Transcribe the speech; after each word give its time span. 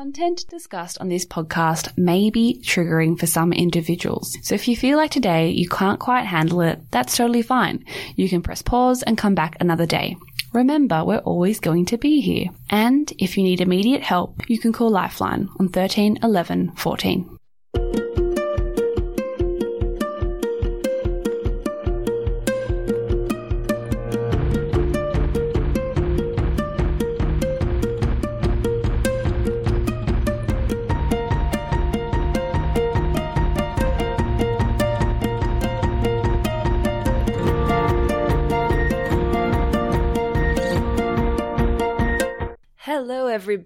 Content 0.00 0.46
discussed 0.48 0.96
on 0.98 1.10
this 1.10 1.26
podcast 1.26 1.92
may 1.98 2.30
be 2.30 2.58
triggering 2.64 3.20
for 3.20 3.26
some 3.26 3.52
individuals. 3.52 4.34
So 4.40 4.54
if 4.54 4.66
you 4.66 4.74
feel 4.74 4.96
like 4.96 5.10
today 5.10 5.50
you 5.50 5.68
can't 5.68 6.00
quite 6.00 6.24
handle 6.24 6.62
it, 6.62 6.80
that's 6.90 7.14
totally 7.14 7.42
fine. 7.42 7.84
You 8.16 8.26
can 8.26 8.40
press 8.40 8.62
pause 8.62 9.02
and 9.02 9.18
come 9.18 9.34
back 9.34 9.58
another 9.60 9.84
day. 9.84 10.16
Remember, 10.54 11.04
we're 11.04 11.18
always 11.18 11.60
going 11.60 11.84
to 11.84 11.98
be 11.98 12.22
here. 12.22 12.46
And 12.70 13.12
if 13.18 13.36
you 13.36 13.42
need 13.42 13.60
immediate 13.60 14.02
help, 14.02 14.40
you 14.48 14.58
can 14.58 14.72
call 14.72 14.88
Lifeline 14.88 15.50
on 15.58 15.68
13 15.68 16.20
11 16.22 16.72
14. 16.76 17.38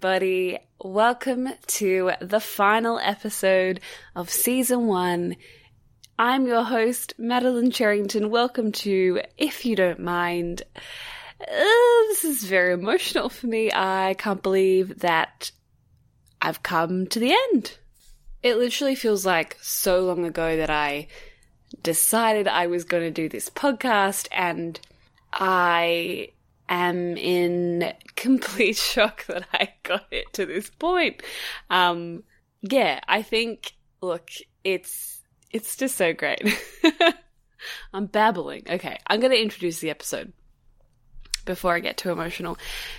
Everybody. 0.05 0.59
Welcome 0.79 1.49
to 1.67 2.13
the 2.21 2.39
final 2.39 2.99
episode 2.99 3.81
of 4.15 4.29
season 4.29 4.87
one. 4.87 5.37
I'm 6.19 6.47
your 6.47 6.63
host, 6.63 7.15
Madeline 7.17 7.71
Cherrington. 7.71 8.29
Welcome 8.29 8.73
to 8.73 9.23
If 9.39 9.65
You 9.65 9.77
Don't 9.77 10.01
Mind. 10.01 10.63
Uh, 10.77 11.55
this 12.11 12.23
is 12.23 12.45
very 12.45 12.75
emotional 12.75 13.31
for 13.31 13.47
me. 13.47 13.71
I 13.73 14.15
can't 14.19 14.43
believe 14.43 14.99
that 14.99 15.51
I've 16.43 16.63
come 16.63 17.07
to 17.07 17.19
the 17.19 17.35
end. 17.55 17.79
It 18.43 18.59
literally 18.59 18.97
feels 18.97 19.25
like 19.25 19.57
so 19.63 20.01
long 20.01 20.27
ago 20.27 20.59
that 20.59 20.69
I 20.69 21.09
decided 21.83 22.47
I 22.47 22.67
was 22.67 22.85
going 22.85 23.05
to 23.05 23.11
do 23.11 23.31
this 23.31 23.49
podcast 23.49 24.29
and 24.33 24.79
I 25.33 26.34
am 26.69 27.17
in 27.17 27.93
complete 28.17 28.77
shock 28.77 29.27
that 29.27 29.47
I 29.53 29.75
got 29.83 30.07
it 30.11 30.33
to 30.35 30.47
this 30.47 30.71
point. 30.71 31.23
Um, 31.71 32.23
yeah, 32.63 33.01
I 33.07 33.23
think, 33.23 33.75
look, 34.01 34.31
it's, 34.63 35.23
it's 35.51 35.77
just 35.77 35.97
so 35.97 36.13
great. 36.13 36.43
I'm 37.93 38.07
babbling. 38.07 38.65
Okay, 38.69 38.99
I'm 39.07 39.21
going 39.21 39.33
to 39.33 39.41
introduce 39.41 39.79
the 39.79 39.91
episode 39.91 40.33
before 41.45 41.75
I 41.75 41.81
get 41.81 41.97
too 41.97 42.11
emotional. 42.11 42.59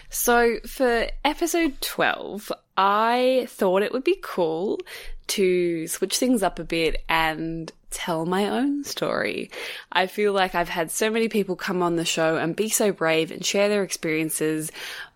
So, 0.10 0.60
for 0.68 1.08
episode 1.24 1.82
12, 1.82 2.52
I 2.78 3.48
thought 3.50 3.84
it 3.84 3.92
would 3.92 4.04
be 4.04 4.20
cool 4.22 4.80
to 5.28 5.88
switch 5.88 6.18
things 6.18 6.44
up 6.44 6.60
a 6.60 6.64
bit 6.64 7.04
and 7.10 7.72
tell 7.96 8.26
my 8.26 8.50
own 8.50 8.84
story. 8.84 9.50
I 9.90 10.08
feel 10.08 10.34
like 10.34 10.54
I've 10.54 10.70
had 10.70 10.92
so 10.92 11.10
many 11.10 11.30
people 11.30 11.56
come 11.56 11.82
on 11.82 11.96
the 11.96 12.04
show 12.04 12.36
and 12.36 12.56
be 12.56 12.68
so 12.68 12.92
brave 12.92 13.32
and 13.32 13.44
share 13.44 13.70
their 13.70 13.84
experiences, 13.84 14.70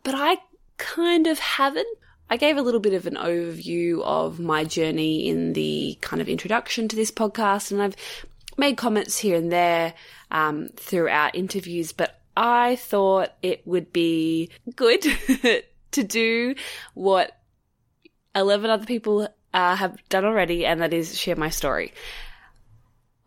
but 0.03 0.15
I 0.15 0.37
kind 0.77 1.27
of 1.27 1.37
haven't. 1.39 1.87
I 2.29 2.37
gave 2.37 2.55
a 2.55 2.61
little 2.61 2.79
bit 2.79 2.93
of 2.93 3.05
an 3.05 3.15
overview 3.15 4.01
of 4.01 4.39
my 4.39 4.63
journey 4.63 5.27
in 5.27 5.53
the 5.53 5.97
kind 5.99 6.21
of 6.21 6.29
introduction 6.29 6.87
to 6.87 6.95
this 6.95 7.11
podcast, 7.11 7.71
and 7.71 7.81
I've 7.81 7.97
made 8.57 8.77
comments 8.77 9.17
here 9.17 9.35
and 9.35 9.51
there 9.51 9.93
um, 10.31 10.69
throughout 10.77 11.35
interviews, 11.35 11.91
but 11.91 12.17
I 12.37 12.77
thought 12.77 13.33
it 13.41 13.67
would 13.67 13.91
be 13.91 14.51
good 14.75 15.01
to 15.91 16.03
do 16.03 16.55
what 16.93 17.37
11 18.35 18.69
other 18.69 18.85
people 18.85 19.27
uh, 19.53 19.75
have 19.75 19.97
done 20.07 20.23
already, 20.23 20.65
and 20.65 20.81
that 20.81 20.93
is 20.93 21.17
share 21.17 21.35
my 21.35 21.49
story. 21.49 21.91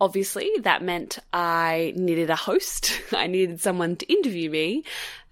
Obviously, 0.01 0.51
that 0.61 0.81
meant 0.81 1.19
I 1.31 1.93
needed 1.95 2.29
a 2.29 2.35
host. 2.35 2.99
I 3.11 3.27
needed 3.27 3.61
someone 3.61 3.95
to 3.97 4.11
interview 4.11 4.49
me. 4.49 4.83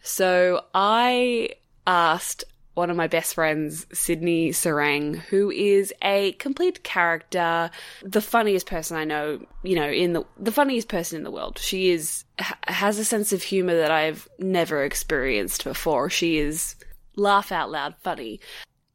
So 0.01 0.65
I 0.73 1.49
asked 1.85 2.43
one 2.73 2.89
of 2.89 2.95
my 2.95 3.07
best 3.07 3.33
friends, 3.33 3.85
Sydney 3.91 4.51
Sarang, 4.51 5.15
who 5.15 5.51
is 5.51 5.93
a 6.01 6.31
complete 6.33 6.83
character, 6.83 7.69
the 8.01 8.21
funniest 8.21 8.65
person 8.65 8.95
I 8.97 9.03
know, 9.03 9.45
you 9.63 9.75
know, 9.75 9.89
in 9.89 10.13
the 10.13 10.25
the 10.37 10.51
funniest 10.51 10.87
person 10.87 11.17
in 11.17 11.23
the 11.23 11.31
world. 11.31 11.59
She 11.59 11.89
is 11.91 12.23
has 12.67 12.97
a 12.97 13.05
sense 13.05 13.33
of 13.33 13.43
humor 13.43 13.75
that 13.75 13.91
I've 13.91 14.27
never 14.39 14.83
experienced 14.83 15.63
before. 15.63 16.09
She 16.09 16.37
is 16.37 16.75
laugh 17.15 17.51
out 17.51 17.71
loud 17.71 17.95
funny. 18.01 18.39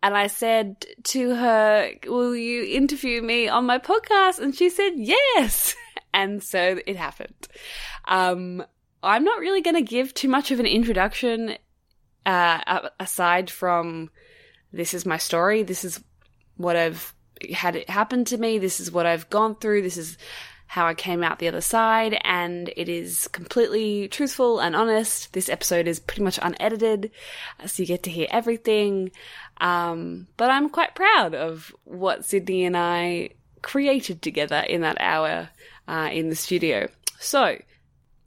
And 0.02 0.16
I 0.16 0.26
said 0.26 0.84
to 1.04 1.34
her, 1.34 1.90
Will 2.06 2.36
you 2.36 2.62
interview 2.64 3.22
me 3.22 3.48
on 3.48 3.66
my 3.66 3.78
podcast? 3.78 4.38
And 4.38 4.54
she 4.54 4.70
said, 4.70 4.92
Yes. 4.96 5.74
And 6.14 6.42
so 6.42 6.78
it 6.86 6.96
happened. 6.96 7.46
Um, 8.08 8.64
I'm 9.02 9.22
not 9.22 9.38
really 9.38 9.60
going 9.60 9.76
to 9.76 9.82
give 9.82 10.14
too 10.14 10.28
much 10.28 10.50
of 10.50 10.60
an 10.60 10.64
introduction 10.64 11.58
uh, 12.24 12.88
aside 12.98 13.50
from 13.50 14.10
this 14.72 14.94
is 14.94 15.04
my 15.04 15.18
story. 15.18 15.62
This 15.62 15.84
is 15.84 16.02
what 16.56 16.74
I've 16.74 17.14
had 17.52 17.76
it 17.76 17.90
happen 17.90 18.24
to 18.26 18.38
me. 18.38 18.58
This 18.58 18.80
is 18.80 18.90
what 18.90 19.06
I've 19.06 19.28
gone 19.30 19.56
through. 19.56 19.82
This 19.82 19.96
is 19.96 20.16
how 20.66 20.86
I 20.86 20.94
came 20.94 21.22
out 21.22 21.38
the 21.38 21.48
other 21.48 21.60
side, 21.60 22.18
and 22.24 22.72
it 22.76 22.88
is 22.88 23.28
completely 23.28 24.08
truthful 24.08 24.60
and 24.60 24.74
honest. 24.74 25.32
This 25.32 25.48
episode 25.48 25.86
is 25.86 26.00
pretty 26.00 26.22
much 26.22 26.38
unedited, 26.42 27.10
so 27.66 27.82
you 27.82 27.86
get 27.86 28.02
to 28.04 28.10
hear 28.10 28.26
everything. 28.30 29.12
Um, 29.58 30.26
but 30.36 30.50
I'm 30.50 30.68
quite 30.68 30.94
proud 30.94 31.34
of 31.34 31.74
what 31.84 32.24
Sydney 32.24 32.64
and 32.64 32.76
I 32.76 33.30
created 33.62 34.22
together 34.22 34.58
in 34.58 34.82
that 34.82 35.00
hour 35.00 35.48
uh, 35.88 36.08
in 36.12 36.28
the 36.28 36.36
studio. 36.36 36.88
So, 37.18 37.60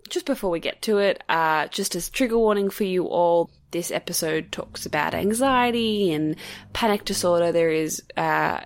just 0.10 0.26
before 0.26 0.50
we 0.50 0.60
get 0.60 0.82
to 0.84 0.98
it, 0.98 1.24
uh, 1.30 1.68
just 1.68 1.96
as 1.96 2.10
trigger 2.10 2.38
warning 2.38 2.70
for 2.70 2.84
you 2.84 3.06
all, 3.06 3.52
this 3.72 3.92
episode 3.92 4.52
talks 4.52 4.86
about 4.86 5.14
anxiety 5.14 6.12
and 6.12 6.36
panic 6.74 7.06
disorder. 7.06 7.52
There 7.52 7.70
is 7.70 8.02
uh, 8.18 8.62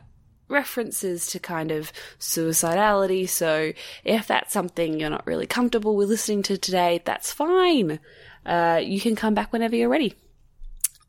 references 0.53 1.27
to 1.27 1.39
kind 1.39 1.71
of 1.71 1.91
suicidality. 2.19 3.27
So 3.27 3.73
if 4.05 4.27
that's 4.27 4.53
something 4.53 4.99
you're 4.99 5.09
not 5.09 5.27
really 5.27 5.47
comfortable 5.47 5.97
with 5.97 6.07
listening 6.07 6.43
to 6.43 6.57
today, 6.57 7.01
that's 7.03 7.33
fine. 7.33 7.99
Uh, 8.45 8.79
you 8.81 9.01
can 9.01 9.15
come 9.15 9.33
back 9.33 9.51
whenever 9.51 9.75
you're 9.75 9.89
ready. 9.89 10.13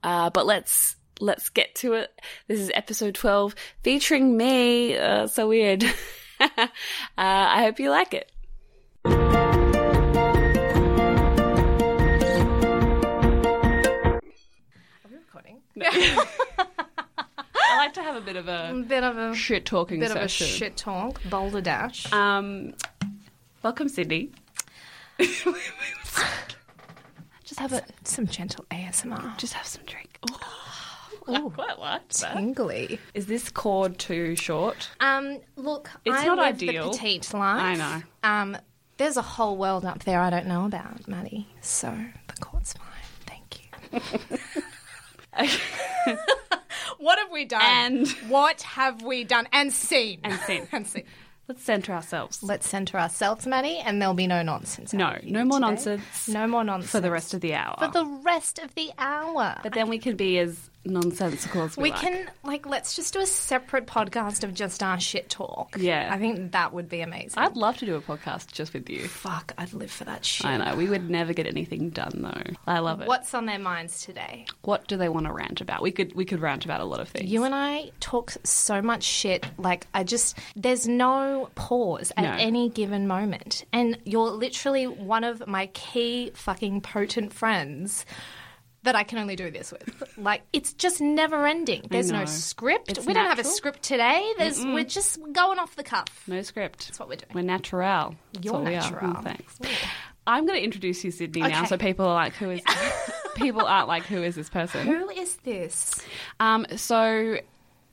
Uh, 0.03 0.31
but 0.31 0.47
let's 0.47 0.97
let's 1.21 1.49
get 1.49 1.75
to 1.77 1.95
it. 1.95 2.21
This 2.49 2.61
is 2.61 2.71
episode 2.75 3.15
12 3.15 3.55
featuring 3.83 4.37
me. 4.37 4.97
Uh, 4.97 5.27
so 5.27 5.49
weird. 5.49 5.85
uh, 6.41 6.69
I 7.17 7.63
hope 7.63 7.79
you 7.79 7.91
like 7.91 8.15
it. 8.15 8.31
Are 9.05 9.11
we 15.11 15.17
recording? 15.17 15.61
No. 15.77 15.91
I 17.67 17.77
like 17.77 17.93
to 17.95 18.03
have 18.03 18.17
a 18.17 18.21
bit 18.21 18.37
of 18.37 18.49
a 18.49 18.85
bit 18.87 19.03
of 19.05 19.17
a 19.17 19.35
shit 19.35 19.65
talking 19.65 20.01
bit 20.01 20.11
session. 20.11 20.21
of 20.21 20.25
a 20.25 20.57
shit 20.57 20.77
talk, 20.77 21.21
boulder 21.29 21.61
dash. 21.61 22.11
Um, 22.13 22.75
welcome, 23.63 23.89
Sydney. 23.89 24.31
just 25.19 25.45
have 27.59 27.73
a 27.73 27.83
Some 28.05 28.27
gentle 28.27 28.65
ASMR. 28.71 29.37
just 29.39 29.55
have 29.55 29.67
some 29.67 29.83
drink. 29.87 30.19
Ooh. 30.31 30.35
I 31.27 31.41
quite 31.49 31.79
like 31.79 32.07
that. 32.09 32.37
Tingly. 32.37 32.99
Is 33.15 33.25
this 33.27 33.49
cord 33.49 33.99
too 33.99 34.37
short? 34.37 34.91
Um, 35.01 35.39
look, 35.57 35.89
It's 36.05 36.15
I 36.17 36.27
not 36.27 36.37
live 36.37 36.57
ideal. 36.57 36.91
the 36.91 36.99
petite 36.99 37.33
life. 37.33 37.63
I 37.63 37.75
know. 37.77 38.03
Um, 38.23 38.59
there's 38.99 39.17
a 39.17 39.23
whole 39.23 39.57
world 39.57 39.85
up 39.87 40.05
there 40.05 40.21
I 40.21 40.29
don't 40.31 40.47
know 40.47 40.67
about, 40.67 41.09
Maddie. 41.09 41.49
So 41.63 41.97
the 42.29 42.35
court's 42.45 42.75
fine. 42.75 42.87
Thank 43.27 43.71
you. 45.49 45.59
What 46.99 47.19
have 47.19 47.31
we 47.31 47.45
done? 47.45 47.63
And- 47.63 48.09
what 48.29 48.63
have 48.63 49.03
we 49.03 49.25
done? 49.25 49.49
And 49.53 49.73
seen. 49.73 50.21
And 50.25 50.39
seen. 50.41 50.69
and 50.73 50.87
seen. 50.87 51.05
Let's 51.47 51.63
center 51.63 51.93
ourselves. 51.93 52.43
Let's 52.43 52.67
centre 52.67 52.99
ourselves, 52.99 53.47
Maddie, 53.47 53.77
and 53.85 54.01
there'll 54.01 54.15
be 54.15 54.27
no 54.27 54.43
nonsense. 54.43 54.95
No, 54.95 55.05
out 55.07 55.19
of 55.19 55.25
you 55.25 55.33
no 55.33 55.45
more 55.45 55.59
today. 55.59 55.69
nonsense 55.73 56.29
No 56.29 56.47
more 56.47 56.65
nonsense 56.65 56.91
for 56.91 57.01
the 57.01 57.11
rest 57.11 57.35
of 57.35 57.43
the 57.43 57.55
hour. 57.55 57.77
for 57.79 57.89
the 57.89 58.07
rest 58.25 58.59
of 58.59 58.75
the 58.75 58.91
hour. 58.97 59.59
but 59.63 59.75
then 59.75 59.89
we 59.91 59.99
can 59.99 60.17
be 60.17 60.39
as 60.39 60.71
nonsensical 60.85 61.63
as 61.63 61.77
we, 61.77 61.85
we 61.85 61.91
like. 61.91 62.01
can 62.01 62.31
like 62.43 62.67
let's 62.67 62.95
just 62.97 63.13
do 63.15 63.21
a 63.21 63.27
separate 63.27 63.87
podcast 63.87 64.45
of 64.45 64.55
just 64.55 64.83
our 64.83 65.01
shit 65.01 65.29
talk. 65.31 65.77
Yeah. 65.79 66.09
I 66.13 66.19
think 66.19 66.53
that 66.53 66.73
would 66.73 66.89
be 66.89 67.01
amazing. 67.01 67.39
I'd 67.39 67.57
love 67.57 67.77
to 67.79 67.87
do 67.87 67.95
a 67.97 68.01
podcast 68.01 68.53
just 68.53 68.73
with 68.75 68.89
you. 68.91 69.09
Fuck, 69.09 69.53
I'd 69.59 69.73
live 69.73 69.91
for 69.91 70.05
that 70.05 70.25
shit. 70.25 70.47
I 70.47 70.57
know 70.59 70.77
we 70.77 70.89
would 70.89 71.09
never 71.09 71.33
get 71.33 71.47
anything 71.47 71.91
done 71.91 72.13
though. 72.23 72.55
I 72.67 72.79
love 72.81 73.01
it. 73.01 73.09
What's 73.09 73.33
on 73.35 73.47
their 73.47 73.59
minds 73.59 74.03
today? 74.05 74.47
What 74.63 74.87
do 74.87 74.97
they 74.97 75.09
want 75.09 75.27
to 75.27 75.33
rant 75.33 75.61
about? 75.61 75.83
We 75.83 75.91
could 75.91 76.15
we 76.15 76.25
could 76.25 76.41
rant 76.41 76.65
about 76.65 76.81
a 76.81 76.85
lot 76.85 77.01
of 77.01 77.09
things. 77.09 77.31
You 77.31 77.45
and 77.45 77.55
I 77.55 77.91
talk 78.01 78.33
so 78.45 78.83
much 78.83 79.03
shit. 79.03 79.47
Like 79.59 79.87
I 79.95 80.05
just 80.05 80.39
there's 80.57 80.87
no 80.87 81.49
pause 81.55 82.13
at 82.17 82.23
No. 82.25 82.37
any 82.39 82.69
given 82.69 83.07
moment, 83.07 83.65
and 83.73 83.99
you're 84.05 84.31
literally 84.31 84.87
one 84.87 85.25
of 85.25 85.47
my 85.47 85.67
key 85.69 86.31
fucking 86.35 86.81
potent 86.83 87.33
friends. 87.33 88.05
That 88.85 88.95
I 88.95 89.03
can 89.03 89.19
only 89.19 89.35
do 89.35 89.51
this 89.51 89.73
with. 89.73 90.17
Like 90.17 90.43
it's 90.53 90.73
just 90.73 91.01
never 91.01 91.47
ending. 91.47 91.83
There's 91.91 92.13
no 92.13 92.25
script. 92.25 92.91
It's 92.91 93.05
we 93.05 93.13
don't 93.13 93.27
have 93.27 93.39
a 93.39 93.45
script 93.45 93.83
today. 93.83 94.33
There's 94.39 94.65
we're 94.65 94.85
just 94.85 95.21
going 95.33 95.59
off 95.59 95.75
the 95.75 95.83
cuff. 95.83 96.23
No 96.27 96.41
script. 96.43 96.87
That's 96.87 97.01
what 97.01 97.09
we're 97.09 97.17
doing. 97.17 97.33
We're 97.35 97.43
natural. 97.43 98.15
That's 98.33 98.45
You're 98.45 98.55
what 98.55 98.65
we 98.65 98.77
are. 98.77 98.81
natural. 98.81 99.15
Oh, 99.17 99.23
thanks. 99.23 99.59
I'm 100.27 100.47
going 100.47 100.59
to 100.59 100.65
introduce 100.65 101.05
you, 101.05 101.11
Sydney, 101.11 101.43
now, 101.43 101.65
so 101.65 101.77
people 101.77 102.07
are 102.07 102.15
like, 102.15 102.33
"Who 102.35 102.51
is?" 102.51 102.63
people 103.35 103.67
aren't 103.67 103.89
like, 103.89 104.05
"Who 104.05 104.23
is 104.23 104.35
this 104.35 104.49
person?" 104.49 104.87
Who 104.87 105.11
is 105.11 105.37
this? 105.45 106.01
Um, 106.41 106.67
so, 106.77 107.39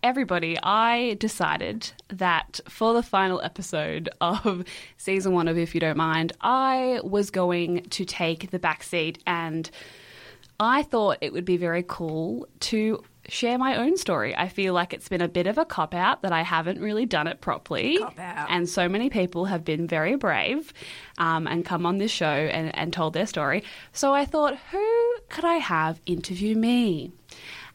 everybody, 0.02 0.58
I 0.64 1.16
decided 1.16 1.92
that 2.08 2.62
for 2.70 2.94
the 2.94 3.04
final 3.04 3.42
episode 3.42 4.10
of 4.22 4.64
season 4.96 5.34
one 5.34 5.50
of 5.50 5.58
If 5.58 5.74
You 5.76 5.82
Don't 5.82 5.98
Mind, 5.98 6.32
I 6.40 7.02
was 7.04 7.32
going 7.32 7.84
to 7.90 8.06
take 8.06 8.52
the 8.52 8.60
back 8.60 8.84
seat 8.84 9.22
and 9.28 9.70
I 10.62 10.84
thought 10.84 11.18
it 11.22 11.34
would 11.34 11.44
be 11.44 11.58
very 11.58 11.84
cool 11.88 12.48
to 12.62 13.04
share 13.28 13.58
my 13.58 13.78
own 13.78 13.98
story. 13.98 14.36
I 14.36 14.48
feel 14.48 14.74
like 14.74 14.94
it's 14.94 15.10
been 15.10 15.22
a 15.22 15.28
bit 15.28 15.48
of 15.48 15.58
a 15.58 15.66
cop 15.66 15.96
out 15.96 16.22
that 16.22 16.32
I 16.32 16.44
haven't 16.44 16.80
really 16.80 17.08
done 17.08 17.26
it 17.26 17.42
properly. 17.42 17.98
Cop-out. 17.98 18.48
And 18.52 18.70
so 18.70 18.88
many 18.88 19.10
people 19.10 19.46
have 19.46 19.66
been 19.66 19.88
very 19.88 20.16
brave 20.18 20.72
um, 21.18 21.48
and 21.48 21.66
come 21.66 21.88
on 21.88 21.98
this 21.98 22.12
show 22.12 22.26
and, 22.26 22.76
and 22.76 22.94
told 22.94 23.14
their 23.14 23.26
story. 23.26 23.64
So 23.92 24.14
I 24.14 24.26
thought, 24.26 24.56
who 24.72 25.16
could 25.30 25.46
I 25.46 25.56
have 25.56 26.00
interview 26.06 26.56
me? 26.56 27.12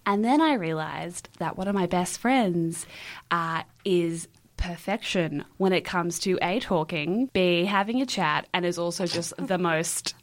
And 0.05 0.25
then 0.25 0.41
I 0.41 0.55
realized 0.55 1.29
that 1.39 1.57
one 1.57 1.67
of 1.67 1.75
my 1.75 1.87
best 1.87 2.19
friends 2.19 2.87
uh, 3.33 3.65
is 3.85 4.29
perfection 4.57 5.45
when 5.57 5.73
it 5.73 5.85
comes 5.85 6.21
to 6.21 6.39
A, 6.41 6.61
talking, 6.61 7.31
B, 7.33 7.65
having 7.65 8.01
a 8.01 8.07
chat, 8.07 8.47
and 8.55 8.65
is 8.65 8.79
also 8.79 9.07
just 9.07 9.35
the 9.39 9.59
most, 9.59 10.15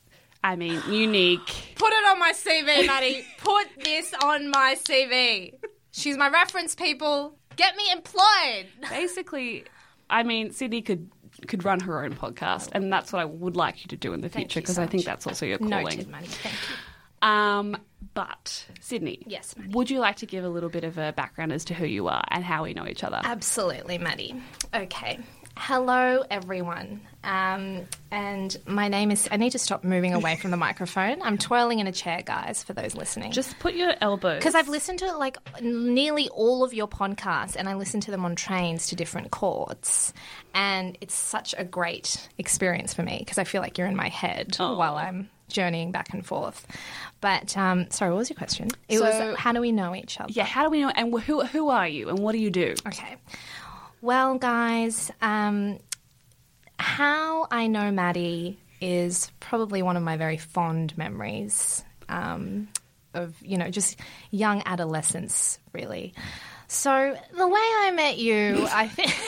I 0.43 0.55
mean, 0.55 0.81
unique. 0.89 1.73
Put 1.75 1.93
it 1.93 2.05
on 2.11 2.19
my 2.19 2.33
CV, 2.33 2.85
Maddie. 2.85 3.25
Put 3.37 3.67
this 3.83 4.13
on 4.23 4.49
my 4.49 4.75
CV. 4.83 5.53
She's 5.91 6.17
my 6.17 6.27
reference, 6.29 6.75
people. 6.75 7.37
Get 7.55 7.75
me 7.77 7.83
employed. 7.91 8.67
Basically, 8.89 9.63
I 10.09 10.23
mean, 10.23 10.51
Sydney 10.51 10.81
could 10.81 11.09
could 11.47 11.63
run 11.65 11.79
her 11.81 12.03
own 12.03 12.13
podcast, 12.13 12.69
and 12.73 12.91
that's 12.91 13.13
what 13.13 13.21
I 13.21 13.25
would 13.25 13.55
like 13.55 13.81
you 13.83 13.87
to 13.89 13.95
do 13.97 14.11
in 14.13 14.21
the 14.21 14.29
future 14.29 14.59
because 14.59 14.75
so 14.75 14.83
I 14.83 14.87
think 14.87 15.05
that's 15.05 15.25
also 15.27 15.45
your 15.45 15.57
calling. 15.59 15.83
Noted, 15.83 16.07
Maddie. 16.09 16.27
Thank 16.27 16.55
you. 16.55 17.27
Um, 17.29 17.77
but 18.13 18.65
Sydney, 18.81 19.23
Yes, 19.27 19.55
Maddie. 19.55 19.69
would 19.73 19.89
you 19.89 19.99
like 19.99 20.17
to 20.17 20.25
give 20.25 20.43
a 20.43 20.49
little 20.49 20.69
bit 20.69 20.83
of 20.83 20.97
a 20.97 21.13
background 21.13 21.53
as 21.53 21.63
to 21.65 21.73
who 21.73 21.85
you 21.85 22.07
are 22.09 22.23
and 22.29 22.43
how 22.43 22.63
we 22.63 22.73
know 22.73 22.85
each 22.85 23.03
other? 23.03 23.21
Absolutely, 23.23 23.97
Maddie. 23.97 24.35
Okay. 24.75 25.19
Hello, 25.55 26.23
everyone. 26.29 27.01
Um, 27.23 27.81
and 28.11 28.55
my 28.65 28.87
name 28.89 29.11
is. 29.11 29.29
I 29.31 29.37
need 29.37 29.51
to 29.51 29.59
stop 29.59 29.83
moving 29.83 30.13
away 30.13 30.35
from 30.35 30.51
the 30.51 30.57
microphone. 30.67 31.21
I'm 31.21 31.37
twirling 31.37 31.79
in 31.79 31.87
a 31.87 31.91
chair, 31.91 32.21
guys, 32.25 32.63
for 32.63 32.73
those 32.73 32.95
listening. 32.95 33.31
Just 33.31 33.57
put 33.59 33.75
your 33.75 33.93
elbows. 34.01 34.39
because 34.39 34.55
I've 34.55 34.67
listened 34.67 34.99
to 34.99 35.15
like 35.17 35.37
nearly 35.61 36.27
all 36.29 36.63
of 36.63 36.73
your 36.73 36.87
podcasts, 36.87 37.55
and 37.55 37.69
I 37.69 37.75
listen 37.75 38.01
to 38.01 38.11
them 38.11 38.25
on 38.25 38.35
trains 38.35 38.87
to 38.87 38.95
different 38.95 39.31
courts, 39.31 40.11
and 40.53 40.97
it's 41.01 41.15
such 41.15 41.53
a 41.57 41.63
great 41.63 42.27
experience 42.37 42.93
for 42.93 43.03
me 43.03 43.17
because 43.19 43.37
I 43.37 43.43
feel 43.45 43.61
like 43.61 43.77
you're 43.77 43.87
in 43.87 43.95
my 43.95 44.09
head 44.09 44.57
Oh. 44.59 44.75
while 44.75 44.95
I'm 44.97 45.29
journeying 45.49 45.91
back 45.91 46.13
and 46.13 46.25
forth. 46.25 46.65
But 47.21 47.55
um, 47.55 47.89
sorry, 47.91 48.11
what 48.11 48.17
was 48.17 48.29
your 48.29 48.37
question? 48.37 48.69
It 48.89 48.97
So- 48.97 49.29
was 49.29 49.37
how 49.37 49.53
do 49.53 49.61
we 49.61 49.71
know 49.71 49.95
each 49.95 50.19
other? 50.19 50.31
yeah. 50.33 50.45
How 50.45 50.63
do 50.63 50.71
we 50.71 50.81
know? 50.81 50.89
And 50.89 51.17
who 51.21 51.43
who 51.45 51.69
are 51.69 51.87
you? 51.87 52.09
And 52.09 52.19
what 52.19 52.31
do 52.33 52.39
you 52.39 52.49
do? 52.49 52.73
Okay. 52.87 53.15
Well, 54.03 54.37
guys, 54.37 55.09
um, 55.21 55.79
how 56.77 57.47
I 57.49 57.67
know 57.67 57.89
Maddie 57.89 58.59
is 58.81 59.31
probably 59.39 59.81
one 59.81 59.95
of 59.95 60.03
my 60.03 60.17
very 60.17 60.35
fond 60.35 60.97
memories 60.97 61.85
um, 62.09 62.67
of, 63.13 63.33
you 63.41 63.57
know, 63.57 63.71
just 63.71 63.97
young 64.29 64.61
adolescence, 64.65 65.57
really. 65.71 66.13
So 66.67 67.15
the 67.37 67.47
way 67.47 67.61
I 67.61 67.93
met 67.95 68.17
you, 68.17 68.67
I 68.73 68.89
think. 68.89 69.09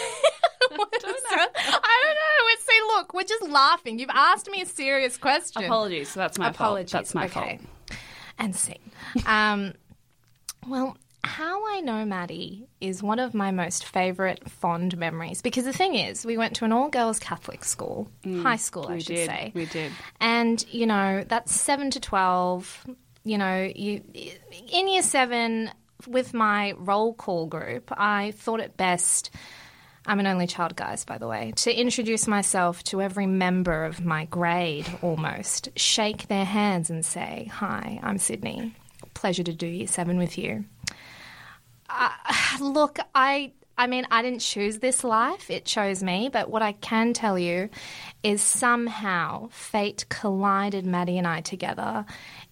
I 0.72 0.76
don't 0.76 1.54
know. 1.54 2.44
It's, 2.50 2.66
see, 2.66 2.82
look, 2.88 3.14
we're 3.14 3.24
just 3.24 3.48
laughing. 3.48 3.98
You've 3.98 4.10
asked 4.10 4.52
me 4.52 4.62
a 4.62 4.66
serious 4.66 5.16
question. 5.16 5.64
Apologies. 5.64 6.14
That's 6.14 6.38
my 6.38 6.50
Apologies. 6.50 6.92
fault. 6.92 7.00
That's 7.00 7.16
my 7.16 7.26
okay. 7.28 7.60
fault. 7.88 8.00
And 8.40 8.54
scene. 8.54 8.92
Um, 9.26 9.74
well, 10.68 10.98
how 11.26 11.66
I 11.76 11.82
know 11.82 12.06
Maddie 12.06 12.68
is 12.80 13.02
one 13.04 13.20
of 13.20 13.34
my 13.34 13.52
most 13.52 13.86
favourite 13.86 14.50
fond 14.50 14.98
memories 14.98 15.42
because 15.42 15.66
the 15.66 15.74
thing 15.74 15.96
is, 15.96 16.26
we 16.26 16.38
went 16.38 16.56
to 16.58 16.66
an 16.66 16.72
all 16.72 16.90
girls 16.90 17.20
Catholic 17.20 17.64
school, 17.66 18.08
high 18.24 18.56
school, 18.58 18.86
I 18.88 18.92
Mm, 18.92 18.94
We 18.96 19.00
should 19.02 19.16
did. 19.16 19.30
say. 19.30 19.52
We 19.54 19.66
did. 19.66 19.92
And, 20.20 20.66
you 20.72 20.86
know, 20.86 21.24
that's 21.28 21.54
7 21.54 21.92
to 21.92 22.00
12. 22.00 22.86
You 23.24 23.38
know, 23.38 23.70
you 23.76 24.02
in 24.72 24.88
year 24.88 25.02
7 25.02 25.72
with 26.08 26.34
my 26.34 26.74
roll 26.78 27.14
call 27.14 27.48
group, 27.48 27.92
I 27.92 28.32
thought 28.32 28.60
it 28.60 28.78
best 28.78 29.32
I'm 30.08 30.20
an 30.20 30.28
only 30.28 30.46
child, 30.46 30.76
guys, 30.76 31.04
by 31.04 31.18
the 31.18 31.28
way, 31.28 31.52
to 31.56 31.74
introduce 31.74 32.28
myself 32.28 32.84
to 32.84 33.02
every 33.02 33.26
member 33.26 33.86
of 33.86 34.06
my 34.06 34.26
grade 34.26 34.86
almost, 35.02 35.70
shake 35.76 36.28
their 36.28 36.46
hands 36.46 36.92
and 36.92 37.04
say, 37.04 37.50
Hi, 37.52 38.00
I'm 38.04 38.20
Sydney. 38.20 38.76
Pleasure 39.16 39.42
to 39.42 39.54
do 39.54 39.66
year 39.66 39.88
7 39.88 40.20
with 40.20 40.38
you. 40.38 40.66
Uh, 41.90 42.10
look, 42.60 43.00
I 43.14 43.52
I 43.78 43.88
mean, 43.88 44.08
I 44.10 44.22
didn't 44.22 44.40
choose 44.40 44.80
this 44.80 45.04
life, 45.04 45.50
it 45.52 45.66
chose 45.66 46.02
me, 46.02 46.30
but 46.32 46.50
what 46.50 46.62
I 46.62 46.72
can 46.72 47.12
tell 47.12 47.38
you 47.38 47.70
is 48.24 48.42
somehow 48.42 49.50
fate 49.52 50.06
collided 50.08 50.86
Maddie 50.86 51.18
and 51.18 51.28
I 51.28 51.42
together 51.42 52.06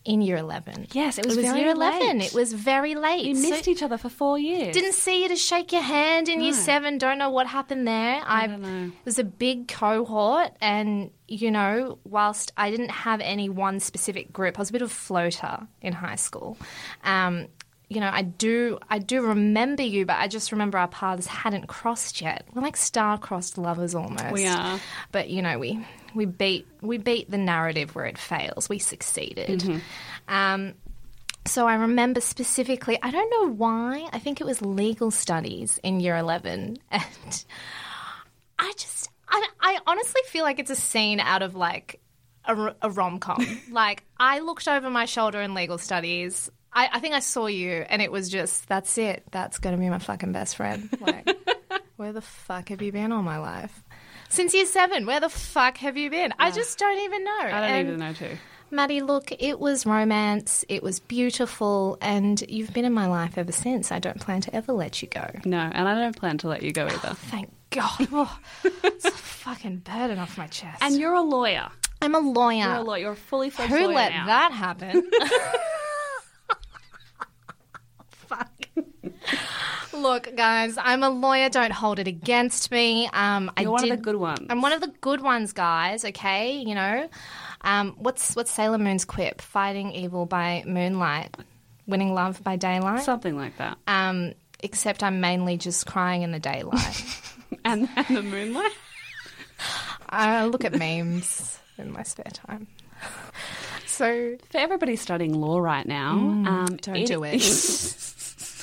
in 0.03 0.21
year 0.21 0.35
11. 0.35 0.87
Yes, 0.91 1.17
it 1.17 1.25
was 1.25 1.37
very 1.37 1.61
year 1.61 1.69
11. 1.71 2.19
late. 2.19 2.27
It 2.27 2.33
was 2.33 2.51
very 2.51 2.95
late. 2.95 3.25
You 3.25 3.35
So- 3.35 3.49
missed 3.49 3.69
each 3.69 3.81
other 3.81 3.97
for 3.97 4.09
four 4.09 4.37
years. 4.37 4.73
didn't 4.73 4.95
see 4.95 5.23
you 5.23 5.29
to 5.29 5.37
shake 5.37 5.71
your 5.71 5.81
hand 5.81 6.27
in 6.27 6.41
year 6.41 6.51
seven. 6.53 6.97
Don't 6.97 7.17
know 7.17 7.29
what 7.29 7.47
happened 7.47 7.87
there. 7.87 8.21
I, 8.25 8.47
know. 8.47 8.85
It 8.87 9.05
was 9.05 9.17
a 9.17 9.23
big 9.23 9.69
cohort, 9.69 10.51
and 10.59 11.09
you 11.29 11.51
know, 11.51 11.99
whilst 12.03 12.51
I 12.57 12.69
didn't 12.69 12.91
have 12.91 13.21
any 13.21 13.47
one 13.47 13.79
specific 13.79 14.33
group, 14.33 14.59
I 14.59 14.61
was 14.61 14.69
a 14.69 14.73
bit 14.73 14.81
of 14.81 14.91
a 14.91 14.93
floater 14.93 15.67
in 15.81 15.93
high 15.93 16.17
school. 16.17 16.57
Um, 17.05 17.47
you 17.93 18.01
know, 18.01 18.09
I 18.11 18.23
do, 18.23 18.79
I 18.89 18.99
do 18.99 19.21
remember 19.21 19.83
you, 19.83 20.05
but 20.05 20.17
I 20.17 20.27
just 20.27 20.51
remember 20.51 20.77
our 20.77 20.87
paths 20.87 21.27
hadn't 21.27 21.67
crossed 21.67 22.21
yet. 22.21 22.47
We're 22.53 22.61
like 22.61 22.77
star-crossed 22.77 23.57
lovers 23.57 23.95
almost. 23.95 24.31
We 24.31 24.47
are. 24.47 24.79
but 25.11 25.29
you 25.29 25.41
know, 25.41 25.59
we 25.59 25.85
we 26.13 26.25
beat 26.25 26.67
we 26.81 26.97
beat 26.97 27.29
the 27.29 27.37
narrative 27.37 27.95
where 27.95 28.05
it 28.05 28.17
fails. 28.17 28.69
We 28.69 28.79
succeeded. 28.79 29.59
Mm-hmm. 29.59 30.33
Um, 30.33 30.73
so 31.45 31.67
I 31.67 31.75
remember 31.75 32.21
specifically, 32.21 32.97
I 33.01 33.11
don't 33.11 33.29
know 33.29 33.53
why, 33.53 34.07
I 34.13 34.19
think 34.19 34.39
it 34.39 34.45
was 34.45 34.61
legal 34.61 35.11
studies 35.11 35.79
in 35.83 35.99
year 35.99 36.15
11. 36.15 36.77
And 36.91 37.45
I 38.59 38.71
just, 38.77 39.09
I, 39.27 39.47
I 39.59 39.79
honestly 39.87 40.21
feel 40.27 40.43
like 40.43 40.59
it's 40.59 40.69
a 40.69 40.75
scene 40.75 41.19
out 41.19 41.41
of 41.41 41.55
like 41.55 41.99
a, 42.45 42.75
a 42.81 42.89
rom 42.89 43.19
com. 43.19 43.45
like, 43.71 44.03
I 44.17 44.39
looked 44.39 44.67
over 44.67 44.89
my 44.89 45.05
shoulder 45.05 45.41
in 45.41 45.53
legal 45.53 45.77
studies. 45.77 46.49
I, 46.75 46.89
I 46.93 46.99
think 46.99 47.13
I 47.13 47.19
saw 47.19 47.45
you, 47.47 47.85
and 47.87 48.01
it 48.01 48.11
was 48.11 48.29
just, 48.29 48.67
that's 48.67 48.97
it. 48.97 49.23
That's 49.31 49.59
going 49.59 49.75
to 49.75 49.79
be 49.79 49.89
my 49.89 49.99
fucking 49.99 50.31
best 50.31 50.55
friend. 50.55 50.89
Like, 50.99 51.29
where 51.97 52.11
the 52.13 52.21
fuck 52.21 52.69
have 52.69 52.81
you 52.81 52.91
been 52.91 53.11
all 53.11 53.21
my 53.23 53.37
life? 53.37 53.83
Since 54.29 54.53
year 54.55 54.65
seven, 54.65 55.05
where 55.05 55.19
the 55.19 55.29
fuck 55.29 55.77
have 55.77 55.95
you 55.97 56.09
been? 56.09 56.33
I 56.39 56.49
just 56.51 56.79
don't 56.79 56.99
even 56.99 57.23
know. 57.23 57.39
I 57.41 57.49
don't 57.51 57.63
And- 57.69 57.87
even 57.87 57.99
know 57.99 58.13
too. 58.13 58.37
Maddie, 58.71 59.01
look, 59.01 59.31
it 59.31 59.59
was 59.59 59.85
romance, 59.85 60.65
it 60.67 60.81
was 60.81 60.99
beautiful, 60.99 61.95
and 62.01 62.41
you've 62.49 62.73
been 62.73 62.85
in 62.85 62.93
my 62.93 63.05
life 63.05 63.37
ever 63.37 63.51
since. 63.51 63.91
I 63.91 63.99
don't 63.99 64.19
plan 64.19 64.41
to 64.41 64.55
ever 64.55 64.73
let 64.73 64.99
you 65.03 65.07
go. 65.09 65.29
No, 65.45 65.59
and 65.59 65.87
I 65.87 65.93
don't 65.93 66.15
plan 66.15 66.39
to 66.39 66.47
let 66.47 66.63
you 66.63 66.71
go 66.71 66.87
either. 66.87 67.13
Thank 67.13 67.51
God. 67.69 67.91
Oh, 68.11 68.39
it's 68.83 69.05
a 69.05 69.11
fucking 69.11 69.77
burden 69.77 70.17
off 70.17 70.39
my 70.39 70.47
chest. 70.47 70.81
And 70.81 70.95
you're 70.97 71.13
a 71.13 71.21
lawyer. 71.21 71.69
I'm 72.01 72.15
a 72.15 72.19
lawyer. 72.19 72.63
You're 72.63 72.73
a 72.77 72.81
lawyer. 72.81 72.99
You're 73.01 73.11
a 73.11 73.15
fully 73.15 73.51
fledged 73.51 73.69
Who 73.71 73.77
lawyer 73.77 73.87
Who 73.89 73.93
let 73.93 74.11
now. 74.11 74.25
that 74.25 74.51
happen? 74.53 75.03
Fuck. 78.09 78.49
Look, 79.93 80.35
guys, 80.35 80.75
I'm 80.77 81.03
a 81.03 81.09
lawyer. 81.09 81.49
Don't 81.49 81.71
hold 81.71 81.99
it 81.99 82.07
against 82.07 82.71
me. 82.71 83.07
Um, 83.13 83.51
I 83.55 83.61
You're 83.61 83.71
one 83.71 83.83
of 83.83 83.89
did- 83.89 83.99
the 83.99 84.01
good 84.03 84.15
ones. 84.15 84.47
I'm 84.49 84.61
one 84.61 84.71
of 84.73 84.81
the 84.81 84.91
good 85.01 85.21
ones, 85.21 85.53
guys. 85.53 86.03
Okay, 86.03 86.53
you 86.57 86.73
know, 86.75 87.07
um, 87.61 87.95
what's 87.97 88.35
what's 88.35 88.51
Sailor 88.51 88.79
Moon's 88.79 89.05
quip? 89.05 89.39
Fighting 89.41 89.91
evil 89.91 90.25
by 90.25 90.63
moonlight, 90.65 91.37
winning 91.85 92.13
love 92.13 92.43
by 92.43 92.55
daylight. 92.55 93.03
Something 93.03 93.37
like 93.37 93.57
that. 93.57 93.77
Um, 93.87 94.33
except 94.61 95.03
I'm 95.03 95.21
mainly 95.21 95.57
just 95.57 95.85
crying 95.85 96.21
in 96.23 96.31
the 96.31 96.39
daylight. 96.39 97.05
And, 97.65 97.87
and 97.95 98.17
the 98.17 98.23
moonlight. 98.23 98.73
I 100.09 100.45
look 100.47 100.65
at 100.65 100.73
memes 100.77 101.57
in 101.77 101.91
my 101.93 102.03
spare 102.03 102.31
time. 102.33 102.67
So 103.85 104.37
For 104.49 104.57
everybody 104.57 104.95
studying 104.95 105.39
law 105.39 105.59
right 105.59 105.85
now, 105.85 106.13
um, 106.13 106.45
Mm, 106.67 106.81
don't 106.81 107.05
do 107.05 107.23
it. 107.23 107.41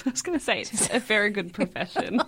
I 0.07 0.11
was 0.11 0.23
going 0.23 0.39
to 0.39 0.45
say 0.45 0.61
it's 0.61 0.89
a 0.91 0.99
very 0.99 1.31
good 1.31 1.53
profession. 1.53 2.21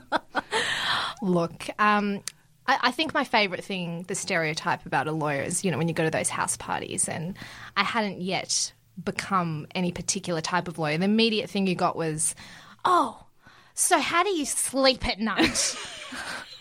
Look, 1.23 1.69
um, 1.79 2.23
I, 2.67 2.79
I 2.83 2.91
think 2.91 3.15
my 3.15 3.25
favourite 3.25 3.65
thing, 3.65 4.05
the 4.09 4.15
stereotype 4.15 4.87
about 4.87 5.07
a 5.07 5.13
lawyer 5.13 5.43
is, 5.43 5.65
you 5.65 5.71
know, 5.71 5.79
when 5.79 5.89
you 5.89 5.95
go 5.95 6.05
to 6.05 6.11
those 6.11 6.29
house 6.29 6.57
parties, 6.57 7.09
and 7.09 7.37
I 7.77 7.83
hadn't 7.83 8.21
yet 8.21 8.73
become 9.03 9.67
any 9.75 9.93
particular 9.93 10.41
type 10.41 10.69
of 10.69 10.79
lawyer. 10.79 10.99
The 10.99 11.05
immediate 11.05 11.49
thing 11.49 11.67
you 11.67 11.75
got 11.75 11.97
was, 11.97 12.35
oh, 12.85 13.25
so 13.75 13.99
how 13.99 14.23
do 14.23 14.31
you 14.31 14.45
sleep 14.45 15.07
at 15.07 15.19
night? 15.19 15.77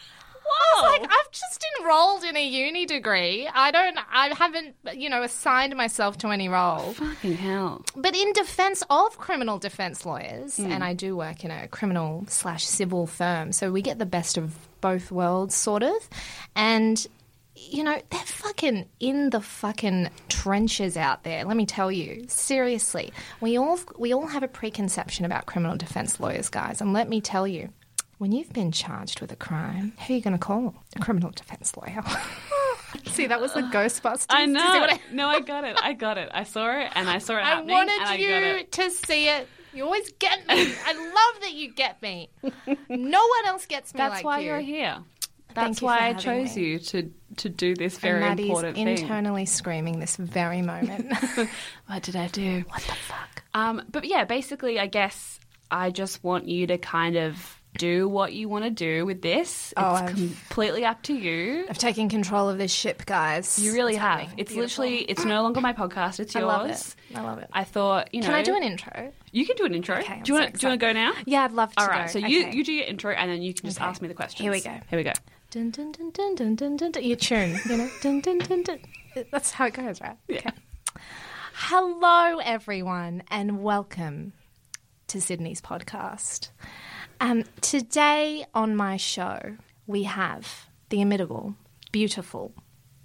Was 0.75 0.99
like, 0.99 1.09
I've 1.11 1.31
just 1.31 1.65
enrolled 1.79 2.23
in 2.23 2.35
a 2.37 2.45
uni 2.45 2.85
degree. 2.85 3.47
I 3.53 3.71
don't, 3.71 3.97
I 4.11 4.33
haven't, 4.35 4.75
you 4.95 5.09
know, 5.09 5.21
assigned 5.23 5.75
myself 5.75 6.17
to 6.19 6.27
any 6.29 6.49
role. 6.49 6.93
Fucking 6.93 7.33
hell. 7.37 7.83
But 7.95 8.15
in 8.15 8.33
defense 8.33 8.83
of 8.89 9.17
criminal 9.17 9.59
defense 9.59 10.05
lawyers, 10.05 10.57
Hmm. 10.57 10.71
and 10.71 10.83
I 10.83 10.93
do 10.93 11.15
work 11.15 11.43
in 11.43 11.51
a 11.51 11.67
criminal 11.67 12.25
slash 12.27 12.63
civil 12.65 13.05
firm, 13.07 13.51
so 13.51 13.71
we 13.71 13.81
get 13.81 13.99
the 13.99 14.05
best 14.05 14.37
of 14.37 14.55
both 14.81 15.11
worlds, 15.11 15.55
sort 15.55 15.83
of. 15.83 16.09
And, 16.55 17.05
you 17.55 17.83
know, 17.83 18.01
they're 18.09 18.19
fucking 18.21 18.87
in 18.99 19.29
the 19.29 19.41
fucking 19.41 20.09
trenches 20.29 20.97
out 20.97 21.23
there. 21.23 21.43
Let 21.45 21.57
me 21.57 21.65
tell 21.65 21.91
you, 21.91 22.25
seriously, 22.27 23.11
we 23.41 23.57
all 23.57 23.79
we 23.99 24.13
all 24.13 24.27
have 24.27 24.41
a 24.43 24.47
preconception 24.47 25.25
about 25.25 25.45
criminal 25.45 25.75
defense 25.77 26.19
lawyers, 26.19 26.49
guys. 26.49 26.81
And 26.81 26.93
let 26.93 27.07
me 27.09 27.21
tell 27.21 27.47
you, 27.47 27.69
when 28.21 28.31
you've 28.31 28.53
been 28.53 28.71
charged 28.71 29.19
with 29.19 29.31
a 29.31 29.35
crime, 29.35 29.93
who 30.05 30.13
are 30.13 30.15
you 30.17 30.21
going 30.21 30.33
to 30.35 30.37
call? 30.39 30.75
A 30.95 30.99
criminal 30.99 31.31
defense 31.31 31.75
lawyer. 31.75 32.03
See, 33.07 33.25
that 33.25 33.41
was 33.41 33.51
the 33.53 33.61
Ghostbusters. 33.61 34.27
I 34.29 34.45
Do 34.45 34.51
you 34.51 34.57
see 34.59 34.63
know. 34.63 34.85
I- 34.85 34.99
no, 35.11 35.27
I 35.27 35.39
got 35.39 35.63
it. 35.63 35.75
I 35.81 35.93
got 35.93 36.19
it. 36.19 36.29
I 36.31 36.43
saw 36.43 36.69
it 36.79 36.91
and 36.93 37.09
I 37.09 37.17
saw 37.17 37.37
it 37.37 37.41
I 37.41 37.61
wanted 37.61 37.93
and 37.99 38.03
I 38.09 38.15
you 38.17 38.29
it. 38.29 38.71
to 38.73 38.91
see 38.91 39.27
it. 39.27 39.47
You 39.73 39.85
always 39.85 40.11
get 40.19 40.37
me. 40.47 40.53
I 40.85 40.93
love 40.93 41.41
that 41.41 41.53
you 41.53 41.73
get 41.73 41.99
me. 42.03 42.29
No 42.89 43.19
one 43.25 43.45
else 43.47 43.65
gets 43.65 43.91
me 43.93 43.97
That's 43.97 44.15
like 44.15 44.23
why 44.25 44.39
you. 44.39 44.47
you're 44.49 44.59
here. 44.59 44.97
Thank 45.55 45.55
That's 45.55 45.81
you 45.81 45.87
why 45.87 46.09
I 46.09 46.13
chose 46.13 46.55
me. 46.55 46.63
you 46.63 46.79
to 46.79 47.11
to 47.37 47.49
do 47.49 47.73
this 47.73 47.97
very 47.97 48.19
Maddie's 48.19 48.45
important 48.47 48.75
thing. 48.75 48.87
internally 48.89 49.45
screaming 49.47 49.99
this 49.99 50.15
very 50.17 50.61
moment. 50.61 51.11
What 51.87 52.03
did 52.03 52.15
I 52.17 52.27
do? 52.27 52.65
what 52.69 52.81
the 52.83 52.93
fuck? 52.93 53.43
Um, 53.55 53.81
but 53.91 54.05
yeah, 54.05 54.25
basically, 54.25 54.79
I 54.79 54.85
guess 54.87 55.39
I 55.71 55.89
just 55.89 56.23
want 56.23 56.47
you 56.47 56.67
to 56.67 56.77
kind 56.77 57.15
of 57.15 57.60
do 57.77 58.07
what 58.07 58.33
you 58.33 58.49
want 58.49 58.63
to 58.65 58.69
do 58.69 59.05
with 59.05 59.21
this. 59.21 59.73
Oh, 59.77 59.93
it's 59.95 60.01
I've- 60.01 60.13
completely 60.13 60.85
up 60.85 61.01
to 61.03 61.13
you. 61.13 61.65
I've 61.69 61.77
taken 61.77 62.09
control 62.09 62.49
of 62.49 62.57
this 62.57 62.71
ship, 62.71 63.05
guys. 63.05 63.57
You 63.57 63.73
really 63.73 63.93
It's 63.93 64.01
have. 64.01 64.19
happening. 64.19 64.39
It's 64.39 64.51
Beautiful. 64.53 64.83
literally, 64.85 65.03
it's 65.05 65.25
no 65.25 65.41
longer 65.41 65.61
my 65.61 65.73
podcast. 65.73 66.19
It's 66.19 66.33
yours. 66.35 66.43
I 66.43 66.47
love 66.47 66.69
it. 66.69 66.95
I 67.15 67.21
love 67.21 67.39
it. 67.39 67.49
I 67.53 67.63
thought, 67.63 68.13
you 68.13 68.21
know, 68.21 68.27
Can 68.27 68.35
I 68.35 68.43
do 68.43 68.55
an 68.55 68.63
intro? 68.63 69.11
You 69.31 69.45
can 69.45 69.55
do 69.55 69.65
an 69.65 69.73
intro. 69.73 69.97
Okay, 69.97 70.21
do 70.23 70.33
you 70.33 70.37
so 70.37 70.43
want? 70.43 70.53
do 70.59 70.65
you 70.67 70.69
want 70.69 70.79
to 70.81 70.85
go 70.87 70.91
now? 70.93 71.13
Yeah, 71.25 71.43
I'd 71.43 71.53
love 71.53 71.73
to. 71.75 71.81
All 71.81 71.87
right. 71.87 72.07
go. 72.07 72.11
So 72.11 72.19
you 72.19 72.47
Okay. 72.47 72.55
you 72.57 72.63
do 72.63 72.73
your 72.73 72.85
intro, 72.85 73.11
and 73.13 73.31
then 73.31 73.41
you 73.41 73.53
can 73.53 73.65
just 73.65 73.79
Okay. 73.79 73.87
ask 73.89 74.01
me 74.01 74.07
the 74.09 74.13
questions. 74.13 74.41
Here 74.41 74.51
we 74.51 74.59
go. 74.61 74.77
Here 74.89 74.97
we 74.99 75.03
go. 75.03 75.13
Dun, 75.51 75.69
dun, 75.69 75.91
dun, 75.91 76.11
dun, 76.11 76.35
dun, 76.35 76.55
dun, 76.55 76.75
dun, 76.77 76.91
dun. 76.91 77.03
Your 77.03 77.17
tune, 77.17 77.57
you 77.69 77.77
know. 77.77 77.89
Dun, 78.01 78.19
dun, 78.21 78.37
dun, 78.39 78.63
dun. 78.63 78.79
That's 79.31 79.51
how 79.51 79.65
it 79.65 79.73
goes, 79.73 79.99
right? 80.01 80.15
Okay. 80.31 80.49
Hello, 81.53 82.39
everyone, 82.39 83.23
and 83.29 83.61
welcome 83.63 84.33
to 85.07 85.19
Sydney's 85.21 85.61
podcast. 85.61 86.49
Um, 87.21 87.43
today 87.61 88.45
on 88.55 88.75
my 88.75 88.97
show, 88.97 89.57
we 89.85 90.03
have 90.03 90.65
the 90.89 91.01
imitable, 91.01 91.53
beautiful, 91.91 92.51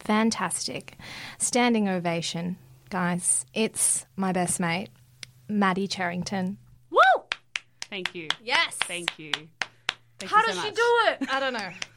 fantastic, 0.00 0.96
standing 1.36 1.86
ovation, 1.86 2.56
guys. 2.88 3.44
It's 3.52 4.06
my 4.16 4.32
best 4.32 4.58
mate, 4.58 4.88
Maddie 5.50 5.86
Charrington. 5.86 6.56
Woo! 6.90 6.98
Thank 7.90 8.14
you. 8.14 8.28
Yes. 8.42 8.76
Thank 8.84 9.18
you. 9.18 9.32
Thank 10.18 10.32
How 10.32 10.38
you 10.38 10.44
so 10.44 10.52
does 10.52 10.60
she 10.62 10.68
much. 10.68 10.74
do 10.76 10.98
it? 11.08 11.30
I 11.30 11.38
don't 11.38 11.52
know. 11.52 11.68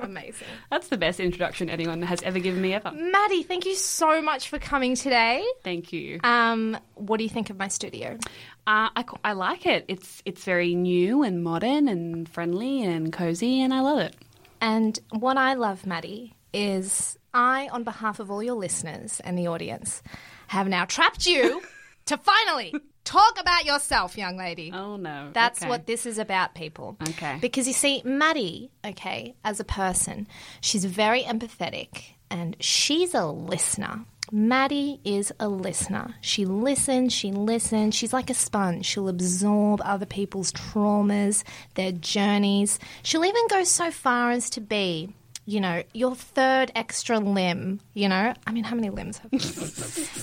Amazing. 0.00 0.48
That's 0.70 0.88
the 0.88 0.96
best 0.96 1.20
introduction 1.20 1.68
anyone 1.70 2.02
has 2.02 2.22
ever 2.22 2.38
given 2.38 2.60
me 2.60 2.74
ever. 2.74 2.90
Maddie, 2.92 3.42
thank 3.42 3.66
you 3.66 3.74
so 3.74 4.22
much 4.22 4.48
for 4.48 4.58
coming 4.58 4.94
today. 4.94 5.44
Thank 5.62 5.92
you. 5.92 6.20
Um, 6.24 6.78
what 6.94 7.18
do 7.18 7.24
you 7.24 7.30
think 7.30 7.50
of 7.50 7.58
my 7.58 7.68
studio? 7.68 8.18
Uh, 8.66 8.88
I, 8.96 9.04
I 9.24 9.32
like 9.32 9.66
it. 9.66 9.84
It's 9.88 10.22
it's 10.24 10.44
very 10.44 10.74
new 10.74 11.22
and 11.22 11.42
modern 11.42 11.88
and 11.88 12.28
friendly 12.28 12.82
and 12.84 13.12
cozy, 13.12 13.60
and 13.60 13.74
I 13.74 13.80
love 13.80 13.98
it. 13.98 14.16
And 14.60 14.98
what 15.10 15.36
I 15.36 15.54
love, 15.54 15.86
Maddie, 15.86 16.34
is 16.52 17.18
I, 17.32 17.68
on 17.72 17.84
behalf 17.84 18.20
of 18.20 18.30
all 18.30 18.42
your 18.42 18.54
listeners 18.54 19.20
and 19.20 19.38
the 19.38 19.46
audience, 19.46 20.02
have 20.48 20.68
now 20.68 20.84
trapped 20.84 21.26
you 21.26 21.62
to 22.06 22.16
finally 22.16 22.74
talk 23.04 23.40
about 23.40 23.64
yourself, 23.64 24.16
young 24.16 24.36
lady. 24.36 24.70
Oh 24.74 24.96
no, 24.96 25.30
That's 25.32 25.60
Okay. 25.62 25.68
what 25.68 25.86
this 25.86 26.06
is 26.06 26.18
about, 26.18 26.54
people. 26.54 26.96
Okay. 27.10 27.38
Because 27.40 27.66
you 27.66 27.72
see, 27.72 28.02
Maddie, 28.04 28.70
okay, 28.84 29.34
as 29.44 29.60
a 29.60 29.64
person, 29.64 30.26
she's 30.60 30.84
very 30.84 31.22
empathetic 31.22 32.04
and 32.30 32.56
she's 32.60 33.14
a 33.14 33.26
listener. 33.26 34.04
Maddie 34.32 35.00
is 35.04 35.32
a 35.40 35.48
listener. 35.48 36.14
She 36.20 36.44
listens, 36.44 37.12
she 37.12 37.32
listens. 37.32 37.96
She's 37.96 38.12
like 38.12 38.30
a 38.30 38.34
sponge. 38.34 38.86
She'll 38.86 39.08
absorb 39.08 39.80
other 39.84 40.06
people's 40.06 40.52
traumas, 40.52 41.42
their 41.74 41.90
journeys. 41.90 42.78
She'll 43.02 43.24
even 43.24 43.48
go 43.48 43.64
so 43.64 43.90
far 43.90 44.30
as 44.30 44.48
to 44.50 44.60
be, 44.60 45.12
you 45.50 45.60
know, 45.60 45.82
your 45.92 46.14
third 46.14 46.70
extra 46.76 47.18
limb. 47.18 47.80
You 47.94 48.08
know, 48.08 48.34
I 48.46 48.52
mean, 48.52 48.64
how 48.64 48.76
many 48.76 48.90
limbs 48.90 49.18
have 49.18 49.32
you? 49.32 49.40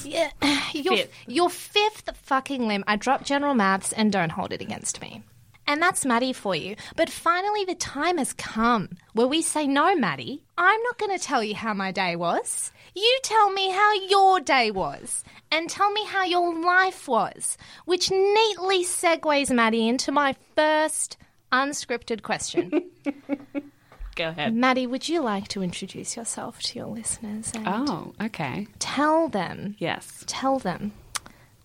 yeah, 0.11 0.29
your, 0.73 0.97
Fifth. 0.97 1.13
your 1.27 1.49
fifth 1.49 2.09
fucking 2.23 2.67
limb. 2.67 2.83
I 2.87 2.95
dropped 2.95 3.25
general 3.25 3.53
maths 3.53 3.91
and 3.91 4.11
don't 4.11 4.31
hold 4.31 4.53
it 4.53 4.61
against 4.61 5.01
me. 5.01 5.23
And 5.69 5.81
that's 5.81 6.05
Maddie 6.05 6.31
for 6.31 6.55
you. 6.55 6.77
But 6.95 7.09
finally, 7.09 7.65
the 7.65 7.75
time 7.75 8.19
has 8.19 8.31
come 8.31 8.89
where 9.13 9.27
we 9.27 9.41
say, 9.41 9.67
No, 9.67 9.95
Maddie, 9.97 10.43
I'm 10.57 10.81
not 10.83 10.97
going 10.97 11.17
to 11.17 11.23
tell 11.23 11.43
you 11.43 11.55
how 11.55 11.73
my 11.73 11.91
day 11.91 12.15
was. 12.15 12.71
You 12.95 13.19
tell 13.21 13.51
me 13.51 13.69
how 13.69 13.93
your 14.07 14.39
day 14.39 14.71
was. 14.71 15.25
And 15.51 15.69
tell 15.69 15.91
me 15.91 16.05
how 16.05 16.23
your 16.23 16.57
life 16.63 17.09
was. 17.09 17.57
Which 17.83 18.09
neatly 18.09 18.85
segues, 18.85 19.53
Maddie, 19.53 19.89
into 19.89 20.11
my 20.13 20.35
first 20.55 21.17
unscripted 21.51 22.21
question. 22.21 22.89
Go 24.17 24.29
ahead. 24.29 24.53
Maddie, 24.53 24.85
would 24.87 25.07
you 25.07 25.21
like 25.21 25.47
to 25.49 25.61
introduce 25.63 26.17
yourself 26.17 26.59
to 26.63 26.77
your 26.79 26.87
listeners 26.87 27.51
and 27.55 27.65
Oh, 27.67 28.13
okay. 28.21 28.67
tell 28.79 29.29
them, 29.29 29.75
Yes. 29.79 30.23
tell 30.27 30.59
them 30.59 30.91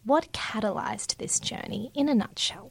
what 0.04 0.30
catalyzed 0.32 1.16
this 1.16 1.40
journey 1.40 1.90
in 1.94 2.08
a 2.08 2.14
nutshell? 2.14 2.70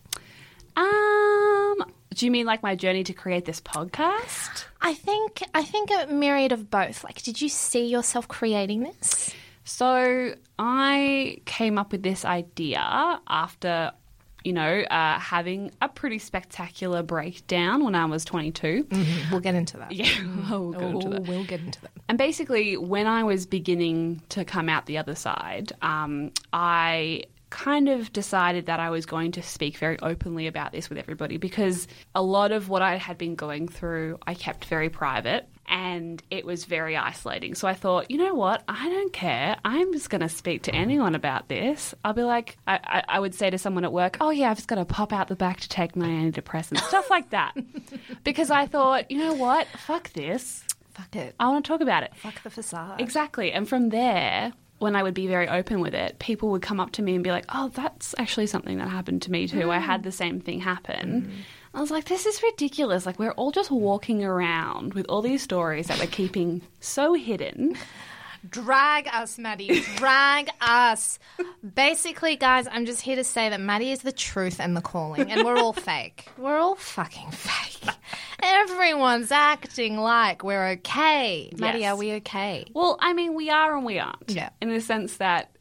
Um, 0.75 1.83
do 2.13 2.25
you 2.25 2.31
mean 2.31 2.45
like 2.45 2.63
my 2.63 2.75
journey 2.75 3.03
to 3.05 3.13
create 3.13 3.45
this 3.45 3.59
podcast? 3.61 4.65
I 4.81 4.93
think 4.93 5.41
I 5.53 5.63
think 5.63 5.89
a 5.91 6.07
myriad 6.07 6.51
of 6.51 6.69
both. 6.69 7.03
Like, 7.03 7.21
did 7.21 7.41
you 7.41 7.49
see 7.49 7.85
yourself 7.87 8.27
creating 8.27 8.83
this? 8.83 9.33
So 9.63 10.33
I 10.57 11.37
came 11.45 11.77
up 11.77 11.91
with 11.91 12.03
this 12.03 12.25
idea 12.25 12.81
after, 13.27 13.91
you 14.43 14.53
know, 14.53 14.81
uh, 14.81 15.19
having 15.19 15.71
a 15.81 15.89
pretty 15.89 16.19
spectacular 16.19 17.03
breakdown 17.03 17.83
when 17.83 17.95
I 17.95 18.05
was 18.05 18.25
22. 18.25 18.87
We'll 19.31 19.39
get 19.39 19.55
into 19.55 19.77
that. 19.77 19.91
Yeah, 20.01 20.07
we'll 20.49 20.71
go 20.71 20.87
into 20.87 21.09
that. 21.09 21.27
we'll 21.27 21.43
get 21.45 21.59
into 21.59 21.81
that. 21.81 21.91
And 22.09 22.17
basically, 22.17 22.75
when 22.77 23.07
I 23.07 23.23
was 23.23 23.45
beginning 23.45 24.21
to 24.29 24.43
come 24.45 24.67
out 24.69 24.85
the 24.85 24.97
other 24.97 25.15
side, 25.15 25.71
um, 25.81 26.31
I 26.53 27.23
kind 27.51 27.89
of 27.89 28.11
decided 28.13 28.65
that 28.67 28.79
I 28.79 28.89
was 28.89 29.05
going 29.05 29.33
to 29.33 29.43
speak 29.43 29.77
very 29.77 29.99
openly 29.99 30.47
about 30.47 30.71
this 30.71 30.89
with 30.89 30.97
everybody 30.97 31.35
because 31.37 31.85
a 32.15 32.21
lot 32.21 32.51
of 32.53 32.69
what 32.69 32.81
I 32.81 32.95
had 32.95 33.17
been 33.17 33.35
going 33.35 33.67
through, 33.67 34.17
I 34.25 34.33
kept 34.33 34.65
very 34.65 34.89
private 34.89 35.47
and 35.71 36.21
it 36.29 36.45
was 36.45 36.65
very 36.65 36.97
isolating. 36.97 37.55
So 37.55 37.65
I 37.65 37.73
thought, 37.73 38.11
you 38.11 38.17
know 38.17 38.35
what? 38.35 38.61
I 38.67 38.89
don't 38.89 39.13
care. 39.13 39.55
I'm 39.63 39.93
just 39.93 40.09
going 40.09 40.19
to 40.19 40.27
speak 40.27 40.63
to 40.63 40.75
anyone 40.75 41.15
about 41.15 41.47
this. 41.47 41.95
I'll 42.03 42.13
be 42.13 42.23
like, 42.23 42.57
I, 42.67 42.79
I, 42.83 43.03
I 43.07 43.19
would 43.19 43.33
say 43.33 43.49
to 43.49 43.57
someone 43.57 43.85
at 43.85 43.93
work, 43.93 44.17
oh, 44.19 44.31
yeah, 44.31 44.51
I've 44.51 44.57
just 44.57 44.67
got 44.67 44.75
to 44.75 44.85
pop 44.85 45.13
out 45.13 45.29
the 45.29 45.35
back 45.37 45.61
to 45.61 45.69
take 45.69 45.95
my 45.95 46.07
antidepressant, 46.07 46.77
stuff 46.89 47.09
like 47.09 47.29
that. 47.29 47.53
because 48.25 48.51
I 48.51 48.67
thought, 48.67 49.09
you 49.09 49.17
know 49.19 49.33
what? 49.33 49.65
Fuck 49.87 50.11
this. 50.11 50.65
Fuck 50.91 51.15
it. 51.15 51.35
I 51.39 51.47
want 51.47 51.63
to 51.63 51.69
talk 51.69 51.79
about 51.79 52.03
it. 52.03 52.13
Fuck 52.17 52.43
the 52.43 52.49
facade. 52.49 52.99
Exactly. 52.99 53.53
And 53.53 53.67
from 53.67 53.89
there, 53.89 54.51
when 54.79 54.97
I 54.97 55.03
would 55.03 55.13
be 55.13 55.27
very 55.27 55.47
open 55.47 55.79
with 55.79 55.93
it, 55.93 56.19
people 56.19 56.49
would 56.49 56.61
come 56.61 56.81
up 56.81 56.91
to 56.93 57.01
me 57.01 57.15
and 57.15 57.23
be 57.23 57.31
like, 57.31 57.45
oh, 57.47 57.71
that's 57.73 58.13
actually 58.17 58.47
something 58.47 58.77
that 58.79 58.89
happened 58.89 59.21
to 59.21 59.31
me 59.31 59.47
too. 59.47 59.71
I 59.71 59.77
mm. 59.77 59.81
had 59.81 60.03
the 60.03 60.11
same 60.11 60.41
thing 60.41 60.59
happen. 60.59 61.21
Mm. 61.21 61.31
I 61.73 61.79
was 61.81 61.89
like, 61.91 62.05
this 62.05 62.25
is 62.25 62.43
ridiculous. 62.43 63.05
Like, 63.05 63.17
we're 63.17 63.31
all 63.31 63.51
just 63.51 63.71
walking 63.71 64.23
around 64.25 64.93
with 64.93 65.05
all 65.07 65.21
these 65.21 65.41
stories 65.41 65.87
that 65.87 65.99
we're 65.99 66.07
keeping 66.07 66.61
so 66.81 67.13
hidden. 67.13 67.77
Drag 68.49 69.07
us, 69.07 69.37
Maddie. 69.37 69.81
Drag 69.97 70.49
us. 70.59 71.19
Basically, 71.75 72.35
guys, 72.35 72.67
I'm 72.69 72.85
just 72.85 73.01
here 73.01 73.15
to 73.15 73.23
say 73.23 73.49
that 73.49 73.61
Maddie 73.61 73.91
is 73.91 74.01
the 74.01 74.11
truth 74.11 74.59
and 74.59 74.75
the 74.75 74.81
calling, 74.81 75.31
and 75.31 75.45
we're 75.45 75.57
all 75.57 75.73
fake. 75.73 76.27
We're 76.37 76.57
all 76.57 76.75
fucking 76.75 77.29
fake. 77.31 77.93
Everyone's 78.41 79.31
acting 79.31 79.97
like 79.97 80.43
we're 80.43 80.69
okay. 80.69 81.51
Maddie, 81.57 81.79
Yes. 81.81 81.93
are 81.93 81.97
we 81.97 82.13
okay? 82.13 82.65
Well, 82.73 82.97
I 82.99 83.13
mean, 83.13 83.35
we 83.35 83.49
are 83.51 83.75
and 83.77 83.85
we 83.85 83.99
aren't. 83.99 84.31
Yeah. 84.31 84.49
In 84.59 84.69
the 84.69 84.81
sense 84.81 85.17
that, 85.17 85.55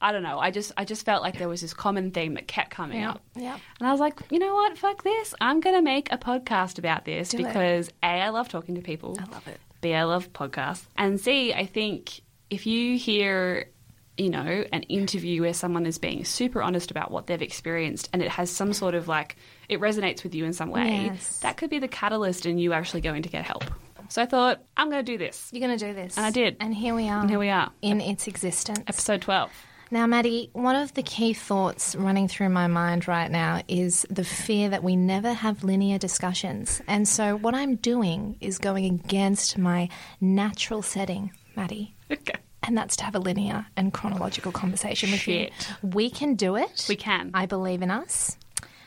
I 0.00 0.12
don't 0.12 0.22
know. 0.22 0.38
I 0.38 0.50
just, 0.50 0.72
I 0.76 0.84
just 0.84 1.04
felt 1.04 1.22
like 1.22 1.38
there 1.38 1.48
was 1.48 1.60
this 1.62 1.72
common 1.74 2.10
theme 2.10 2.34
that 2.34 2.46
kept 2.46 2.70
coming 2.70 3.00
Yeah, 3.00 3.12
up. 3.12 3.22
yeah. 3.34 3.58
And 3.80 3.88
I 3.88 3.90
was 3.92 4.00
like, 4.00 4.18
you 4.30 4.38
know 4.38 4.54
what? 4.54 4.76
Fuck 4.76 5.02
this. 5.02 5.34
I'm 5.40 5.60
going 5.60 5.74
to 5.76 5.82
make 5.82 6.12
a 6.12 6.18
podcast 6.18 6.78
about 6.78 7.04
this 7.04 7.30
Do 7.30 7.38
it. 7.38 7.46
because 7.46 7.88
A, 8.02 8.06
I 8.06 8.28
love 8.28 8.48
talking 8.48 8.74
to 8.74 8.82
people. 8.82 9.16
I 9.20 9.24
love 9.32 9.46
it. 9.48 9.58
B, 9.80 9.94
I 9.94 10.04
love 10.04 10.32
podcasts. 10.32 10.84
And 10.98 11.18
C, 11.20 11.52
I 11.54 11.64
think 11.66 12.20
if 12.50 12.66
you 12.66 12.96
hear 12.98 13.70
you 14.18 14.30
know, 14.30 14.64
an 14.72 14.82
interview 14.84 15.42
where 15.42 15.52
someone 15.52 15.84
is 15.84 15.98
being 15.98 16.24
super 16.24 16.62
honest 16.62 16.90
about 16.90 17.10
what 17.10 17.26
they've 17.26 17.42
experienced 17.42 18.08
and 18.14 18.22
it 18.22 18.30
has 18.30 18.50
some 18.50 18.72
sort 18.72 18.94
of 18.94 19.08
like, 19.08 19.36
it 19.68 19.78
resonates 19.78 20.22
with 20.22 20.34
you 20.34 20.46
in 20.46 20.54
some 20.54 20.70
way, 20.70 21.04
Yes. 21.12 21.40
that 21.40 21.58
could 21.58 21.68
be 21.68 21.78
the 21.80 21.88
catalyst 21.88 22.46
in 22.46 22.56
you 22.56 22.72
actually 22.72 23.02
going 23.02 23.22
to 23.24 23.28
get 23.28 23.44
help. 23.44 23.64
So 24.08 24.22
I 24.22 24.26
thought, 24.26 24.62
I'm 24.76 24.88
going 24.88 25.04
to 25.04 25.12
do 25.12 25.18
this. 25.18 25.50
You're 25.52 25.66
going 25.66 25.76
to 25.76 25.86
do 25.88 25.92
this. 25.92 26.16
And 26.16 26.24
I 26.24 26.30
did. 26.30 26.56
And 26.60 26.74
here 26.74 26.94
we 26.94 27.08
are. 27.10 27.20
And 27.20 27.28
here 27.28 27.38
we 27.38 27.50
are. 27.50 27.70
In 27.82 28.00
its 28.00 28.26
existence. 28.26 28.78
Episode 28.86 29.20
12. 29.20 29.50
Now, 29.88 30.04
Maddie, 30.06 30.50
one 30.52 30.74
of 30.74 30.94
the 30.94 31.02
key 31.02 31.32
thoughts 31.32 31.94
running 31.94 32.26
through 32.26 32.48
my 32.48 32.66
mind 32.66 33.06
right 33.06 33.30
now 33.30 33.62
is 33.68 34.04
the 34.10 34.24
fear 34.24 34.68
that 34.70 34.82
we 34.82 34.96
never 34.96 35.32
have 35.32 35.62
linear 35.62 35.96
discussions. 35.96 36.82
And 36.88 37.06
so, 37.06 37.36
what 37.36 37.54
I'm 37.54 37.76
doing 37.76 38.36
is 38.40 38.58
going 38.58 38.84
against 38.84 39.56
my 39.56 39.88
natural 40.20 40.82
setting, 40.82 41.30
Maddie. 41.54 41.94
Okay. 42.10 42.34
And 42.64 42.76
that's 42.76 42.96
to 42.96 43.04
have 43.04 43.14
a 43.14 43.20
linear 43.20 43.64
and 43.76 43.92
chronological 43.92 44.50
conversation 44.50 45.12
with 45.12 45.20
Shit. 45.20 45.52
you. 45.82 45.88
We 45.88 46.10
can 46.10 46.34
do 46.34 46.56
it. 46.56 46.86
We 46.88 46.96
can. 46.96 47.30
I 47.32 47.46
believe 47.46 47.80
in 47.80 47.92
us. 47.92 48.36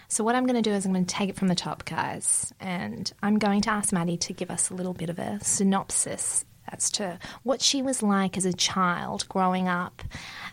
So, 0.10 0.26
what 0.26 0.36
I'm 0.36 0.46
going 0.46 0.62
to 0.62 0.70
do 0.70 0.76
is 0.76 0.86
I'm 0.86 0.92
going 0.92 1.06
to 1.06 1.16
take 1.16 1.30
it 1.30 1.38
from 1.38 1.48
the 1.48 1.56
top, 1.56 1.86
guys. 1.86 2.54
And 2.60 3.10
I'm 3.24 3.40
going 3.40 3.62
to 3.62 3.70
ask 3.70 3.94
Maddie 3.94 4.18
to 4.18 4.34
give 4.34 4.52
us 4.52 4.70
a 4.70 4.74
little 4.74 4.94
bit 4.94 5.10
of 5.10 5.18
a 5.18 5.40
synopsis 5.42 6.44
as 6.72 6.90
to 6.92 7.20
what 7.44 7.62
she 7.62 7.82
was 7.82 8.04
like 8.04 8.38
as 8.38 8.46
a 8.46 8.54
child 8.54 9.28
growing 9.30 9.68
up. 9.68 10.02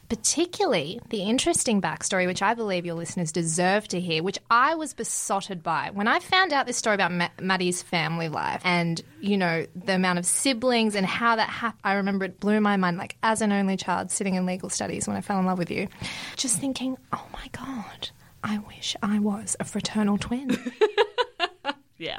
Particularly 0.09 1.01
the 1.11 1.23
interesting 1.23 1.81
backstory, 1.81 2.27
which 2.27 2.43
I 2.43 2.55
believe 2.55 2.87
your 2.87 2.95
listeners 2.95 3.33
deserve 3.33 3.89
to 3.89 4.01
hear, 4.01 4.23
which 4.23 4.39
I 4.51 4.75
was 4.75 4.95
besotted 4.95 5.63
by. 5.63 5.91
When 5.93 6.07
I 6.09 6.21
found 6.21 6.53
out 6.53 6.67
this 6.67 6.77
story 6.77 6.95
about 6.95 7.13
Ma- 7.13 7.29
Maddie's 7.41 7.83
family 7.83 8.29
life 8.29 8.61
and, 8.65 9.01
you 9.21 9.37
know, 9.37 9.67
the 9.75 9.95
amount 9.95 10.19
of 10.19 10.27
siblings 10.27 10.95
and 10.95 11.05
how 11.07 11.37
that 11.37 11.49
happened, 11.49 11.81
I 11.85 11.95
remember 11.95 12.25
it 12.25 12.39
blew 12.41 12.61
my 12.61 12.77
mind, 12.77 12.99
like 12.99 13.17
as 13.23 13.43
an 13.43 13.53
only 13.53 13.77
child 13.77 14.11
sitting 14.11 14.35
in 14.35 14.47
legal 14.47 14.69
studies 14.71 15.09
when 15.09 15.17
I 15.17 15.21
fell 15.21 15.39
in 15.41 15.47
love 15.47 15.59
with 15.59 15.71
you, 15.71 15.89
just 16.37 16.59
thinking, 16.61 16.97
oh 17.13 17.27
my 17.33 17.49
God. 17.53 18.11
I 18.45 18.59
wish 18.59 18.95
I 19.03 19.19
was 19.19 19.57
a 19.59 19.65
fraternal 19.65 20.19
twin. 20.19 20.57
Yeah. 21.99 22.19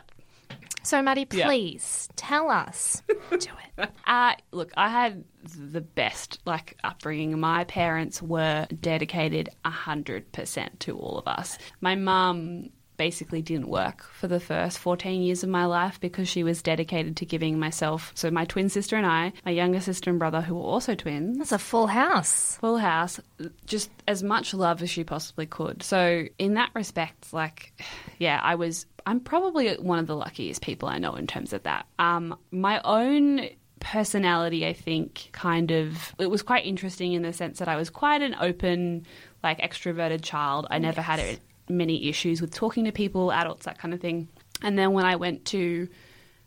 So, 0.88 1.01
Maddie, 1.01 1.27
Yeah. 1.32 1.46
please 1.48 2.08
tell 2.15 2.50
us. 2.50 3.01
Do 3.29 3.36
it. 3.77 3.89
Uh, 4.06 4.34
look, 4.51 4.72
I 4.77 4.89
had 4.89 5.24
the 5.56 5.82
best 5.82 6.39
like 6.46 6.77
upbringing. 6.84 7.38
My 7.39 7.63
parents 7.65 8.22
were 8.22 8.67
dedicated 8.79 9.50
hundred 9.65 10.32
percent 10.32 10.79
to 10.82 10.98
all 10.98 11.17
of 11.17 11.27
us. 11.27 11.58
My 11.82 11.96
mum 11.96 12.70
basically 12.98 13.44
didn't 13.44 13.67
work 13.70 14.01
for 14.01 14.27
the 14.27 14.39
first 14.39 14.79
14 14.79 15.22
years 15.22 15.44
of 15.44 15.50
my 15.50 15.65
life 15.65 16.00
because 16.00 16.27
she 16.27 16.44
was 16.44 16.63
dedicated 16.63 17.15
to 17.17 17.25
giving 17.27 17.60
myself 17.60 18.12
so 18.15 18.32
my 18.32 18.44
twin 18.46 18.70
sister 18.70 18.96
and 18.96 19.06
I 19.06 19.34
my 19.46 19.51
younger 19.51 19.79
sister 19.79 20.10
and 20.10 20.17
brother 20.17 20.41
who 20.41 20.56
were 20.56 20.63
also 20.63 20.96
twins 20.96 21.38
That's 21.38 21.51
a 21.51 21.60
full 21.60 21.86
house. 21.86 22.58
full 22.60 22.79
house 22.79 23.20
just 23.67 23.91
as 24.08 24.24
much 24.24 24.56
love 24.56 24.82
as 24.82 24.89
she 24.89 25.03
possibly 25.03 25.46
could 25.46 25.84
so 25.84 26.25
in 26.39 26.56
that 26.56 26.72
respect 26.74 27.32
like 27.34 27.72
yeah 28.17 28.39
i 28.41 28.56
was 28.56 28.88
i'm 29.07 29.19
probably 29.19 29.73
one 29.77 29.97
of 29.97 30.05
the 30.05 30.15
luckiest 30.15 30.61
people 30.61 30.87
i 30.87 30.99
know 30.99 31.15
in 31.15 31.25
terms 31.25 31.53
of 31.53 31.63
that. 31.63 31.87
Um 31.97 32.37
my 32.51 32.79
own 32.83 33.49
personality 33.79 34.65
i 34.67 34.73
think 34.73 35.29
kind 35.31 35.71
of 35.71 36.13
it 36.19 36.29
was 36.29 36.41
quite 36.43 36.65
interesting 36.65 37.13
in 37.13 37.21
the 37.23 37.31
sense 37.33 37.57
that 37.59 37.67
i 37.67 37.75
was 37.75 37.89
quite 37.89 38.21
an 38.21 38.35
open 38.39 39.05
like 39.43 39.59
extroverted 39.61 40.21
child. 40.23 40.67
I 40.69 40.77
never 40.79 41.01
had 41.01 41.19
Yes. 41.19 41.39
many 41.69 42.09
issues 42.09 42.41
with 42.41 42.53
talking 42.53 42.85
to 42.85 42.91
people 42.91 43.31
adults 43.31 43.65
that 43.65 43.77
kind 43.77 43.93
of 43.93 43.99
thing. 44.01 44.27
And 44.61 44.77
then 44.77 44.93
when 44.93 45.05
i 45.05 45.15
went 45.15 45.45
to 45.45 45.87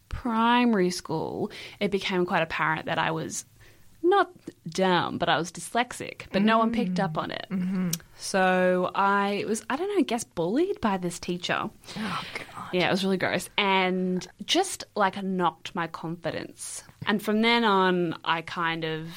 primary 0.08 0.90
school, 0.90 1.50
it 1.78 1.90
became 1.90 2.26
quite 2.26 2.42
apparent 2.42 2.86
that 2.86 2.98
I 2.98 3.12
was 3.12 3.44
not 4.02 4.30
dumb, 4.68 5.18
but 5.18 5.28
I 5.28 5.36
was 5.36 5.52
dyslexic, 5.52 6.22
but 6.32 6.42
no 6.42 6.58
one 6.58 6.72
picked 6.72 6.98
up 6.98 7.14
mm. 7.14 7.22
on 7.22 7.30
it. 7.30 7.46
Mm-hmm. 7.50 7.90
So 8.16 8.90
I 8.94 9.44
was, 9.46 9.64
I 9.68 9.76
don't 9.76 9.88
know, 9.88 9.98
I 9.98 10.02
guess 10.02 10.24
bullied 10.24 10.80
by 10.80 10.96
this 10.96 11.18
teacher. 11.18 11.68
Oh, 11.96 12.22
God. 12.34 12.68
Yeah, 12.72 12.88
it 12.88 12.90
was 12.90 13.04
really 13.04 13.16
gross. 13.16 13.48
And 13.58 14.26
just 14.44 14.84
like 14.94 15.22
knocked 15.22 15.74
my 15.74 15.86
confidence. 15.86 16.82
And 17.06 17.22
from 17.22 17.42
then 17.42 17.64
on, 17.64 18.16
I 18.24 18.42
kind 18.42 18.84
of, 18.84 19.08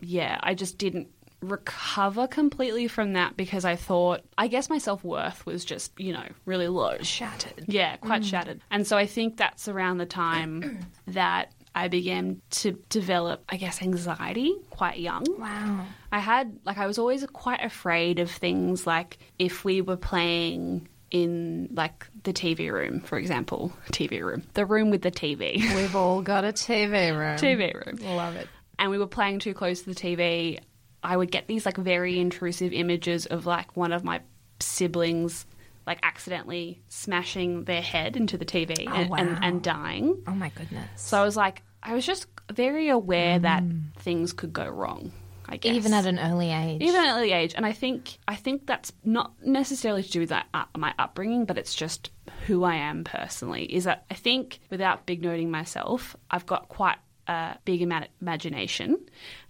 yeah, 0.00 0.38
I 0.42 0.54
just 0.54 0.78
didn't 0.78 1.08
recover 1.42 2.26
completely 2.26 2.88
from 2.88 3.14
that 3.14 3.36
because 3.36 3.64
I 3.64 3.76
thought, 3.76 4.22
I 4.38 4.46
guess 4.46 4.70
my 4.70 4.78
self 4.78 5.04
worth 5.04 5.44
was 5.44 5.64
just, 5.64 5.98
you 5.98 6.12
know, 6.12 6.26
really 6.44 6.68
low. 6.68 6.98
Shattered. 7.02 7.64
Yeah, 7.66 7.96
quite 7.96 8.22
mm. 8.22 8.30
shattered. 8.30 8.60
And 8.70 8.86
so 8.86 8.96
I 8.96 9.06
think 9.06 9.36
that's 9.36 9.68
around 9.68 9.98
the 9.98 10.06
time 10.06 10.86
that 11.08 11.52
I 11.74 11.88
began 11.88 12.42
to 12.50 12.72
develop, 12.90 13.44
I 13.48 13.56
guess, 13.56 13.80
anxiety 13.80 14.54
quite 14.70 14.98
young. 14.98 15.24
Wow. 15.38 15.86
I 16.10 16.18
had, 16.18 16.58
like, 16.64 16.76
I 16.78 16.86
was 16.86 16.98
always 16.98 17.24
quite 17.32 17.64
afraid 17.64 18.18
of 18.18 18.30
things 18.30 18.86
like 18.86 19.18
if 19.38 19.64
we 19.64 19.80
were 19.80 19.96
playing 19.96 20.88
in, 21.10 21.68
like, 21.72 22.06
the 22.24 22.32
TV 22.32 22.70
room, 22.72 23.00
for 23.00 23.18
example, 23.18 23.72
TV 23.90 24.22
room, 24.22 24.42
the 24.54 24.66
room 24.66 24.90
with 24.90 25.02
the 25.02 25.10
TV, 25.10 25.56
We've 25.76 25.96
all 25.96 26.20
got 26.22 26.44
a 26.44 26.52
TV 26.52 27.16
room. 27.16 27.36
TV 27.38 27.74
room, 27.74 28.16
Love 28.16 28.36
it. 28.36 28.48
and 28.78 28.90
we 28.90 28.98
were 28.98 29.06
playing 29.06 29.38
too 29.38 29.54
close 29.54 29.80
to 29.82 29.86
the 29.90 29.94
TV, 29.94 30.58
I 31.02 31.16
would 31.16 31.30
get 31.30 31.46
these, 31.48 31.64
like, 31.66 31.76
very 31.78 32.18
intrusive 32.18 32.72
images 32.72 33.26
of, 33.26 33.46
like, 33.46 33.76
one 33.76 33.92
of 33.92 34.04
my 34.04 34.20
siblings. 34.60 35.46
Like 35.86 35.98
accidentally 36.02 36.80
smashing 36.88 37.64
their 37.64 37.82
head 37.82 38.16
into 38.16 38.38
the 38.38 38.44
TV 38.44 38.88
and, 38.88 39.10
wow. 39.10 39.16
and, 39.16 39.38
and 39.42 39.62
dying. 39.62 40.22
Oh, 40.26 40.32
my 40.32 40.50
goodness. 40.50 40.88
So 40.96 41.20
I 41.20 41.24
was 41.24 41.36
like, 41.36 41.62
I 41.82 41.94
was 41.94 42.06
just 42.06 42.26
very 42.52 42.88
aware 42.88 43.38
that 43.38 43.64
things 43.98 44.32
could 44.32 44.52
go 44.52 44.68
wrong. 44.68 45.12
I 45.48 45.56
guess 45.56 45.74
Even 45.74 45.92
at 45.92 46.06
an 46.06 46.18
early 46.18 46.50
age. 46.50 46.80
even 46.80 47.00
at 47.00 47.08
an 47.08 47.18
early 47.18 47.32
age, 47.32 47.52
and 47.54 47.66
I 47.66 47.72
think 47.72 48.16
I 48.26 48.36
think 48.36 48.66
that's 48.66 48.90
not 49.04 49.34
necessarily 49.44 50.02
to 50.02 50.10
do 50.10 50.20
with 50.20 50.30
that, 50.30 50.46
uh, 50.54 50.64
my 50.78 50.94
upbringing, 50.98 51.44
but 51.44 51.58
it's 51.58 51.74
just 51.74 52.10
who 52.46 52.64
I 52.64 52.76
am 52.76 53.04
personally. 53.04 53.64
Is 53.64 53.84
that 53.84 54.06
I 54.10 54.14
think 54.14 54.60
without 54.70 55.04
big 55.04 55.22
noting 55.22 55.50
myself, 55.50 56.16
I've 56.30 56.46
got 56.46 56.68
quite 56.68 56.96
a 57.26 57.58
big 57.66 57.82
ima- 57.82 58.08
imagination, 58.22 58.96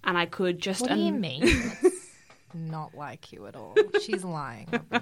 and 0.02 0.18
I 0.18 0.26
could 0.26 0.58
just 0.58 0.80
what 0.80 0.90
do 0.90 0.98
you 0.98 1.12
um, 1.12 1.20
mean? 1.20 1.42
Not 2.54 2.94
like 2.94 3.32
you 3.32 3.46
at 3.46 3.56
all. 3.56 3.74
She's 4.02 4.24
lying. 4.24 4.68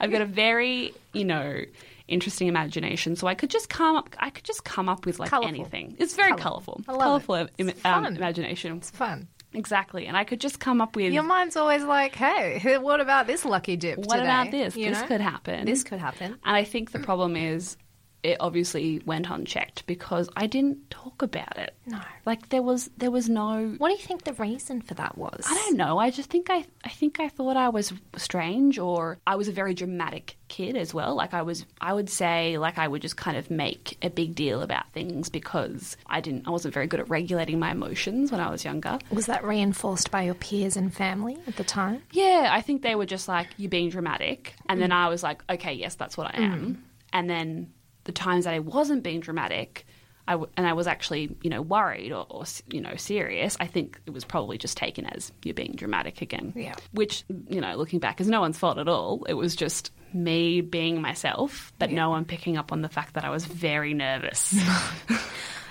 I've 0.00 0.10
got 0.10 0.20
a 0.22 0.26
very, 0.26 0.92
you 1.12 1.24
know, 1.24 1.60
interesting 2.08 2.48
imagination. 2.48 3.16
So 3.16 3.26
I 3.26 3.34
could 3.34 3.50
just 3.50 3.68
come 3.68 3.96
up. 3.96 4.14
I 4.18 4.30
could 4.30 4.44
just 4.44 4.64
come 4.64 4.88
up 4.88 5.06
with 5.06 5.18
like 5.18 5.30
Colourful. 5.30 5.48
anything. 5.48 5.96
It's 5.98 6.14
very 6.14 6.32
Colourful. 6.36 6.82
colourful, 6.84 6.84
I 6.88 6.92
love 6.92 7.26
colourful 7.26 7.34
it. 7.34 7.50
im- 7.58 7.72
um, 7.84 8.04
imagination. 8.16 8.76
It's 8.76 8.90
fun. 8.90 9.28
Exactly, 9.56 10.06
and 10.06 10.16
I 10.16 10.24
could 10.24 10.40
just 10.40 10.58
come 10.58 10.80
up 10.80 10.96
with 10.96 11.12
Your 11.12 11.22
mind's 11.22 11.54
always 11.56 11.84
like, 11.84 12.16
hey, 12.16 12.76
what 12.78 13.00
about 13.00 13.28
this 13.28 13.44
lucky 13.44 13.76
dip 13.76 13.98
what 13.98 14.08
today? 14.16 14.22
about 14.24 14.50
this? 14.50 14.76
You 14.76 14.90
this 14.90 15.00
know? 15.02 15.06
could 15.06 15.20
happen. 15.20 15.64
This 15.64 15.84
could 15.84 16.00
happen. 16.00 16.32
And 16.44 16.56
I 16.56 16.64
think 16.64 16.90
the 16.90 16.98
problem 16.98 17.36
is 17.36 17.76
it 18.24 18.38
obviously 18.40 19.00
went 19.04 19.28
unchecked 19.30 19.86
because 19.86 20.28
I 20.34 20.46
didn't 20.46 20.90
talk 20.90 21.22
about 21.22 21.58
it. 21.58 21.74
No. 21.86 22.00
Like 22.24 22.48
there 22.48 22.62
was 22.62 22.90
there 22.96 23.10
was 23.10 23.28
no 23.28 23.74
What 23.78 23.88
do 23.88 23.92
you 23.94 24.00
think 24.00 24.24
the 24.24 24.32
reason 24.32 24.80
for 24.80 24.94
that 24.94 25.16
was? 25.18 25.44
I 25.46 25.54
don't 25.54 25.76
know. 25.76 25.98
I 25.98 26.10
just 26.10 26.30
think 26.30 26.48
I 26.50 26.64
I 26.82 26.88
think 26.88 27.20
I 27.20 27.28
thought 27.28 27.56
I 27.56 27.68
was 27.68 27.92
strange 28.16 28.78
or 28.78 29.18
I 29.26 29.36
was 29.36 29.48
a 29.48 29.52
very 29.52 29.74
dramatic 29.74 30.36
kid 30.48 30.76
as 30.76 30.94
well. 30.94 31.14
Like 31.14 31.34
I 31.34 31.42
was 31.42 31.66
I 31.80 31.92
would 31.92 32.08
say 32.08 32.56
like 32.58 32.78
I 32.78 32.88
would 32.88 33.02
just 33.02 33.16
kind 33.18 33.36
of 33.36 33.50
make 33.50 33.98
a 34.02 34.08
big 34.08 34.34
deal 34.34 34.62
about 34.62 34.90
things 34.92 35.28
because 35.28 35.96
I 36.06 36.20
didn't 36.22 36.48
I 36.48 36.50
wasn't 36.50 36.72
very 36.72 36.86
good 36.86 37.00
at 37.00 37.10
regulating 37.10 37.58
my 37.58 37.72
emotions 37.72 38.32
when 38.32 38.40
I 38.40 38.50
was 38.50 38.64
younger. 38.64 38.98
Was 39.10 39.26
that 39.26 39.44
reinforced 39.44 40.10
by 40.10 40.22
your 40.22 40.34
peers 40.34 40.76
and 40.78 40.92
family 40.94 41.36
at 41.46 41.56
the 41.56 41.64
time? 41.64 42.02
Yeah, 42.12 42.48
I 42.50 42.62
think 42.62 42.80
they 42.82 42.94
were 42.94 43.06
just 43.06 43.28
like, 43.28 43.48
you're 43.58 43.68
being 43.70 43.90
dramatic. 43.90 44.54
And 44.68 44.78
Mm. 44.78 44.82
then 44.84 44.92
I 44.92 45.08
was 45.08 45.22
like, 45.22 45.42
okay, 45.50 45.74
yes, 45.74 45.94
that's 45.96 46.16
what 46.16 46.34
I 46.34 46.38
am. 46.42 46.82
And 47.12 47.28
then 47.28 47.72
the 48.04 48.12
times 48.12 48.44
that 48.44 48.54
I 48.54 48.58
wasn't 48.60 49.02
being 49.02 49.20
dramatic, 49.20 49.86
I 50.26 50.32
w- 50.32 50.50
and 50.56 50.66
I 50.66 50.72
was 50.72 50.86
actually, 50.86 51.36
you 51.42 51.50
know, 51.50 51.60
worried 51.60 52.12
or, 52.12 52.26
or, 52.30 52.44
you 52.70 52.80
know, 52.80 52.96
serious, 52.96 53.56
I 53.60 53.66
think 53.66 54.00
it 54.06 54.10
was 54.10 54.24
probably 54.24 54.56
just 54.56 54.76
taken 54.76 55.06
as 55.06 55.32
you're 55.42 55.54
being 55.54 55.72
dramatic 55.74 56.22
again. 56.22 56.52
Yeah. 56.56 56.74
Which, 56.92 57.24
you 57.48 57.60
know, 57.60 57.76
looking 57.76 57.98
back 57.98 58.20
is 58.20 58.28
no 58.28 58.40
one's 58.40 58.58
fault 58.58 58.78
at 58.78 58.88
all. 58.88 59.24
It 59.28 59.34
was 59.34 59.54
just 59.54 59.90
me 60.14 60.60
being 60.60 61.02
myself, 61.02 61.72
but 61.78 61.90
no 61.90 62.08
one 62.10 62.24
picking 62.24 62.56
up 62.56 62.72
on 62.72 62.80
the 62.82 62.88
fact 62.88 63.14
that 63.14 63.24
I 63.24 63.30
was 63.30 63.44
very 63.44 63.92
nervous. 63.94 64.54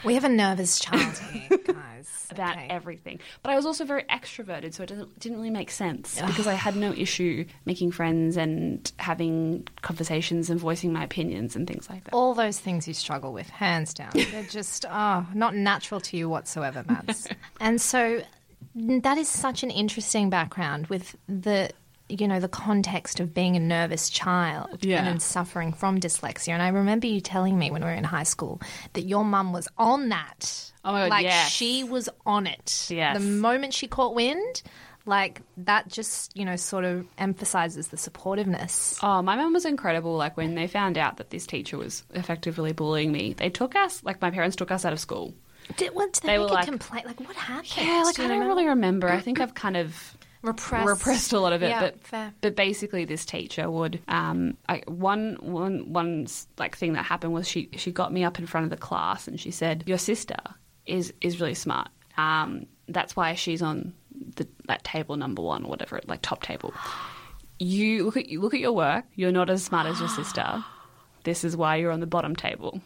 We 0.03 0.15
have 0.15 0.23
a 0.23 0.29
nervous 0.29 0.79
child 0.79 1.17
here, 1.31 1.57
guys. 1.65 2.27
about 2.31 2.55
Okay. 2.57 2.67
everything. 2.69 3.19
But 3.41 3.51
I 3.51 3.55
was 3.55 3.65
also 3.65 3.85
very 3.85 4.03
extroverted, 4.03 4.73
so 4.73 4.83
it 4.83 4.87
didn't 5.19 5.37
really 5.37 5.49
make 5.49 5.71
sense 5.71 6.19
because 6.19 6.47
I 6.47 6.53
had 6.53 6.75
no 6.75 6.91
issue 6.93 7.45
making 7.65 7.91
friends 7.91 8.35
and 8.35 8.91
having 8.97 9.67
conversations 9.81 10.49
and 10.49 10.59
voicing 10.59 10.91
my 10.91 11.03
opinions 11.03 11.55
and 11.55 11.67
things 11.67 11.89
like 11.89 12.03
that. 12.05 12.13
All 12.13 12.33
those 12.33 12.59
things 12.59 12.87
you 12.87 12.93
struggle 12.93 13.31
with, 13.33 13.49
hands 13.49 13.93
down. 13.93 14.11
They're 14.13 14.43
just, 14.43 14.85
oh, 14.89 15.25
not 15.33 15.55
natural 15.55 16.01
to 16.01 16.17
you 16.17 16.27
whatsoever, 16.27 16.83
Mads. 16.87 17.27
and 17.61 17.79
so 17.79 18.21
that 18.75 19.17
is 19.17 19.27
such 19.29 19.63
an 19.63 19.69
interesting 19.69 20.29
background 20.29 20.87
with 20.87 21.15
the 21.29 21.69
you 22.19 22.27
know, 22.27 22.39
the 22.39 22.47
context 22.47 23.19
of 23.19 23.33
being 23.33 23.55
a 23.55 23.59
nervous 23.59 24.09
child 24.09 24.83
Yeah. 24.85 25.05
and 25.05 25.21
suffering 25.21 25.73
from 25.73 25.99
dyslexia. 25.99 26.49
And 26.49 26.61
I 26.61 26.69
remember 26.69 27.07
you 27.07 27.21
telling 27.21 27.57
me 27.57 27.71
when 27.71 27.81
we 27.81 27.87
were 27.87 27.93
in 27.93 28.03
high 28.03 28.23
school 28.23 28.61
that 28.93 29.01
your 29.03 29.25
mum 29.25 29.53
was 29.53 29.67
on 29.77 30.09
that. 30.09 30.71
Oh 30.85 30.91
my 30.91 31.01
God, 31.03 31.09
like 31.09 31.23
yes. 31.23 31.49
she 31.51 31.83
was 31.83 32.09
on 32.25 32.47
it. 32.47 32.87
Yes. 32.89 33.17
The 33.17 33.23
moment 33.25 33.73
she 33.73 33.87
caught 33.87 34.13
wind, 34.15 34.61
like 35.05 35.41
that 35.57 35.87
just, 35.89 36.35
you 36.37 36.45
know, 36.45 36.55
sort 36.55 36.85
of 36.85 37.05
emphasizes 37.17 37.87
the 37.89 37.97
supportiveness. 37.97 38.99
Oh, 39.03 39.21
my 39.21 39.35
mum 39.35 39.53
was 39.53 39.65
incredible. 39.65 40.15
Like 40.15 40.37
when 40.37 40.55
they 40.55 40.67
found 40.67 40.97
out 40.97 41.17
that 41.17 41.29
this 41.29 41.45
teacher 41.45 41.77
was 41.77 42.03
effectively 42.13 42.73
bullying 42.73 43.11
me, 43.11 43.33
they 43.33 43.49
took 43.49 43.75
us, 43.75 44.03
like 44.03 44.21
my 44.21 44.31
parents 44.31 44.55
took 44.55 44.71
us 44.71 44.85
out 44.85 44.93
of 44.93 44.99
school. 44.99 45.33
Did, 45.77 45.95
what, 45.95 46.11
did 46.13 46.23
they, 46.23 46.27
They 46.33 46.39
were 46.39 46.45
a 46.45 46.51
like- 46.53 46.65
complaint? 46.65 47.05
Like 47.05 47.19
what 47.21 47.35
happened? 47.35 47.71
Yeah, 47.77 48.03
like 48.05 48.15
Do 48.15 48.23
I 48.23 48.27
don't 48.27 48.39
remember? 48.39 48.55
really 48.55 48.67
remember. 48.67 49.09
I 49.09 49.19
think 49.21 49.39
I've 49.39 49.53
kind 49.55 49.77
of 49.77 50.17
repressed. 50.43 50.87
repressed 50.87 51.33
a 51.33 51.39
lot 51.39 51.53
of 51.53 51.63
it. 51.63 51.69
Yeah, 51.69 51.79
but 51.79 52.03
fair. 52.03 52.33
but 52.41 52.55
basically, 52.55 53.05
this 53.05 53.25
teacher 53.25 53.71
would 53.71 53.99
um 54.07 54.57
I, 54.69 54.83
one 54.85 55.37
one 55.41 55.91
one 55.91 56.27
like 56.59 56.77
thing 56.77 56.93
that 56.93 57.03
happened 57.03 57.33
was 57.33 57.47
she 57.47 57.69
she 57.75 57.91
got 57.91 58.13
me 58.13 58.23
up 58.23 58.37
in 58.37 58.45
front 58.45 58.65
of 58.65 58.69
the 58.69 58.77
class 58.77 59.27
and 59.27 59.39
she 59.39 59.49
said, 59.49 59.83
"Your 59.87 59.97
sister 59.97 60.37
is 60.85 61.13
is 61.21 61.39
really 61.39 61.55
smart. 61.55 61.89
Um, 62.17 62.67
that's 62.87 63.15
why 63.15 63.33
she's 63.33 63.61
on 63.61 63.93
the 64.35 64.47
that 64.67 64.83
table 64.83 65.15
number 65.15 65.41
one, 65.41 65.63
or 65.63 65.69
whatever, 65.69 65.99
like 66.05 66.21
top 66.21 66.43
table. 66.43 66.73
You 67.57 68.03
look 68.03 68.17
at 68.17 68.27
you 68.27 68.41
look 68.41 68.53
at 68.53 68.59
your 68.59 68.73
work. 68.73 69.05
You're 69.15 69.31
not 69.31 69.49
as 69.49 69.63
smart 69.63 69.87
as 69.87 69.99
your 69.99 70.09
sister." 70.19 70.63
This 71.23 71.45
is 71.45 71.55
why 71.55 71.77
you're 71.77 71.91
on 71.91 72.01
the 72.01 72.05
bottom 72.05 72.35
table. 72.35 72.81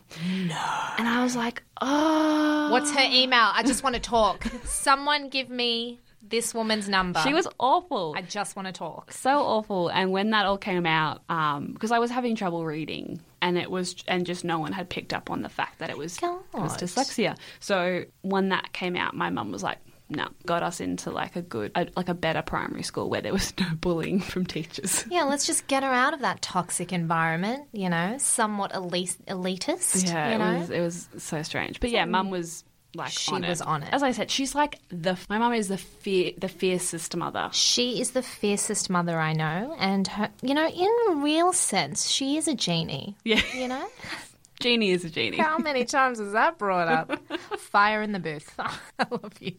No. 0.46 0.64
And 1.00 1.08
I 1.08 1.24
was 1.24 1.36
like, 1.36 1.64
oh. 1.82 2.70
What's 2.72 2.92
her 2.92 3.04
email? 3.12 3.50
I 3.52 3.64
just 3.64 3.82
want 3.82 3.96
to 3.96 4.00
talk. 4.00 4.46
Someone 4.64 5.30
give 5.30 5.50
me 5.50 6.02
this 6.30 6.54
woman's 6.54 6.88
number. 6.90 7.20
She 7.22 7.34
was 7.34 7.48
awful. 7.60 8.14
I 8.16 8.22
just 8.22 8.56
want 8.56 8.68
to 8.68 8.72
talk. 8.72 9.12
so 9.12 9.40
awful. 9.40 9.90
And 9.90 10.12
when 10.12 10.32
that 10.32 10.46
all 10.46 10.58
came 10.58 10.86
out, 10.86 11.22
um, 11.30 11.72
because 11.74 11.92
I 11.92 12.00
was 12.00 12.12
having 12.12 12.36
trouble 12.36 12.66
reading, 12.66 13.22
and 13.42 13.58
it 13.58 13.70
was, 13.70 13.96
and 14.08 14.26
just 14.26 14.44
no 14.44 14.60
one 14.60 14.72
had 14.74 14.90
picked 14.90 15.14
up 15.14 15.30
on 15.30 15.42
the 15.42 15.50
fact 15.50 15.80
that 15.80 15.90
it 15.90 15.98
was, 15.98 16.18
it 16.18 16.24
was 16.54 16.78
dyslexia. 16.78 17.38
So 17.60 18.04
when 18.22 18.50
that 18.50 18.74
came 18.74 18.96
out, 18.96 19.16
my 19.16 19.30
mum 19.30 19.52
was 19.52 19.62
like, 19.64 19.78
"No," 20.10 20.28
got 20.46 20.64
us 20.64 20.80
into 20.80 21.12
like 21.12 21.36
a 21.36 21.42
good, 21.42 21.72
a, 21.76 21.88
like 21.96 22.10
a 22.10 22.14
better 22.14 22.42
primary 22.42 22.84
school 22.84 23.10
where 23.10 23.22
there 23.22 23.34
was 23.34 23.54
no 23.60 23.68
bullying 23.82 24.20
from 24.20 24.46
teachers. 24.46 25.06
Yeah, 25.10 25.24
let's 25.24 25.46
just 25.46 25.68
get 25.68 25.84
her 25.84 25.92
out 25.92 26.14
of 26.14 26.22
that 26.22 26.42
toxic 26.42 26.92
environment, 26.92 27.68
you 27.74 27.90
know, 27.90 28.16
somewhat 28.18 28.74
elite, 28.74 29.16
elitist. 29.28 30.08
Yeah, 30.08 30.32
you 30.32 30.38
know? 30.40 30.52
it 30.52 30.60
was 30.60 30.70
it 30.70 30.82
was 30.82 31.10
so 31.18 31.42
strange. 31.44 31.80
But 31.80 31.92
yeah, 31.92 32.06
mum 32.06 32.30
was 32.32 32.64
like 32.96 33.12
She 33.12 33.34
was 33.40 33.62
on 33.62 33.84
it. 33.84 33.90
As 33.94 34.04
I 34.04 34.12
said, 34.12 34.32
she's 34.32 34.56
like 34.56 34.80
the 34.90 35.18
my 35.30 35.38
mum 35.38 35.54
is 35.54 35.68
the 35.68 35.78
fear 35.78 36.32
the 36.38 36.48
fiercest 36.50 37.16
mother. 37.16 37.50
She 37.54 38.02
is 38.02 38.12
the 38.12 38.24
fiercest 38.24 38.90
mother 38.90 39.20
I 39.20 39.34
know, 39.34 39.76
and 39.80 40.08
her, 40.08 40.30
you 40.42 40.54
know, 40.54 40.68
in 40.68 41.22
real 41.22 41.54
sense, 41.54 42.10
she 42.10 42.38
is 42.38 42.48
a 42.48 42.56
genie. 42.56 43.16
Yeah, 43.24 43.42
You 43.54 43.68
know, 43.68 43.88
Jeannie 44.60 44.92
is 44.92 45.06
a 45.06 45.10
genie. 45.10 45.38
how 45.38 45.58
many 45.58 45.86
times 45.86 46.20
has 46.20 46.32
that 46.32 46.58
brought 46.58 46.88
up? 46.88 47.20
Fire 47.60 48.02
in 48.02 48.12
the 48.12 48.20
booth. 48.20 48.54
I 48.60 49.06
love 49.12 49.34
you. 49.40 49.56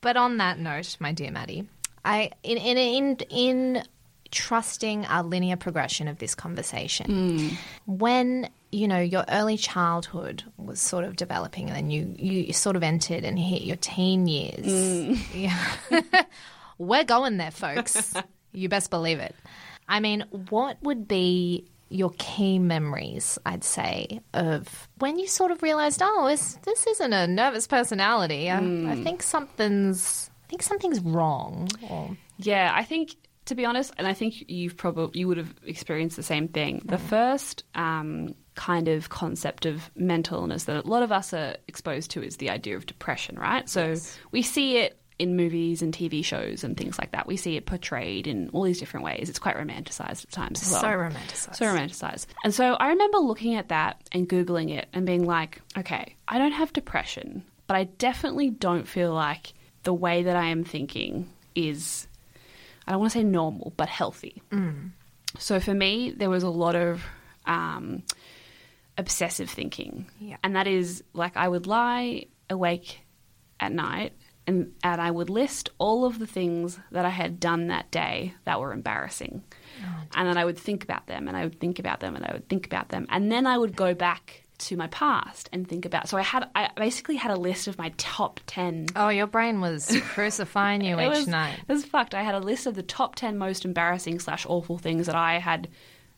But 0.00 0.16
on 0.16 0.36
that 0.36 0.58
note, 0.58 0.96
my 1.00 1.12
dear 1.12 1.30
Maddie, 1.30 1.66
I 2.04 2.30
in 2.42 2.58
in 2.58 2.76
in 2.76 3.16
in 3.30 3.82
trusting 4.30 5.06
our 5.06 5.22
linear 5.22 5.56
progression 5.56 6.06
of 6.06 6.18
this 6.18 6.34
conversation, 6.34 7.06
hmm. 7.38 7.48
when 7.86 8.50
you 8.70 8.88
know 8.88 9.00
your 9.00 9.24
early 9.28 9.56
childhood 9.56 10.44
was 10.56 10.80
sort 10.80 11.04
of 11.04 11.16
developing, 11.16 11.68
and 11.68 11.76
then 11.76 11.90
you 11.90 12.14
you 12.18 12.52
sort 12.52 12.76
of 12.76 12.82
entered 12.82 13.24
and 13.24 13.38
hit 13.38 13.62
your 13.62 13.76
teen 13.76 14.26
years. 14.26 14.66
Mm. 14.66 15.18
Yeah, 15.34 16.22
we're 16.78 17.04
going 17.04 17.36
there, 17.36 17.50
folks. 17.50 18.14
you 18.52 18.68
best 18.68 18.90
believe 18.90 19.18
it. 19.18 19.34
I 19.88 20.00
mean, 20.00 20.24
what 20.50 20.76
would 20.82 21.08
be 21.08 21.70
your 21.90 22.10
key 22.18 22.58
memories, 22.58 23.38
I'd 23.46 23.64
say, 23.64 24.20
of 24.34 24.88
when 24.98 25.18
you 25.18 25.26
sort 25.26 25.50
of 25.50 25.62
realized, 25.62 26.02
oh, 26.04 26.28
this, 26.28 26.58
this 26.62 26.86
isn't 26.86 27.12
a 27.14 27.26
nervous 27.26 27.66
personality. 27.66 28.50
I, 28.50 28.58
I 28.58 28.60
mm. 28.60 29.02
think 29.02 29.22
something's, 29.22 30.30
I 30.44 30.48
think 30.48 30.62
something's 30.62 31.00
wrong. 31.00 31.68
Or, 31.88 32.14
Yeah, 32.36 32.70
I 32.74 32.84
think 32.84 33.16
to 33.48 33.54
be 33.54 33.64
honest, 33.64 33.94
and 33.96 34.06
I 34.06 34.12
think 34.12 34.44
you've 34.48 34.76
probably 34.76 35.18
you 35.18 35.28
would 35.28 35.38
have 35.38 35.54
experienced 35.64 36.16
the 36.16 36.22
same 36.22 36.48
thing. 36.48 36.82
The 36.84 36.96
mm. 36.96 37.00
first 37.00 37.64
um, 37.74 38.34
kind 38.58 38.88
of 38.88 39.08
concept 39.08 39.66
of 39.66 39.88
mental 39.94 40.40
illness 40.40 40.64
that 40.64 40.84
a 40.84 40.88
lot 40.88 41.04
of 41.04 41.12
us 41.12 41.32
are 41.32 41.54
exposed 41.68 42.10
to 42.10 42.22
is 42.24 42.38
the 42.38 42.50
idea 42.50 42.76
of 42.76 42.86
depression, 42.86 43.36
right? 43.38 43.68
So 43.68 43.94
we 44.32 44.42
see 44.42 44.78
it 44.78 44.98
in 45.20 45.36
movies 45.36 45.80
and 45.80 45.94
TV 45.94 46.24
shows 46.24 46.64
and 46.64 46.76
things 46.76 46.98
like 46.98 47.12
that. 47.12 47.28
We 47.28 47.36
see 47.36 47.56
it 47.56 47.66
portrayed 47.66 48.26
in 48.26 48.48
all 48.48 48.64
these 48.64 48.80
different 48.80 49.06
ways. 49.06 49.28
It's 49.28 49.38
quite 49.38 49.56
romanticized 49.56 50.24
at 50.24 50.32
times 50.32 50.60
as 50.62 50.72
well. 50.72 50.80
So 50.80 50.88
romanticized. 50.88 51.54
So 51.54 51.66
romanticized. 51.66 52.26
And 52.42 52.52
so 52.52 52.74
I 52.74 52.88
remember 52.88 53.18
looking 53.18 53.54
at 53.54 53.68
that 53.68 54.02
and 54.10 54.28
Googling 54.28 54.76
it 54.76 54.88
and 54.92 55.06
being 55.06 55.24
like, 55.24 55.62
okay, 55.76 56.16
I 56.26 56.38
don't 56.38 56.50
have 56.50 56.72
depression, 56.72 57.44
but 57.68 57.76
I 57.76 57.84
definitely 57.84 58.50
don't 58.50 58.88
feel 58.88 59.14
like 59.14 59.52
the 59.84 59.94
way 59.94 60.24
that 60.24 60.34
I 60.34 60.46
am 60.46 60.64
thinking 60.64 61.28
is, 61.54 62.08
I 62.88 62.90
don't 62.90 63.00
want 63.00 63.12
to 63.12 63.18
say 63.20 63.24
normal, 63.24 63.72
but 63.76 63.88
healthy. 63.88 64.42
So 65.38 65.60
for 65.60 65.74
me, 65.74 66.10
there 66.10 66.30
was 66.30 66.42
a 66.42 66.50
lot 66.50 66.74
of 66.74 67.04
um, 67.46 68.02
obsessive 68.98 69.48
thinking. 69.48 70.10
Yeah. 70.20 70.36
And 70.42 70.56
that 70.56 70.66
is 70.66 71.02
like 71.14 71.36
I 71.36 71.48
would 71.48 71.66
lie 71.66 72.26
awake 72.50 73.00
at 73.60 73.72
night 73.72 74.12
and, 74.46 74.72
and 74.82 75.00
I 75.00 75.10
would 75.10 75.30
list 75.30 75.70
all 75.78 76.04
of 76.04 76.18
the 76.18 76.26
things 76.26 76.78
that 76.90 77.04
I 77.04 77.10
had 77.10 77.38
done 77.38 77.68
that 77.68 77.90
day 77.90 78.34
that 78.44 78.60
were 78.60 78.72
embarrassing. 78.72 79.44
Oh, 79.82 80.02
and 80.14 80.28
then 80.28 80.38
I 80.38 80.44
would 80.44 80.58
think 80.58 80.84
about 80.84 81.06
them 81.06 81.28
and 81.28 81.36
I 81.36 81.44
would 81.44 81.60
think 81.60 81.78
about 81.78 82.00
them 82.00 82.16
and 82.16 82.24
I 82.24 82.32
would 82.32 82.48
think 82.48 82.66
about 82.66 82.88
them. 82.88 83.06
And 83.10 83.30
then 83.30 83.46
I 83.46 83.58
would 83.58 83.76
go 83.76 83.94
back 83.94 84.44
to 84.58 84.76
my 84.76 84.88
past 84.88 85.48
and 85.52 85.68
think 85.68 85.84
about 85.84 86.08
so 86.08 86.18
I 86.18 86.22
had 86.22 86.48
I 86.54 86.70
basically 86.74 87.14
had 87.14 87.30
a 87.30 87.36
list 87.36 87.68
of 87.68 87.78
my 87.78 87.92
top 87.96 88.40
10 88.46 88.86
Oh, 88.96 89.08
your 89.08 89.28
brain 89.28 89.60
was 89.60 89.96
crucifying 90.02 90.82
you 90.82 90.98
each 90.98 91.08
was, 91.10 91.28
night. 91.28 91.60
It 91.60 91.72
was 91.72 91.84
fucked. 91.84 92.14
I 92.14 92.22
had 92.22 92.34
a 92.34 92.40
list 92.40 92.66
of 92.66 92.74
the 92.74 92.82
top 92.82 93.14
10 93.14 93.38
most 93.38 93.64
embarrassing 93.64 94.18
slash 94.18 94.46
awful 94.46 94.78
things 94.78 95.06
that 95.06 95.14
I 95.14 95.38
had 95.38 95.68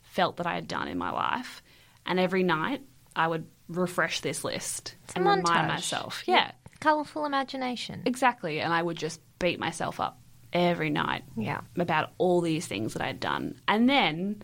felt 0.03 0.37
that 0.39 0.47
I 0.47 0.55
had 0.55 0.69
done 0.69 0.89
in 0.89 0.97
my 0.99 1.11
life. 1.11 1.63
And 2.11 2.19
every 2.21 2.43
night 2.43 2.83
I 3.17 3.27
would 3.29 3.47
refresh 3.69 4.21
this 4.21 4.45
list 4.45 4.97
It's 5.05 5.15
and 5.17 5.25
remind 5.25 5.47
montage. 5.47 5.69
myself. 5.69 6.23
Yeah, 6.27 6.51
Colourful 6.81 7.25
imagination. 7.25 8.03
exactly. 8.05 8.61
And 8.61 8.73
I 8.73 8.83
would 8.83 8.97
just 8.99 9.21
beat 9.39 9.59
myself 9.61 10.01
up 10.01 10.19
every 10.53 10.91
night 10.91 11.23
Yeah. 11.37 11.61
about 11.77 12.11
all 12.19 12.41
these 12.41 12.67
things 12.67 12.95
that 12.95 13.03
I'd 13.03 13.21
done. 13.21 13.61
And 13.69 13.89
then, 13.89 14.43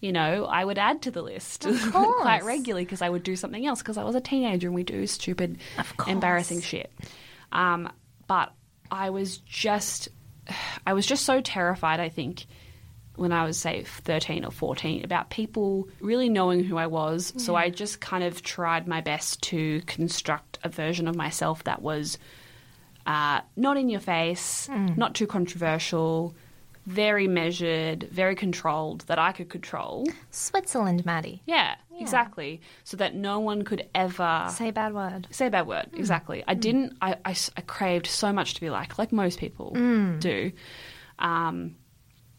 you 0.00 0.12
know, 0.12 0.44
I 0.44 0.62
would 0.64 0.76
add 0.78 1.02
to 1.02 1.10
the 1.10 1.22
list 1.22 1.66
quite 1.92 2.44
regularly 2.44 2.84
because 2.84 3.00
I 3.00 3.08
would 3.08 3.22
do 3.22 3.34
something 3.36 3.64
else 3.66 3.80
because 3.80 3.96
I 3.96 4.04
was 4.04 4.14
a 4.14 4.20
teenager 4.20 4.66
and 4.68 4.74
we 4.74 4.82
do 4.84 5.06
stupid, 5.06 5.58
embarrassing 6.06 6.60
shit. 6.60 6.92
Um, 7.52 7.90
but 8.26 8.52
I 8.90 9.08
was 9.10 9.38
just, 9.38 10.08
I 10.86 10.92
was 10.92 11.06
just 11.06 11.24
so 11.24 11.40
terrified. 11.40 12.00
I 12.00 12.10
think 12.10 12.44
when 13.18 13.32
I 13.32 13.44
was 13.44 13.58
say 13.58 13.82
thirteen 13.84 14.44
or 14.44 14.50
fourteen 14.50 15.04
about 15.04 15.30
people 15.30 15.88
really 16.00 16.28
knowing 16.28 16.64
who 16.64 16.76
I 16.78 16.86
was. 16.86 17.32
So 17.36 17.54
I 17.56 17.70
just 17.70 18.00
kind 18.00 18.24
of 18.24 18.42
tried 18.42 18.86
my 18.86 19.00
best 19.00 19.42
to 19.44 19.80
construct 19.86 20.58
a 20.64 20.68
version 20.68 21.08
of 21.08 21.16
myself 21.16 21.64
that 21.64 21.82
was 21.82 22.18
uh, 23.06 23.40
not 23.56 23.76
in 23.76 23.88
your 23.88 24.00
face, 24.00 24.68
not 24.68 25.14
too 25.14 25.26
controversial, 25.26 26.34
very 26.86 27.26
measured, 27.26 28.08
very 28.10 28.34
controlled, 28.34 29.00
that 29.08 29.18
I 29.18 29.32
could 29.32 29.48
control. 29.50 30.06
Switzerland, 30.30 31.04
Maddie. 31.06 31.42
Yeah, 31.46 31.74
exactly. 31.98 32.60
So 32.84 32.96
that 32.98 33.14
no 33.14 33.40
one 33.40 33.62
could 33.62 33.86
ever 33.94 34.46
Say 34.50 34.68
a 34.68 34.72
bad 34.72 34.94
word. 34.94 35.26
say 35.30 35.46
a 35.46 35.50
bad 35.50 35.66
word. 35.66 35.88
Exactly. 35.94 36.44
I 36.46 36.54
didn't. 36.54 36.96
I, 37.02 37.16
I 37.24 37.34
I 37.56 37.60
craved 37.62 38.06
so 38.06 38.32
much 38.32 38.54
to 38.54 38.60
be 38.60 38.70
like, 38.70 38.98
like 38.98 39.10
most 39.12 39.38
people 39.38 39.72
do. 40.18 40.52
Um, 41.18 41.76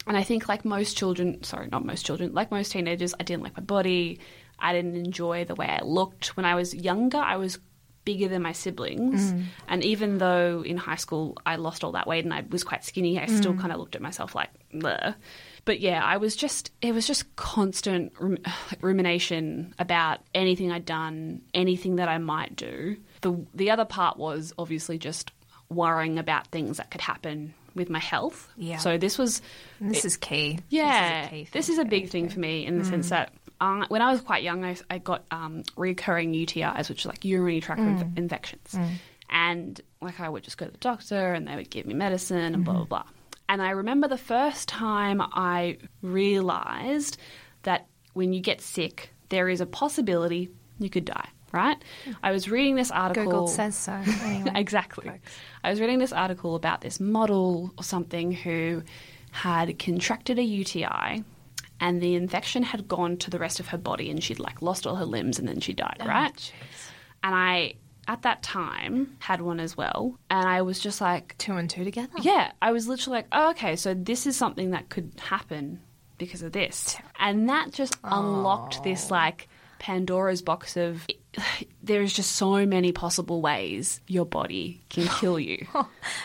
and 0.10 0.18
I 0.18 0.24
think, 0.24 0.50
like 0.50 0.66
most 0.66 0.98
children, 0.98 1.44
sorry, 1.44 1.70
not 1.72 1.86
most 1.86 2.04
children, 2.04 2.34
like 2.34 2.50
most 2.50 2.72
teenagers, 2.72 3.14
I 3.20 3.24
didn't 3.24 3.44
like 3.44 3.56
my 3.56 3.62
body. 3.62 4.20
I 4.58 4.74
didn't 4.74 4.96
enjoy 4.96 5.46
the 5.46 5.54
way 5.54 5.68
I 5.68 5.84
looked. 5.84 6.36
When 6.36 6.48
I 6.48 6.56
was 6.56 6.74
younger, 6.74 7.20
I 7.20 7.38
was 7.38 7.60
bigger 8.06 8.28
than 8.28 8.42
my 8.42 8.54
siblings. 8.54 9.32
Mm. 9.32 9.44
And 9.68 9.84
even 9.84 10.18
though 10.18 10.64
in 10.66 10.78
high 10.78 10.96
school 10.96 11.38
I 11.46 11.58
lost 11.58 11.84
all 11.84 11.92
that 11.92 12.08
weight 12.08 12.26
and 12.26 12.34
I 12.34 12.44
was 12.50 12.64
quite 12.64 12.84
skinny, 12.84 13.20
I 13.20 13.28
still 13.28 13.54
mm. 13.54 13.60
kind 13.60 13.72
of 13.72 13.78
looked 13.78 13.96
at 13.96 14.02
myself 14.02 14.34
like, 14.34 14.50
Bleh. 14.74 15.14
but 15.64 15.80
yeah, 15.80 16.04
I 16.04 16.18
was 16.18 16.36
just, 16.36 16.72
it 16.82 16.96
was 16.96 17.06
just 17.06 17.36
constant 17.36 18.12
rum- 18.20 18.40
rumination 18.82 19.76
about 19.78 20.22
anything 20.34 20.72
I'd 20.72 20.86
done, 20.86 21.44
anything 21.54 21.98
that 21.98 22.10
I 22.10 22.18
might 22.18 22.56
do. 22.56 22.98
The, 23.22 23.46
the 23.54 23.70
other 23.70 23.86
part 23.86 24.18
was 24.18 24.54
obviously 24.58 24.98
just 24.98 25.32
worrying 25.70 26.18
about 26.18 26.48
things 26.48 26.78
that 26.78 26.90
could 26.90 27.02
happen 27.02 27.54
with 27.80 27.90
my 27.90 28.00
health. 28.00 28.48
Yeah. 28.58 28.78
So 28.78 28.98
this 29.00 29.18
was 29.18 29.42
This 29.82 30.06
is 30.06 30.16
key. 30.18 30.60
yeah, 30.70 31.22
This 31.24 31.26
is 31.26 31.26
a, 31.26 31.30
key 31.46 31.50
this 31.52 31.70
is 31.70 31.78
a 31.80 31.86
big 31.86 32.10
thing 32.10 32.30
for 32.30 32.40
me 32.40 32.66
in 32.68 32.78
the 32.78 32.86
sense 32.86 33.10
that 33.10 33.34
uh, 33.62 33.86
when 33.90 34.02
I 34.02 34.12
was 34.12 34.22
quite 34.22 34.44
young, 34.44 34.64
I, 34.64 34.78
I 34.90 34.98
got 35.00 35.24
um, 35.32 35.64
recurring 35.76 36.32
UTIs, 36.34 36.88
which 36.90 37.06
are 37.06 37.10
like 37.10 37.26
urinary 37.26 37.60
tract 37.60 37.82
inf- 37.82 38.18
infections, 38.18 38.78
and 39.30 39.82
like 40.02 40.20
I 40.20 40.30
would 40.30 40.44
just 40.44 40.58
go 40.58 40.66
to 40.66 40.72
the 40.72 40.78
doctor 40.78 41.34
and 41.34 41.48
they 41.48 41.56
would 41.56 41.70
give 41.70 41.86
me 41.86 41.94
medicine 41.94 42.54
and 42.56 42.64
blah 42.64 42.76
blah 42.76 42.86
blah. 42.86 43.04
And 43.50 43.62
I 43.62 43.72
remember 43.72 44.08
the 44.08 44.18
first 44.36 44.70
time 44.70 45.20
I 45.22 45.78
realized 46.24 47.18
that 47.64 47.88
when 48.14 48.34
you 48.34 48.42
get 48.42 48.62
sick, 48.62 49.12
there 49.30 49.50
is 49.50 49.62
a 49.62 49.66
possibility 49.66 50.50
you 50.80 50.90
could 50.90 51.06
die, 51.06 51.30
right? 51.52 51.78
I 52.24 52.32
was 52.32 52.50
reading 52.50 52.76
this 52.76 52.92
article. 52.92 53.24
Google 53.26 53.48
says 53.48 53.76
so. 53.76 53.92
Anyway. 54.24 54.52
exactly. 54.56 55.12
I 55.64 55.70
was 55.70 55.80
reading 55.80 56.00
this 56.00 56.14
article 56.14 56.56
about 56.56 56.82
this 56.82 57.00
model 57.00 57.74
or 57.78 57.84
something 57.84 58.32
who 58.32 58.84
had 59.32 59.78
contracted 59.80 60.40
a 60.40 60.44
UTI 60.44 61.24
and 61.80 62.02
the 62.02 62.16
infection 62.16 62.64
had 62.64 62.88
gone 62.88 63.18
to 63.18 63.30
the 63.30 63.40
rest 63.40 63.60
of 63.60 63.68
her 63.68 63.78
body 63.78 64.10
and 64.10 64.24
she'd 64.24 64.40
like 64.40 64.62
lost 64.62 64.86
all 64.88 64.96
her 64.96 65.06
limbs 65.06 65.40
and 65.40 65.48
then 65.48 65.60
she 65.60 65.74
died, 65.74 65.98
oh, 66.02 66.08
right? 66.08 66.54
And 67.24 67.36
I 67.36 67.74
at 68.08 68.24
that 68.24 68.42
time 68.42 69.16
had 69.20 69.40
one 69.42 69.60
as 69.60 69.78
well 69.78 70.18
and 70.32 70.48
I 70.48 70.64
was 70.64 70.80
just 70.80 71.00
like 71.00 71.38
Two 71.38 71.54
and 71.54 71.70
two 71.70 71.84
together. 71.84 72.10
yeah, 72.22 72.52
I 72.62 72.72
was 72.72 72.88
literally 72.88 73.20
like, 73.20 73.28
oh, 73.32 73.52
okay, 73.52 73.76
so 73.76 73.94
this 73.94 74.26
is 74.26 74.36
something 74.36 74.72
that 74.72 74.90
could 74.90 75.12
happen 75.20 75.80
because 76.18 76.42
of 76.42 76.52
this. 76.52 76.98
And 77.20 77.48
that 77.50 77.72
just 77.72 77.96
unlocked 78.04 78.84
this 78.84 79.12
like 79.12 79.48
Pandora's 79.80 80.42
box 80.42 80.78
of 80.78 81.08
there's 81.84 82.12
just 82.14 82.34
so 82.34 82.66
many 82.66 82.92
possible 82.92 83.42
ways 83.42 84.02
your 84.08 84.26
body 84.26 84.82
can 84.90 85.08
kill 85.20 85.40
you. 85.40 85.66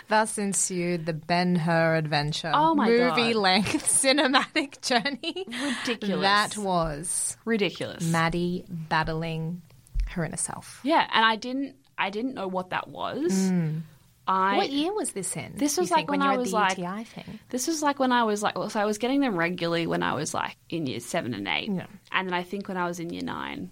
Thus 0.09 0.37
ensued 0.38 1.07
the 1.07 1.12
Ben 1.12 1.57
Hur 1.57 1.97
adventure. 1.97 2.51
Oh 2.55 2.75
my 2.75 2.88
Movie 2.88 3.33
God. 3.33 3.40
length 3.40 3.87
cinematic 4.03 4.81
journey. 4.83 5.47
Ridiculous. 5.47 6.21
That 6.23 6.57
was 6.57 7.37
Ridiculous. 7.45 8.05
Maddie 8.05 8.64
battling 8.69 9.62
her 10.11 10.25
inner 10.25 10.37
self. 10.37 10.81
yeah, 10.83 11.09
and 11.12 11.25
I 11.25 11.37
didn't 11.37 11.77
I 11.97 12.11
didn't 12.11 12.35
know 12.35 12.49
what 12.49 12.71
that 12.71 12.88
was. 12.88 13.33
Mm. 13.33 13.83
I 14.27 14.57
what 14.57 14.71
year 14.71 14.93
was 14.93 15.13
this 15.13 15.37
in? 15.37 15.53
This 15.57 15.77
was 15.77 15.91
like 15.91 16.09
when 16.11 16.21
you 16.23 16.29
I 16.29 16.37
was 16.37 16.51
the 16.51 16.57
like- 16.57 16.79
UTI 16.79 17.05
thing. 17.05 17.39
This 17.51 17.67
was 17.67 17.83
like 17.83 17.99
when 17.99 18.13
I 18.13 18.25
was 18.25 18.43
like, 18.43 18.59
well, 18.59 18.71
so 18.71 18.81
I 18.81 18.85
was 18.85 18.99
getting 18.99 19.21
them 19.21 19.37
regularly 19.37 19.87
when 19.87 20.03
I 20.03 20.15
was 20.15 20.33
like 20.33 20.57
in 20.71 20.87
year 20.87 21.01
seven 21.01 21.35
and 21.35 21.47
eight. 21.47 21.71
Yeah. 21.71 21.87
And 22.13 22.29
then 22.29 22.35
I 22.35 22.43
think 22.43 22.69
when 22.69 22.77
I 22.77 22.87
was 22.87 23.01
in 23.01 23.11
year 23.11 23.23
nine, 23.23 23.71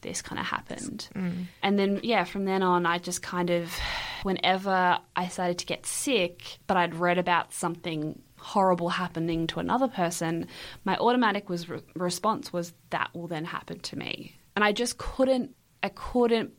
this 0.00 0.22
kind 0.22 0.38
of 0.40 0.46
happened. 0.46 1.08
Mm. 1.14 1.46
And 1.62 1.78
then, 1.78 2.00
yeah, 2.02 2.24
from 2.24 2.44
then 2.44 2.62
on, 2.62 2.86
I 2.86 2.98
just 2.98 3.22
kind 3.22 3.50
of, 3.50 3.72
whenever 4.24 4.98
I 5.14 5.28
started 5.28 5.58
to 5.58 5.66
get 5.66 5.86
sick, 5.86 6.58
but 6.66 6.76
I'd 6.76 6.94
read 6.94 7.18
about 7.18 7.52
something 7.52 8.20
horrible 8.36 8.88
happening 8.88 9.46
to 9.48 9.60
another 9.60 9.86
person, 9.88 10.48
my 10.84 10.96
automatic 10.96 11.48
was 11.48 11.68
re- 11.68 11.80
response 11.94 12.52
was 12.52 12.72
that 12.90 13.10
will 13.14 13.28
then 13.28 13.44
happen 13.44 13.78
to 13.78 13.96
me. 13.96 14.34
And 14.56 14.64
I 14.64 14.72
just 14.72 14.98
couldn't, 14.98 15.54
I 15.82 15.88
couldn't, 15.90 16.52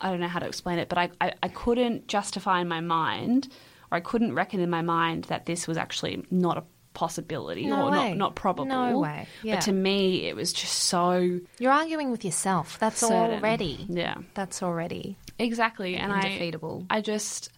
I 0.00 0.10
don't 0.10 0.20
know 0.20 0.28
how 0.28 0.38
to 0.38 0.46
explain 0.46 0.78
it, 0.78 0.88
but 0.88 0.98
I, 0.98 1.10
I, 1.20 1.32
I 1.42 1.48
couldn't 1.48 2.08
justify 2.08 2.60
in 2.60 2.68
my 2.68 2.80
mind, 2.80 3.48
or 3.90 3.96
I 3.96 4.00
couldn't 4.00 4.34
reckon 4.34 4.60
in 4.60 4.70
my 4.70 4.82
mind 4.82 5.24
that 5.24 5.46
this 5.46 5.68
was 5.68 5.76
actually 5.76 6.24
not 6.30 6.56
a 6.58 6.64
possibility 6.92 7.66
No 7.66 7.86
or 7.86 7.90
way. 7.90 8.08
not, 8.10 8.16
not 8.16 8.34
probable. 8.34 8.66
No 8.66 8.98
way. 8.98 9.28
Yeah. 9.42 9.56
But 9.56 9.64
to 9.66 9.72
me, 9.72 10.26
it 10.28 10.34
was 10.34 10.52
just 10.52 10.72
so 10.74 11.40
You're 11.58 11.72
arguing 11.72 12.10
with 12.10 12.24
yourself. 12.24 12.78
That's 12.80 12.98
certain. 13.00 13.16
already. 13.38 13.86
Yeah. 13.88 14.16
That's 14.34 14.62
already 14.62 15.16
Exactly. 15.38 15.96
And 15.96 16.12
I, 16.12 16.16
Undefeatable. 16.22 16.86
I 16.90 17.00
just, 17.00 17.50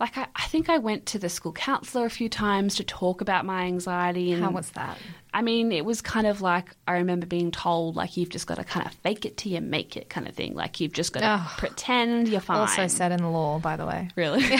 like, 0.00 0.16
I, 0.18 0.26
I 0.36 0.44
think 0.46 0.68
I 0.68 0.78
went 0.78 1.06
to 1.06 1.18
the 1.18 1.28
school 1.28 1.52
counselor 1.52 2.04
a 2.06 2.10
few 2.10 2.28
times 2.28 2.74
to 2.76 2.84
talk 2.84 3.20
about 3.20 3.44
my 3.44 3.62
anxiety. 3.64 4.32
And 4.32 4.42
How 4.42 4.50
was 4.50 4.70
that? 4.70 4.98
I 5.32 5.42
mean, 5.42 5.72
it 5.72 5.84
was 5.84 6.00
kind 6.00 6.26
of 6.26 6.40
like, 6.40 6.70
I 6.86 6.94
remember 6.94 7.26
being 7.26 7.50
told, 7.50 7.96
like, 7.96 8.16
you've 8.16 8.28
just 8.28 8.46
got 8.46 8.56
to 8.56 8.64
kind 8.64 8.86
of 8.86 8.92
fake 8.94 9.24
it 9.24 9.36
till 9.36 9.52
you 9.52 9.60
make 9.60 9.96
it 9.96 10.08
kind 10.08 10.26
of 10.28 10.34
thing. 10.34 10.54
Like, 10.54 10.80
you've 10.80 10.92
just 10.92 11.12
got 11.12 11.20
to 11.20 11.26
Ugh. 11.26 11.50
pretend 11.58 12.28
you're 12.28 12.40
fine. 12.40 12.58
Also 12.58 12.86
said 12.86 13.12
in 13.12 13.22
the 13.22 13.28
law, 13.30 13.58
by 13.58 13.76
the 13.76 13.86
way. 13.86 14.10
Really? 14.16 14.44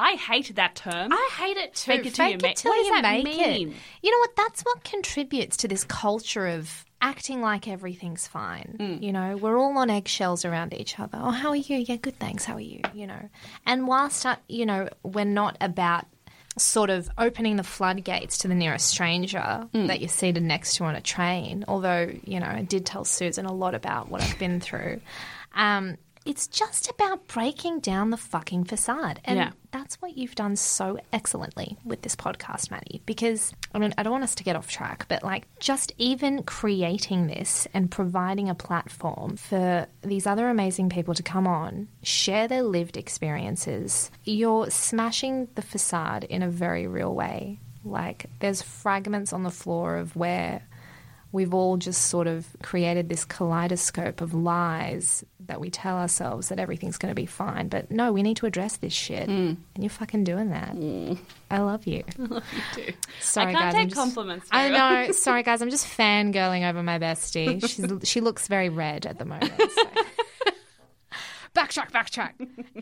I 0.00 0.12
hated 0.14 0.56
that 0.56 0.76
term. 0.76 1.12
I 1.12 1.30
hate 1.38 1.56
it 1.56 1.74
too. 1.74 1.90
Fake 1.90 2.06
it 2.06 2.14
till 2.14 2.26
you 2.26 2.32
Fake 2.34 2.42
make- 2.42 2.52
it 2.52 2.56
till 2.58 2.70
What 2.70 2.76
does 2.76 2.86
you 2.86 3.02
that 3.02 3.02
make 3.02 3.24
mean? 3.24 3.68
it. 3.70 3.76
You 4.02 4.10
know 4.12 4.18
what? 4.18 4.36
That's 4.36 4.62
what 4.62 4.84
contributes 4.84 5.56
to 5.58 5.68
this 5.68 5.82
culture 5.84 6.46
of 6.46 6.84
acting 7.00 7.40
like 7.40 7.68
everything's 7.68 8.26
fine. 8.26 8.76
Mm. 8.78 9.02
You 9.02 9.12
know, 9.12 9.36
we're 9.36 9.58
all 9.58 9.76
on 9.78 9.90
eggshells 9.90 10.44
around 10.44 10.74
each 10.74 10.98
other. 10.98 11.18
Oh, 11.20 11.30
how 11.30 11.50
are 11.50 11.56
you? 11.56 11.76
Yeah, 11.78 11.96
good, 11.96 12.18
thanks. 12.18 12.44
How 12.44 12.54
are 12.54 12.60
you? 12.60 12.80
You 12.94 13.06
know, 13.06 13.28
and 13.66 13.86
whilst 13.86 14.26
uh, 14.26 14.36
you 14.48 14.66
know 14.66 14.88
we're 15.02 15.24
not 15.24 15.56
about 15.60 16.06
sort 16.56 16.90
of 16.90 17.08
opening 17.16 17.54
the 17.54 17.62
floodgates 17.62 18.38
to 18.38 18.48
the 18.48 18.54
nearest 18.54 18.88
stranger 18.88 19.68
Mm. 19.72 19.86
that 19.86 20.00
you're 20.00 20.08
seated 20.08 20.42
next 20.42 20.74
to 20.76 20.84
on 20.84 20.96
a 20.96 21.00
train. 21.00 21.64
Although 21.68 22.12
you 22.24 22.40
know, 22.40 22.46
I 22.46 22.62
did 22.62 22.84
tell 22.84 23.04
Susan 23.04 23.46
a 23.46 23.52
lot 23.52 23.74
about 23.74 24.08
what 24.08 24.22
I've 24.22 24.38
been 24.38 24.60
through. 24.60 25.00
Um, 25.54 25.96
it's 26.24 26.46
just 26.46 26.90
about 26.90 27.26
breaking 27.28 27.80
down 27.80 28.10
the 28.10 28.16
fucking 28.16 28.64
facade, 28.64 29.20
and 29.24 29.38
Yeah. 29.38 29.50
that's 29.70 29.96
what 30.02 30.16
you've 30.16 30.34
done 30.34 30.56
so 30.56 30.98
excellently 31.12 31.76
with 31.84 32.02
this 32.02 32.16
podcast, 32.16 32.70
Maddie. 32.70 33.02
Because 33.06 33.52
I 33.74 33.78
mean, 33.78 33.92
I 33.98 34.02
don't 34.02 34.12
want 34.12 34.24
us 34.24 34.34
to 34.36 34.44
get 34.44 34.56
off 34.56 34.68
track, 34.68 35.06
but 35.08 35.22
like 35.22 35.46
just 35.58 35.92
even 35.98 36.42
creating 36.42 37.26
this 37.26 37.66
and 37.74 37.90
providing 37.90 38.48
a 38.48 38.54
platform 38.54 39.36
for 39.36 39.86
these 40.02 40.26
other 40.26 40.48
amazing 40.48 40.88
people 40.88 41.14
to 41.14 41.22
come 41.22 41.46
on, 41.46 41.88
share 42.02 42.48
their 42.48 42.62
lived 42.62 42.96
experiences, 42.96 44.10
you're 44.24 44.70
smashing 44.70 45.48
the 45.54 45.62
facade 45.62 46.24
in 46.24 46.42
a 46.42 46.48
very 46.48 46.86
real 46.86 47.14
way. 47.14 47.58
Like 47.84 48.26
there's 48.40 48.62
fragments 48.62 49.32
on 49.32 49.42
the 49.44 49.50
floor 49.50 49.96
of 49.96 50.16
where 50.16 50.62
we've 51.30 51.52
all 51.52 51.76
just 51.76 52.06
sort 52.06 52.26
of 52.26 52.46
created 52.62 53.08
this 53.08 53.24
kaleidoscope 53.24 54.20
of 54.20 54.32
lies 54.32 55.24
that 55.46 55.60
we 55.60 55.70
tell 55.70 55.96
ourselves 55.96 56.48
that 56.48 56.58
everything's 56.58 56.96
going 56.98 57.10
to 57.10 57.14
be 57.14 57.26
fine. 57.26 57.68
But 57.68 57.90
no, 57.90 58.12
we 58.12 58.22
need 58.22 58.38
to 58.38 58.46
address 58.46 58.78
this 58.78 58.92
shit. 58.92 59.26
Hmm. 59.26 59.32
And 59.32 59.58
you're 59.78 59.90
fucking 59.90 60.24
doing 60.24 60.50
that. 60.50 60.70
Hmm. 60.70 61.14
I 61.50 61.58
love 61.58 61.86
you. 61.86 62.04
Sorry, 63.20 63.48
I 63.48 63.52
can't 63.52 63.54
guys. 63.54 63.72
take 63.74 63.82
I'm 63.82 63.88
just- 63.88 63.96
compliments 64.00 64.48
I 64.50 64.68
know. 64.68 65.12
Sorry, 65.12 65.42
guys. 65.42 65.60
I'm 65.62 65.70
just 65.70 65.86
fangirling 65.86 66.68
over 66.68 66.82
my 66.82 66.98
bestie. 66.98 67.60
She's, 68.00 68.08
she 68.08 68.20
looks 68.20 68.48
very 68.48 68.68
red 68.68 69.04
at 69.06 69.18
the 69.18 69.24
moment. 69.24 69.52
so. 69.58 69.82
backtrack, 71.54 71.90
backtrack. 71.90 72.32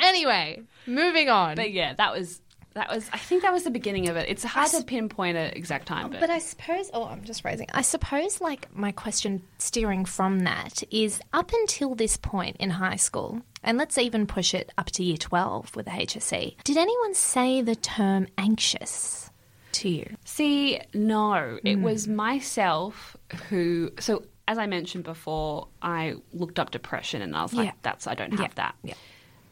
Anyway, 0.00 0.62
moving 0.86 1.28
on. 1.28 1.56
but 1.56 1.72
yeah, 1.72 1.94
that 1.94 2.12
was, 2.12 2.40
that 2.76 2.88
was, 2.94 3.08
I 3.12 3.18
think 3.18 3.42
that 3.42 3.52
was 3.52 3.64
the 3.64 3.70
beginning 3.70 4.08
of 4.08 4.16
it. 4.16 4.28
It's 4.28 4.44
hard 4.44 4.70
to 4.70 4.82
pinpoint 4.84 5.36
an 5.36 5.52
exact 5.54 5.86
time, 5.86 6.10
but, 6.10 6.20
But 6.20 6.30
I 6.30 6.38
suppose, 6.38 6.90
oh, 6.94 7.04
I'm 7.04 7.24
just 7.24 7.44
raising. 7.44 7.66
I 7.74 7.82
suppose, 7.82 8.40
like, 8.40 8.68
my 8.74 8.92
question 8.92 9.42
steering 9.58 10.04
from 10.04 10.40
that 10.40 10.82
is 10.90 11.20
up 11.32 11.50
until 11.62 11.94
this 11.94 12.16
point 12.16 12.56
in 12.58 12.70
high 12.70 12.96
school, 12.96 13.42
and 13.62 13.76
let's 13.78 13.98
even 13.98 14.26
push 14.26 14.54
it 14.54 14.72
up 14.78 14.86
to 14.92 15.02
year 15.02 15.16
12 15.16 15.74
with 15.74 15.86
the 15.86 15.92
HSC, 15.92 16.56
did 16.64 16.76
anyone 16.76 17.14
say 17.14 17.60
the 17.62 17.74
term 17.76 18.26
anxious 18.38 19.30
to 19.72 19.88
you? 19.88 20.16
See, 20.24 20.80
no, 20.94 21.32
Mm. 21.32 21.60
it 21.64 21.76
was 21.80 22.06
myself 22.06 23.16
who. 23.48 23.90
So, 24.00 24.24
as 24.48 24.58
I 24.58 24.66
mentioned 24.66 25.04
before, 25.04 25.68
I 25.82 26.14
looked 26.32 26.58
up 26.58 26.70
depression 26.70 27.20
and 27.22 27.34
I 27.36 27.42
was 27.42 27.52
like, 27.52 27.66
Yeah. 27.66 27.72
"That's 27.82 28.06
I 28.06 28.14
don't 28.14 28.30
have 28.32 28.40
Yeah, 28.40 28.48
that." 28.56 28.74
yeah. 28.84 28.94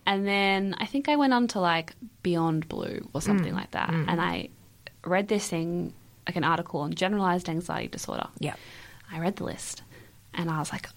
And 0.07 0.27
then 0.27 0.75
I 0.79 0.87
think 0.87 1.09
I 1.09 1.17
went 1.17 1.33
on 1.33 1.49
to 1.49 1.61
like 1.61 1.95
Beyond 2.23 2.69
Blue 2.69 3.09
or 3.15 3.21
something 3.23 3.53
Mm. 3.53 3.57
like 3.57 3.71
that, 3.73 3.91
and 3.91 4.21
I 4.21 4.51
read 5.05 5.29
this 5.29 5.49
thing, 5.49 5.93
like 6.27 6.37
an 6.37 6.45
article 6.45 6.81
on 6.81 6.95
generalized 6.95 7.49
anxiety 7.49 7.89
disorder. 7.89 8.27
Yeah. 8.39 8.55
I 9.11 9.19
read 9.21 9.37
the 9.37 9.45
list, 9.45 9.83
and 10.35 10.51
I 10.51 10.59
was 10.59 10.73
like, 10.73 10.89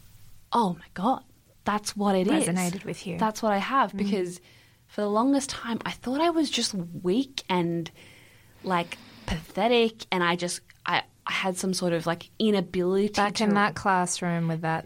"Oh 0.51 0.73
my 0.79 0.85
god, 0.93 1.23
that's 1.63 1.95
what 1.95 2.15
it 2.15 2.27
is." 2.27 2.47
Resonated 2.47 2.83
with 2.85 3.05
you. 3.07 3.17
That's 3.17 3.41
what 3.41 3.53
I 3.53 3.57
have 3.59 3.95
because 3.95 4.39
for 4.87 5.01
the 5.01 5.09
longest 5.09 5.49
time 5.49 5.79
I 5.85 5.91
thought 5.91 6.21
I 6.21 6.29
was 6.29 6.49
just 6.49 6.73
weak 7.01 7.43
and 7.49 7.89
like 8.63 8.97
pathetic, 9.25 10.05
and 10.11 10.23
I 10.23 10.35
just 10.35 10.61
I, 10.85 11.03
I 11.25 11.31
had 11.31 11.57
some 11.57 11.73
sort 11.73 11.93
of 11.93 12.05
like 12.05 12.29
inability 12.39 13.13
Back 13.13 13.35
to 13.35 13.43
in 13.45 13.53
that 13.53 13.75
classroom 13.75 14.47
with 14.47 14.61
that 14.61 14.85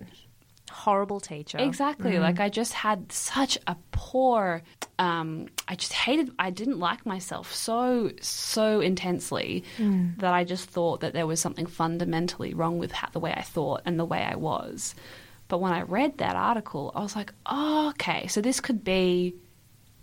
horrible 0.72 1.20
teacher. 1.20 1.58
Exactly. 1.58 2.18
Like 2.20 2.40
I 2.40 2.50
just 2.50 2.74
had 2.74 3.12
such 3.12 3.58
a 3.68 3.76
poor. 3.92 4.64
Um, 4.98 5.48
I 5.68 5.76
just 5.76 5.94
hated. 5.94 6.32
I 6.40 6.50
didn't 6.50 6.80
like 6.80 7.06
myself 7.06 7.54
so 7.54 8.12
so 8.22 8.80
intensely 8.80 9.64
that 10.18 10.34
I 10.34 10.44
just 10.44 10.70
thought 10.70 11.02
that 11.02 11.14
there 11.14 11.28
was 11.28 11.40
something 11.40 11.66
fundamentally 11.66 12.54
wrong 12.54 12.80
with 12.80 12.92
how, 12.92 13.10
the 13.12 13.20
way 13.20 13.34
I 13.34 13.42
thought 13.42 13.82
and 13.86 14.00
the 14.00 14.06
way 14.06 14.24
I 14.24 14.36
was. 14.36 14.96
But 15.48 15.60
when 15.60 15.74
I 15.74 15.82
read 15.82 16.20
that 16.20 16.36
article, 16.36 16.92
I 16.96 17.02
was 17.02 17.16
like, 17.16 17.34
oh, 17.46 17.90
okay, 17.90 18.28
so 18.28 18.42
this 18.42 18.60
could 18.60 18.84
be. 18.84 19.36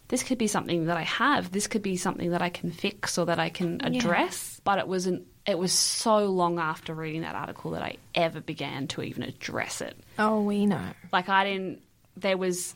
This 0.09 0.23
could 0.23 0.39
be 0.39 0.47
something 0.47 0.87
that 0.87 0.97
I 0.97 1.03
have. 1.03 1.53
This 1.53 1.67
could 1.67 1.83
be 1.83 1.97
something 1.99 2.31
that 2.31 2.41
I 2.41 2.49
can 2.49 2.71
fix 2.71 3.19
or 3.19 3.27
that 3.27 3.39
I 3.39 3.51
can 3.51 3.81
address. 3.85 4.59
But 4.65 4.79
it 4.79 4.89
wasn't. 4.89 5.27
It 5.49 5.59
was 5.59 5.73
so 5.73 6.27
long 6.27 6.59
after 6.59 6.93
reading 6.93 7.23
that 7.23 7.35
article 7.35 7.71
that 7.71 7.83
I 7.83 7.97
ever 8.15 8.39
began 8.39 8.87
to 8.89 9.03
even 9.03 9.23
address 9.23 9.81
it 9.81 9.97
Oh, 10.19 10.43
we 10.43 10.67
know. 10.67 10.91
like 11.11 11.31
I 11.31 11.45
didn't. 11.45 11.81
There 12.19 12.37
was, 12.37 12.75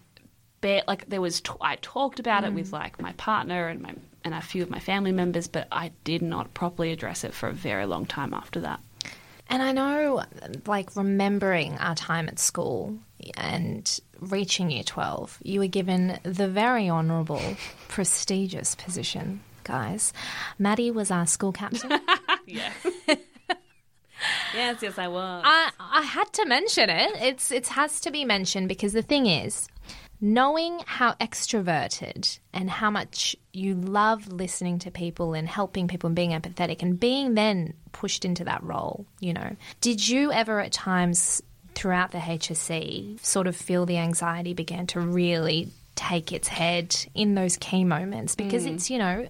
bare, 0.63 0.83
like 0.89 1.07
there 1.07 1.21
was. 1.21 1.43
T- 1.43 1.53
I 1.61 1.77
talked 1.77 2.19
about 2.19 2.45
it 2.45 2.55
with 2.55 2.71
mm. 2.71 2.73
like 2.73 2.99
my 2.99 3.13
partner 3.13 3.69
and 3.69 3.83
my 3.83 3.95
and 4.25 4.33
a 4.33 4.41
few 4.41 4.63
of 4.63 4.71
my 4.71 4.79
family 4.79 5.13
members, 5.13 5.49
but 5.49 5.69
I 5.71 5.91
did 6.05 6.23
not 6.23 6.55
properly 6.55 6.93
address 6.93 7.25
it 7.25 7.35
for 7.35 7.51
a 7.51 7.53
very 7.53 7.85
long 7.85 8.07
time 8.07 8.33
after 8.33 8.61
that. 8.61 8.81
And 9.51 9.63
I 9.63 9.73
know, 9.73 10.23
like, 10.67 10.97
remembering 10.97 11.77
our 11.77 11.95
time 11.95 12.27
at 12.29 12.39
school 12.39 12.97
and 13.37 14.01
reaching 14.19 14.71
year 14.71 14.85
12, 14.85 15.41
you 15.43 15.61
were 15.61 15.67
given 15.67 16.19
the 16.23 16.49
very 16.49 16.89
honourable, 16.89 17.43
prestigious 17.89 18.75
position 18.77 19.43
guys. 19.65 20.13
Maddie 20.59 20.91
was 20.91 21.11
our 21.11 21.27
school 21.27 21.53
captain. 21.53 21.91
Yeah. 22.47 22.73
yes, 24.55 24.83
yes, 24.83 24.99
I 24.99 25.09
was. 25.09 25.43
I 25.45 25.71
I 25.79 26.03
had 26.03 26.33
to 26.35 26.47
mention 26.47 26.91
it. 26.91 27.13
It's 27.23 27.51
it 27.51 27.69
has 27.69 28.01
to 28.01 28.11
be 28.11 28.25
mentioned 28.25 28.69
because 28.69 28.93
the 28.93 29.03
thing 29.03 29.27
is, 29.27 29.69
knowing 30.21 30.81
how 30.87 31.15
extroverted 31.15 32.39
and 32.53 32.71
how 32.71 32.91
much 32.91 33.35
you 33.53 33.75
love 33.75 34.29
listening 34.29 34.79
to 34.79 34.91
people 34.91 35.35
and 35.35 35.49
helping 35.49 35.89
people 35.89 36.07
and 36.07 36.17
being 36.17 36.31
empathetic 36.31 36.81
and 36.81 36.99
being 36.99 37.35
then 37.35 37.75
pushed 37.91 38.25
into 38.25 38.45
that 38.45 38.63
role, 38.63 39.05
you 39.19 39.33
know. 39.33 39.57
Did 39.81 40.07
you 40.09 40.31
ever 40.31 40.61
at 40.61 40.73
times 40.73 41.43
throughout 41.75 42.13
the 42.13 42.19
HSC 42.19 43.19
sort 43.25 43.49
of 43.49 43.57
feel 43.57 43.85
the 43.85 43.99
anxiety 43.99 44.55
began 44.55 44.87
to 44.89 45.01
really 45.01 45.71
take 45.97 46.33
its 46.33 46.49
head 46.49 46.95
in 47.15 47.35
those 47.35 47.57
key 47.57 47.85
moments 47.85 48.37
because 48.37 48.65
mm. 48.65 48.75
it's, 48.75 48.91
you 48.91 48.99
know, 48.99 49.27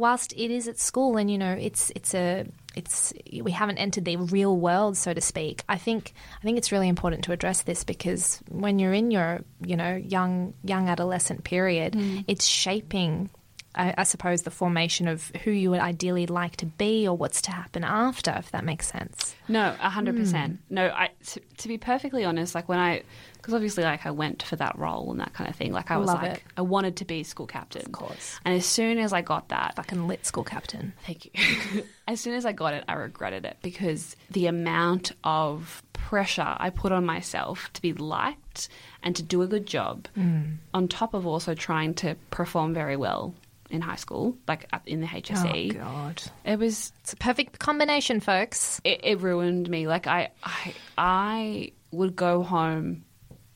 whilst 0.00 0.32
it 0.32 0.50
is 0.50 0.66
at 0.66 0.78
school 0.78 1.16
and 1.18 1.30
you 1.30 1.38
know 1.38 1.52
it's 1.52 1.92
it's 1.94 2.14
a 2.14 2.46
it's 2.74 3.12
we 3.42 3.52
haven't 3.52 3.78
entered 3.78 4.04
the 4.04 4.16
real 4.16 4.56
world 4.56 4.96
so 4.96 5.12
to 5.12 5.20
speak 5.20 5.62
i 5.68 5.76
think 5.76 6.14
i 6.38 6.42
think 6.42 6.56
it's 6.56 6.72
really 6.72 6.88
important 6.88 7.22
to 7.24 7.32
address 7.32 7.62
this 7.62 7.84
because 7.84 8.40
when 8.48 8.78
you're 8.78 8.94
in 8.94 9.10
your 9.10 9.40
you 9.64 9.76
know 9.76 9.94
young 9.94 10.54
young 10.64 10.88
adolescent 10.88 11.44
period 11.44 11.92
mm. 11.92 12.24
it's 12.26 12.46
shaping 12.46 13.28
I, 13.74 13.94
I 13.98 14.02
suppose 14.02 14.42
the 14.42 14.50
formation 14.50 15.06
of 15.06 15.30
who 15.44 15.50
you 15.50 15.70
would 15.70 15.80
ideally 15.80 16.26
like 16.26 16.56
to 16.56 16.66
be 16.66 17.06
or 17.06 17.16
what's 17.16 17.40
to 17.42 17.52
happen 17.52 17.84
after 17.84 18.34
if 18.36 18.50
that 18.50 18.64
makes 18.64 18.88
sense 18.88 19.34
No, 19.48 19.68
a 19.68 19.72
hmm. 19.74 19.86
hundred 19.86 20.16
percent. 20.16 20.58
No, 20.68 20.88
I 20.88 21.10
to, 21.26 21.40
to 21.58 21.68
be 21.68 21.78
perfectly 21.78 22.24
honest, 22.24 22.54
like 22.54 22.68
when 22.68 22.78
I, 22.78 23.02
because 23.34 23.54
obviously, 23.54 23.84
like 23.84 24.06
I 24.06 24.10
went 24.10 24.42
for 24.42 24.56
that 24.56 24.78
role 24.78 25.10
and 25.10 25.20
that 25.20 25.32
kind 25.32 25.48
of 25.48 25.56
thing. 25.56 25.72
Like 25.72 25.90
I 25.90 25.96
was 25.96 26.08
Love 26.08 26.22
like, 26.22 26.32
it. 26.38 26.42
I 26.56 26.62
wanted 26.62 26.96
to 26.96 27.04
be 27.04 27.22
school 27.22 27.46
captain, 27.46 27.86
of 27.86 27.92
course. 27.92 28.38
And 28.44 28.54
as 28.54 28.66
soon 28.66 28.98
as 28.98 29.12
I 29.12 29.22
got 29.22 29.48
that, 29.48 29.76
fucking 29.76 30.06
lit 30.06 30.26
school 30.26 30.44
captain 30.44 30.92
Thank 31.06 31.26
you. 31.26 31.84
as 32.08 32.20
soon 32.20 32.34
as 32.34 32.44
I 32.44 32.52
got 32.52 32.74
it, 32.74 32.84
I 32.88 32.94
regretted 32.94 33.44
it 33.44 33.56
because 33.62 34.16
the 34.30 34.46
amount 34.46 35.12
of 35.24 35.82
pressure 35.92 36.56
I 36.58 36.70
put 36.70 36.92
on 36.92 37.06
myself 37.06 37.72
to 37.74 37.82
be 37.82 37.92
liked 37.92 38.68
and 39.02 39.14
to 39.16 39.22
do 39.22 39.42
a 39.42 39.46
good 39.46 39.66
job, 39.66 40.08
hmm. 40.14 40.42
on 40.74 40.88
top 40.88 41.14
of 41.14 41.26
also 41.26 41.54
trying 41.54 41.94
to 41.94 42.16
perform 42.30 42.74
very 42.74 42.96
well 42.96 43.34
in 43.70 43.80
high 43.80 43.96
school, 43.96 44.36
like 44.48 44.66
up 44.72 44.86
in 44.86 45.00
the 45.00 45.06
HSC. 45.06 45.76
oh 45.76 45.78
god 45.78 46.22
It 46.44 46.58
was 46.58 46.92
it's 47.00 47.12
a 47.12 47.16
perfect 47.16 47.58
combination 47.58 48.20
folks 48.20 48.80
it, 48.84 49.00
it 49.04 49.20
ruined 49.20 49.68
me. 49.68 49.86
Like 49.86 50.06
I, 50.06 50.30
I, 50.42 50.74
I 50.98 51.72
would 51.90 52.16
go 52.16 52.42
home 52.42 53.04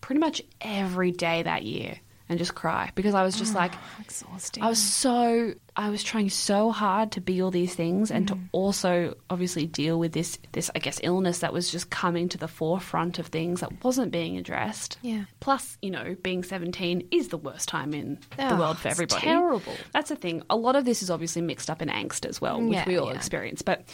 pretty 0.01 0.21
much 0.21 0.43
every 0.61 1.11
day 1.13 1.43
that 1.43 1.63
year 1.65 1.99
and 2.29 2.39
just 2.39 2.55
cry 2.55 2.91
because 2.95 3.15
I 3.15 3.23
was 3.23 3.37
just 3.37 3.55
like, 3.55 3.73
exhausting 4.01 4.63
I 4.63 4.69
was 4.69 4.79
so, 4.79 5.53
I 5.77 5.91
was 5.91 6.03
trying 6.03 6.31
so 6.31 6.71
hard 6.71 7.13
to 7.13 7.21
be 7.21 7.43
all 7.43 7.51
these 7.51 7.75
things 7.75 8.11
and 8.11 8.27
Mm-hmm. 8.27 8.41
to 8.45 8.49
also 8.53 9.15
obviously 9.29 9.67
deal 9.67 9.99
with 9.99 10.13
this, 10.13 10.39
this 10.53 10.71
I 10.75 10.79
guess 10.79 10.99
illness 11.03 11.41
that 11.41 11.53
was 11.53 11.71
just 11.71 11.91
coming 11.91 12.31
to 12.31 12.39
the 12.39 12.49
forefront 12.49 13.19
of 13.19 13.27
things 13.27 13.61
that 13.61 13.85
wasn't 13.85 14.11
being 14.11 14.39
addressed. 14.39 14.97
Yeah. 15.03 15.25
Plus, 15.41 15.77
you 15.83 15.91
know, 15.91 16.17
being 16.23 16.43
seventeen 16.43 17.07
is 17.11 17.29
the 17.29 17.37
worst 17.37 17.69
time 17.69 17.93
in 17.93 18.19
the 18.39 18.55
Oh, 18.55 18.59
world 18.59 18.79
for 18.79 18.89
it's 18.89 18.97
everybody. 18.99 19.21
terrible. 19.21 19.75
That's 19.93 20.09
the 20.09 20.17
thing. 20.17 20.43
A 20.49 20.57
lot 20.57 20.77
of 20.77 20.87
this 20.87 21.03
is 21.03 21.11
obviously 21.11 21.43
mixed 21.43 21.69
up 21.69 21.83
in 21.83 21.89
angst 21.89 22.25
as 22.27 22.41
well, 22.41 22.59
which 22.61 22.73
Yeah, 22.73 22.85
we 22.89 22.97
all 22.97 23.09
yeah. 23.11 23.17
experience. 23.17 23.61
But 23.61 23.85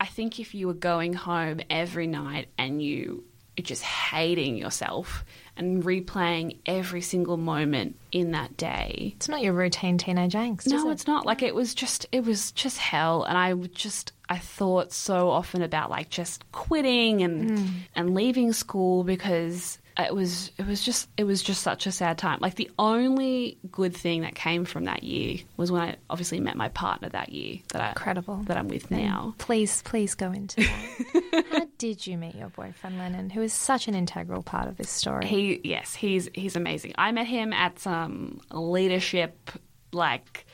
I 0.00 0.06
think 0.06 0.40
if 0.40 0.54
you 0.54 0.66
were 0.66 0.74
going 0.74 1.12
home 1.12 1.60
every 1.68 2.06
night 2.06 2.48
and 2.56 2.80
you 2.82 3.24
just 3.62 3.82
hating 3.82 4.56
yourself 4.56 5.24
and 5.56 5.82
replaying 5.84 6.58
every 6.66 7.00
single 7.00 7.36
moment 7.36 7.96
in 8.10 8.32
that 8.32 8.56
day. 8.56 9.12
it's 9.16 9.28
not 9.28 9.42
your 9.42 9.52
routine 9.52 9.98
teenage 9.98 10.32
angst 10.34 10.66
is 10.66 10.72
No, 10.72 10.88
it? 10.88 10.92
it's 10.92 11.06
not. 11.06 11.26
Like 11.26 11.42
it 11.42 11.54
was 11.54 11.74
just 11.74 12.06
it 12.12 12.24
was 12.24 12.50
just 12.52 12.78
hell 12.78 13.24
and 13.24 13.36
I 13.38 13.54
would 13.54 13.74
just 13.74 14.12
I 14.28 14.38
thought 14.38 14.92
so 14.92 15.30
often 15.30 15.62
about 15.62 15.90
like 15.90 16.10
just 16.10 16.50
quitting 16.52 17.22
and 17.22 17.58
hmm. 17.58 17.66
and 17.94 18.14
leaving 18.14 18.52
school 18.52 19.04
because 19.04 19.78
it 19.96 20.14
was 20.14 20.50
it 20.58 20.66
was 20.66 20.82
just 20.82 21.08
it 21.16 21.24
was 21.24 21.42
just 21.42 21.62
such 21.62 21.86
a 21.86 21.92
sad 21.92 22.18
time. 22.18 22.38
Like 22.40 22.56
the 22.56 22.70
only 22.78 23.58
good 23.70 23.96
thing 23.96 24.22
that 24.22 24.34
came 24.34 24.64
from 24.64 24.84
that 24.84 25.04
year 25.04 25.38
was 25.56 25.70
when 25.70 25.82
I 25.82 25.96
obviously 26.10 26.40
met 26.40 26.56
my 26.56 26.68
partner 26.68 27.08
that 27.10 27.28
year 27.30 27.58
that 27.68 27.80
I 27.82 27.88
Incredible. 27.90 28.36
that 28.46 28.56
I'm 28.56 28.68
with 28.68 28.90
now. 28.90 29.34
Please, 29.38 29.82
please 29.82 30.14
go 30.14 30.32
into 30.32 30.62
that. 30.62 31.44
How 31.52 31.66
did 31.78 32.06
you 32.06 32.16
meet 32.18 32.34
your 32.34 32.48
boyfriend 32.48 32.98
Lennon, 32.98 33.30
who 33.30 33.42
is 33.42 33.52
such 33.52 33.86
an 33.86 33.94
integral 33.94 34.42
part 34.42 34.68
of 34.68 34.76
this 34.76 34.90
story? 34.90 35.26
He 35.26 35.60
yes, 35.62 35.94
he's 35.94 36.28
he's 36.34 36.56
amazing. 36.56 36.94
I 36.98 37.12
met 37.12 37.26
him 37.26 37.52
at 37.52 37.78
some 37.78 38.40
leadership 38.50 39.50
like 39.92 40.44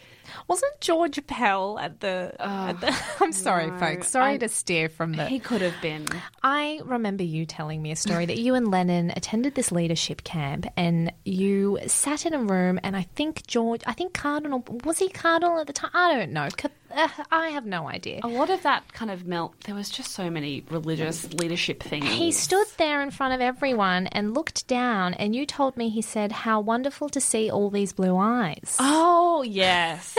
Wasn't 0.49 0.81
George 0.81 1.25
Pell 1.27 1.79
at 1.79 2.01
the? 2.01 2.35
at 2.39 2.81
the 2.81 2.97
I'm 3.21 3.33
sorry, 3.33 3.69
no, 3.69 3.79
folks. 3.79 4.09
Sorry 4.09 4.35
I- 4.35 4.39
to 4.39 4.49
steer 4.49 4.89
from 4.89 5.13
the. 5.15 5.27
he 5.27 5.39
could 5.39 5.61
have 5.63 5.75
been 5.83 6.07
I 6.43 6.81
remember 6.85 7.23
you 7.23 7.47
telling 7.47 7.83
me 7.83 7.91
a 7.93 7.97
story 7.97 8.27
that 8.27 8.39
you 8.39 8.55
and 8.55 8.71
Lennon 8.71 9.11
attended 9.17 9.55
this 9.55 9.71
leadership 9.73 10.25
camp, 10.25 10.67
and 10.77 11.13
you 11.25 11.79
sat 11.87 12.27
in 12.27 12.35
a 12.35 12.39
room, 12.43 12.81
and 12.83 12.97
I 12.97 13.03
think 13.15 13.47
George, 13.47 13.83
I 13.87 13.93
think 13.93 14.15
Cardinal, 14.15 14.65
was 14.85 14.99
he 14.99 15.09
Cardinal 15.09 15.59
at 15.61 15.67
the 15.67 15.73
time? 15.73 15.91
I 15.95 16.15
don't 16.15 16.33
know. 16.33 16.49
Uh, 16.95 17.09
I 17.31 17.49
have 17.49 17.67
no 17.67 17.89
idea. 17.89 18.21
a 18.23 18.29
lot 18.29 18.51
of 18.51 18.63
that 18.63 18.93
kind 18.93 19.11
of 19.11 19.27
melt. 19.27 19.55
There 19.65 19.75
was 19.75 19.89
just 19.91 20.13
so 20.13 20.31
many 20.31 20.65
religious 20.71 21.33
leadership 21.35 21.83
things. 21.83 22.07
He 22.07 22.33
stood 22.33 22.67
there 22.79 23.01
in 23.03 23.11
front 23.11 23.35
of 23.35 23.41
everyone 23.41 24.07
and 24.09 24.35
looked 24.35 24.67
down, 24.67 25.15
and 25.15 25.35
you 25.35 25.47
told 25.47 25.77
me 25.77 25.89
he 25.89 26.03
said, 26.03 26.33
How 26.33 26.61
wonderful 26.61 27.09
to 27.11 27.21
see 27.21 27.51
all 27.51 27.71
these 27.71 27.93
blue 27.93 28.17
eyes. 28.17 28.77
Oh 28.79 29.43
yes, 29.47 30.17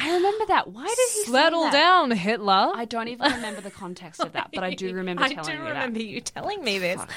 I 0.00 0.14
remember 0.14 0.46
that. 0.46 0.68
Why 0.68 0.86
did 0.86 1.26
he 1.26 1.32
that? 1.32 1.72
down, 1.72 2.12
Hitler. 2.12 2.70
I 2.74 2.84
don't 2.84 3.08
even 3.08 3.32
remember 3.32 3.60
the 3.60 3.70
context 3.70 4.20
of 4.20 4.32
that, 4.32 4.50
but 4.54 4.62
I 4.62 4.74
do 4.74 4.94
remember 4.94 5.24
I 5.24 5.28
telling 5.34 5.44
do 5.50 5.52
you 5.52 5.68
remember 5.68 5.98
that. 5.98 6.04
you 6.04 6.20
telling 6.20 6.62
me 6.62 6.78
this. 6.78 7.00
And 7.00 7.10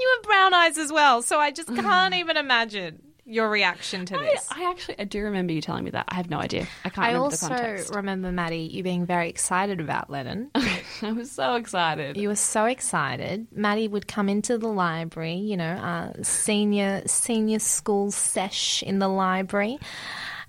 you 0.00 0.16
have 0.16 0.22
brown 0.24 0.52
eyes 0.54 0.76
as 0.76 0.92
well, 0.92 1.22
so 1.22 1.38
I 1.38 1.50
just 1.50 1.68
can't 1.74 2.14
even 2.14 2.36
imagine 2.36 3.02
your 3.28 3.50
reaction 3.50 4.06
to 4.06 4.16
this. 4.16 4.48
I 4.50 4.70
actually 4.70 4.98
I 4.98 5.04
do 5.04 5.22
remember 5.22 5.52
you 5.52 5.60
telling 5.60 5.84
me 5.84 5.90
that. 5.90 6.06
I 6.08 6.14
have 6.14 6.30
no 6.30 6.38
idea. 6.38 6.66
I 6.84 6.88
can't 6.88 6.98
I 6.98 7.08
remember 7.08 7.24
also 7.24 7.48
the 7.48 7.54
context. 7.54 7.84
I 7.84 7.88
also 7.88 7.94
remember, 7.94 8.32
Maddie, 8.32 8.70
you 8.72 8.82
being 8.82 9.04
very 9.04 9.28
excited 9.28 9.80
about 9.80 10.10
Lennon. 10.10 10.50
I 10.54 11.12
was 11.12 11.30
so 11.30 11.54
excited. 11.56 12.16
You 12.16 12.28
were 12.28 12.36
so 12.36 12.64
excited. 12.64 13.46
Maddie 13.52 13.86
would 13.86 14.08
come 14.08 14.28
into 14.28 14.56
the 14.56 14.68
library, 14.68 15.34
you 15.34 15.56
know, 15.56 15.72
uh, 15.72 16.12
senior 16.22 17.02
senior 17.06 17.58
school 17.58 18.10
sesh 18.10 18.82
in 18.82 18.98
the 18.98 19.08
library. 19.08 19.78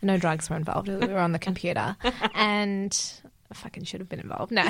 No 0.01 0.17
drugs 0.17 0.49
were 0.49 0.55
involved. 0.55 0.87
We 0.87 0.95
were 0.95 1.19
on 1.19 1.33
the 1.33 1.39
computer, 1.39 1.97
and 2.33 2.97
I 3.51 3.55
fucking 3.55 3.83
should 3.83 3.99
have 3.99 4.07
been 4.07 4.21
involved. 4.21 4.53
No, 4.53 4.65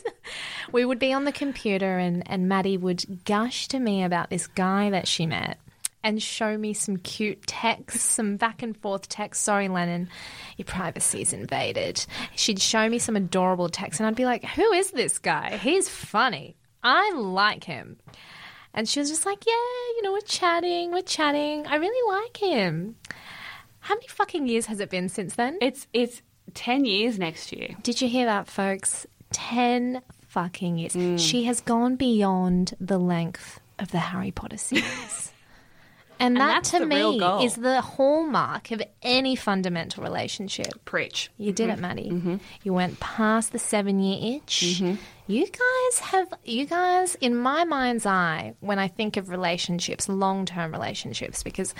we 0.72 0.84
would 0.84 1.00
be 1.00 1.12
on 1.12 1.24
the 1.24 1.32
computer, 1.32 1.98
and 1.98 2.22
and 2.30 2.48
Maddie 2.48 2.76
would 2.76 3.24
gush 3.24 3.66
to 3.68 3.80
me 3.80 4.04
about 4.04 4.30
this 4.30 4.46
guy 4.46 4.90
that 4.90 5.08
she 5.08 5.26
met. 5.26 5.58
And 6.04 6.22
show 6.22 6.58
me 6.58 6.74
some 6.74 6.96
cute 6.96 7.46
texts, 7.46 8.02
some 8.02 8.36
back 8.36 8.62
and 8.62 8.76
forth 8.76 9.08
texts. 9.08 9.44
Sorry, 9.44 9.68
Lennon, 9.68 10.08
your 10.56 10.66
privacy 10.66 11.22
is 11.22 11.32
invaded. 11.32 12.04
She'd 12.34 12.60
show 12.60 12.88
me 12.88 12.98
some 12.98 13.14
adorable 13.14 13.68
texts, 13.68 14.00
and 14.00 14.06
I'd 14.06 14.16
be 14.16 14.24
like, 14.24 14.44
Who 14.44 14.72
is 14.72 14.90
this 14.90 15.18
guy? 15.18 15.56
He's 15.58 15.88
funny. 15.88 16.56
I 16.82 17.12
like 17.14 17.64
him. 17.64 17.98
And 18.74 18.88
she 18.88 18.98
was 19.00 19.10
just 19.10 19.26
like, 19.26 19.44
Yeah, 19.46 19.52
you 19.96 20.02
know, 20.02 20.12
we're 20.12 20.20
chatting, 20.22 20.90
we're 20.92 21.02
chatting. 21.02 21.66
I 21.66 21.76
really 21.76 22.22
like 22.22 22.36
him. 22.36 22.96
How 23.80 23.94
many 23.94 24.08
fucking 24.08 24.46
years 24.46 24.66
has 24.66 24.80
it 24.80 24.90
been 24.90 25.08
since 25.08 25.34
then? 25.36 25.58
It's 25.60 25.86
it's 25.92 26.22
ten 26.54 26.84
years 26.84 27.18
next 27.18 27.52
year. 27.52 27.76
Did 27.82 28.00
you 28.00 28.08
hear 28.08 28.26
that, 28.26 28.48
folks? 28.48 29.06
10 29.32 30.02
fucking 30.28 30.78
years. 30.78 30.92
Mm. 30.94 31.18
She 31.18 31.44
has 31.44 31.60
gone 31.60 31.96
beyond 31.96 32.74
the 32.80 32.98
length 32.98 33.60
of 33.78 33.90
the 33.90 33.98
Harry 33.98 34.30
Potter 34.30 34.56
series. 34.58 35.32
And, 36.22 36.36
that 36.36 36.46
that's 36.46 36.70
to 36.70 36.86
me 36.86 37.20
is 37.44 37.56
the 37.56 37.80
hallmark 37.80 38.70
of 38.70 38.80
any 39.02 39.34
fundamental 39.34 40.04
relationship. 40.04 40.84
Preach. 40.84 41.30
You 41.36 41.52
did 41.52 41.68
it, 41.68 41.72
mm-hmm. 41.72 41.80
Maddie. 41.80 42.10
Mm-hmm. 42.10 42.36
You 42.62 42.72
went 42.72 43.00
past 43.00 43.50
the 43.50 43.58
seven 43.58 43.98
year 43.98 44.36
itch. 44.36 44.78
Mm-hmm. 44.78 44.94
You 45.26 45.46
guys 45.46 45.98
have, 45.98 46.32
you 46.44 46.66
guys, 46.66 47.16
in 47.16 47.34
my 47.34 47.64
mind's 47.64 48.06
eye, 48.06 48.54
when 48.60 48.78
I 48.78 48.88
think 48.88 49.16
of 49.16 49.30
relationships, 49.30 50.08
long 50.08 50.46
term 50.46 50.70
relationships, 50.70 51.42
because 51.42 51.74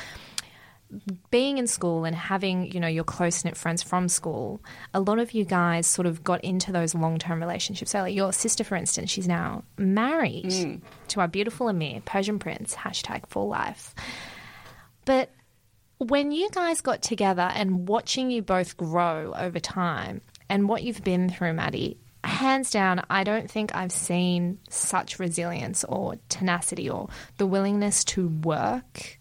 being 1.30 1.58
in 1.58 1.66
school 1.66 2.04
and 2.04 2.14
having, 2.14 2.70
you 2.70 2.80
know, 2.80 2.88
your 2.88 3.04
close 3.04 3.44
knit 3.44 3.56
friends 3.56 3.82
from 3.82 4.08
school, 4.08 4.60
a 4.92 5.00
lot 5.00 5.18
of 5.18 5.32
you 5.32 5.44
guys 5.44 5.86
sort 5.86 6.06
of 6.06 6.22
got 6.22 6.42
into 6.44 6.72
those 6.72 6.94
long 6.94 7.18
term 7.18 7.40
relationships. 7.40 7.92
So, 7.92 8.00
like 8.00 8.14
your 8.14 8.32
sister, 8.32 8.64
for 8.64 8.76
instance, 8.76 9.10
she's 9.10 9.28
now 9.28 9.62
married 9.78 10.46
mm. 10.46 10.80
to 11.08 11.20
our 11.20 11.28
beautiful 11.28 11.68
Amir, 11.68 12.00
Persian 12.04 12.38
Prince, 12.38 12.74
hashtag 12.74 13.26
for 13.28 13.46
life. 13.46 13.94
But 15.04 15.30
when 15.98 16.32
you 16.32 16.48
guys 16.50 16.80
got 16.80 17.02
together 17.02 17.50
and 17.54 17.88
watching 17.88 18.30
you 18.30 18.42
both 18.42 18.76
grow 18.76 19.32
over 19.36 19.60
time 19.60 20.20
and 20.48 20.68
what 20.68 20.82
you've 20.82 21.04
been 21.04 21.28
through, 21.28 21.52
Maddie, 21.54 21.98
hands 22.24 22.70
down, 22.70 23.02
I 23.10 23.24
don't 23.24 23.50
think 23.50 23.74
I've 23.74 23.92
seen 23.92 24.58
such 24.68 25.18
resilience 25.18 25.84
or 25.84 26.16
tenacity 26.28 26.88
or 26.88 27.08
the 27.36 27.46
willingness 27.46 28.04
to 28.04 28.28
work, 28.28 29.18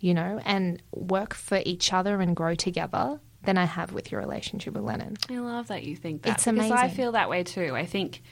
you 0.00 0.14
know, 0.14 0.40
and 0.44 0.82
work 0.92 1.34
for 1.34 1.60
each 1.64 1.92
other 1.92 2.20
and 2.20 2.34
grow 2.34 2.54
together 2.54 3.20
than 3.44 3.58
I 3.58 3.64
have 3.64 3.92
with 3.92 4.12
your 4.12 4.20
relationship 4.20 4.74
with 4.74 4.84
Lennon. 4.84 5.16
I 5.28 5.38
love 5.38 5.68
that 5.68 5.82
you 5.82 5.96
think 5.96 6.22
that 6.22 6.34
It's 6.34 6.44
because 6.44 6.70
I 6.70 6.88
feel 6.88 7.12
that 7.12 7.28
way 7.28 7.42
too. 7.42 7.74
I 7.74 7.86
think, 7.86 8.22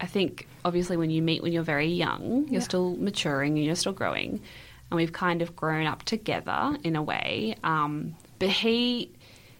I 0.00 0.06
think 0.06 0.48
obviously 0.64 0.96
when 0.96 1.10
you 1.10 1.22
meet 1.22 1.42
when 1.42 1.52
you're 1.52 1.62
very 1.62 1.88
young, 1.88 2.48
you're 2.48 2.62
still 2.62 2.96
maturing 2.96 3.56
and 3.56 3.64
you're 3.64 3.74
still 3.74 3.92
growing, 3.92 4.40
and 4.90 4.96
we've 4.96 5.12
kind 5.12 5.42
of 5.42 5.56
grown 5.56 5.86
up 5.86 6.02
together 6.04 6.76
in 6.84 6.96
a 6.96 7.02
way. 7.02 7.56
Um, 7.64 8.16
but 8.38 8.48
he. 8.48 9.12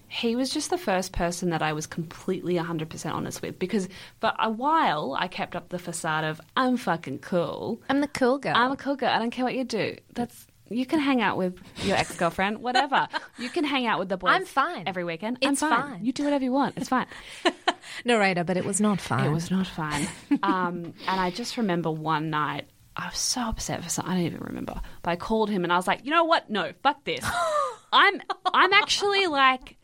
He 0.09 0.37
was 0.37 0.51
just 0.51 0.71
the 0.71 0.79
first 0.79 1.13
person 1.13 1.51
that 1.51 1.63
I 1.63 1.73
was 1.73 1.89
completely 1.89 2.55
100% 2.55 3.13
honest 3.13 3.43
with 3.43 3.59
because 3.59 3.89
for 4.21 4.33
a 4.39 4.49
while 4.49 5.17
I 5.19 5.27
kept 5.27 5.57
up 5.57 5.69
the 5.69 5.81
facade 5.81 6.23
of 6.23 6.41
I'm 6.57 6.77
fucking 6.77 7.19
cool. 7.19 7.83
I'm 7.91 8.01
the 8.01 8.07
cool 8.07 8.39
girl. 8.39 8.55
I'm 8.55 8.71
a 8.71 8.77
cool 8.77 8.95
girl. 8.95 9.11
I 9.11 9.19
don't 9.19 9.33
care 9.33 9.45
what 9.45 9.57
you 9.57 9.65
do. 9.65 9.97
That's 10.15 10.47
you 10.69 10.87
can 10.87 10.99
hang 10.99 11.21
out 11.21 11.37
with 11.37 11.59
your 11.83 11.97
ex 11.97 12.17
girlfriend, 12.17 12.59
whatever. 12.59 13.09
you 13.39 13.49
can 13.49 13.65
hang 13.65 13.87
out 13.87 13.99
with 13.99 14.09
the 14.09 14.17
boys. 14.17 14.31
I'm 14.33 14.45
fine. 14.45 14.85
every 14.87 15.05
weekend. 15.05 15.39
It's 15.41 15.63
I'm 15.63 15.71
fine. 15.71 15.83
fine. 15.83 16.05
You 16.05 16.13
do 16.13 16.25
whatever 16.25 16.45
you 16.45 16.53
want. 16.53 16.77
It's 16.77 16.89
fine. 16.89 17.07
narrator, 18.05 18.45
but 18.45 18.57
it 18.57 18.65
was 18.65 18.81
not 18.81 19.01
fine. 19.01 19.27
it 19.27 19.33
was 19.33 19.51
not 19.51 19.67
fine. 19.67 20.09
um, 20.43 20.95
and 21.07 21.21
I 21.21 21.31
just 21.31 21.57
remember 21.57 21.91
one 21.91 22.31
night. 22.31 22.69
I 22.97 23.09
was 23.09 23.19
so 23.19 23.43
upset 23.43 23.83
for 23.85 23.91
something. 23.91 24.13
I 24.13 24.17
don't 24.17 24.27
even 24.27 24.41
remember. 24.41 24.81
But 25.03 25.11
I 25.11 25.17
called 25.17 25.51
him 25.51 25.65
and 25.65 25.73
I 25.73 25.77
was 25.77 25.87
like, 25.87 26.05
you 26.05 26.11
know 26.11 26.25
what? 26.25 26.49
No, 26.49 26.73
fuck 26.83 27.05
this. 27.05 27.25
I'm 27.93 28.21
I'm 28.53 28.73
actually 28.73 29.27
like 29.27 29.77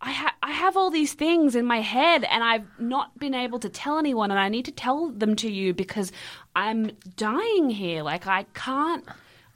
I 0.00 0.12
ha- 0.12 0.36
I 0.42 0.52
have 0.52 0.76
all 0.76 0.90
these 0.90 1.14
things 1.14 1.54
in 1.54 1.64
my 1.64 1.80
head 1.80 2.24
and 2.24 2.44
I've 2.44 2.66
not 2.78 3.18
been 3.18 3.34
able 3.34 3.58
to 3.60 3.68
tell 3.68 3.98
anyone 3.98 4.30
and 4.30 4.38
I 4.38 4.48
need 4.48 4.66
to 4.66 4.72
tell 4.72 5.10
them 5.10 5.36
to 5.36 5.50
you 5.50 5.74
because 5.74 6.12
I'm 6.54 6.92
dying 7.16 7.70
here. 7.70 8.02
Like 8.02 8.26
I 8.26 8.44
can't 8.54 9.04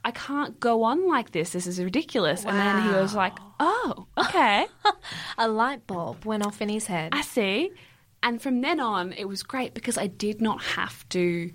I 0.03 0.11
can't 0.11 0.59
go 0.59 0.83
on 0.83 1.07
like 1.07 1.31
this. 1.31 1.51
This 1.51 1.65
is 1.65 1.79
ridiculous. 1.81 2.45
And 2.45 2.55
then 2.55 2.83
he 2.83 2.89
was 2.89 3.15
like, 3.15 3.33
"Oh, 3.59 4.05
okay. 4.15 4.67
A 5.39 5.47
light 5.47 5.87
bulb 5.87 6.25
went 6.25 6.45
off 6.45 6.61
in 6.61 6.69
his 6.69 6.85
head. 6.85 7.09
I 7.13 7.21
see." 7.21 7.71
And 8.21 8.39
from 8.39 8.61
then 8.61 8.79
on, 8.79 9.13
it 9.13 9.25
was 9.25 9.41
great 9.41 9.73
because 9.73 9.97
I 9.97 10.07
did 10.07 10.41
not 10.41 10.61
have 10.61 11.07
to 11.09 11.51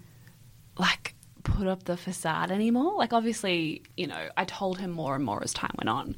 like 0.79 1.15
put 1.57 1.67
up 1.67 1.85
the 1.85 1.97
facade 1.97 2.51
anymore. 2.51 2.97
Like 2.97 3.13
obviously, 3.13 3.83
you 3.97 4.07
know, 4.07 4.29
I 4.37 4.45
told 4.45 4.79
him 4.79 4.91
more 4.91 5.15
and 5.15 5.25
more 5.25 5.43
as 5.43 5.53
time 5.53 5.75
went 5.79 5.89
on. 5.89 6.17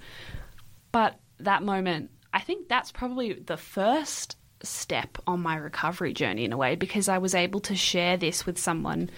But 0.93 1.19
that 1.39 1.63
moment, 1.63 2.11
I 2.33 2.41
think 2.41 2.69
that's 2.69 2.93
probably 2.93 3.35
the 3.35 3.57
first 3.57 4.37
step 4.63 5.19
on 5.27 5.41
my 5.41 5.57
recovery 5.57 6.13
journey 6.13 6.45
in 6.45 6.53
a 6.53 6.57
way 6.57 6.77
because 6.77 7.09
I 7.09 7.19
was 7.19 7.35
able 7.35 7.61
to 7.61 7.75
share 7.75 8.17
this 8.17 8.47
with 8.47 8.59
someone 8.59 9.11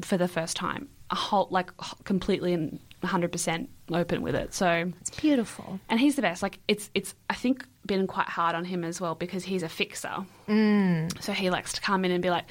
for 0.00 0.16
the 0.16 0.28
first 0.28 0.56
time. 0.56 0.88
A 1.10 1.14
whole 1.14 1.48
like 1.50 1.70
completely 2.04 2.54
and 2.54 2.80
100% 3.02 3.68
open 3.92 4.22
with 4.22 4.34
it. 4.34 4.54
So 4.54 4.92
it's 5.00 5.10
beautiful. 5.10 5.80
and 5.88 6.00
he's 6.00 6.16
the 6.16 6.22
best. 6.22 6.42
Like 6.42 6.58
it's 6.68 6.90
it's 6.94 7.14
I 7.28 7.34
think 7.34 7.66
been 7.86 8.06
quite 8.06 8.28
hard 8.28 8.54
on 8.54 8.64
him 8.64 8.84
as 8.84 9.00
well 9.00 9.14
because 9.14 9.44
he's 9.44 9.62
a 9.62 9.68
fixer. 9.68 10.24
Mm. 10.48 11.22
So 11.22 11.32
he 11.32 11.50
likes 11.50 11.72
to 11.74 11.80
come 11.80 12.04
in 12.04 12.10
and 12.10 12.22
be 12.22 12.30
like, 12.30 12.44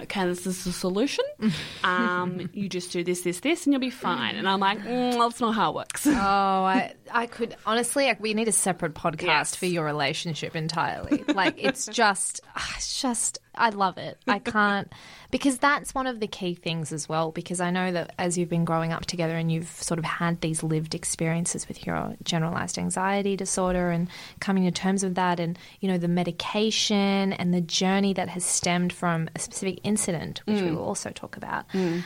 "Okay, 0.00 0.24
this 0.26 0.46
is 0.46 0.64
the 0.64 0.72
solution. 0.72 1.24
Um, 1.84 2.50
you 2.52 2.68
just 2.68 2.92
do 2.92 3.02
this, 3.04 3.22
this, 3.22 3.40
this, 3.40 3.64
and 3.66 3.72
you'll 3.72 3.80
be 3.80 3.90
fine." 3.90 4.34
And 4.36 4.48
I'm 4.48 4.60
like, 4.60 4.78
mm, 4.80 5.12
"That's 5.18 5.40
not 5.40 5.54
how 5.54 5.70
it 5.70 5.74
works." 5.76 6.06
Oh, 6.06 6.12
I, 6.14 6.94
I 7.10 7.26
could 7.26 7.56
honestly, 7.66 8.04
like, 8.06 8.20
we 8.20 8.34
need 8.34 8.48
a 8.48 8.52
separate 8.52 8.94
podcast 8.94 9.22
Yes. 9.22 9.54
for 9.56 9.66
your 9.66 9.84
relationship 9.84 10.54
entirely. 10.56 11.24
Like, 11.28 11.54
it's 11.58 11.86
just, 11.90 12.40
ah, 12.56 12.72
it's 12.76 13.00
just, 13.00 13.38
I 13.54 13.70
love 13.70 13.96
it. 13.98 14.18
I 14.26 14.38
can't, 14.40 14.92
because 15.30 15.58
that's 15.58 15.94
one 15.94 16.06
of 16.06 16.20
the 16.20 16.26
key 16.26 16.54
things 16.54 16.92
as 16.92 17.08
well. 17.08 17.30
Because 17.32 17.60
I 17.60 17.70
know 17.70 17.90
that 17.92 18.14
as 18.18 18.36
you've 18.36 18.50
been 18.50 18.64
growing 18.66 18.92
up 18.92 19.06
together 19.06 19.36
and 19.36 19.50
you've 19.50 19.68
sort 19.68 19.98
of 19.98 20.04
had 20.04 20.40
these 20.42 20.62
lived 20.62 20.94
experiences 20.94 21.66
with 21.68 21.86
your 21.86 22.14
generalized 22.22 22.78
anxiety 22.78 23.36
disorder 23.36 23.90
and 23.90 24.08
coming 24.40 24.64
to 24.64 24.70
terms 24.78 25.02
with 25.02 25.16
that, 25.16 25.40
and, 25.40 25.58
you 25.80 25.88
know, 25.90 25.98
the 25.98 26.08
medication 26.08 27.32
and 27.34 27.52
the 27.52 27.60
journey 27.60 28.12
that 28.14 28.28
has 28.28 28.44
stemmed 28.44 28.92
from 28.92 29.28
a 29.34 29.38
specific 29.38 29.80
incident, 29.82 30.40
which 30.46 30.62
we 30.62 30.68
mm. 30.68 30.76
will 30.76 30.84
also 30.84 31.10
talk 31.10 31.36
about 31.36 31.68
mm. 31.70 32.02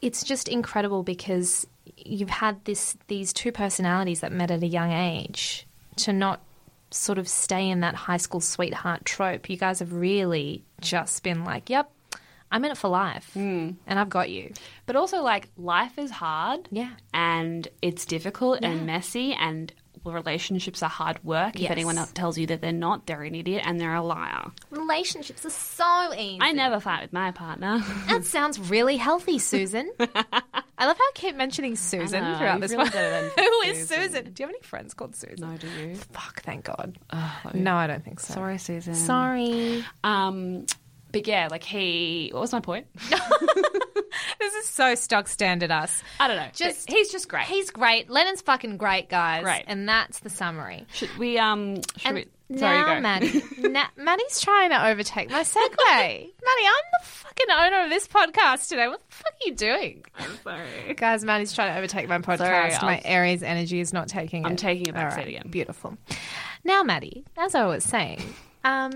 it's 0.00 0.22
just 0.24 0.48
incredible 0.48 1.02
because 1.02 1.66
you've 1.96 2.30
had 2.30 2.64
this 2.64 2.96
these 3.08 3.32
two 3.32 3.52
personalities 3.52 4.20
that 4.20 4.32
met 4.32 4.50
at 4.50 4.62
a 4.62 4.66
young 4.66 4.92
age 4.92 5.66
to 5.96 6.12
not 6.12 6.40
sort 6.90 7.18
of 7.18 7.28
stay 7.28 7.68
in 7.68 7.80
that 7.80 7.94
high 7.94 8.16
school 8.16 8.40
sweetheart 8.40 9.04
trope. 9.04 9.50
You 9.50 9.56
guys 9.56 9.80
have 9.80 9.92
really 9.92 10.64
just 10.80 11.22
been 11.22 11.44
like, 11.44 11.68
"Yep, 11.70 11.90
I'm 12.50 12.64
in 12.64 12.70
it 12.70 12.78
for 12.78 12.88
life, 12.88 13.30
mm. 13.34 13.74
and 13.86 13.98
I've 13.98 14.08
got 14.08 14.30
you." 14.30 14.52
But 14.86 14.96
also, 14.96 15.22
like, 15.22 15.48
life 15.56 15.98
is 15.98 16.10
hard. 16.10 16.68
Yeah. 16.70 16.90
And 17.12 17.66
it's 17.82 18.04
difficult 18.06 18.60
and 18.62 18.86
messy, 18.86 19.32
and 19.34 19.72
relationships 20.12 20.82
are 20.82 20.88
hard 20.88 21.22
work. 21.24 21.58
If 21.60 21.70
anyone 21.70 21.96
else 21.98 22.12
tells 22.12 22.36
you 22.36 22.46
that 22.48 22.60
they're 22.60 22.72
not, 22.72 23.06
they're 23.06 23.22
an 23.22 23.34
idiot 23.34 23.62
and 23.64 23.80
they're 23.80 23.94
a 23.94 24.02
liar. 24.02 24.50
Relationships 24.70 25.46
are 25.46 25.50
so 25.50 26.12
easy. 26.14 26.38
I 26.40 26.52
never 26.52 26.80
fight 26.80 27.02
with 27.02 27.12
my 27.12 27.30
partner. 27.30 27.82
That 28.08 28.24
sounds 28.24 28.58
really 28.70 28.96
healthy, 28.96 29.38
Susan. 29.38 29.90
I 29.98 30.86
love 30.86 30.96
how 30.98 31.04
I 31.04 31.10
keep 31.14 31.36
mentioning 31.36 31.74
Susan 31.76 32.22
know, 32.22 32.36
throughout 32.38 32.60
this 32.60 32.70
really 32.72 32.84
one. 32.84 33.30
Who 33.38 33.60
is 33.70 33.88
Susan. 33.88 34.02
Susan? 34.04 34.24
Do 34.32 34.42
you 34.42 34.46
have 34.46 34.54
any 34.54 34.62
friends 34.62 34.94
called 34.94 35.16
Susan? 35.16 35.50
no, 35.50 35.56
do 35.56 35.66
you? 35.68 35.94
Fuck, 35.96 36.42
thank 36.42 36.64
God. 36.64 36.98
Oh, 37.10 37.40
No, 37.54 37.74
I 37.76 37.86
don't 37.86 38.04
think 38.04 38.20
so. 38.20 38.34
Sorry, 38.34 38.58
Susan. 38.58 38.94
Sorry. 38.94 39.84
Um, 40.04 40.66
but 41.12 41.26
yeah, 41.26 41.48
like 41.50 41.62
he. 41.64 42.30
What 42.32 42.40
was 42.40 42.52
my 42.52 42.60
point? 42.60 42.86
This 44.38 44.54
is 44.54 44.66
so 44.66 44.94
stock 44.94 45.28
standard 45.28 45.70
us. 45.70 46.02
I 46.20 46.28
don't 46.28 46.36
know. 46.36 46.48
Just- 46.54 46.90
he's 46.90 47.10
just 47.10 47.28
great. 47.28 47.44
He's 47.46 47.70
great. 47.70 48.10
Lennon's 48.10 48.42
fucking 48.42 48.76
great, 48.76 49.08
guys. 49.08 49.42
Great. 49.42 49.64
And 49.66 49.88
that's 49.88 50.20
the 50.20 50.30
summary. 50.30 50.86
Should 50.92 51.16
we? 51.18 51.38
Um. 51.38 51.76
Should 51.96 52.06
And 52.06 52.14
we? 52.16 52.58
Sorry, 52.58 52.76
now. 52.78 53.00
Maddie, 53.00 53.42
na- 53.58 53.86
Maddie's 53.96 54.38
trying 54.40 54.68
to 54.70 54.86
overtake 54.88 55.30
my 55.30 55.40
segue. 55.40 55.56
Maddie, 55.88 56.30
I'm 56.44 56.84
the 57.00 57.06
fucking 57.06 57.46
owner 57.50 57.84
of 57.84 57.90
this 57.90 58.06
podcast 58.06 58.68
today. 58.68 58.86
What 58.86 59.00
the 59.00 59.14
fuck 59.14 59.32
are 59.32 59.46
you 59.48 59.54
doing? 59.54 60.04
I'm 60.18 60.36
sorry. 60.44 60.94
Guys, 60.94 61.24
Maddie's 61.24 61.54
trying 61.54 61.72
to 61.72 61.78
overtake 61.78 62.06
my 62.06 62.18
podcast. 62.18 62.72
Sorry, 62.72 62.96
my 62.96 63.00
Aries 63.04 63.42
energy 63.42 63.80
is 63.80 63.94
not 63.94 64.08
taking 64.08 64.42
it. 64.44 64.46
I'm 64.46 64.56
taking 64.56 64.86
it 64.88 64.94
back 64.94 65.14
seat 65.14 65.28
again. 65.28 65.46
Beautiful. 65.48 65.96
Now, 66.64 66.82
Maddie, 66.82 67.24
as 67.38 67.54
I 67.54 67.64
was 67.64 67.82
saying, 67.82 68.22
um, 68.62 68.92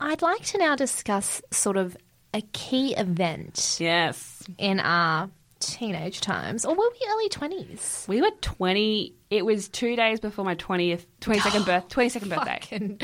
I'd 0.00 0.20
like 0.20 0.42
to 0.46 0.58
now 0.58 0.74
discuss 0.74 1.40
sort 1.52 1.76
of 1.76 1.96
a 2.34 2.40
key 2.52 2.94
event 2.94 3.76
Yes, 3.80 4.42
in 4.58 4.80
our 4.80 5.30
teenage 5.60 6.20
times, 6.20 6.64
or 6.64 6.74
were 6.74 6.90
we 6.90 7.06
early 7.08 7.28
20s? 7.28 8.08
we 8.08 8.20
were 8.20 8.30
20. 8.40 9.14
It 9.30 9.46
was 9.46 9.68
two 9.68 9.96
days 9.96 10.20
before 10.20 10.44
my 10.44 10.54
20th, 10.56 11.06
22nd 11.20 11.64
birth, 11.66 11.88
22nd 11.88 12.28
birthday. 12.28 12.58
Fucking 12.60 13.00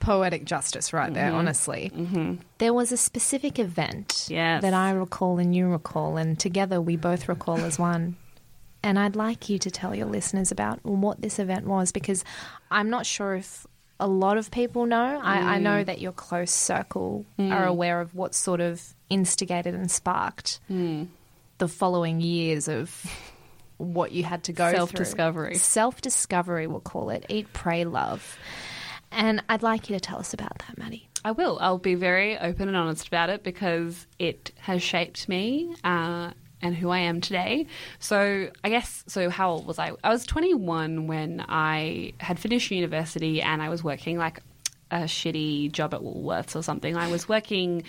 poetic 0.00 0.44
justice 0.44 0.92
right 0.92 1.12
there, 1.12 1.26
mm-hmm. 1.28 1.36
honestly. 1.36 1.92
Mm-hmm. 1.94 2.34
There 2.58 2.72
was 2.74 2.90
a 2.92 2.96
specific 2.96 3.58
event 3.58 4.26
Yes. 4.28 4.62
that 4.62 4.74
I 4.74 4.90
recall 4.92 5.38
and 5.38 5.54
you 5.54 5.68
recall, 5.68 6.16
and 6.16 6.38
together 6.38 6.80
we 6.80 6.96
both 6.96 7.28
recall 7.28 7.58
as 7.58 7.78
one. 7.78 8.16
And 8.82 8.98
I'd 8.98 9.14
like 9.14 9.50
you 9.50 9.58
to 9.58 9.70
tell 9.70 9.94
your 9.94 10.06
listeners 10.06 10.50
about 10.50 10.82
what 10.84 11.20
this 11.20 11.38
event 11.38 11.66
was 11.66 11.92
because 11.92 12.24
I'm 12.70 12.88
not 12.88 13.04
sure 13.04 13.34
if 13.34 13.66
a 14.00 14.08
lot 14.08 14.38
of 14.38 14.50
people 14.50 14.86
know. 14.86 15.20
I, 15.22 15.56
I 15.56 15.58
know 15.58 15.82
mm. 15.82 15.86
that 15.86 16.00
your 16.00 16.12
close 16.12 16.50
circle 16.50 17.24
mm. 17.38 17.52
are 17.52 17.66
aware 17.66 18.00
of 18.00 18.14
what 18.14 18.34
sort 18.34 18.60
of 18.60 18.82
instigated 19.08 19.74
and 19.74 19.90
sparked 19.90 20.60
mm. 20.70 21.06
the 21.58 21.68
following 21.68 22.20
years 22.20 22.66
of 22.68 23.06
what 23.76 24.12
you 24.12 24.24
had 24.24 24.44
to 24.44 24.52
go 24.52 24.68
through. 24.68 24.76
Self-discovery. 24.78 25.54
Self 25.56 26.00
discovery, 26.00 26.66
we'll 26.66 26.80
call 26.80 27.10
it. 27.10 27.26
Eat, 27.28 27.52
pray, 27.52 27.84
love. 27.84 28.38
And 29.12 29.42
I'd 29.48 29.62
like 29.62 29.90
you 29.90 29.96
to 29.96 30.00
tell 30.00 30.18
us 30.18 30.34
about 30.34 30.58
that, 30.58 30.78
Maddie. 30.78 31.08
I 31.24 31.32
will. 31.32 31.58
I'll 31.60 31.78
be 31.78 31.94
very 31.94 32.38
open 32.38 32.68
and 32.68 32.76
honest 32.76 33.08
about 33.08 33.28
it 33.28 33.42
because 33.42 34.06
it 34.18 34.52
has 34.60 34.82
shaped 34.82 35.28
me 35.28 35.74
uh, 35.84 36.30
and 36.62 36.74
who 36.74 36.90
I 36.90 36.98
am 36.98 37.20
today. 37.20 37.66
So, 37.98 38.50
I 38.62 38.68
guess, 38.68 39.04
so 39.06 39.30
how 39.30 39.50
old 39.52 39.66
was 39.66 39.78
I? 39.78 39.92
I 40.04 40.10
was 40.10 40.24
21 40.26 41.06
when 41.06 41.44
I 41.48 42.12
had 42.18 42.38
finished 42.38 42.70
university 42.70 43.40
and 43.40 43.62
I 43.62 43.68
was 43.68 43.82
working 43.82 44.18
like 44.18 44.40
a 44.90 45.02
shitty 45.02 45.72
job 45.72 45.94
at 45.94 46.00
Woolworths 46.00 46.54
or 46.56 46.62
something. 46.62 46.96
I 46.96 47.10
was 47.10 47.28
working 47.28 47.84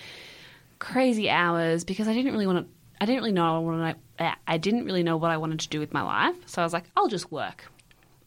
crazy 0.79 1.29
hours 1.29 1.83
because 1.83 2.07
I 2.07 2.13
didn't 2.13 2.31
really 2.31 2.47
want 2.47 2.65
to. 2.65 2.73
I 3.01 3.05
didn't 3.05 3.21
really 3.21 3.31
know 3.31 3.59
what 3.61 3.73
I, 3.73 3.95
wanted- 4.19 4.37
I 4.47 4.57
didn't 4.57 4.85
really 4.85 5.01
know 5.01 5.17
what 5.17 5.31
I 5.31 5.37
wanted 5.37 5.59
to 5.61 5.69
do 5.69 5.79
with 5.79 5.91
my 5.91 6.03
life. 6.03 6.35
So 6.45 6.61
I 6.61 6.65
was 6.65 6.71
like, 6.73 6.83
I'll 6.95 7.07
just 7.07 7.31
work. 7.31 7.65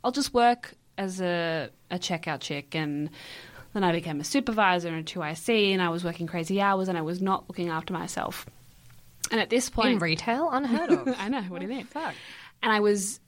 I'll 0.03 0.11
just 0.11 0.35
work 0.35 0.75
as 0.99 1.21
a, 1.21 1.71
a 1.93 1.99
checkout 1.99 2.41
chick 2.41 2.75
and 2.75 3.11
then 3.73 3.85
I 3.85 3.93
became 3.93 4.21
a 4.21 4.25
supervisor 4.25 4.89
in 4.89 4.95
a 4.95 5.03
2IC 5.03 5.73
and 5.73 5.81
I 5.81 5.89
was 5.91 6.05
working 6.05 6.27
crazy 6.27 6.61
hours 6.61 6.89
and 6.89 6.99
I 6.99 7.03
was 7.03 7.23
not 7.23 7.49
looking 7.49 7.69
after 7.69 7.93
myself. 7.93 8.47
And 9.31 9.41
at 9.41 9.51
this 9.51 9.71
point 9.71 9.93
In 9.95 9.99
retail, 9.99 10.51
unheard 10.51 10.91
of. 10.91 11.09
I 11.19 11.29
know, 11.29 11.43
what 11.43 11.61
do 11.61 11.67
you 11.67 11.73
think? 11.73 11.89
Fuck. 11.91 12.15
And 12.63 12.71
I 12.73 12.81
was 12.81 13.21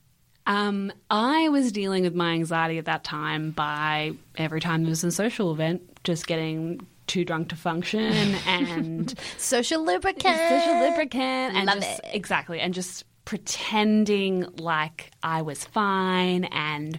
um, 0.47 0.93
I 1.11 1.49
was 1.49 1.73
dealing 1.73 2.05
with 2.05 2.15
my 2.15 2.33
anxiety 2.33 2.79
at 2.79 2.85
that 2.85 3.03
time 3.03 3.51
by 3.51 4.13
every 4.37 4.61
time 4.61 4.83
there 4.85 4.91
was 4.91 5.03
a 5.03 5.11
social 5.11 5.53
event, 5.53 5.83
just 6.05 6.27
getting 6.27 6.87
too 7.09 7.25
drunk 7.25 7.49
to 7.49 7.57
function 7.57 8.13
and 8.47 9.15
Social 9.39 9.85
lubricant. 9.85 10.37
social 10.37 10.81
lubricant 10.81 11.57
and 11.57 11.67
Love 11.67 11.77
just 11.81 11.99
it. 12.01 12.05
exactly 12.13 12.61
and 12.61 12.75
just 12.75 13.05
pretending 13.25 14.45
like 14.59 15.11
I 15.23 15.43
was 15.43 15.65
fine 15.65 16.45
and 16.45 16.99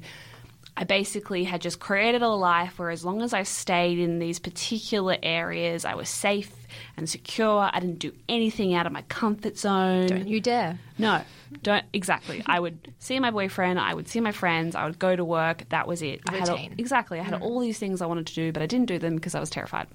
I 0.76 0.84
basically 0.84 1.44
had 1.44 1.62
just 1.62 1.80
created 1.80 2.22
a 2.22 2.30
life 2.30 2.78
where 2.80 2.90
as 2.90 3.04
long 3.04 3.22
as 3.22 3.34
I 3.34 3.44
stayed 3.44 3.98
in 3.98 4.20
these 4.20 4.40
particular 4.40 5.18
areas, 5.24 5.86
I 5.86 5.96
was 5.96 6.08
safe 6.10 6.52
and 6.96 7.10
secure. 7.10 7.70
I 7.74 7.80
didn't 7.80 8.00
do 8.00 8.14
anything 8.28 8.74
out 8.74 8.86
of 8.86 8.92
my 8.92 9.04
comfort 9.04 9.58
zone. 9.58 10.08
Don't 10.08 10.28
you 10.28 10.40
dare. 10.40 10.80
No, 10.98 11.22
don't 11.64 11.86
exactly. 11.94 12.44
I 12.46 12.60
would 12.60 12.94
see 13.00 13.20
my 13.20 13.32
boyfriend, 13.32 13.80
I 13.80 13.94
would 13.94 14.08
see 14.08 14.20
my 14.20 14.32
friends, 14.32 14.76
I 14.76 14.86
would 14.86 15.00
go 15.00 15.16
to 15.16 15.24
work. 15.24 15.68
That 15.70 15.88
was 15.88 16.02
it. 16.02 16.22
I 16.30 16.38
had 16.38 16.50
exactly. 16.78 17.20
I 17.20 17.24
had 17.24 17.42
all 17.42 17.60
these 17.60 17.80
things 17.80 18.02
I 18.02 18.06
wanted 18.06 18.28
to 18.28 18.34
do, 18.36 18.52
but 18.52 18.62
I 18.62 18.66
didn't 18.66 18.88
do 18.88 19.00
them 19.00 19.16
because 19.16 19.36
I 19.36 19.40
was 19.40 19.50
terrified. 19.50 19.88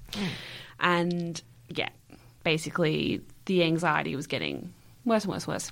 And 0.79 1.41
yeah, 1.69 1.89
basically 2.43 3.21
the 3.45 3.63
anxiety 3.63 4.15
was 4.15 4.27
getting 4.27 4.73
worse 5.05 5.23
and 5.23 5.33
worse 5.33 5.45
and 5.45 5.53
worse. 5.53 5.71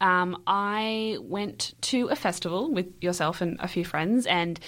Um, 0.00 0.42
I 0.46 1.18
went 1.20 1.74
to 1.82 2.08
a 2.08 2.16
festival 2.16 2.70
with 2.70 2.92
yourself 3.00 3.40
and 3.40 3.58
a 3.60 3.68
few 3.68 3.84
friends, 3.84 4.26
and 4.26 4.60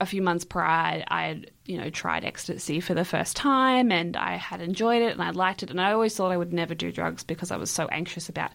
a 0.00 0.06
few 0.06 0.22
months 0.22 0.44
prior, 0.44 1.04
I 1.08 1.26
had 1.26 1.50
you 1.66 1.78
know 1.78 1.90
tried 1.90 2.24
ecstasy 2.24 2.80
for 2.80 2.94
the 2.94 3.04
first 3.04 3.36
time, 3.36 3.92
and 3.92 4.16
I 4.16 4.36
had 4.36 4.60
enjoyed 4.60 5.02
it 5.02 5.12
and 5.12 5.22
I 5.22 5.30
liked 5.30 5.62
it, 5.62 5.70
and 5.70 5.80
I 5.80 5.92
always 5.92 6.16
thought 6.16 6.32
I 6.32 6.36
would 6.36 6.52
never 6.52 6.74
do 6.74 6.90
drugs 6.90 7.22
because 7.22 7.50
I 7.50 7.56
was 7.56 7.70
so 7.70 7.86
anxious 7.88 8.28
about 8.28 8.50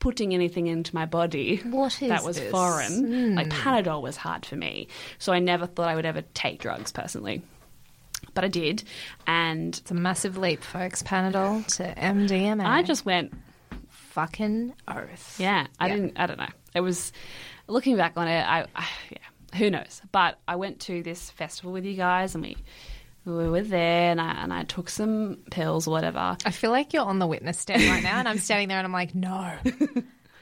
putting 0.00 0.34
anything 0.34 0.66
into 0.66 0.92
my 0.94 1.06
body 1.06 1.58
What 1.64 2.02
is 2.02 2.08
that 2.08 2.24
was 2.24 2.36
this? 2.36 2.50
foreign. 2.50 3.06
Hmm. 3.30 3.34
Like 3.36 3.48
Panadol 3.50 4.02
was 4.02 4.16
hard 4.16 4.44
for 4.44 4.56
me, 4.56 4.88
so 5.18 5.32
I 5.32 5.38
never 5.38 5.66
thought 5.66 5.88
I 5.88 5.94
would 5.94 6.04
ever 6.06 6.22
take 6.34 6.60
drugs 6.60 6.90
personally, 6.90 7.42
but 8.34 8.42
I 8.44 8.48
did, 8.48 8.82
and 9.26 9.76
It's 9.76 9.90
a 9.92 9.94
massive 9.94 10.36
leap, 10.36 10.62
folks. 10.64 11.02
Panadol 11.04 11.64
to 11.76 11.84
MDMA. 11.96 12.64
I 12.66 12.82
just 12.82 13.06
went 13.06 13.32
fucking 13.88 14.74
oath. 14.88 15.36
Yeah, 15.38 15.66
I 15.78 15.86
Yeah. 15.88 15.94
didn't. 15.94 16.18
I 16.18 16.26
don't 16.26 16.38
know. 16.38 16.48
It 16.74 16.80
was 16.80 17.12
looking 17.68 17.96
back 17.96 18.14
on 18.16 18.26
it. 18.28 18.42
I, 18.42 18.66
I 18.74 18.88
yeah, 19.10 19.18
who 19.56 19.70
knows? 19.70 20.02
But 20.12 20.38
I 20.46 20.56
went 20.56 20.80
to 20.80 21.02
this 21.02 21.30
festival 21.30 21.72
with 21.72 21.84
you 21.84 21.94
guys, 21.94 22.34
and 22.34 22.44
we 22.44 22.56
we 23.24 23.48
were 23.48 23.62
there, 23.62 24.10
and 24.10 24.20
I 24.20 24.32
and 24.42 24.52
I 24.52 24.64
took 24.64 24.88
some 24.88 25.38
pills 25.50 25.86
or 25.86 25.92
whatever. 25.92 26.36
I 26.44 26.50
feel 26.50 26.70
like 26.70 26.92
you're 26.92 27.04
on 27.04 27.18
the 27.18 27.26
witness 27.26 27.58
stand 27.58 27.82
right 27.84 28.02
now, 28.02 28.18
and 28.18 28.28
I'm 28.28 28.38
standing 28.38 28.68
there 28.68 28.78
and 28.78 28.86
I'm 28.86 28.92
like, 28.92 29.14
no, 29.14 29.56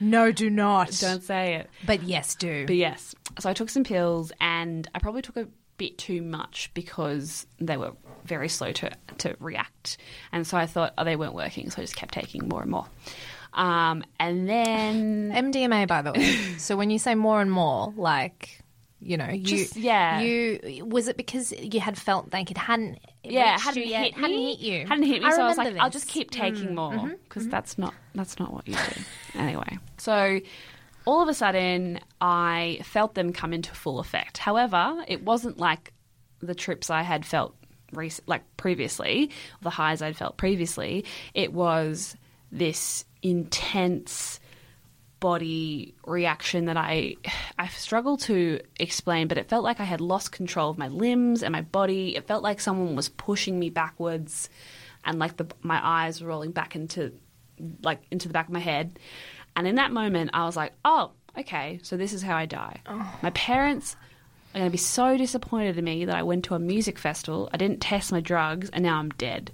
no, 0.01 0.33
do 0.33 0.49
not. 0.49 0.97
Don't 1.01 1.23
say 1.23 1.57
it. 1.57 1.71
But 1.85 2.03
yes, 2.03 2.35
do. 2.35 2.67
But 2.67 2.77
yes, 2.77 3.15
so 3.39 3.51
I 3.51 3.53
took 3.53 3.71
some 3.71 3.85
pills, 3.85 4.33
and 4.41 4.89
I 4.95 4.99
probably 4.99 5.23
took 5.23 5.37
a 5.37 5.49
bit 5.77 5.99
too 5.99 6.23
much 6.23 6.71
because 6.75 7.47
they 7.59 7.77
were 7.77 7.93
very 8.25 8.49
slow 8.49 8.73
to 8.73 8.91
to 9.19 9.37
react, 9.41 9.99
and 10.33 10.47
so 10.47 10.57
I 10.57 10.67
thought 10.67 10.95
oh, 10.97 11.05
they 11.05 11.17
weren't 11.17 11.35
working, 11.35 11.71
so 11.71 11.83
I 11.83 11.85
just 11.85 11.97
kept 11.97 12.15
taking 12.15 12.49
more 12.49 12.63
and 12.63 12.71
more. 12.71 12.87
Um, 13.53 14.05
and 14.19 14.49
then 14.49 15.33
MDMA, 15.33 15.89
by 15.89 16.03
the 16.03 16.13
way. 16.13 16.33
so 16.59 16.77
when 16.77 16.91
you 16.91 16.99
say 16.99 17.15
more 17.15 17.41
and 17.41 17.51
more, 17.51 17.93
like, 17.97 18.60
you 19.03 19.16
know, 19.16 19.28
you, 19.30 19.44
Just- 19.44 19.76
yeah. 19.76 20.20
you 20.20 20.84
was 20.84 21.09
it 21.09 21.16
because 21.16 21.53
you 21.53 21.80
had 21.80 21.96
felt 21.98 22.32
like 22.32 22.51
it 22.51 22.59
hadn't, 22.59 22.98
yeah, 23.24 23.55
it 23.55 23.61
hadn't 23.61 23.86
you 23.86 23.94
hit 23.94 24.14
hadn't 24.14 24.30
me. 24.36 24.55
hit 24.55 24.61
you, 24.61 24.86
Hadn't 24.86 25.05
hit 25.05 25.22
me. 25.22 25.30
so 25.32 25.42
I 25.42 25.46
was 25.48 25.57
like, 25.57 25.66
remember 25.68 25.82
I'll 25.84 25.90
just 25.90 26.07
keep 26.09 26.30
taking 26.30 26.74
more 26.74 26.92
Mm-hmm. 26.92 27.12
because 27.24 27.48
that's 27.48 27.78
not 27.78 27.94
that's 28.14 28.38
not 28.38 28.53
what 28.53 28.68
you 28.68 28.74
do. 28.74 29.01
anyway, 29.38 29.78
so 29.98 30.40
all 31.07 31.22
of 31.22 31.28
a 31.28 31.34
sudden, 31.34 31.98
I 32.20 32.80
felt 32.84 33.14
them 33.14 33.32
come 33.32 33.53
into 33.55 33.74
full 33.74 34.01
effect. 34.01 34.36
However, 34.36 35.03
it 35.09 35.24
wasn't 35.24 35.57
like 35.59 35.92
the 36.40 36.55
trips 36.55 36.90
I 36.90 37.01
had 37.03 37.24
felt 37.24 37.57
rec- 37.92 38.20
like 38.26 38.42
previously, 38.59 39.30
the 39.62 39.70
highs 39.70 40.03
I'd 40.03 40.16
felt 40.16 40.36
previously. 40.36 41.07
It 41.32 41.55
was 41.55 42.16
this 42.53 43.07
intense 43.22 44.39
body 45.21 45.95
reaction 46.07 46.64
that 46.64 46.77
I 46.77 47.16
I 47.59 47.68
struggle 47.68 48.16
to 48.18 48.61
explain, 48.79 49.29
but 49.29 49.39
it 49.39 49.49
felt 49.49 49.64
like 49.64 49.81
I 49.81 49.85
had 49.85 50.01
lost 50.01 50.33
control 50.33 50.71
of 50.71 50.79
my 50.79 50.89
limbs 50.89 51.43
and 51.43 51.53
my 51.53 51.61
body. 51.62 52.16
It 52.16 52.27
felt 52.27 52.43
like 52.43 52.61
someone 52.61 52.97
was 52.97 53.09
pushing 53.09 53.59
me 53.59 53.71
backwards, 53.71 54.49
and 55.05 55.18
like 55.18 55.37
the 55.37 55.47
my 55.62 55.81
eyes 55.83 56.21
were 56.21 56.29
rolling 56.29 56.53
back 56.53 56.75
into 56.75 57.12
like 57.83 58.01
into 58.11 58.29
the 58.29 58.35
back 58.35 58.47
of 58.47 58.53
my 58.53 58.61
head. 58.61 58.99
And 59.55 59.66
in 59.66 59.77
that 59.77 59.93
moment, 59.93 60.31
I 60.33 60.47
was 60.47 60.57
like, 60.57 60.73
"Oh, 60.85 61.12
okay, 61.39 61.81
so 61.83 61.97
this 61.97 62.12
is 62.12 62.23
how 62.23 62.37
I 62.37 62.47
die." 62.47 62.81
Oh. 62.87 63.18
My 63.23 63.31
parents 63.31 63.97
are 64.55 64.59
going 64.59 64.71
to 64.71 64.73
be 64.73 64.79
so 64.79 65.16
disappointed 65.16 65.79
in 65.79 65.85
me 65.85 66.05
that 66.05 66.16
I 66.16 66.23
went 66.23 66.45
to 66.47 66.55
a 66.55 66.59
music 66.59 66.99
festival, 66.99 67.49
I 67.53 67.57
didn't 67.57 67.81
test 67.81 68.11
my 68.11 68.21
drugs, 68.21 68.68
and 68.71 68.83
now 68.83 68.99
I'm 68.99 69.11
dead. 69.11 69.53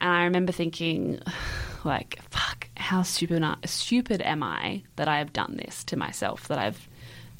And 0.00 0.10
I 0.10 0.24
remember 0.24 0.52
thinking, 0.52 1.20
like, 1.84 2.20
fuck, 2.30 2.68
how 2.76 3.02
stupid, 3.02 3.44
stupid 3.64 4.22
am 4.22 4.42
I 4.42 4.82
that 4.96 5.08
I 5.08 5.18
have 5.18 5.32
done 5.32 5.56
this 5.56 5.84
to 5.84 5.96
myself, 5.96 6.48
that 6.48 6.58
I've 6.58 6.88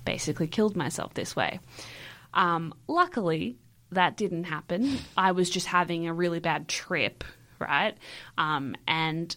basically 0.04 0.46
killed 0.46 0.76
myself 0.76 1.14
this 1.14 1.34
way. 1.36 1.60
Um, 2.34 2.74
luckily, 2.86 3.56
that 3.92 4.16
didn't 4.16 4.44
happen. 4.44 4.98
I 5.16 5.32
was 5.32 5.50
just 5.50 5.66
having 5.66 6.06
a 6.06 6.12
really 6.12 6.40
bad 6.40 6.68
trip, 6.68 7.24
right? 7.58 7.96
Um, 8.38 8.76
and 8.86 9.34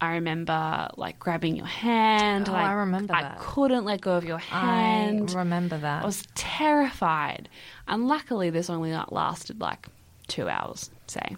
I 0.00 0.14
remember 0.14 0.88
like 0.96 1.18
grabbing 1.18 1.56
your 1.56 1.66
hand. 1.66 2.48
Oh, 2.48 2.52
like, 2.52 2.64
I 2.64 2.72
remember 2.72 3.08
that. 3.08 3.16
I 3.16 3.22
that. 3.22 3.38
couldn't 3.38 3.84
let 3.84 4.00
go 4.00 4.12
of 4.12 4.24
your 4.24 4.38
hand. 4.38 5.30
I 5.30 5.38
remember 5.38 5.78
that. 5.78 6.02
I 6.02 6.06
was 6.06 6.22
terrified. 6.34 7.48
And 7.88 8.06
luckily, 8.06 8.50
this 8.50 8.68
only 8.68 8.92
lasted 8.92 9.60
like 9.60 9.88
two 10.26 10.48
hours, 10.48 10.90
say. 11.06 11.36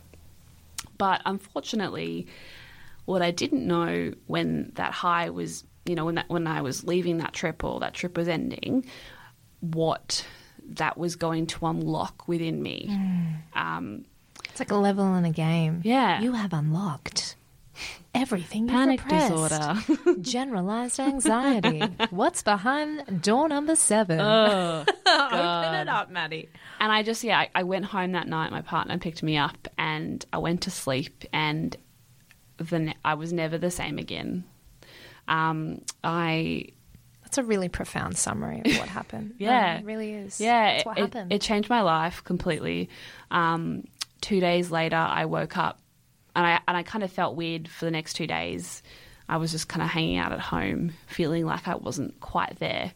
But 0.98 1.22
unfortunately, 1.24 2.26
what 3.04 3.22
I 3.22 3.30
didn't 3.30 3.66
know 3.66 4.12
when 4.26 4.72
that 4.74 4.92
high 4.92 5.30
was, 5.30 5.64
you 5.84 5.94
know, 5.94 6.04
when 6.06 6.16
that 6.16 6.28
when 6.28 6.46
I 6.46 6.62
was 6.62 6.84
leaving 6.84 7.18
that 7.18 7.32
trip 7.32 7.62
or 7.64 7.80
that 7.80 7.94
trip 7.94 8.16
was 8.16 8.28
ending, 8.28 8.84
what 9.60 10.26
that 10.70 10.98
was 10.98 11.14
going 11.16 11.46
to 11.46 11.66
unlock 11.66 12.26
within 12.26 12.62
me. 12.62 12.88
Um, 13.54 14.04
It's 14.50 14.58
like 14.58 14.72
a 14.72 14.76
level 14.76 15.14
in 15.14 15.24
a 15.24 15.30
game. 15.30 15.80
Yeah. 15.84 16.20
You 16.20 16.32
have 16.32 16.52
unlocked 16.52 17.35
everything 18.14 18.68
panic 18.68 19.02
repressed. 19.04 19.32
disorder. 19.32 20.20
Generalized 20.20 20.98
anxiety. 21.00 21.82
What's 22.10 22.42
behind 22.42 23.22
door 23.22 23.48
number 23.48 23.76
seven? 23.76 24.20
oh, 24.20 24.84
Open 25.06 25.74
it 25.74 25.88
up, 25.88 26.10
Maddie. 26.10 26.48
And 26.80 26.90
I 26.92 27.02
just, 27.02 27.22
yeah, 27.24 27.38
I, 27.40 27.50
I 27.54 27.62
went 27.62 27.84
home 27.86 28.12
that 28.12 28.28
night. 28.28 28.50
My 28.52 28.62
partner 28.62 28.98
picked 28.98 29.22
me 29.22 29.36
up, 29.36 29.68
and 29.78 30.24
I 30.32 30.38
went 30.38 30.62
to 30.62 30.70
sleep, 30.70 31.24
and 31.32 31.76
the 32.58 32.94
I 33.04 33.14
was 33.14 33.32
never 33.32 33.58
the 33.58 33.70
same 33.70 33.98
again. 33.98 34.44
Um, 35.28 35.82
I 36.04 36.66
That's 37.22 37.38
a 37.38 37.42
really 37.42 37.68
profound 37.68 38.16
summary 38.16 38.62
of 38.64 38.78
what 38.78 38.88
happened. 38.88 39.34
Yeah. 39.38 39.74
No, 39.74 39.78
it 39.80 39.84
really 39.84 40.12
is. 40.12 40.40
yeah, 40.40 40.74
That's 40.74 40.86
what 40.86 40.98
it, 40.98 41.00
happened. 41.02 41.32
It, 41.32 41.40
changed 41.42 41.68
my 41.68 41.82
life 41.82 42.22
completely. 42.24 42.88
Um, 43.30 43.84
two 44.20 44.40
days 44.40 44.70
later, 44.70 44.96
I 44.96 45.24
woke 45.26 45.56
up, 45.56 45.80
and 46.36 46.46
I 46.46 46.60
and 46.68 46.76
I 46.76 46.82
kind 46.82 47.02
of 47.02 47.10
felt 47.10 47.34
weird 47.34 47.66
for 47.66 47.86
the 47.86 47.90
next 47.90 48.12
two 48.12 48.26
days. 48.26 48.82
I 49.28 49.38
was 49.38 49.50
just 49.50 49.68
kind 49.68 49.82
of 49.82 49.88
hanging 49.88 50.18
out 50.18 50.30
at 50.30 50.38
home, 50.38 50.92
feeling 51.08 51.46
like 51.46 51.66
I 51.66 51.74
wasn't 51.74 52.20
quite 52.20 52.60
there. 52.60 52.92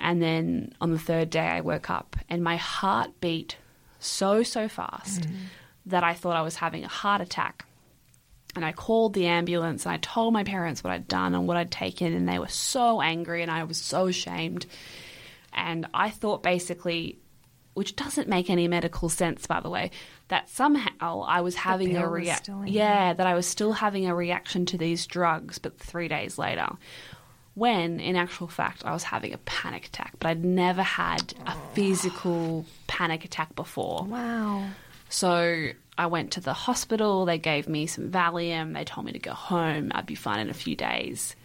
And 0.00 0.20
then 0.20 0.74
on 0.80 0.90
the 0.90 0.98
third 0.98 1.30
day, 1.30 1.46
I 1.46 1.60
woke 1.60 1.90
up, 1.90 2.16
and 2.28 2.42
my 2.42 2.56
heart 2.56 3.10
beat 3.20 3.56
so 4.00 4.42
so 4.42 4.66
fast 4.68 5.20
mm. 5.20 5.34
that 5.86 6.02
I 6.02 6.14
thought 6.14 6.34
I 6.34 6.42
was 6.42 6.56
having 6.56 6.82
a 6.82 6.88
heart 6.88 7.20
attack. 7.20 7.66
And 8.56 8.64
I 8.64 8.72
called 8.72 9.14
the 9.14 9.26
ambulance 9.26 9.86
and 9.86 9.94
I 9.94 9.96
told 9.96 10.34
my 10.34 10.44
parents 10.44 10.84
what 10.84 10.92
I'd 10.92 11.08
done 11.08 11.34
and 11.34 11.46
what 11.46 11.56
I'd 11.56 11.70
taken, 11.70 12.12
and 12.14 12.28
they 12.28 12.38
were 12.38 12.48
so 12.48 13.00
angry 13.00 13.42
and 13.42 13.50
I 13.50 13.64
was 13.64 13.78
so 13.78 14.08
ashamed. 14.08 14.66
And 15.52 15.86
I 15.92 16.08
thought 16.10 16.42
basically, 16.42 17.18
which 17.74 17.96
doesn't 17.96 18.28
make 18.28 18.50
any 18.50 18.68
medical 18.68 19.08
sense, 19.08 19.46
by 19.46 19.60
the 19.60 19.70
way, 19.70 19.90
that 20.28 20.48
somehow 20.48 21.22
I 21.26 21.40
was 21.40 21.54
having 21.54 21.96
a 21.96 22.08
reaction. 22.08 22.66
Yeah, 22.66 23.14
that 23.14 23.26
I 23.26 23.34
was 23.34 23.46
still 23.46 23.72
having 23.72 24.06
a 24.06 24.14
reaction 24.14 24.66
to 24.66 24.78
these 24.78 25.06
drugs, 25.06 25.58
but 25.58 25.78
three 25.78 26.08
days 26.08 26.38
later. 26.38 26.68
When, 27.54 28.00
in 28.00 28.16
actual 28.16 28.48
fact, 28.48 28.82
I 28.84 28.92
was 28.92 29.02
having 29.02 29.34
a 29.34 29.38
panic 29.38 29.86
attack, 29.86 30.14
but 30.18 30.28
I'd 30.28 30.44
never 30.44 30.82
had 30.82 31.34
a 31.46 31.54
physical 31.74 32.64
panic 32.86 33.24
attack 33.24 33.54
before. 33.54 34.04
wow. 34.04 34.68
So 35.10 35.68
I 35.98 36.06
went 36.06 36.32
to 36.32 36.40
the 36.40 36.54
hospital. 36.54 37.26
They 37.26 37.36
gave 37.36 37.68
me 37.68 37.86
some 37.86 38.10
Valium. 38.10 38.72
They 38.72 38.84
told 38.84 39.04
me 39.04 39.12
to 39.12 39.18
go 39.18 39.34
home. 39.34 39.92
I'd 39.94 40.06
be 40.06 40.14
fine 40.14 40.40
in 40.40 40.48
a 40.48 40.54
few 40.54 40.74
days. 40.74 41.36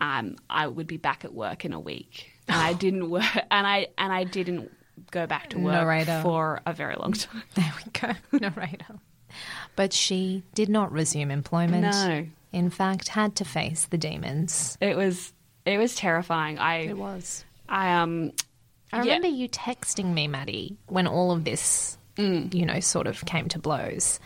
Um, 0.00 0.34
I 0.50 0.66
would 0.66 0.88
be 0.88 0.96
back 0.96 1.24
at 1.24 1.32
work 1.32 1.64
in 1.64 1.72
a 1.72 1.78
week, 1.78 2.32
and 2.48 2.56
I 2.56 2.72
didn't 2.84 3.08
work. 3.08 3.24
And 3.50 3.66
I 3.66 3.86
and 3.96 4.12
I 4.12 4.24
didn't 4.24 4.72
go 5.10 5.26
back 5.26 5.50
to 5.50 5.58
work 5.58 5.72
Narrator. 5.74 6.20
for 6.22 6.60
a 6.66 6.72
very 6.72 6.96
long 6.96 7.12
time. 7.12 7.42
There 7.54 7.72
we 7.84 7.90
go. 7.92 8.12
Narrator. 8.48 8.96
But 9.76 9.92
she 9.92 10.42
did 10.54 10.68
not 10.68 10.92
resume 10.92 11.30
employment. 11.30 11.82
No. 11.82 12.26
In 12.52 12.70
fact, 12.70 13.08
had 13.08 13.36
to 13.36 13.44
face 13.44 13.84
the 13.86 13.98
demons. 13.98 14.78
It 14.80 14.96
was 14.96 15.32
it 15.64 15.78
was 15.78 15.94
terrifying. 15.94 16.58
I 16.58 16.76
It 16.88 16.96
was. 16.96 17.44
I 17.68 17.92
um 18.00 18.32
I 18.92 18.98
Yeah. 18.98 19.14
remember 19.16 19.28
you 19.28 19.48
texting 19.48 20.14
me, 20.14 20.28
Maddie, 20.28 20.76
when 20.86 21.06
all 21.06 21.32
of 21.32 21.44
this, 21.44 21.98
Mm. 22.16 22.54
you 22.54 22.64
know, 22.64 22.80
sort 22.80 23.06
of 23.08 23.22
came 23.26 23.48
to 23.48 23.58
blows. 23.58 24.20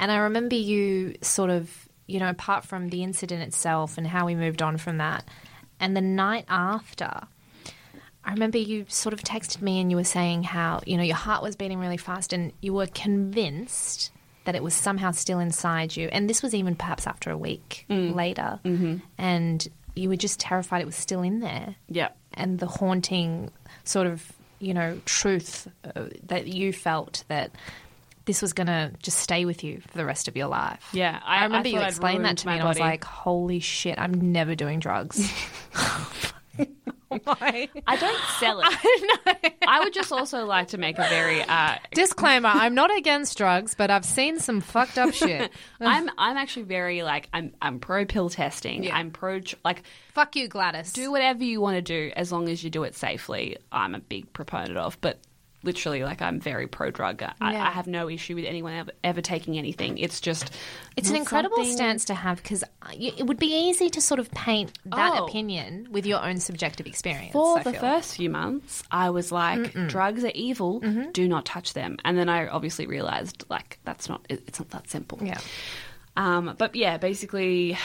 And 0.00 0.10
I 0.10 0.16
remember 0.16 0.56
you 0.56 1.14
sort 1.22 1.50
of, 1.50 1.70
you 2.06 2.18
know, 2.18 2.28
apart 2.30 2.64
from 2.64 2.88
the 2.88 3.02
incident 3.04 3.42
itself 3.42 3.98
and 3.98 4.06
how 4.06 4.26
we 4.26 4.34
moved 4.34 4.62
on 4.62 4.78
from 4.78 4.96
that, 4.98 5.24
and 5.78 5.96
the 5.96 6.00
night 6.00 6.44
after, 6.48 7.28
I 8.26 8.32
remember 8.32 8.58
you 8.58 8.84
sort 8.88 9.12
of 9.12 9.22
texted 9.22 9.62
me 9.62 9.80
and 9.80 9.88
you 9.90 9.96
were 9.96 10.04
saying 10.04 10.42
how, 10.42 10.80
you 10.84 10.96
know, 10.96 11.04
your 11.04 11.16
heart 11.16 11.42
was 11.44 11.54
beating 11.54 11.78
really 11.78 11.96
fast 11.96 12.32
and 12.32 12.52
you 12.60 12.74
were 12.74 12.88
convinced 12.88 14.10
that 14.44 14.54
it 14.56 14.62
was 14.62 14.74
somehow 14.74 15.12
still 15.12 15.38
inside 15.38 15.96
you. 15.96 16.08
And 16.08 16.28
this 16.28 16.42
was 16.42 16.52
even 16.54 16.74
perhaps 16.74 17.06
after 17.06 17.30
a 17.30 17.38
week 17.38 17.84
later. 17.88 18.58
Mm-hmm. 18.64 18.96
And 19.16 19.66
you 19.94 20.08
were 20.08 20.16
just 20.16 20.40
terrified 20.40 20.82
it 20.82 20.86
was 20.86 20.96
still 20.96 21.22
in 21.22 21.38
there. 21.40 21.76
Yeah. 21.88 22.08
And 22.34 22.58
the 22.58 22.66
haunting 22.66 23.50
sort 23.84 24.08
of, 24.08 24.32
you 24.58 24.74
know, 24.74 25.00
truth 25.04 25.68
uh, 25.84 26.06
that 26.26 26.48
you 26.48 26.72
felt 26.72 27.24
that 27.28 27.52
this 28.24 28.42
was 28.42 28.52
going 28.52 28.66
to 28.66 28.90
just 29.02 29.18
stay 29.18 29.44
with 29.44 29.62
you 29.62 29.80
for 29.86 29.98
the 29.98 30.04
rest 30.04 30.26
of 30.26 30.36
your 30.36 30.48
life. 30.48 30.84
Yeah, 30.92 31.20
I, 31.24 31.38
I- 31.38 31.44
remember 31.44 31.68
I 31.68 31.72
you 31.72 31.80
explained 31.80 32.24
that 32.24 32.38
to 32.38 32.48
me, 32.48 32.54
and 32.54 32.62
I 32.62 32.66
was 32.68 32.78
like, 32.78 33.04
"Holy 33.04 33.60
shit! 33.60 34.00
I'm 34.00 34.32
never 34.32 34.56
doing 34.56 34.80
drugs." 34.80 35.32
Why? 37.26 37.68
I 37.88 37.96
don't 37.96 38.20
sell 38.38 38.60
it. 38.64 39.54
I 39.66 39.80
would 39.80 39.92
just 39.92 40.12
also 40.12 40.44
like 40.44 40.68
to 40.68 40.78
make 40.78 40.96
a 40.98 41.08
very. 41.08 41.42
Uh, 41.42 41.76
Disclaimer: 41.92 42.48
I'm 42.48 42.74
not 42.74 42.96
against 42.96 43.36
drugs, 43.36 43.74
but 43.74 43.90
I've 43.90 44.04
seen 44.04 44.38
some 44.38 44.60
fucked 44.60 44.96
up 44.96 45.12
shit. 45.12 45.50
I'm 45.80 46.08
I'm 46.16 46.36
actually 46.36 46.62
very 46.62 47.02
like 47.02 47.28
I'm 47.32 47.52
I'm 47.60 47.80
pro 47.80 48.04
pill 48.04 48.30
testing. 48.30 48.84
Yeah. 48.84 48.96
I'm 48.96 49.10
pro 49.10 49.40
like 49.64 49.82
Fuck 50.14 50.36
you, 50.36 50.46
Gladys. 50.46 50.92
do 50.92 51.10
whatever 51.10 51.42
you 51.42 51.60
want 51.60 51.76
to 51.76 51.82
do 51.82 52.12
as 52.16 52.30
long 52.30 52.48
as 52.48 52.62
you 52.62 52.70
do 52.70 52.84
it 52.84 52.94
safely. 52.94 53.56
I'm 53.72 53.94
a 53.94 54.00
big 54.00 54.32
proponent 54.32 54.76
of, 54.76 54.96
but 55.00 55.18
literally 55.66 56.02
like 56.04 56.22
I'm 56.22 56.40
very 56.40 56.66
pro 56.66 56.90
drug. 56.90 57.22
I, 57.22 57.52
Yeah. 57.52 57.66
I 57.66 57.70
have 57.70 57.86
no 57.86 58.08
issue 58.08 58.34
with 58.36 58.44
anyone 58.46 58.72
ever, 58.72 58.90
ever 59.04 59.20
taking 59.20 59.58
anything. 59.58 59.98
It's 59.98 60.20
just 60.20 60.50
It's 60.96 61.10
an 61.10 61.16
incredible 61.16 61.56
something- 61.56 61.76
stance 61.76 62.04
to 62.06 62.14
have 62.14 62.42
because 62.42 62.64
it 62.92 63.26
would 63.26 63.38
be 63.38 63.52
easy 63.68 63.90
to 63.90 64.00
sort 64.00 64.20
of 64.20 64.30
paint 64.30 64.72
that 64.86 65.12
Oh. 65.20 65.26
opinion 65.26 65.88
with 65.90 66.06
your 66.06 66.22
own 66.24 66.38
subjective 66.38 66.86
experience. 66.86 67.32
For 67.32 67.58
I 67.58 67.62
the 67.64 67.72
feel. 67.72 67.80
first 67.80 68.16
few 68.16 68.30
months, 68.30 68.82
I 68.90 69.10
was 69.10 69.30
like, 69.32 69.74
drugs 69.88 70.24
are 70.24 70.32
evil. 70.34 70.80
Mm-hmm. 70.80 71.10
Do 71.10 71.28
not 71.28 71.44
touch 71.44 71.74
them. 71.74 71.96
And 72.04 72.16
then 72.16 72.28
I 72.28 72.46
obviously 72.48 72.86
realized 72.86 73.44
like 73.50 73.78
that's 73.84 74.08
not 74.08 74.24
it's 74.30 74.58
not 74.58 74.70
that 74.70 74.88
simple. 74.88 75.18
Yeah. 75.22 75.40
Um, 76.16 76.54
but 76.56 76.74
yeah, 76.74 76.96
basically, 76.96 77.76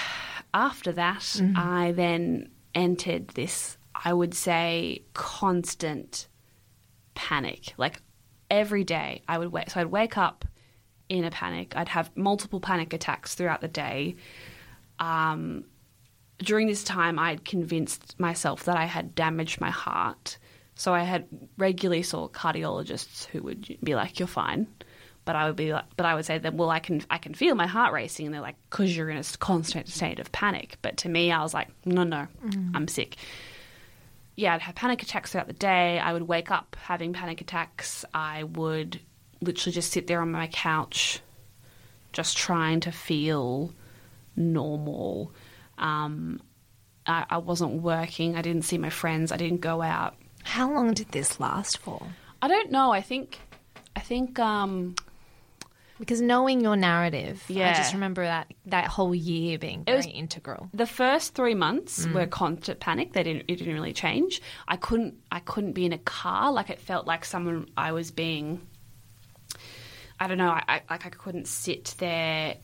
after 0.53 0.93
that, 0.93 1.19
Mm-hmm. 1.21 1.57
I 1.57 1.91
then 1.91 2.49
entered 2.73 3.27
this, 3.29 3.77
I 3.93 4.13
would 4.13 4.33
say, 4.33 5.01
constant 5.13 6.27
panic. 7.13 7.73
Like 7.77 8.01
every 8.49 8.83
day, 8.83 9.23
I 9.27 9.37
would 9.37 9.51
wake. 9.51 9.69
So 9.69 9.81
I'd 9.81 9.87
wake 9.87 10.17
up 10.17 10.45
in 11.09 11.23
a 11.23 11.31
panic. 11.31 11.75
I'd 11.75 11.89
have 11.89 12.15
multiple 12.15 12.59
panic 12.59 12.93
attacks 12.93 13.35
throughout 13.35 13.61
the 13.61 13.67
day. 13.67 14.15
Um, 14.99 15.65
during 16.37 16.67
this 16.67 16.83
time, 16.83 17.19
I 17.19 17.29
had 17.29 17.45
convinced 17.45 18.19
myself 18.19 18.63
that 18.65 18.77
I 18.77 18.85
had 18.85 19.13
damaged 19.13 19.61
my 19.61 19.69
heart. 19.69 20.37
So 20.75 20.93
I 20.93 21.03
had 21.03 21.27
regularly 21.57 22.01
saw 22.01 22.27
cardiologists 22.29 23.25
who 23.25 23.43
would 23.43 23.77
be 23.83 23.93
like, 23.95 24.19
"You're 24.19 24.27
fine," 24.27 24.67
but 25.25 25.35
I 25.35 25.45
would 25.45 25.55
be 25.55 25.73
like, 25.73 25.85
but 25.97 26.05
I 26.05 26.15
would 26.15 26.25
say 26.25 26.37
then, 26.37 26.57
"Well, 26.57 26.69
I 26.69 26.79
can 26.79 27.03
I 27.09 27.17
can 27.17 27.33
feel 27.33 27.55
my 27.55 27.67
heart 27.67 27.93
racing," 27.93 28.25
and 28.25 28.33
they're 28.33 28.41
like, 28.41 28.55
"Cause 28.69 28.95
you're 28.95 29.09
in 29.09 29.17
a 29.17 29.23
constant 29.39 29.89
state 29.89 30.19
of 30.19 30.31
panic." 30.31 30.77
But 30.81 30.97
to 30.97 31.09
me, 31.09 31.31
I 31.31 31.43
was 31.43 31.53
like, 31.53 31.67
"No, 31.85 32.03
no, 32.03 32.27
I'm 32.73 32.87
sick." 32.87 33.17
Yeah, 34.35 34.55
I'd 34.55 34.61
have 34.61 34.75
panic 34.75 35.03
attacks 35.03 35.31
throughout 35.31 35.47
the 35.47 35.53
day. 35.53 35.99
I 35.99 36.13
would 36.13 36.27
wake 36.27 36.51
up 36.51 36.75
having 36.81 37.13
panic 37.13 37.41
attacks. 37.41 38.05
I 38.13 38.43
would 38.43 38.99
literally 39.41 39.73
just 39.73 39.91
sit 39.91 40.07
there 40.07 40.21
on 40.21 40.31
my 40.31 40.47
couch, 40.47 41.19
just 42.13 42.37
trying 42.37 42.79
to 42.81 42.91
feel 42.91 43.73
normal. 44.35 45.31
Um, 45.77 46.41
I, 47.05 47.25
I 47.29 47.37
wasn't 47.39 47.81
working. 47.81 48.35
I 48.35 48.41
didn't 48.41 48.63
see 48.63 48.77
my 48.77 48.89
friends. 48.89 49.31
I 49.31 49.37
didn't 49.37 49.61
go 49.61 49.81
out. 49.81 50.15
How 50.43 50.71
long 50.71 50.93
did 50.93 51.09
this 51.09 51.39
last 51.39 51.77
for? 51.79 52.01
I 52.41 52.47
don't 52.47 52.71
know. 52.71 52.91
I 52.91 53.01
think, 53.01 53.39
I 53.95 53.99
think, 53.99 54.39
um, 54.39 54.95
Because 56.01 56.19
knowing 56.19 56.61
your 56.61 56.75
narrative, 56.75 57.43
yeah. 57.47 57.69
I 57.69 57.73
just 57.75 57.93
remember 57.93 58.23
that 58.23 58.51
that 58.65 58.87
whole 58.87 59.13
year 59.13 59.59
being 59.59 59.83
very 59.83 59.97
was- 59.97 60.07
integral. 60.07 60.67
the 60.73 60.87
first 60.87 61.35
three 61.35 61.53
months 61.53 62.07
mm. 62.07 62.13
were 62.13 62.25
constant 62.25 62.79
panic. 62.79 63.13
They 63.13 63.21
didn't. 63.21 63.45
It 63.47 63.57
didn't 63.57 63.75
really 63.75 63.93
change. 63.93 64.41
I 64.67 64.77
couldn't. 64.77 65.13
I 65.31 65.41
couldn't 65.41 65.73
be 65.73 65.85
in 65.85 65.93
a 65.93 65.99
car. 65.99 66.51
Like 66.51 66.71
it 66.71 66.79
felt 66.79 67.05
like 67.05 67.23
someone. 67.23 67.69
I 67.77 67.91
was 67.91 68.09
being. 68.09 68.65
I 70.19 70.25
don't 70.27 70.39
know. 70.39 70.49
I, 70.49 70.63
I 70.67 70.81
like 70.89 71.05
I 71.05 71.09
couldn't 71.09 71.47
sit 71.47 71.93
there, 71.99 72.57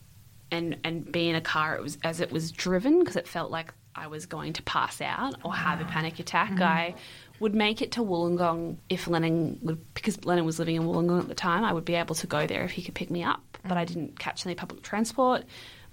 and 0.50 0.76
and 0.82 1.10
be 1.10 1.28
in 1.28 1.36
a 1.36 1.40
car. 1.40 1.76
It 1.76 1.82
was 1.82 1.96
as 2.02 2.20
it 2.20 2.32
was 2.32 2.50
driven 2.50 2.98
because 2.98 3.14
it 3.14 3.28
felt 3.28 3.52
like 3.52 3.72
I 3.98 4.06
was 4.06 4.26
going 4.26 4.52
to 4.54 4.62
pass 4.62 5.00
out 5.00 5.34
or 5.44 5.52
have 5.52 5.80
a 5.80 5.84
panic 5.84 6.20
attack. 6.20 6.60
I 6.60 6.94
would 7.40 7.54
make 7.54 7.82
it 7.82 7.92
to 7.92 8.00
Wollongong 8.00 8.76
if 8.88 9.08
Lennon 9.08 9.58
would 9.62 9.94
because 9.94 10.24
Lennon 10.24 10.44
was 10.44 10.60
living 10.60 10.76
in 10.76 10.84
Wollongong 10.84 11.20
at 11.20 11.28
the 11.28 11.34
time. 11.34 11.64
I 11.64 11.72
would 11.72 11.84
be 11.84 11.96
able 11.96 12.14
to 12.14 12.26
go 12.28 12.46
there 12.46 12.62
if 12.62 12.70
he 12.70 12.82
could 12.82 12.94
pick 12.94 13.10
me 13.10 13.24
up, 13.24 13.58
but 13.66 13.76
I 13.76 13.84
didn't 13.84 14.18
catch 14.18 14.46
any 14.46 14.54
public 14.54 14.82
transport. 14.82 15.44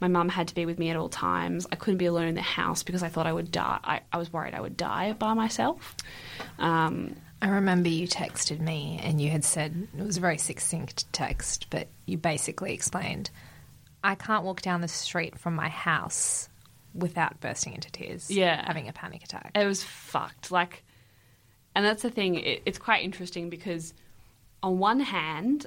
My 0.01 0.08
mum 0.08 0.30
had 0.30 0.47
to 0.49 0.56
be 0.56 0.68
with 0.68 0.78
me 0.78 0.89
at 0.89 0.97
all 0.97 1.10
times. 1.10 1.66
I 1.72 1.78
couldn't 1.78 1.97
be 1.97 2.06
alone 2.06 2.28
in 2.28 2.36
the 2.36 2.41
house 2.41 2.84
because 2.84 3.01
I 3.01 3.10
thought 3.10 3.26
I 3.26 3.34
would 3.34 3.51
die. 3.51 3.80
I, 3.84 4.01
I 4.14 4.18
was 4.18 4.32
worried 4.32 4.53
I 4.53 4.62
would 4.62 4.78
die 4.78 5.14
by 5.14 5.34
myself. 5.34 5.95
Um, 6.60 7.16
I 7.41 7.47
remember 7.47 7.89
you 7.89 8.08
texted 8.08 8.60
me 8.60 8.99
and 9.01 9.20
you 9.20 9.32
had 9.32 9.43
said 9.43 9.88
it 9.97 10.06
was 10.06 10.18
a 10.18 10.22
very 10.22 10.38
succinct 10.38 11.12
text, 11.12 11.68
but 11.72 11.88
you 12.06 12.18
basically 12.18 12.74
explained, 12.74 13.32
I 14.03 14.14
can't 14.14 14.43
walk 14.43 14.62
down 14.62 14.82
the 14.82 14.88
street 14.88 15.39
from 15.39 15.56
my 15.56 15.70
house 15.70 16.49
without 16.96 17.39
bursting 17.41 17.74
into 17.74 17.91
tears. 17.91 18.32
Yeah. 18.32 18.66
Having 18.66 18.88
a 18.88 18.93
panic 18.93 19.24
attack. 19.24 19.52
it 19.54 19.66
was 19.66 19.84
fucked. 19.84 20.50
Like, 20.52 20.84
and 21.76 21.86
that's 21.86 22.02
the 22.04 22.10
thing. 22.10 22.36
It, 22.36 22.62
it's 22.66 22.80
quite 22.80 23.04
interesting 23.04 23.50
because, 23.50 23.93
on 24.64 24.80
one 24.80 25.02
hand, 25.02 25.66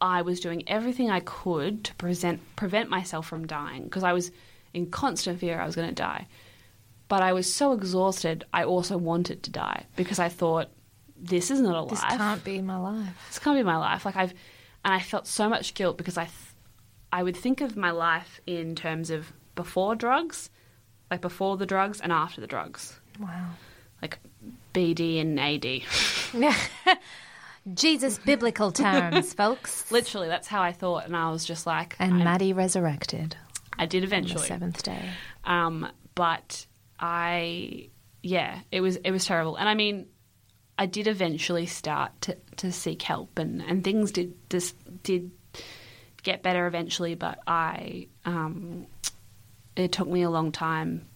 I 0.00 0.22
was 0.22 0.40
doing 0.40 0.68
everything 0.68 1.10
I 1.10 1.20
could 1.20 1.84
to 1.84 1.94
present, 1.94 2.40
prevent 2.56 2.90
myself 2.90 3.26
from 3.26 3.46
dying 3.46 3.84
because 3.84 4.04
I 4.04 4.12
was 4.12 4.30
in 4.74 4.90
constant 4.90 5.40
fear 5.40 5.58
I 5.58 5.66
was 5.66 5.74
going 5.74 5.88
to 5.88 5.94
die. 5.94 6.26
But 7.08 7.22
I 7.22 7.32
was 7.32 7.52
so 7.52 7.72
exhausted, 7.72 8.44
I 8.52 8.64
also 8.64 8.98
wanted 8.98 9.42
to 9.44 9.50
die 9.50 9.86
because 9.96 10.18
I 10.18 10.28
thought, 10.28 10.68
this 11.18 11.50
is 11.50 11.60
not 11.60 11.86
a 11.86 11.88
This 11.88 12.02
life. 12.02 12.10
This 12.10 12.18
can't 12.18 12.44
be 12.44 12.60
my 12.60 12.76
life. 12.76 13.24
this 13.28 13.38
can't 13.38 13.56
be 13.56 13.62
my 13.62 13.76
life. 13.78 14.04
Like 14.04 14.16
I've, 14.16 14.34
and 14.84 14.92
I 14.92 15.00
felt 15.00 15.26
so 15.26 15.48
much 15.48 15.72
guilt 15.72 15.96
because 15.96 16.18
I, 16.18 16.24
th- 16.24 16.34
I 17.10 17.22
would 17.22 17.36
think 17.36 17.62
of 17.62 17.76
my 17.76 17.90
life 17.92 18.40
in 18.46 18.74
terms 18.74 19.08
of 19.08 19.32
before 19.54 19.94
drugs, 19.94 20.50
like 21.10 21.20
before 21.20 21.56
the 21.56 21.66
drugs 21.66 22.00
and 22.00 22.12
after 22.12 22.40
the 22.40 22.46
drugs, 22.46 22.98
Wow. 23.20 23.50
like 24.02 24.18
BD 24.74 25.20
and 25.20 25.38
AD. 25.40 25.82
Jesus 27.74 28.18
biblical 28.18 28.70
terms, 28.70 29.32
folks. 29.34 29.90
Literally, 29.90 30.28
that's 30.28 30.46
how 30.46 30.62
I 30.62 30.72
thought, 30.72 31.04
and 31.06 31.16
I 31.16 31.30
was 31.30 31.44
just 31.44 31.66
like, 31.66 31.96
And 31.98 32.14
I, 32.14 32.24
Maddie 32.24 32.52
resurrected 32.52 33.36
I 33.78 33.86
did 33.86 34.04
on 34.04 34.08
the 34.10 34.16
eventually. 34.16 34.46
seventh 34.46 34.82
day. 34.84 35.10
Um, 35.44 35.88
but 36.14 36.64
I, 37.00 37.88
yeah, 38.22 38.60
it 38.70 38.80
was 38.80 38.96
it 38.96 39.10
was 39.10 39.24
terrible, 39.24 39.56
and 39.56 39.68
I 39.68 39.74
mean, 39.74 40.06
I 40.78 40.86
did 40.86 41.08
eventually 41.08 41.66
start 41.66 42.12
to, 42.22 42.36
to 42.58 42.70
seek 42.70 43.02
help, 43.02 43.36
and, 43.38 43.60
and 43.62 43.82
things 43.82 44.12
did 44.12 44.34
just 44.48 44.76
did 45.02 45.32
get 46.22 46.42
better 46.44 46.66
eventually, 46.68 47.14
but 47.16 47.40
I, 47.48 48.06
um, 48.24 48.86
it 49.76 49.92
took 49.92 50.08
me 50.08 50.22
a 50.22 50.30
long 50.30 50.52
time. 50.52 51.06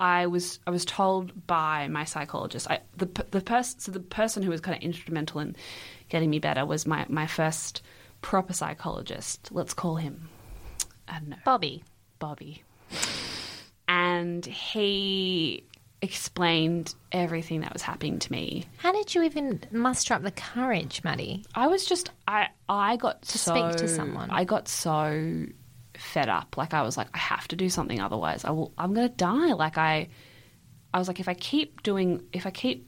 I 0.00 0.26
was 0.26 0.60
I 0.66 0.70
was 0.70 0.84
told 0.84 1.46
by 1.46 1.88
my 1.88 2.04
psychologist, 2.04 2.68
I, 2.70 2.80
the 2.96 3.06
the 3.30 3.40
person 3.40 3.80
so 3.80 3.92
the 3.92 4.00
person 4.00 4.42
who 4.42 4.50
was 4.50 4.60
kind 4.60 4.76
of 4.76 4.82
instrumental 4.82 5.40
in 5.40 5.56
getting 6.08 6.30
me 6.30 6.38
better 6.38 6.64
was 6.64 6.86
my 6.86 7.04
my 7.08 7.26
first 7.26 7.82
proper 8.22 8.52
psychologist. 8.52 9.48
Let's 9.50 9.74
call 9.74 9.96
him, 9.96 10.28
I 11.08 11.18
don't 11.18 11.28
know, 11.30 11.36
Bobby. 11.44 11.82
Bobby. 12.18 12.62
And 13.88 14.44
he 14.44 15.64
explained 16.00 16.94
everything 17.10 17.60
that 17.62 17.72
was 17.72 17.82
happening 17.82 18.18
to 18.20 18.30
me. 18.30 18.64
How 18.76 18.92
did 18.92 19.14
you 19.14 19.22
even 19.24 19.60
muster 19.72 20.14
up 20.14 20.22
the 20.22 20.30
courage, 20.30 21.02
Maddie? 21.02 21.44
I 21.54 21.66
was 21.66 21.86
just 21.86 22.10
I 22.28 22.48
I 22.68 22.96
got 22.96 23.22
To 23.22 23.38
so 23.38 23.54
speak 23.54 23.76
to 23.78 23.88
someone. 23.88 24.30
I 24.30 24.44
got 24.44 24.68
so 24.68 25.46
fed 25.98 26.28
up. 26.28 26.56
Like 26.56 26.74
I 26.74 26.82
was 26.82 26.96
like 26.96 27.08
I 27.14 27.18
have 27.18 27.46
to 27.48 27.56
do 27.56 27.68
something 27.68 28.00
otherwise 28.00 28.44
I 28.44 28.50
will 28.50 28.72
I'm 28.78 28.94
going 28.94 29.08
to 29.08 29.14
die. 29.14 29.52
Like 29.52 29.76
I 29.78 30.08
I 30.94 30.98
was 30.98 31.08
like 31.08 31.20
if 31.20 31.28
I 31.28 31.34
keep 31.34 31.82
doing 31.82 32.22
if 32.32 32.46
I 32.46 32.50
keep 32.50 32.86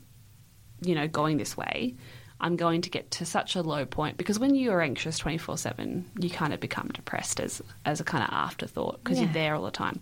you 0.82 0.94
know 0.94 1.06
going 1.08 1.36
this 1.36 1.56
way, 1.56 1.96
I'm 2.40 2.56
going 2.56 2.80
to 2.82 2.90
get 2.90 3.10
to 3.12 3.26
such 3.26 3.56
a 3.56 3.62
low 3.62 3.84
point 3.84 4.16
because 4.16 4.38
when 4.38 4.54
you're 4.54 4.80
anxious 4.80 5.18
24/7, 5.20 6.04
you 6.22 6.30
kind 6.30 6.54
of 6.54 6.60
become 6.60 6.88
depressed 6.88 7.40
as 7.40 7.60
as 7.84 8.00
a 8.00 8.04
kind 8.04 8.24
of 8.24 8.30
afterthought 8.32 9.02
because 9.02 9.18
Yeah. 9.18 9.24
you're 9.24 9.32
there 9.34 9.54
all 9.54 9.64
the 9.64 9.70
time. 9.70 10.00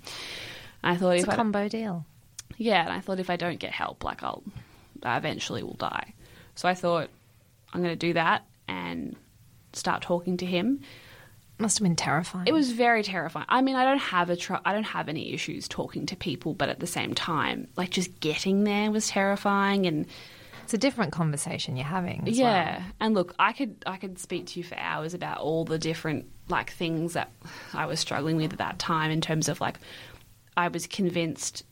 And 0.82 0.94
I 0.94 0.96
thought 0.96 1.16
It's 1.16 1.26
a 1.26 1.32
I 1.32 1.36
combo 1.36 1.68
deal. 1.68 2.04
Yeah, 2.56 2.82
and 2.84 2.92
I 2.92 3.00
thought 3.00 3.18
if 3.20 3.30
I 3.30 3.36
don't 3.36 3.58
get 3.58 3.72
help, 3.72 4.04
like 4.04 4.22
I'll, 4.22 4.42
I 5.02 5.16
eventually 5.16 5.62
will 5.62 5.74
die. 5.74 6.14
So 6.54 6.68
I 6.68 6.74
thought 6.74 7.08
I'm 7.72 7.82
going 7.82 7.92
to 7.92 8.06
do 8.06 8.12
that 8.14 8.44
and 8.68 9.16
start 9.72 10.02
talking 10.02 10.36
to 10.38 10.46
him. 10.46 10.80
Must 11.60 11.78
have 11.78 11.82
been 11.84 11.96
terrifying. 11.96 12.46
It 12.46 12.52
was 12.52 12.70
very 12.72 13.02
terrifying. 13.02 13.46
I 13.48 13.62
mean, 13.62 13.74
I 13.74 13.84
don't 13.84 13.98
have 13.98 14.30
a 14.30 14.36
tr- 14.36 14.54
I 14.64 14.72
don't 14.72 14.84
have 14.84 15.08
any 15.08 15.32
issues 15.32 15.66
talking 15.66 16.06
to 16.06 16.16
people, 16.16 16.54
but 16.54 16.68
at 16.68 16.78
the 16.78 16.86
same 16.86 17.14
time, 17.14 17.66
like 17.76 17.90
just 17.90 18.20
getting 18.20 18.64
there 18.64 18.90
was 18.92 19.08
terrifying, 19.08 19.86
and 19.86 20.06
It's 20.64 20.74
a 20.74 20.78
different 20.78 21.12
conversation 21.12 21.76
you're 21.76 21.84
having. 21.86 22.28
as 22.28 22.38
yeah, 22.38 22.78
well. 22.78 22.86
and 23.00 23.14
look, 23.14 23.34
I 23.38 23.52
could 23.52 23.82
I 23.86 23.96
could 23.96 24.18
speak 24.20 24.46
to 24.48 24.60
you 24.60 24.64
for 24.64 24.78
hours 24.78 25.14
about 25.14 25.38
all 25.38 25.64
the 25.64 25.78
different 25.78 26.26
like 26.48 26.70
things 26.70 27.14
that 27.14 27.30
I 27.74 27.86
was 27.86 27.98
struggling 27.98 28.36
with 28.36 28.52
at 28.52 28.58
that 28.58 28.78
time 28.78 29.10
in 29.10 29.20
terms 29.20 29.48
of 29.48 29.60
like 29.60 29.78
I 30.56 30.68
was 30.68 30.86
convinced 30.86 31.64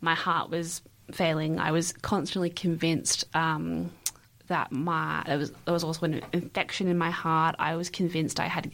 my 0.00 0.14
heart 0.14 0.48
was 0.50 0.80
failing. 1.12 1.58
I 1.58 1.72
was 1.72 1.92
constantly 1.92 2.50
convinced 2.50 3.24
um, 3.34 3.90
that 4.46 4.70
my 4.72 5.22
there 5.26 5.38
was 5.38 5.50
there 5.64 5.74
was 5.74 5.82
also 5.84 6.06
an 6.06 6.22
infection 6.32 6.86
in 6.88 6.98
my 6.98 7.10
heart. 7.10 7.56
I 7.58 7.76
was 7.76 7.90
convinced 7.90 8.38
I 8.38 8.46
had 8.46 8.70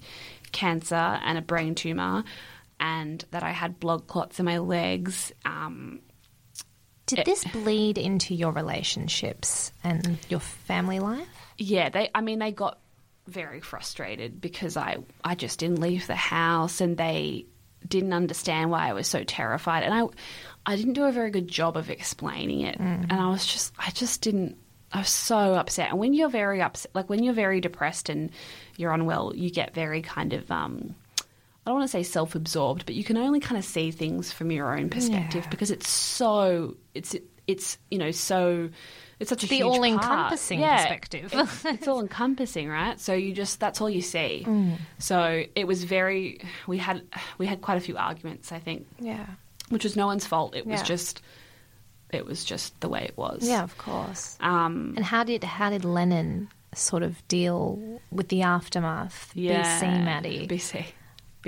cancer 0.52 0.94
and 0.94 1.38
a 1.38 1.42
brain 1.42 1.74
tumor, 1.74 2.24
and 2.78 3.24
that 3.30 3.42
I 3.42 3.50
had 3.50 3.80
blood 3.80 4.06
clots 4.06 4.38
in 4.38 4.46
my 4.46 4.58
legs. 4.58 5.32
Um, 5.44 6.00
Did 7.06 7.24
this 7.24 7.44
bleed 7.44 7.98
into 7.98 8.34
your 8.34 8.52
relationships 8.52 9.72
and 9.82 10.18
your 10.28 10.40
family 10.40 11.00
life? 11.00 11.26
yeah, 11.58 11.88
they. 11.88 12.10
I 12.14 12.20
mean, 12.20 12.38
they 12.38 12.52
got 12.52 12.78
very 13.26 13.60
frustrated 13.60 14.40
because 14.40 14.76
I 14.76 14.98
I 15.24 15.34
just 15.34 15.58
didn't 15.58 15.80
leave 15.80 16.06
the 16.06 16.14
house, 16.16 16.80
and 16.80 16.96
they 16.96 17.46
didn't 17.86 18.12
understand 18.12 18.70
why 18.70 18.88
I 18.88 18.92
was 18.92 19.08
so 19.08 19.24
terrified, 19.24 19.82
and 19.82 19.92
I 19.94 20.04
I 20.66 20.76
didn't 20.76 20.94
do 20.94 21.04
a 21.04 21.12
very 21.12 21.30
good 21.30 21.48
job 21.48 21.76
of 21.76 21.90
explaining 21.90 22.60
it, 22.62 22.76
and 22.78 23.12
I 23.12 23.28
was 23.28 23.44
just 23.46 23.72
I 23.78 23.90
just 23.90 24.20
didn't. 24.22 24.56
I 24.92 24.98
was 24.98 25.08
so 25.08 25.54
upset, 25.54 25.90
and 25.90 25.98
when 25.98 26.14
you're 26.14 26.28
very 26.30 26.60
upset, 26.60 26.90
like 26.94 27.08
when 27.08 27.22
you're 27.22 27.34
very 27.34 27.60
depressed 27.60 28.08
and 28.08 28.30
you're 28.80 28.92
unwell, 28.92 29.32
you 29.36 29.50
get 29.50 29.74
very 29.74 30.02
kind 30.02 30.32
of 30.32 30.50
um. 30.50 30.94
I 31.66 31.70
don't 31.70 31.78
want 31.78 31.88
to 31.90 31.92
say 31.92 32.02
self-absorbed, 32.02 32.86
but 32.86 32.94
you 32.94 33.04
can 33.04 33.18
only 33.18 33.38
kind 33.38 33.58
of 33.58 33.64
see 33.64 33.90
things 33.90 34.32
from 34.32 34.50
your 34.50 34.76
own 34.76 34.88
perspective 34.88 35.44
Yeah. 35.44 35.50
because 35.50 35.70
it's 35.70 35.88
so 35.90 36.76
it's 36.94 37.14
it's 37.46 37.76
you 37.90 37.98
know 37.98 38.10
so 38.12 38.70
it's 39.20 39.28
such 39.28 39.44
a 39.44 39.46
The 39.46 39.62
all-encompassing 39.64 40.58
Yeah, 40.58 40.78
perspective. 40.78 41.30
it's, 41.34 41.64
it's 41.66 41.86
all 41.86 42.00
encompassing, 42.00 42.66
right? 42.68 42.98
So 42.98 43.12
you 43.12 43.34
just 43.34 43.60
that's 43.60 43.80
all 43.82 43.90
you 43.90 44.00
see. 44.00 44.44
Mm. 44.46 44.78
So 44.98 45.44
it 45.54 45.66
was 45.66 45.84
very 45.84 46.40
we 46.66 46.78
had 46.78 47.02
we 47.36 47.46
had 47.46 47.60
quite 47.60 47.76
a 47.76 47.80
few 47.80 47.98
arguments, 47.98 48.52
I 48.52 48.58
think, 48.58 48.86
Yeah. 48.98 49.26
which 49.68 49.84
was 49.84 49.94
no 49.96 50.06
one's 50.06 50.26
fault. 50.26 50.56
It 50.56 50.66
was 50.66 50.82
just 50.82 51.20
it 52.10 52.24
was 52.24 52.42
just 52.42 52.80
the 52.80 52.88
way 52.88 53.02
it 53.04 53.16
was. 53.18 53.46
Yeah, 53.46 53.62
of 53.62 53.76
course. 53.76 54.38
Um 54.40 54.94
And 54.96 55.04
how 55.04 55.24
did 55.24 55.44
how 55.44 55.68
did 55.70 55.84
Lennon 55.84 56.48
sort 56.74 57.02
of 57.02 57.26
deal 57.28 58.00
with 58.10 58.28
the 58.28 58.42
aftermath? 58.42 59.32
yeah. 59.34 59.80
BC 59.80 60.04
Maddie. 60.04 60.46
BC. 60.46 60.84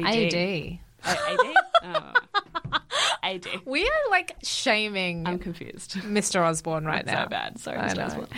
AD. 0.04 0.78
Oh, 1.04 1.10
AD? 1.82 2.14
Oh. 2.72 2.78
AD. 3.24 3.46
We 3.64 3.82
are 3.84 4.10
like 4.10 4.36
shaming 4.44 5.26
I'm 5.26 5.40
confused. 5.40 5.94
Mr. 5.94 6.40
Osborne 6.46 6.84
right 6.84 7.04
now. 7.04 7.24
so 7.24 7.28
bad. 7.28 7.58
Sorry, 7.58 7.76
I 7.78 7.88
Mr. 7.88 7.96
know. 7.96 8.04
Osborne. 8.04 8.28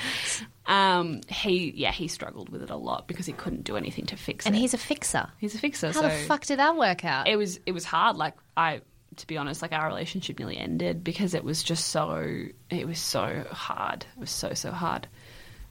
Um, 0.66 1.20
he 1.28 1.72
yeah 1.76 1.92
he 1.92 2.08
struggled 2.08 2.48
with 2.48 2.62
it 2.62 2.70
a 2.70 2.76
lot 2.76 3.06
because 3.06 3.26
he 3.26 3.34
couldn't 3.34 3.64
do 3.64 3.76
anything 3.76 4.06
to 4.06 4.16
fix 4.16 4.46
And 4.46 4.54
it. 4.54 4.56
And 4.56 4.62
he's 4.62 4.72
a 4.72 4.78
fixer. 4.78 5.28
he's 5.38 5.54
a 5.54 5.58
fixer. 5.58 5.88
How 5.88 5.92
so 5.92 6.02
the 6.02 6.10
fuck 6.10 6.46
did 6.46 6.58
that 6.58 6.74
work 6.76 7.04
out? 7.04 7.28
it 7.28 7.36
was 7.36 7.60
it 7.66 7.72
was 7.72 7.84
hard. 7.84 8.16
Like 8.16 8.32
I, 8.56 8.80
to 9.16 9.26
be 9.26 9.36
honest, 9.36 9.60
like 9.60 9.72
our 9.72 9.86
relationship 9.86 10.38
nearly 10.38 10.56
ended 10.56 11.04
because 11.04 11.34
it 11.34 11.44
was 11.44 11.62
just 11.62 11.88
so 11.88 12.46
it 12.70 12.86
was 12.88 12.98
so 12.98 13.44
hard. 13.50 14.06
It 14.16 14.20
was 14.20 14.30
so 14.30 14.54
so 14.54 14.70
hard. 14.70 15.06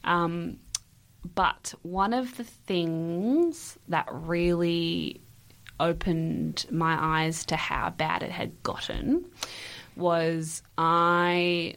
Um, 0.04 0.58
but 1.36 1.74
one 1.82 2.14
of 2.14 2.38
the 2.38 2.44
things 2.44 3.78
that 3.88 4.08
really 4.12 5.22
opened 5.80 6.66
my 6.70 6.98
eyes 7.00 7.46
to 7.46 7.56
how 7.56 7.90
bad 7.90 8.24
it 8.24 8.32
had 8.32 8.62
gotten 8.64 9.26
was 9.96 10.62
I 10.78 11.76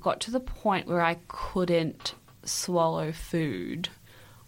got 0.00 0.20
to 0.20 0.30
the 0.30 0.40
point 0.40 0.86
where 0.86 1.02
I 1.02 1.18
couldn't 1.28 2.14
swallow 2.44 3.12
food 3.12 3.88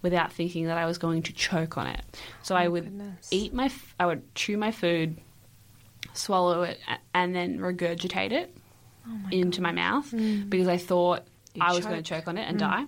without 0.03 0.33
thinking 0.33 0.67
that 0.67 0.79
I 0.79 0.87
was 0.87 0.99
going 0.99 1.23
to 1.25 1.33
choke 1.33 1.77
on 1.77 1.87
it. 1.87 2.03
So 2.43 2.55
I 2.55 2.67
oh, 2.67 2.71
would 2.71 2.85
goodness. 2.85 3.29
eat 3.31 3.53
my, 3.53 3.71
I 3.99 4.07
would 4.07 4.35
chew 4.35 4.57
my 4.57 4.71
food, 4.71 5.19
swallow 6.15 6.63
it, 6.63 6.79
and 7.15 7.35
then 7.35 7.59
regurgitate 7.59 8.33
it 8.33 8.57
oh 9.07 9.19
into 9.31 9.61
my 9.61 9.73
mouth 9.73 10.11
mm. 10.11 10.49
because 10.49 10.69
I 10.69 10.79
thought 10.79 11.25
You'd 11.55 11.65
I 11.65 11.73
was 11.73 11.85
going 11.85 11.97
to 11.97 12.03
choke. 12.03 12.21
choke 12.21 12.29
on 12.29 12.39
it 12.39 12.49
and 12.49 12.57
mm. 12.57 12.61
die. 12.61 12.85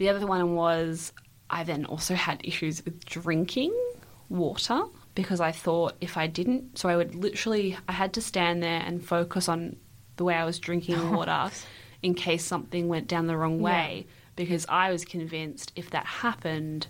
The 0.00 0.08
other 0.08 0.26
one 0.26 0.54
was 0.54 1.12
I 1.50 1.62
then 1.62 1.84
also 1.84 2.14
had 2.14 2.40
issues 2.42 2.82
with 2.86 3.04
drinking 3.04 3.78
water 4.30 4.84
because 5.14 5.42
I 5.42 5.52
thought 5.52 5.92
if 6.00 6.16
I 6.16 6.26
didn't, 6.26 6.78
so 6.78 6.88
I 6.88 6.96
would 6.96 7.14
literally, 7.14 7.76
I 7.86 7.92
had 7.92 8.14
to 8.14 8.22
stand 8.22 8.62
there 8.62 8.80
and 8.80 9.04
focus 9.04 9.46
on 9.46 9.76
the 10.16 10.24
way 10.24 10.34
I 10.36 10.46
was 10.46 10.58
drinking 10.58 11.10
water 11.14 11.50
in 12.02 12.14
case 12.14 12.46
something 12.46 12.88
went 12.88 13.08
down 13.08 13.26
the 13.26 13.36
wrong 13.36 13.60
way 13.60 14.06
because 14.36 14.64
I 14.70 14.90
was 14.90 15.04
convinced 15.04 15.70
if 15.76 15.90
that 15.90 16.06
happened, 16.06 16.86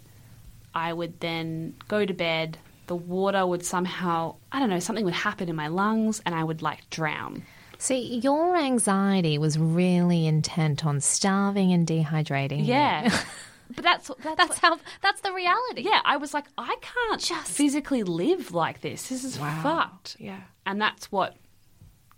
I 0.72 0.92
would 0.92 1.18
then 1.18 1.74
go 1.88 2.06
to 2.06 2.14
bed. 2.14 2.58
The 2.86 2.94
water 2.94 3.44
would 3.44 3.64
somehow, 3.64 4.36
I 4.52 4.61
don't 4.61 4.70
know, 4.70 4.78
something 4.78 5.04
would 5.04 5.14
happen 5.14 5.48
in 5.48 5.56
my 5.56 5.66
lungs 5.66 6.22
and 6.24 6.32
I 6.32 6.44
would 6.44 6.62
like 6.62 6.88
drown. 6.90 7.42
See, 7.80 8.16
your 8.18 8.56
anxiety 8.56 9.38
was 9.38 9.58
really 9.58 10.26
intent 10.26 10.84
on 10.84 11.00
starving 11.00 11.72
and 11.72 11.86
dehydrating. 11.86 12.58
you. 12.58 12.64
Yeah. 12.66 13.22
but 13.74 13.82
that's, 13.82 14.10
that's, 14.22 14.36
That's 14.36 14.58
how 14.58 14.78
that's 15.00 15.22
the 15.22 15.32
reality. 15.32 15.82
yeah, 15.82 16.00
I 16.04 16.18
was 16.18 16.34
like, 16.34 16.44
I 16.58 16.76
can't 16.82 17.20
Just- 17.22 17.50
physically 17.50 18.02
live 18.02 18.52
like 18.52 18.82
this. 18.82 19.08
This 19.08 19.24
is 19.24 19.38
fucked. 19.38 20.16
Yeah. 20.20 20.40
And 20.66 20.78
that's 20.78 21.10
what 21.10 21.36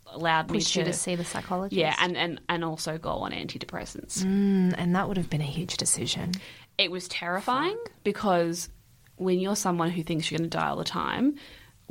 allowed 0.07 0.51
me 0.51 0.61
to, 0.61 0.79
you 0.81 0.85
to 0.85 0.93
see 0.93 1.15
the 1.15 1.25
psychologist. 1.25 1.79
yeah, 1.79 1.95
and, 2.01 2.17
and, 2.17 2.41
and 2.49 2.65
also 2.65 2.99
go 2.99 3.11
on 3.11 3.31
antidepressants. 3.31 4.25
Mm, 4.25 4.75
and 4.77 4.97
that 4.97 5.07
would 5.07 5.17
have 5.17 5.31
been 5.31 5.41
a 5.41 5.45
huge 5.45 5.77
decision. 5.77 6.33
It 6.77 6.91
was 6.91 7.07
terrifying 7.07 7.79
because 8.03 8.69
when 9.17 9.39
you're 9.39 9.57
someone 9.57 9.91
who 9.91 10.03
thinks 10.03 10.29
you're 10.31 10.39
going 10.39 10.51
to 10.51 10.59
die 10.59 10.69
all 10.69 10.77
the 10.77 10.85
time, 10.85 11.37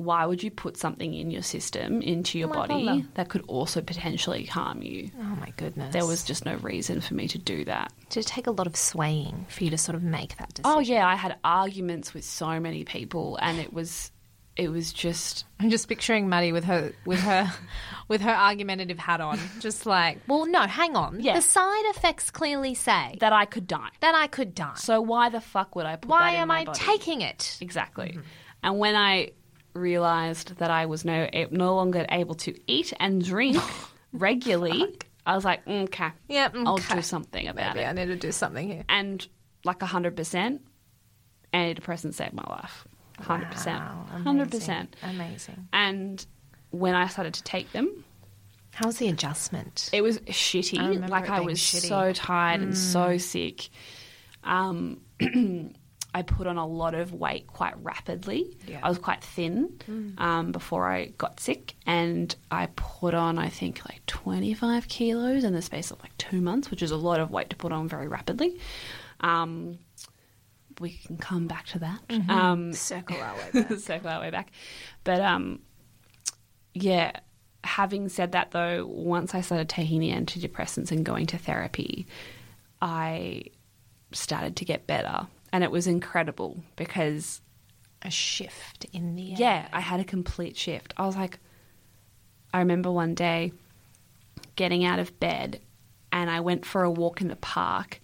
why 0.04 0.26
would 0.26 0.44
you 0.44 0.52
put 0.52 0.78
something 0.78 1.14
in 1.14 1.32
your 1.32 1.42
system, 1.42 2.02
into 2.02 2.38
your 2.40 2.48
my 2.48 2.68
body, 2.68 3.06
that 3.16 3.30
could 3.30 3.44
also 3.48 3.82
potentially 3.82 4.46
harm 4.46 4.82
you? 4.82 5.10
Oh 5.20 5.36
my 5.40 5.54
goodness. 5.58 5.94
There 5.94 6.06
was 6.06 6.24
just 6.24 6.46
no 6.46 6.56
reason 6.56 7.02
for 7.02 7.14
me 7.14 7.28
to 7.30 7.38
do 7.38 7.66
that. 7.66 7.92
Did 8.10 8.22
it 8.22 8.28
take 8.28 8.48
a 8.48 8.52
lot 8.52 8.68
of 8.68 8.76
swaying 8.76 9.46
for 9.50 9.64
you 9.64 9.70
to 9.70 9.78
sort 9.78 9.96
of 9.96 10.04
make 10.04 10.38
that 10.38 10.50
oh, 10.50 10.54
decision? 10.56 10.72
Oh 10.78 10.80
yeah, 10.80 11.08
I 11.08 11.16
had 11.16 11.38
arguments 11.44 12.14
with 12.14 12.24
so 12.24 12.60
many 12.60 12.84
people, 12.84 13.38
and 13.42 13.60
it 13.60 13.72
was, 13.74 14.12
it 14.56 14.70
was 14.70 14.92
just 14.92 15.46
I'm 15.60 15.70
just 15.70 15.88
picturing 15.88 16.28
Maddie 16.28 16.52
with 16.52 16.66
her 16.66 16.92
with 17.06 17.20
her 17.20 17.52
with 18.08 18.22
her 18.22 18.32
argumentative 18.32 19.00
hat 19.00 19.22
on, 19.22 19.40
just 19.60 19.86
like, 19.86 20.20
well, 20.28 20.46
no, 20.46 20.62
hang 20.62 20.96
on. 20.96 21.22
Yeah. 21.22 21.36
The 21.36 21.42
side 21.42 21.90
effects 21.96 22.30
clearly 22.30 22.76
say 22.76 23.18
that 23.22 23.32
I 23.32 23.46
could 23.46 23.68
die. 23.68 23.90
that 24.02 24.16
I 24.16 24.28
could 24.28 24.54
die. 24.54 24.74
So 24.76 25.00
why 25.02 25.30
the 25.30 25.42
fuck 25.42 25.76
would 25.76 25.86
I 25.86 25.96
put 25.96 26.10
Why 26.10 26.32
that 26.32 26.36
in 26.36 26.42
am 26.42 26.52
I 26.52 26.66
body? 26.66 26.80
taking 26.80 27.22
it? 27.22 27.58
exactly? 27.62 28.10
Mm-hmm. 28.10 28.22
And 28.64 28.78
when 28.78 28.96
I 28.96 29.32
realized 29.74 30.58
that 30.58 30.70
I 30.72 30.86
was 30.86 31.06
no 31.06 31.30
no 31.52 31.76
longer 31.76 32.06
able 32.10 32.36
to 32.36 32.54
eat 32.68 32.94
and 33.00 33.24
drink 33.24 33.58
regularly, 34.14 34.98
I 35.26 35.36
was 35.36 35.46
like, 35.46 35.66
"Mm, 35.66 35.84
okay, 35.84 36.10
Yeah, 36.28 36.50
I'll 36.54 36.78
do 36.78 37.02
something 37.02 37.48
about 37.48 37.76
Maybe 37.76 37.86
it. 37.86 37.90
I 37.90 37.94
need 37.94 38.08
to 38.08 38.16
do 38.16 38.32
something 38.32 38.68
here. 38.68 38.84
And 38.90 39.26
like 39.64 39.82
hundred 39.82 40.16
percent, 40.16 40.62
antidepressants 41.54 42.16
saved 42.16 42.34
my 42.34 42.46
life. 42.50 42.86
Hundred 43.20 43.52
percent, 43.52 43.80
Wow, 43.80 44.06
hundred 44.24 44.50
percent. 44.52 44.96
amazing. 45.04 45.20
Amazing. 45.20 45.68
And 45.74 46.26
when 46.72 46.96
I 46.96 47.08
started 47.08 47.34
to 47.36 47.44
take 47.44 47.72
them, 47.72 48.04
How 48.74 48.88
was 48.88 48.98
the 48.98 49.10
adjustment? 49.10 49.90
It 49.94 50.02
was 50.02 50.18
shitty. 50.20 50.80
remember 50.80 51.08
Like 51.08 51.30
I 51.30 51.42
was 51.42 51.60
shitty. 51.60 51.86
Mm. 51.86 51.90
so 51.90 52.14
tired 52.14 52.62
and 52.62 52.76
so 52.78 53.18
sick. 53.18 53.70
Um, 54.44 55.02
I 56.14 56.24
put 56.24 56.46
on 56.46 56.58
a 56.58 56.68
lot 56.68 56.94
of 56.94 57.14
weight 57.14 57.48
quite 57.48 57.74
rapidly. 57.82 58.58
Yeah. 58.68 58.80
Mm. 58.82 58.84
I 58.84 58.90
was 58.90 58.98
quite 58.98 59.24
thin 59.24 60.16
um, 60.18 60.52
before 60.52 60.90
I 60.90 61.06
got 61.18 61.40
sick, 61.40 61.76
and 61.86 62.36
I 62.52 62.68
put 62.76 63.14
on 63.14 63.40
I 63.40 63.48
think 63.50 63.82
like 63.90 64.06
twenty 64.08 64.54
five 64.54 64.88
kilos 64.88 65.44
in 65.44 65.54
the 65.54 65.62
space 65.62 65.92
of 65.92 66.02
like 66.02 66.16
two 66.18 66.42
months, 66.42 66.70
which 66.70 66.82
is 66.82 66.92
a 66.92 66.98
lot 66.98 67.20
of 67.20 67.32
weight 67.32 67.50
to 67.52 67.56
put 67.56 67.72
on 67.72 67.88
very 67.88 68.08
rapidly. 68.08 68.60
Um, 69.22 69.78
we 70.80 70.92
can 70.92 71.18
come 71.18 71.48
back 71.48 71.68
to 71.68 71.80
that. 71.80 72.00
Mm-hmm. 72.10 72.30
Um, 72.32 72.74
Circle 72.74 73.18
our 73.22 73.36
way 73.36 73.50
back. 73.64 73.80
circle 73.80 74.10
our 74.10 74.20
way 74.20 74.32
back. 74.32 74.52
But 75.04 75.22
um, 75.22 75.60
yeah, 76.74 77.12
having 77.64 78.10
said 78.10 78.32
that 78.34 78.52
though, 78.52 78.86
once 78.86 79.36
I 79.36 79.42
started 79.42 79.70
taking 79.70 80.00
the 80.00 80.12
antidepressants 80.12 80.92
and 80.92 81.06
going 81.06 81.28
to 81.28 81.38
therapy, 81.38 82.08
I 82.82 83.44
started 84.12 84.56
to 84.58 84.66
get 84.66 84.88
better. 84.88 85.28
And 85.52 85.64
it 85.64 85.72
was 85.72 85.88
incredible 85.88 86.64
because, 86.76 87.42
a 88.02 88.10
shift 88.10 88.86
in 88.94 89.16
the 89.16 89.32
air. 89.32 89.38
yeah, 89.38 89.68
I 89.74 89.82
had 89.82 90.00
a 90.00 90.06
complete 90.06 90.56
shift. 90.58 90.94
I 90.98 91.06
was 91.06 91.16
like, 91.16 91.40
I 92.54 92.60
remember 92.60 92.92
one 92.92 93.16
day 93.16 93.52
getting 94.56 94.84
out 94.86 95.00
of 95.00 95.20
bed 95.20 95.60
and 96.12 96.30
I 96.30 96.40
went 96.40 96.66
for 96.66 96.84
a 96.84 96.92
walk 96.92 97.22
in 97.22 97.28
the 97.28 97.36
park 97.36 98.00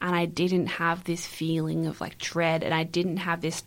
and 0.00 0.14
I 0.16 0.26
didn't 0.26 0.66
have 0.66 1.04
this 1.04 1.26
feeling 1.26 1.86
of 1.86 2.00
like 2.00 2.18
dread 2.18 2.62
and 2.62 2.74
I 2.74 2.84
didn't 2.84 3.18
have 3.18 3.40
this, 3.40 3.62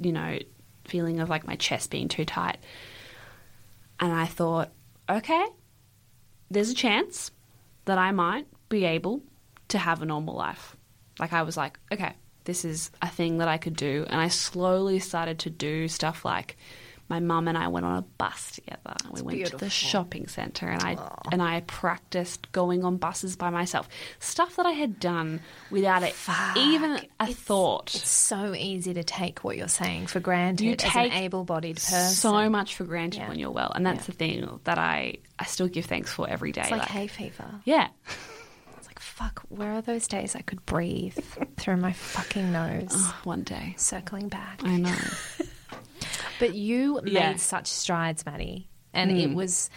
you 0.00 0.12
know, 0.12 0.38
feeling 0.84 1.20
of 1.20 1.28
like 1.28 1.46
my 1.46 1.56
chest 1.56 1.90
being 1.90 2.08
too 2.08 2.24
tight. 2.24 2.58
And 4.00 4.12
I 4.12 4.26
thought, 4.26 4.70
okay, 5.08 5.46
there's 6.50 6.70
a 6.70 6.74
chance 6.74 7.30
that 7.86 7.98
I 7.98 8.10
might 8.12 8.46
be 8.68 8.84
able 8.84 9.22
to 9.68 9.78
have 9.78 10.02
a 10.02 10.06
normal 10.06 10.34
life. 10.34 10.76
Like 11.18 11.32
I 11.32 11.42
was 11.42 11.56
like, 11.56 11.78
okay, 11.92 12.14
this 12.46 12.64
is 12.64 12.90
a 13.02 13.08
thing 13.08 13.38
that 13.38 13.48
I 13.48 13.58
could 13.58 13.76
do, 13.76 14.06
and 14.08 14.20
I 14.20 14.28
slowly 14.28 14.98
started 14.98 15.40
to 15.40 15.50
do 15.50 15.86
stuff 15.88 16.24
like 16.24 16.56
my 17.08 17.20
mum 17.20 17.46
and 17.46 17.56
I 17.56 17.68
went 17.68 17.86
on 17.86 17.98
a 17.98 18.02
bus 18.02 18.50
together. 18.56 18.96
we 19.12 19.22
went 19.22 19.46
to 19.46 19.56
the 19.58 19.70
shopping 19.70 20.26
centre, 20.26 20.66
and 20.66 20.82
I 20.82 20.96
and 21.30 21.40
I 21.40 21.60
practiced 21.60 22.50
going 22.50 22.84
on 22.84 22.96
buses 22.96 23.36
by 23.36 23.48
myself. 23.50 23.88
Stuff 24.18 24.56
that 24.56 24.66
I 24.66 24.72
had 24.72 24.98
done 24.98 25.40
without 25.70 26.02
it 26.02 26.16
even 26.56 26.98
a 27.20 27.26
thought. 27.32 27.94
It's 27.94 28.08
so 28.10 28.54
easy 28.56 28.92
to 28.94 29.04
take 29.04 29.44
what 29.44 29.56
you're 29.56 29.68
saying 29.68 30.08
for 30.08 30.18
granted 30.18 30.64
You 30.64 30.72
as 30.72 30.78
take 30.78 31.12
an 31.12 31.12
able-bodied 31.12 31.76
person. 31.76 32.08
so 32.10 32.50
much 32.50 32.74
for 32.74 32.82
granted 32.82 33.20
Yeah. 33.20 33.28
when 33.28 33.38
you're 33.38 33.52
well, 33.52 33.70
and 33.72 33.86
that's 33.86 34.00
Yeah. 34.00 34.06
the 34.06 34.12
thing 34.12 34.60
that 34.64 34.78
I 34.78 35.18
I 35.38 35.44
still 35.44 35.68
give 35.68 35.84
thanks 35.84 36.10
for 36.12 36.28
every 36.28 36.50
day. 36.50 36.62
it's 36.62 36.70
like 36.72 36.88
hay 36.88 37.06
fever. 37.06 37.60
yeah, 37.64 37.86
It's 38.08 38.16
like 38.16 38.35
fuck. 39.16 39.42
Where 39.48 39.72
are 39.72 39.82
those 39.82 40.06
days 40.06 40.36
I 40.36 40.42
could 40.42 40.64
breathe 40.66 41.16
through 41.56 41.78
my 41.78 41.92
fucking 41.92 42.52
nose, 42.52 42.94
one 43.24 43.42
day 43.42 43.74
circling 43.78 44.28
back? 44.28 44.60
I 44.64 44.76
know. 44.78 44.94
But 46.38 46.54
you 46.54 47.00
Yeah. 47.04 47.30
made 47.30 47.40
such 47.40 47.66
strides, 47.66 48.26
Maddie, 48.26 48.68
and 48.92 49.10
it 49.10 49.34
was 49.34 49.70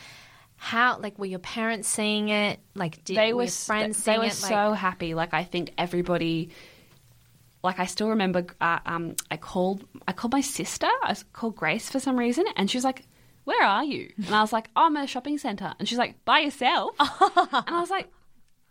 how 0.57 0.99
like 0.99 1.17
were 1.17 1.25
your 1.25 1.39
parents 1.39 1.87
seeing 1.87 2.27
it? 2.27 2.59
Like 2.75 3.01
did 3.05 3.15
they 3.15 3.31
were 3.31 3.37
were 3.37 3.43
your 3.43 3.51
friends 3.51 3.95
they 4.03 4.11
seeing 4.11 4.19
were 4.19 4.25
it? 4.25 4.33
so 4.33 4.69
like, 4.71 4.79
happy. 4.79 5.13
Like 5.13 5.33
I 5.33 5.45
think 5.45 5.71
everybody. 5.77 6.49
Like 7.63 7.79
I 7.79 7.85
still 7.85 8.09
remember, 8.09 8.45
uh, 8.61 8.79
um, 8.85 9.15
I 9.31 9.37
called 9.37 9.85
I 10.07 10.11
called 10.11 10.33
my 10.33 10.41
sister. 10.41 10.87
I 11.03 11.15
called 11.31 11.55
Grace 11.55 11.89
for 11.89 11.99
some 12.01 12.19
reason, 12.19 12.45
and 12.57 12.69
she 12.69 12.75
was 12.77 12.83
like, 12.83 13.03
"Where 13.45 13.63
are 13.65 13.83
you?" 13.85 14.11
And 14.17 14.35
I 14.35 14.41
was 14.41 14.51
like, 14.51 14.69
oh, 14.75 14.85
"I'm 14.85 14.97
at 14.97 15.05
a 15.05 15.07
shopping 15.07 15.37
centre. 15.37 15.73
and 15.79 15.87
she's 15.87 15.97
like, 15.97 16.23
"By 16.25 16.39
yourself?" 16.39 16.91
and 16.99 17.09
I 17.67 17.79
was 17.79 17.89
like, 17.89 18.09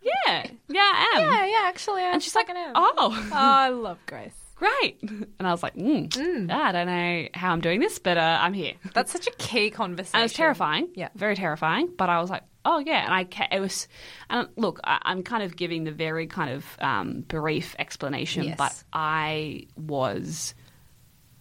"Yeah, 0.01 0.45
yeah, 0.67 0.79
I 0.81 1.13
am." 1.17 1.21
yeah, 1.31 1.45
yeah. 1.45 1.67
Actually, 1.67 2.01
I 2.03 2.11
And 2.13 2.23
she's 2.23 2.35
like, 2.35 2.49
am. 2.49 2.73
"Oh, 2.75 2.93
oh, 2.97 3.29
I 3.33 3.69
love 3.69 3.97
Grace. 4.07 4.33
great!" 4.55 5.01
And 5.01 5.27
I 5.47 5.51
was 5.51 5.63
like, 5.63 5.75
mm, 5.75 6.51
"I 6.51 6.71
don't 6.71 6.87
know 6.87 7.27
how 7.33 7.51
I'm 7.53 7.61
doing 7.61 7.79
this, 7.79 7.97
but 7.99 8.17
uh, 8.17 8.37
I'm 8.41 8.53
here." 8.53 8.73
That's 8.93 9.11
such 9.11 9.27
a 9.27 9.31
key 9.31 9.69
conversation. 9.71 10.15
And 10.15 10.21
it 10.21 10.25
was 10.25 10.33
terrifying. 10.33 10.89
Yeah. 10.95 11.09
Very 11.15 11.35
terrifying. 11.35 11.89
But 11.97 12.09
I 12.09 12.19
was 12.19 12.29
like, 12.29 12.43
oh, 12.65 12.79
yeah. 12.79 13.05
And 13.05 13.13
I, 13.13 13.23
ca- 13.23 13.47
it 13.51 13.59
was, 13.61 13.87
and 14.29 14.47
look, 14.57 14.79
I, 14.83 14.99
I'm 15.03 15.23
kind 15.23 15.43
of 15.43 15.55
giving 15.55 15.85
the 15.85 15.91
very 15.93 16.27
kind 16.27 16.51
of 16.51 16.65
um, 16.79 17.21
brief 17.21 17.73
explanation, 17.79 18.43
Yes. 18.43 18.57
but 18.57 18.83
I 18.91 19.67
was 19.77 20.53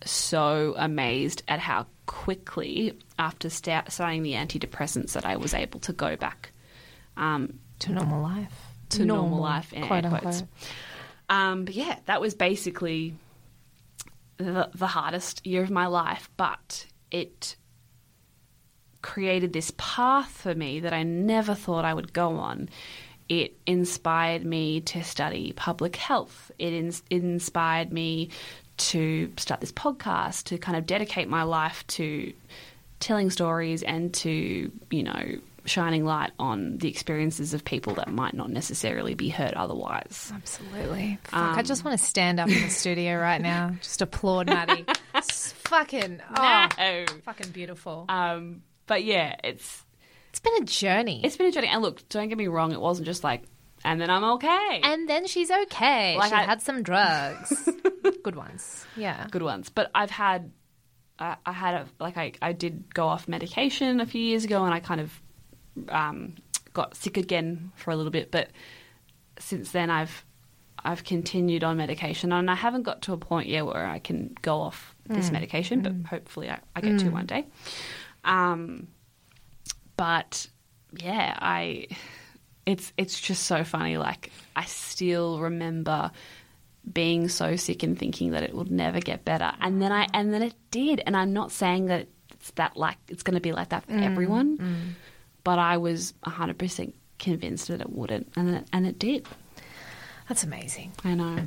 so 0.04 0.74
amazed 0.78 1.42
at 1.48 1.58
how 1.58 1.86
quickly, 2.06 2.96
after 3.18 3.50
sta- 3.50 3.88
starting 3.88 4.22
the 4.22 4.34
antidepressants, 4.34 5.12
that 5.14 5.26
I 5.26 5.36
was 5.36 5.54
able 5.54 5.80
to 5.80 5.92
go 5.92 6.14
back 6.16 6.52
um, 7.16 7.58
to 7.80 7.92
normal 7.92 8.22
life. 8.22 8.54
to 8.90 9.04
normal, 9.04 9.40
life, 9.40 9.72
in 9.72 9.86
quote 9.86 10.04
air 10.04 10.10
quotes. 10.10 10.24
unquote. 10.24 10.48
Um, 11.28 11.64
but 11.64 11.74
yeah, 11.74 11.98
that 12.06 12.20
was 12.20 12.34
basically 12.34 13.14
the, 14.38 14.70
the 14.74 14.86
hardest 14.86 15.46
year 15.46 15.62
of 15.62 15.70
my 15.70 15.86
life, 15.86 16.30
but 16.36 16.86
it 17.10 17.56
created 19.02 19.52
this 19.52 19.72
path 19.76 20.30
for 20.30 20.54
me 20.54 20.80
that 20.80 20.92
I 20.92 21.02
never 21.02 21.54
thought 21.54 21.84
I 21.84 21.94
would 21.94 22.12
go 22.12 22.36
on. 22.36 22.68
It 23.28 23.56
inspired 23.66 24.44
me 24.44 24.80
to 24.82 25.04
study 25.04 25.52
public 25.52 25.96
health. 25.96 26.50
It, 26.58 26.72
ins- 26.72 27.02
it 27.10 27.22
inspired 27.22 27.92
me 27.92 28.30
to 28.78 29.30
start 29.36 29.60
this 29.60 29.72
podcast, 29.72 30.44
to 30.44 30.58
kind 30.58 30.78
of 30.78 30.86
dedicate 30.86 31.28
my 31.28 31.42
life 31.42 31.86
to 31.88 32.32
telling 33.00 33.30
stories 33.30 33.82
and 33.82 34.14
to, 34.14 34.72
you 34.90 35.02
know, 35.02 35.38
shining 35.68 36.04
light 36.04 36.32
on 36.38 36.78
the 36.78 36.88
experiences 36.88 37.54
of 37.54 37.64
people 37.64 37.94
that 37.94 38.08
might 38.10 38.34
not 38.34 38.50
necessarily 38.50 39.14
be 39.14 39.28
heard 39.28 39.54
otherwise. 39.54 40.32
Absolutely. 40.34 41.18
Fuck, 41.24 41.56
I 41.58 41.62
just 41.62 41.84
want 41.84 41.98
to 41.98 42.04
stand 42.04 42.40
up 42.40 42.48
in 42.48 42.62
the 42.62 42.68
studio 42.70 43.16
right 43.18 43.40
now. 43.40 43.76
Just 43.82 44.02
applaud 44.02 44.46
Maddie. 44.46 44.84
It's 45.14 45.52
fucking, 45.52 46.20
oh, 46.36 46.68
No. 46.78 47.04
fucking 47.24 47.50
beautiful. 47.50 48.06
Um, 48.08 48.62
but 48.86 49.04
yeah, 49.04 49.36
it's 49.44 49.84
It's 50.30 50.40
been 50.40 50.54
a 50.62 50.64
journey. 50.64 51.20
it's 51.24 51.36
been 51.36 51.46
a 51.46 51.52
journey. 51.52 51.68
And 51.68 51.82
look, 51.82 52.08
don't 52.08 52.28
get 52.28 52.38
me 52.38 52.48
wrong, 52.48 52.72
it 52.72 52.80
wasn't 52.80 53.06
just 53.06 53.22
like, 53.22 53.42
and 53.84 54.00
then 54.00 54.10
I'm 54.10 54.24
okay. 54.24 54.80
and 54.82 55.08
then 55.08 55.26
she's 55.28 55.50
okay. 55.50 56.16
Like 56.16 56.30
she 56.30 56.34
I- 56.34 56.42
had 56.44 56.60
some 56.62 56.82
drugs. 56.82 57.68
Good 58.24 58.34
ones. 58.36 58.84
Yeah. 58.96 59.26
good 59.30 59.42
ones. 59.42 59.68
But 59.70 59.90
I've 59.94 60.10
had, 60.10 60.50
I, 61.18 61.36
I 61.46 61.52
had 61.52 61.74
a 61.74 61.86
like 62.00 62.16
I 62.16 62.32
I 62.42 62.52
did 62.52 62.92
go 62.92 63.06
off 63.06 63.28
medication 63.28 64.00
a 64.00 64.06
few 64.06 64.20
years 64.20 64.44
ago, 64.44 64.64
and 64.64 64.74
I 64.74 64.80
kind 64.80 65.00
of 65.00 65.12
um, 65.88 66.36
got 66.72 66.94
sick 66.94 67.16
again 67.16 67.72
for 67.76 67.90
a 67.90 67.96
little 67.96 68.12
bit. 68.12 68.30
But 68.30 68.50
since 69.38 69.72
then, 69.72 69.90
I've 69.90 70.24
I've 70.84 71.04
continued 71.04 71.64
on 71.64 71.76
medication, 71.76 72.32
and 72.32 72.50
I 72.50 72.54
haven't 72.54 72.82
got 72.82 73.02
to 73.02 73.12
a 73.12 73.16
point 73.16 73.48
yet 73.48 73.66
where 73.66 73.86
I 73.86 73.98
can 73.98 74.34
go 74.42 74.60
off 74.60 74.94
this 75.06 75.28
mm. 75.28 75.32
medication. 75.32 75.82
But 75.82 75.94
mm. 75.94 76.06
hopefully, 76.06 76.50
I, 76.50 76.60
I 76.74 76.80
get 76.80 76.98
to 77.00 77.06
mm. 77.06 77.12
one 77.12 77.26
day. 77.26 77.46
Um, 78.24 78.88
but 79.96 80.46
yeah, 80.96 81.36
I 81.40 81.88
it's 82.66 82.92
it's 82.96 83.20
just 83.20 83.44
so 83.44 83.64
funny. 83.64 83.96
Like 83.96 84.30
I 84.54 84.64
still 84.64 85.40
remember 85.40 86.10
being 86.90 87.28
so 87.28 87.56
sick 87.56 87.82
and 87.82 87.98
thinking 87.98 88.30
that 88.30 88.42
it 88.42 88.54
would 88.54 88.70
never 88.70 89.00
get 89.00 89.24
better, 89.24 89.52
and 89.60 89.80
then 89.82 89.92
I 89.92 90.06
and 90.14 90.32
then 90.32 90.42
it 90.42 90.54
did. 90.70 91.02
And 91.06 91.16
I'm 91.16 91.32
not 91.32 91.50
saying 91.50 91.86
that 91.86 92.08
it's 92.32 92.50
that 92.52 92.76
like 92.76 92.96
it's 93.08 93.22
going 93.22 93.34
to 93.34 93.40
be 93.40 93.52
like 93.52 93.70
that 93.70 93.84
for 93.86 93.92
everyone, 93.92 94.96
but 95.48 95.58
I 95.58 95.78
was 95.78 96.12
100 96.24 96.58
percent 96.58 96.94
convinced 97.18 97.68
that 97.68 97.80
it 97.80 97.88
wouldn't, 97.88 98.30
and 98.36 98.56
it, 98.56 98.68
and 98.70 98.86
it 98.86 98.98
did. 98.98 99.26
That's 100.28 100.44
amazing. 100.44 100.92
I 101.04 101.14
know. 101.14 101.38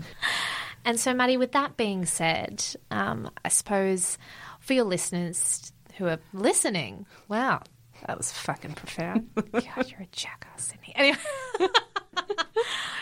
And 0.84 1.00
so, 1.00 1.14
Maddie, 1.14 1.38
with 1.38 1.52
that 1.52 1.78
being 1.78 2.08
said, 2.08 2.66
um, 2.90 3.30
I 3.46 3.50
suppose 3.50 4.18
for 4.60 4.74
your 4.74 4.86
listeners 4.86 5.72
who 6.00 6.08
are 6.08 6.18
listening, 6.34 7.06
wow, 7.28 7.62
that 8.08 8.18
was 8.18 8.32
fucking 8.32 8.74
profound. 8.74 9.30
God, 9.36 9.92
you're 9.92 10.02
a 10.02 10.08
jackass, 10.12 10.64
Sydney. 10.70 10.94
Anyway. 10.96 11.20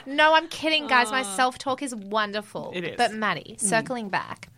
no, 0.05 0.33
I'm 0.33 0.49
kidding, 0.49 0.87
guys. 0.87 1.11
My 1.11 1.23
self 1.23 1.57
talk 1.57 1.81
is 1.81 1.95
wonderful. 1.95 2.73
It 2.75 2.83
is. 2.83 2.97
But, 2.97 3.13
Maddie, 3.13 3.55
circling 3.57 4.09
back, 4.09 4.49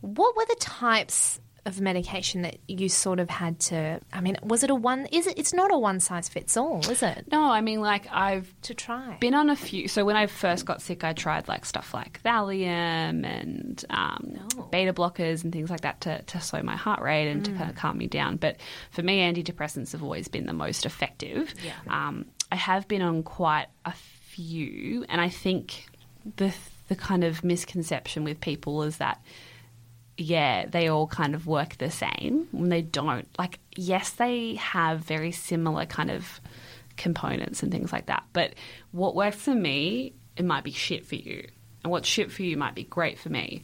what 0.00 0.36
were 0.36 0.46
the 0.46 0.58
types 0.60 1.40
of 1.66 1.80
medication 1.80 2.42
that 2.42 2.56
you 2.68 2.88
sort 2.88 3.20
of 3.20 3.28
had 3.30 3.58
to? 3.60 4.00
I 4.12 4.20
mean, 4.20 4.36
was 4.42 4.62
it 4.64 4.70
a 4.70 4.74
one? 4.74 5.06
Is 5.12 5.26
it? 5.26 5.38
It's 5.38 5.52
not 5.52 5.72
a 5.72 5.78
one 5.78 6.00
size 6.00 6.28
fits 6.28 6.56
all, 6.56 6.80
is 6.90 7.02
it? 7.02 7.26
No, 7.30 7.44
I 7.50 7.60
mean 7.60 7.80
like 7.80 8.06
I've 8.10 8.52
To 8.62 8.74
try. 8.74 9.16
been 9.20 9.34
on 9.34 9.50
a 9.50 9.56
few. 9.56 9.88
So 9.88 10.04
when 10.04 10.16
I 10.16 10.26
first 10.26 10.64
got 10.66 10.80
sick, 10.82 11.04
I 11.04 11.12
tried 11.12 11.48
like 11.48 11.64
stuff 11.64 11.92
like 11.94 12.22
Valium 12.22 13.24
and 13.26 13.84
um, 13.90 14.38
beta 14.70 14.92
blockers 14.92 15.44
and 15.44 15.52
things 15.52 15.70
like 15.70 15.82
that 15.82 16.00
to, 16.02 16.22
to 16.22 16.40
slow 16.40 16.62
my 16.62 16.76
heart 16.76 17.00
rate 17.02 17.28
and 17.30 17.44
to 17.44 17.52
kind 17.52 17.68
of 17.70 17.76
calm 17.76 17.98
me 17.98 18.06
down. 18.06 18.36
But 18.36 18.56
for 18.90 19.02
me, 19.02 19.20
antidepressants 19.20 19.92
have 19.92 20.02
always 20.02 20.28
been 20.28 20.46
the 20.46 20.52
most 20.52 20.86
effective. 20.86 21.54
Yeah. 21.64 21.72
Um, 21.88 22.26
I 22.52 22.56
have 22.56 22.88
been 22.88 23.02
on 23.02 23.22
quite 23.22 23.66
a 23.84 23.92
few, 23.92 25.04
and 25.08 25.20
I 25.20 25.28
think 25.28 25.86
the 26.36 26.54
the 26.88 26.96
kind 26.96 27.22
of 27.22 27.44
misconception 27.44 28.24
with 28.24 28.40
people 28.40 28.82
is 28.82 28.96
that 28.96 29.22
yeah, 30.16 30.66
they 30.66 30.88
all 30.88 31.06
kind 31.06 31.34
of 31.34 31.46
work 31.46 31.78
the 31.78 31.90
same 31.90 32.48
when 32.52 32.68
they 32.68 32.82
don't. 32.82 33.26
Like, 33.38 33.58
yes, 33.74 34.10
they 34.10 34.54
have 34.56 35.00
very 35.00 35.32
similar 35.32 35.86
kind 35.86 36.10
of 36.10 36.40
components 36.96 37.62
and 37.62 37.72
things 37.72 37.92
like 37.92 38.06
that. 38.06 38.24
But 38.32 38.54
what 38.92 39.14
works 39.14 39.36
for 39.38 39.54
me, 39.54 40.12
it 40.36 40.44
might 40.44 40.64
be 40.64 40.72
shit 40.72 41.06
for 41.06 41.14
you. 41.14 41.48
And 41.82 41.90
what's 41.90 42.08
shit 42.08 42.30
for 42.30 42.42
you 42.42 42.56
might 42.58 42.74
be 42.74 42.84
great 42.84 43.18
for 43.18 43.30
me. 43.30 43.62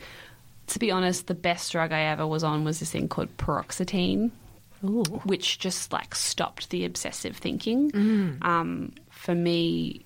To 0.69 0.79
be 0.79 0.91
honest, 0.91 1.27
the 1.27 1.35
best 1.35 1.71
drug 1.73 1.93
I 1.93 2.05
ever 2.05 2.27
was 2.27 2.43
on 2.43 2.65
was 2.65 2.81
this 2.81 2.91
thing 2.91 3.09
called 3.09 3.37
paroxetine, 3.37 4.31
which 4.83 5.59
just 5.59 5.93
like 5.93 6.15
stopped 6.15 6.71
the 6.71 6.85
obsessive 6.87 7.37
thinking. 7.37 7.91
Um, 8.43 8.93
for 9.11 9.35
me, 9.35 10.03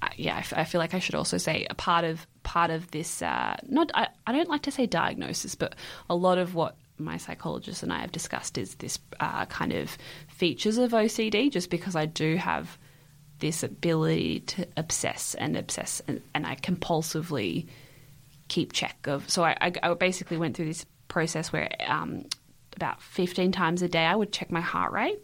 I- 0.00 0.12
yeah, 0.16 0.36
I 0.36 0.40
f- 0.40 0.52
I 0.56 0.64
feel 0.64 0.78
like 0.78 0.94
I 0.94 0.98
should 0.98 1.14
also 1.14 1.38
say 1.38 1.66
a 1.68 1.74
part 1.74 2.04
of 2.04 2.26
part 2.46 2.70
of 2.70 2.90
this. 2.92 3.20
Uh, 3.20 3.56
not, 3.68 3.90
I, 3.92 4.06
I 4.26 4.32
don't 4.32 4.48
like 4.48 4.62
to 4.62 4.70
say 4.70 4.86
diagnosis, 4.86 5.56
but 5.56 5.74
a 6.08 6.14
lot 6.14 6.38
of 6.38 6.54
what 6.54 6.76
my 6.96 7.16
psychologist 7.18 7.82
and 7.82 7.92
I 7.92 7.98
have 7.98 8.12
discussed 8.12 8.56
is 8.56 8.76
this 8.76 8.98
uh, 9.20 9.44
kind 9.46 9.72
of 9.72 9.98
features 10.28 10.78
of 10.78 10.92
OCD. 10.92 11.50
Just 11.50 11.70
because 11.70 11.96
I 11.96 12.06
do 12.06 12.36
have 12.36 12.78
this 13.40 13.62
ability 13.64 14.40
to 14.40 14.66
obsess 14.76 15.34
and 15.34 15.56
obsess, 15.56 16.00
and, 16.06 16.22
and 16.34 16.46
I 16.46 16.54
compulsively 16.54 17.66
keep 18.48 18.72
check 18.72 18.96
of. 19.06 19.28
So 19.28 19.42
I, 19.42 19.56
I, 19.60 19.72
I 19.82 19.94
basically 19.94 20.36
went 20.36 20.56
through 20.56 20.66
this 20.66 20.86
process 21.08 21.52
where 21.52 21.68
um, 21.86 22.26
about 22.76 23.02
15 23.02 23.50
times 23.50 23.82
a 23.82 23.88
day 23.88 24.04
I 24.04 24.14
would 24.14 24.32
check 24.32 24.52
my 24.52 24.60
heart 24.60 24.92
rate 24.92 25.18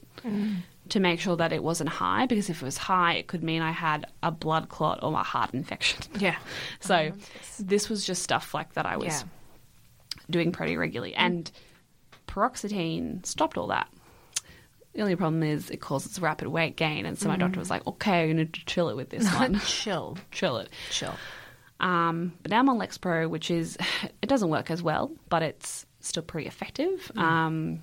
to 0.91 1.01
make 1.01 1.21
sure 1.21 1.37
that 1.37 1.53
it 1.53 1.63
wasn't 1.63 1.89
high 1.89 2.27
because 2.27 2.51
if 2.51 2.61
it 2.63 2.65
was 2.65 2.77
high, 2.77 3.15
it 3.15 3.27
could 3.29 3.43
mean 3.43 3.63
I 3.63 3.71
had 3.71 4.07
a 4.23 4.31
blood 4.31 4.69
clot 4.69 5.01
or 5.03 5.13
a 5.13 5.23
heart 5.23 5.55
infection. 5.55 6.03
Yeah. 6.19 6.37
So 6.81 7.13
this 7.61 7.89
was 7.89 8.05
just 8.05 8.23
stuff 8.23 8.53
like 8.55 8.75
that 8.75 8.85
I 8.87 8.97
was 8.97 9.07
Yeah. 9.07 9.23
doing 10.29 10.51
pretty 10.53 10.77
regularly. 10.77 11.15
And 11.15 11.51
paroxetine 12.27 13.25
stopped 13.25 13.57
all 13.57 13.69
that. 13.69 13.89
The 14.95 15.01
only 15.01 15.17
problem 15.17 15.43
is 15.43 15.71
it 15.71 15.79
causes 15.81 16.21
rapid 16.21 16.49
weight 16.49 16.77
gain, 16.77 17.07
and 17.07 17.19
so 17.19 17.29
my 17.29 17.37
doctor 17.39 17.59
was 17.59 17.71
like, 17.71 17.87
"Okay, 17.87 18.25
I'm 18.29 18.37
going 18.37 18.47
to 18.47 18.65
chill 18.67 18.91
it 18.91 18.97
with 18.97 19.09
this 19.09 19.27
one, 19.35 19.59
Chill. 19.61 20.19
chill 20.31 20.59
it." 20.59 20.69
Chill. 20.91 21.15
Um, 21.81 22.35
but 22.43 22.51
now 22.51 22.59
I'm 22.59 22.69
on 22.69 22.79
Lexapro, 22.79 23.29
which 23.31 23.51
is 23.51 23.79
it 24.21 24.29
doesn't 24.29 24.51
work 24.51 24.71
as 24.71 24.83
well, 24.83 25.11
but 25.31 25.43
it's 25.43 25.87
still 26.01 26.23
pretty 26.23 26.47
effective. 26.47 27.11
Um, 27.17 27.83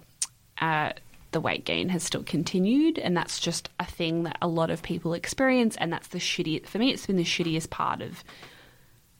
uh, 0.62 0.92
the 1.32 1.42
weight 1.42 1.66
gain 1.66 1.90
has 1.90 2.04
still 2.04 2.24
continued, 2.24 2.98
and 2.98 3.16
that's 3.16 3.40
just 3.40 3.70
a 3.80 3.86
thing 3.86 4.24
that 4.24 4.38
a 4.42 4.48
lot 4.48 4.72
of 4.72 4.82
people 4.82 5.14
experience, 5.14 5.76
and 5.78 5.94
that's 5.94 6.08
the 6.08 6.18
shitty. 6.18 6.66
For 6.66 6.80
me, 6.80 6.92
it's 6.92 7.06
been 7.06 7.18
the 7.18 7.24
shittiest 7.24 7.70
part 7.70 8.02
of 8.02 8.24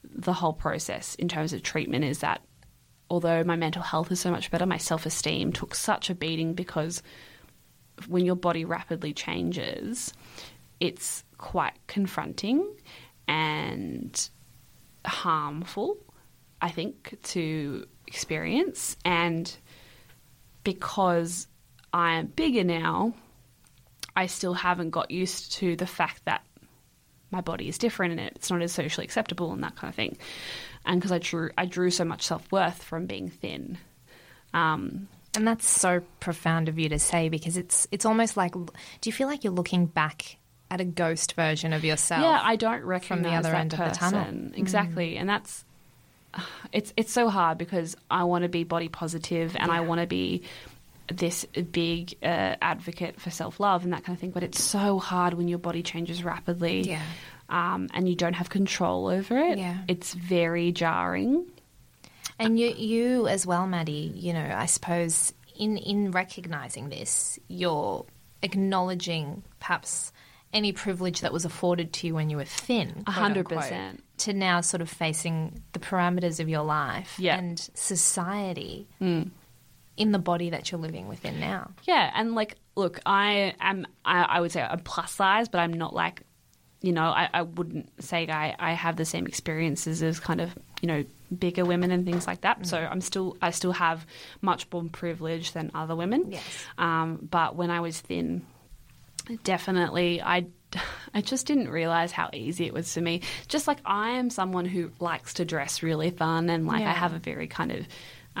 the 0.02 0.32
whole 0.32 0.52
process 0.52 1.14
in 1.16 1.28
terms 1.28 1.52
of 1.52 1.62
treatment. 1.62 2.04
Is 2.04 2.18
that 2.20 2.42
although 3.08 3.44
my 3.44 3.56
mental 3.56 3.82
health 3.82 4.10
is 4.10 4.20
so 4.20 4.30
much 4.30 4.50
better, 4.50 4.66
my 4.66 4.76
self 4.76 5.06
esteem 5.06 5.52
took 5.52 5.74
such 5.74 6.10
a 6.10 6.14
beating 6.14 6.54
because 6.54 7.02
when 8.08 8.24
your 8.24 8.36
body 8.36 8.64
rapidly 8.64 9.12
changes, 9.12 10.12
it's 10.80 11.22
quite 11.38 11.74
confronting 11.86 12.66
and 13.28 14.30
harmful, 15.04 15.96
I 16.60 16.70
think, 16.70 17.16
to 17.24 17.86
experience. 18.06 18.96
And 19.04 19.54
because 20.64 21.46
I 21.92 22.14
am 22.14 22.26
bigger 22.26 22.64
now, 22.64 23.14
I 24.16 24.26
still 24.26 24.54
haven't 24.54 24.90
got 24.90 25.10
used 25.10 25.52
to 25.54 25.76
the 25.76 25.86
fact 25.86 26.24
that 26.24 26.42
my 27.30 27.40
body 27.40 27.68
is 27.68 27.78
different 27.78 28.18
and 28.18 28.20
it's 28.20 28.50
not 28.50 28.60
as 28.62 28.72
socially 28.72 29.04
acceptable 29.04 29.52
and 29.52 29.62
that 29.62 29.76
kind 29.76 29.88
of 29.88 29.94
thing. 29.94 30.18
And 30.84 31.00
because 31.00 31.12
I 31.12 31.18
drew, 31.18 31.50
I 31.56 31.66
drew 31.66 31.90
so 31.90 32.04
much 32.04 32.22
self 32.22 32.50
worth 32.50 32.82
from 32.82 33.06
being 33.06 33.28
thin. 33.28 33.78
Um, 34.52 35.08
And 35.36 35.46
that's 35.46 35.68
so 35.68 36.02
profound 36.18 36.68
of 36.68 36.78
you 36.78 36.88
to 36.88 36.98
say 36.98 37.28
because 37.28 37.56
it's 37.56 37.86
it's 37.92 38.04
almost 38.04 38.36
like 38.36 38.52
do 38.52 38.68
you 39.04 39.12
feel 39.12 39.28
like 39.28 39.44
you're 39.44 39.52
looking 39.52 39.86
back 39.86 40.36
at 40.72 40.80
a 40.80 40.84
ghost 40.84 41.34
version 41.34 41.72
of 41.72 41.84
yourself? 41.84 42.22
Yeah, 42.22 42.40
I 42.42 42.56
don't 42.56 42.82
recognize 42.82 43.06
from 43.06 43.22
the 43.22 43.36
other 43.36 43.50
that 43.50 43.60
end 43.60 43.72
of 43.74 43.78
the 43.78 43.90
tunnel. 43.90 44.24
person. 44.24 44.54
Exactly, 44.56 45.16
and 45.16 45.28
that's 45.28 45.64
it's 46.72 46.92
it's 46.96 47.12
so 47.12 47.28
hard 47.28 47.58
because 47.58 47.96
I 48.10 48.24
want 48.24 48.42
to 48.42 48.48
be 48.48 48.64
body 48.64 48.88
positive 48.88 49.54
and 49.56 49.70
I 49.70 49.80
want 49.80 50.00
to 50.00 50.06
be 50.08 50.42
this 51.10 51.44
big 51.72 52.14
uh, 52.22 52.56
advocate 52.62 53.20
for 53.20 53.30
self 53.30 53.60
love 53.60 53.84
and 53.84 53.92
that 53.92 54.04
kind 54.04 54.16
of 54.16 54.20
thing. 54.20 54.30
But 54.30 54.42
it's 54.42 54.62
so 54.62 54.98
hard 54.98 55.34
when 55.34 55.48
your 55.48 55.58
body 55.58 55.82
changes 55.82 56.22
rapidly, 56.24 56.82
Yeah. 56.82 57.02
um, 57.48 57.88
and 57.94 58.08
you 58.08 58.14
don't 58.14 58.34
have 58.34 58.48
control 58.50 59.06
over 59.08 59.36
it. 59.38 59.58
Yeah. 59.58 59.78
it's 59.88 60.14
very 60.14 60.72
jarring. 60.72 61.46
And 62.38 62.58
you, 62.58 62.68
you 62.70 63.28
as 63.28 63.46
well, 63.46 63.66
Maddie. 63.66 64.12
You 64.14 64.32
know, 64.32 64.54
I 64.56 64.66
suppose 64.66 65.32
in 65.56 65.76
in 65.76 66.10
recognizing 66.12 66.88
this, 66.88 67.38
you're 67.48 68.06
acknowledging 68.42 69.42
perhaps 69.58 70.12
any 70.52 70.72
privilege 70.72 71.20
that 71.20 71.32
was 71.32 71.44
afforded 71.44 71.92
to 71.92 72.06
you 72.06 72.14
when 72.14 72.28
you 72.30 72.36
were 72.36 72.44
thin, 72.44 73.04
A 73.06 73.10
hundred 73.12 73.48
percent. 73.48 74.02
to 74.18 74.32
now 74.32 74.60
sort 74.60 74.80
of 74.80 74.88
facing 74.88 75.62
the 75.74 75.78
parameters 75.78 76.40
of 76.40 76.48
your 76.48 76.62
life 76.64 77.14
Yeah. 77.18 77.38
and 77.38 77.58
society 77.74 78.88
in 80.00 80.12
the 80.12 80.18
body 80.18 80.48
that 80.48 80.72
you're 80.72 80.80
living 80.80 81.08
within 81.08 81.38
now. 81.38 81.70
Yeah, 81.84 82.10
and 82.14 82.34
like, 82.34 82.56
look, 82.74 82.98
I 83.04 83.54
am. 83.60 83.86
I, 84.02 84.22
I 84.22 84.40
would 84.40 84.50
say 84.50 84.62
I'm 84.62 84.80
plus 84.80 85.12
size, 85.12 85.46
but 85.46 85.58
I'm 85.58 85.74
not 85.74 85.94
like, 85.94 86.22
you 86.80 86.92
know, 86.92 87.04
I, 87.04 87.28
I 87.34 87.42
wouldn't 87.42 88.02
say 88.02 88.26
I, 88.26 88.56
I 88.58 88.72
have 88.72 88.96
the 88.96 89.04
same 89.04 89.26
experiences 89.26 90.02
as 90.02 90.18
kind 90.18 90.40
of 90.40 90.56
you 90.80 90.88
know 90.88 91.04
bigger 91.38 91.66
women 91.66 91.90
and 91.90 92.06
things 92.06 92.26
like 92.26 92.40
that. 92.40 92.66
So 92.66 92.78
I'm 92.78 93.02
still 93.02 93.36
I 93.42 93.50
still 93.50 93.72
have 93.72 94.06
much 94.40 94.66
more 94.72 94.84
privilege 94.84 95.52
than 95.52 95.70
other 95.74 95.94
women. 95.94 96.32
Yes. 96.32 96.64
Um, 96.78 97.28
but 97.30 97.54
when 97.54 97.70
I 97.70 97.80
was 97.80 98.00
thin, 98.00 98.46
definitely 99.44 100.22
I. 100.22 100.46
I 101.12 101.20
just 101.20 101.46
didn't 101.46 101.68
realize 101.68 102.12
how 102.12 102.30
easy 102.32 102.64
it 102.64 102.72
was 102.72 102.94
for 102.94 103.00
me. 103.00 103.22
Just 103.48 103.66
like 103.66 103.80
I 103.84 104.10
am 104.10 104.30
someone 104.30 104.66
who 104.66 104.92
likes 105.00 105.34
to 105.34 105.44
dress 105.44 105.82
really 105.82 106.10
fun 106.12 106.48
and 106.48 106.64
like 106.64 106.84
I 106.84 106.92
have 106.92 107.12
a 107.12 107.18
very 107.18 107.48
kind 107.48 107.72
of 107.72 107.88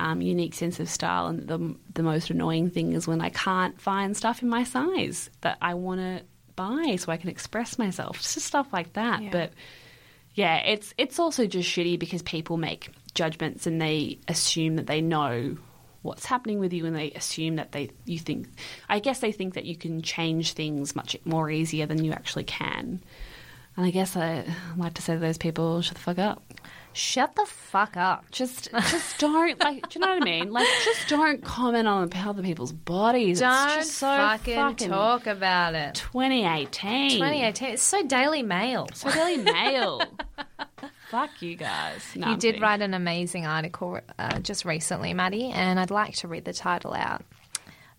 um, 0.00 0.22
unique 0.22 0.54
sense 0.54 0.80
of 0.80 0.88
style. 0.88 1.26
And 1.26 1.46
the 1.46 1.76
the 1.94 2.02
most 2.02 2.30
annoying 2.30 2.70
thing 2.70 2.94
is 2.94 3.06
when 3.06 3.20
I 3.20 3.28
can't 3.28 3.78
find 3.80 4.16
stuff 4.16 4.42
in 4.42 4.48
my 4.48 4.64
size 4.64 5.30
that 5.42 5.58
I 5.60 5.74
want 5.74 6.00
to 6.00 6.22
buy 6.56 6.96
so 6.96 7.12
I 7.12 7.18
can 7.18 7.28
express 7.28 7.78
myself. 7.78 8.16
It's 8.16 8.34
just 8.34 8.46
stuff 8.46 8.68
like 8.72 8.94
that. 8.94 9.22
Yeah. 9.22 9.30
But 9.30 9.52
yeah, 10.34 10.56
it's 10.56 10.94
it's 10.96 11.18
also 11.18 11.46
just 11.46 11.68
shitty 11.68 11.98
because 11.98 12.22
people 12.22 12.56
make 12.56 12.88
judgments 13.14 13.66
and 13.66 13.80
they 13.80 14.18
assume 14.26 14.76
that 14.76 14.86
they 14.86 15.02
know 15.02 15.56
what's 16.02 16.24
happening 16.24 16.60
with 16.60 16.72
you 16.72 16.86
and 16.86 16.96
they 16.96 17.10
assume 17.10 17.56
that 17.56 17.72
they 17.72 17.90
you 18.06 18.18
think 18.18 18.48
I 18.88 19.00
guess 19.00 19.20
they 19.20 19.32
think 19.32 19.52
that 19.52 19.66
you 19.66 19.76
can 19.76 20.00
change 20.00 20.54
things 20.54 20.96
much 20.96 21.14
more 21.26 21.50
easier 21.50 21.84
than 21.84 22.02
you 22.02 22.12
actually 22.12 22.44
can. 22.44 23.02
And 23.76 23.86
I 23.86 23.90
guess 23.90 24.16
I 24.16 24.46
like 24.78 24.94
to 24.94 25.02
say 25.02 25.12
to 25.12 25.20
those 25.20 25.38
people, 25.38 25.82
shut 25.82 25.94
the 25.94 26.00
fuck 26.00 26.18
up. 26.18 26.42
Shut 26.92 27.36
the 27.36 27.46
fuck 27.46 27.96
up. 27.96 28.30
Just 28.30 28.70
just 28.72 29.18
don't 29.18 29.58
like 29.60 29.88
do 29.88 29.98
you 29.98 30.04
know 30.04 30.12
what 30.12 30.22
I 30.22 30.24
mean? 30.24 30.50
Like 30.52 30.66
just 30.84 31.08
don't 31.08 31.42
comment 31.42 31.86
on 31.86 32.10
other 32.14 32.42
people's 32.42 32.72
bodies. 32.72 33.40
Don't 33.40 33.52
it's 33.68 33.74
just 33.86 33.92
so 33.98 34.06
fucking, 34.08 34.56
fucking 34.56 34.88
talk 34.88 35.26
about 35.26 35.74
it. 35.74 35.94
2018. 35.94 37.10
2018. 37.10 37.68
It's 37.70 37.82
so 37.82 38.02
Daily 38.02 38.42
Mail. 38.42 38.88
So 38.92 39.10
Daily 39.10 39.36
Mail. 39.52 40.02
Fuck 41.10 41.42
you 41.42 41.56
guys. 41.56 42.02
No, 42.16 42.26
you 42.28 42.32
I'm 42.34 42.38
did 42.38 42.48
kidding. 42.54 42.62
write 42.62 42.82
an 42.82 42.94
amazing 42.94 43.46
article 43.46 44.00
uh, 44.18 44.38
just 44.40 44.64
recently, 44.64 45.12
Maddie, 45.14 45.50
and 45.50 45.78
I'd 45.80 45.90
like 45.90 46.14
to 46.16 46.28
read 46.28 46.44
the 46.44 46.52
title 46.52 46.94
out. 46.94 47.22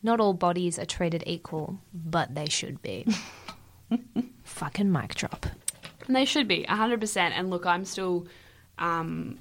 Not 0.03 0.19
all 0.19 0.33
bodies 0.33 0.79
are 0.79 0.85
treated 0.85 1.23
equal, 1.27 1.79
but 1.93 2.33
they 2.35 2.47
should 2.49 2.81
be. 2.81 3.05
Fucking 4.43 4.91
mic 4.91 5.15
drop. 5.15 5.45
And 6.07 6.15
they 6.15 6.25
should 6.25 6.47
be 6.47 6.65
100%. 6.67 7.17
And 7.17 7.49
look, 7.49 7.65
I'm 7.65 7.85
still, 7.85 8.25
um, 8.81 9.39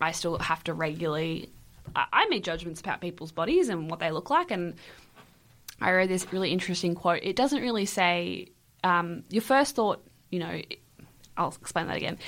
I 0.00 0.12
still 0.12 0.38
have 0.38 0.64
to 0.64 0.72
regularly, 0.72 1.50
I, 1.94 2.06
I 2.12 2.26
make 2.28 2.42
judgments 2.44 2.80
about 2.80 3.00
people's 3.02 3.32
bodies 3.32 3.68
and 3.68 3.90
what 3.90 3.98
they 3.98 4.10
look 4.10 4.30
like. 4.30 4.50
And 4.50 4.74
I 5.80 5.90
read 5.90 6.08
this 6.08 6.32
really 6.32 6.50
interesting 6.52 6.94
quote. 6.94 7.20
It 7.22 7.36
doesn't 7.36 7.60
really 7.60 7.84
say, 7.84 8.48
um, 8.84 9.24
your 9.28 9.42
first 9.42 9.74
thought, 9.76 10.02
you 10.30 10.38
know, 10.38 10.62
I'll 11.36 11.48
explain 11.60 11.88
that 11.88 11.96
again. 11.96 12.18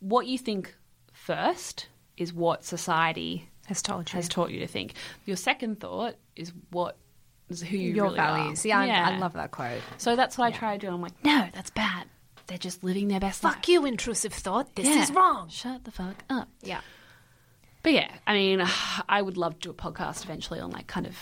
What 0.00 0.26
you 0.26 0.38
think 0.38 0.74
first 1.12 1.86
is 2.16 2.32
what 2.32 2.64
society 2.64 3.48
Has 3.66 3.82
told 3.82 4.10
you. 4.10 4.16
has 4.16 4.28
taught 4.28 4.50
you 4.50 4.60
to 4.60 4.66
think. 4.66 4.94
Your 5.26 5.36
second 5.36 5.78
thought 5.80 6.16
is 6.34 6.52
what 6.70 6.96
is 7.48 7.62
who 7.62 7.76
you 7.76 7.92
Your 7.92 8.06
really 8.06 8.18
are. 8.18 8.36
values. 8.38 8.64
Yeah, 8.64 8.78
I, 8.80 9.14
I 9.14 9.18
love 9.18 9.34
that 9.34 9.50
quote. 9.50 9.80
So 9.98 10.16
that's 10.16 10.38
what 10.38 10.46
I 10.46 10.50
try 10.56 10.76
to 10.76 10.86
do. 10.86 10.92
I'm 10.92 11.00
like, 11.02 11.22
no, 11.24 11.48
that's 11.52 11.70
bad. 11.70 12.06
They're 12.50 12.58
just 12.58 12.84
living 12.84 13.08
their 13.08 13.20
best 13.20 13.42
life. 13.44 13.54
Fuck 13.54 13.68
you, 13.68 13.86
intrusive 13.86 14.34
thought. 14.34 14.74
This 14.74 14.86
Yeah. 14.86 15.02
is 15.02 15.10
wrong. 15.12 15.48
Shut 15.48 15.84
the 15.84 15.90
fuck 15.92 16.16
up. 16.28 16.48
Yeah. 16.62 16.80
But 17.82 17.92
yeah, 17.92 18.10
I 18.26 18.34
mean, 18.34 18.62
I 19.08 19.22
would 19.22 19.36
love 19.36 19.54
to 19.54 19.60
do 19.60 19.70
a 19.70 19.74
podcast 19.74 20.24
eventually 20.24 20.60
on 20.60 20.70
like 20.70 20.86
kind 20.88 21.06
of 21.06 21.16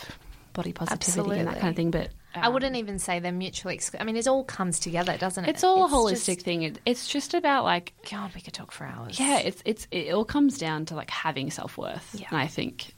body 0.54 0.72
positivity 0.72 1.38
and 1.38 1.46
that 1.48 1.60
kind 1.60 1.68
of 1.68 1.76
thing. 1.76 1.90
But 1.90 2.08
I 2.34 2.46
um, 2.46 2.54
wouldn't 2.54 2.76
even 2.76 2.98
say 2.98 3.20
they're 3.20 3.30
mutually 3.30 3.74
exclusive. 3.74 4.00
I 4.00 4.04
mean, 4.04 4.16
it 4.16 4.26
all 4.26 4.42
comes 4.42 4.78
together, 4.80 5.16
doesn't 5.18 5.44
it? 5.44 5.50
It's 5.50 5.62
all 5.64 5.84
a 5.84 5.88
holistic 5.88 6.34
just- 6.36 6.40
thing. 6.46 6.62
It, 6.62 6.80
it's 6.86 7.06
just 7.08 7.34
about 7.34 7.64
like, 7.64 7.92
God, 8.10 8.34
we 8.34 8.40
could 8.40 8.54
talk 8.54 8.72
for 8.72 8.84
hours. 8.84 9.20
yeah, 9.20 9.38
it's 9.38 9.62
it's 9.64 9.86
it 9.90 10.10
all 10.12 10.24
comes 10.24 10.56
down 10.58 10.86
to 10.86 10.94
like 10.94 11.10
having 11.10 11.50
self 11.50 11.76
worth. 11.78 12.14
Yeah. 12.18 12.28
And 12.30 12.38
I 12.38 12.46
think, 12.46 12.94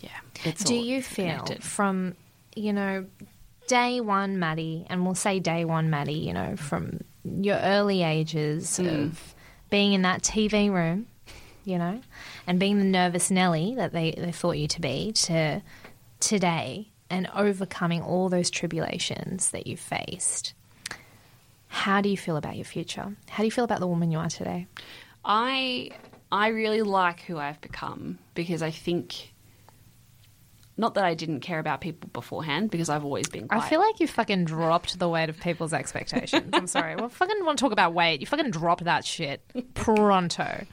yeah, 0.00 0.10
it's 0.44 0.64
Do 0.64 0.74
all 0.76 0.82
you 0.82 1.02
feel 1.02 1.26
connected. 1.26 1.62
from, 1.62 2.14
you 2.56 2.72
know, 2.72 3.04
day 3.66 4.00
one, 4.00 4.38
Maddie, 4.38 4.86
and 4.88 5.04
we'll 5.04 5.14
say 5.14 5.40
day 5.40 5.64
one, 5.64 5.90
Maddie, 5.90 6.14
you 6.14 6.32
know, 6.32 6.56
from 6.56 7.00
your 7.24 7.56
early 7.56 8.02
ages 8.02 8.76
hmm. 8.76 8.86
of 8.86 9.34
being 9.70 9.92
in 9.92 10.02
that 10.02 10.22
TV 10.22 10.70
room, 10.72 11.06
you 11.64 11.78
know, 11.78 12.00
and 12.46 12.60
being 12.60 12.78
the 12.78 12.84
nervous 12.84 13.30
Nelly 13.30 13.74
that 13.76 13.92
they, 13.92 14.12
they 14.12 14.32
thought 14.32 14.58
you 14.58 14.68
to 14.68 14.80
be, 14.80 15.12
to 15.12 15.62
today 16.20 16.88
and 17.10 17.28
overcoming 17.34 18.02
all 18.02 18.28
those 18.28 18.50
tribulations 18.50 19.50
that 19.50 19.66
you 19.66 19.76
faced? 19.76 20.54
How 21.68 22.00
do 22.00 22.08
you 22.08 22.16
feel 22.16 22.36
about 22.36 22.56
your 22.56 22.64
future? 22.64 23.14
How 23.28 23.42
do 23.42 23.44
you 23.44 23.50
feel 23.50 23.64
about 23.64 23.80
the 23.80 23.86
woman 23.86 24.10
you 24.10 24.18
are 24.18 24.28
today? 24.28 24.66
I 25.24 25.90
I 26.32 26.48
really 26.48 26.82
like 26.82 27.20
who 27.20 27.38
I've 27.38 27.60
become 27.60 28.18
because 28.34 28.62
I 28.62 28.70
think 28.70 29.32
not 30.76 30.94
that 30.94 31.04
I 31.04 31.14
didn't 31.14 31.40
care 31.40 31.58
about 31.58 31.80
people 31.80 32.10
beforehand 32.12 32.70
because 32.70 32.88
I've 32.88 33.04
always 33.04 33.28
been 33.28 33.48
quite 33.48 33.62
I 33.62 33.68
feel 33.68 33.80
like 33.80 33.98
you 34.00 34.06
fucking 34.06 34.44
dropped 34.44 34.98
the 34.98 35.08
weight 35.08 35.28
of 35.28 35.40
people's 35.40 35.72
expectations. 35.72 36.50
I'm 36.52 36.66
sorry. 36.66 36.96
Well, 36.96 37.08
fucking 37.08 37.44
want 37.44 37.58
to 37.58 37.64
talk 37.64 37.72
about 37.72 37.94
weight. 37.94 38.20
You 38.20 38.26
fucking 38.26 38.50
dropped 38.50 38.84
that 38.84 39.04
shit 39.04 39.40
pronto. 39.74 40.66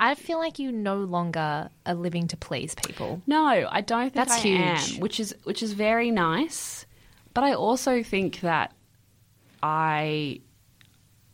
I 0.00 0.14
feel 0.14 0.38
like 0.38 0.58
you 0.58 0.72
no 0.72 0.96
longer 0.96 1.68
are 1.84 1.94
living 1.94 2.26
to 2.28 2.36
please 2.36 2.74
people. 2.74 3.20
No, 3.26 3.68
I 3.70 3.80
don't 3.82 4.04
think 4.04 4.14
That's 4.14 4.32
I 4.32 4.38
huge. 4.38 4.94
am, 4.94 5.00
which 5.00 5.20
is 5.20 5.34
which 5.44 5.62
is 5.62 5.72
very 5.72 6.10
nice. 6.10 6.86
But 7.34 7.44
I 7.44 7.54
also 7.54 8.02
think 8.02 8.40
that 8.40 8.72
I 9.62 10.40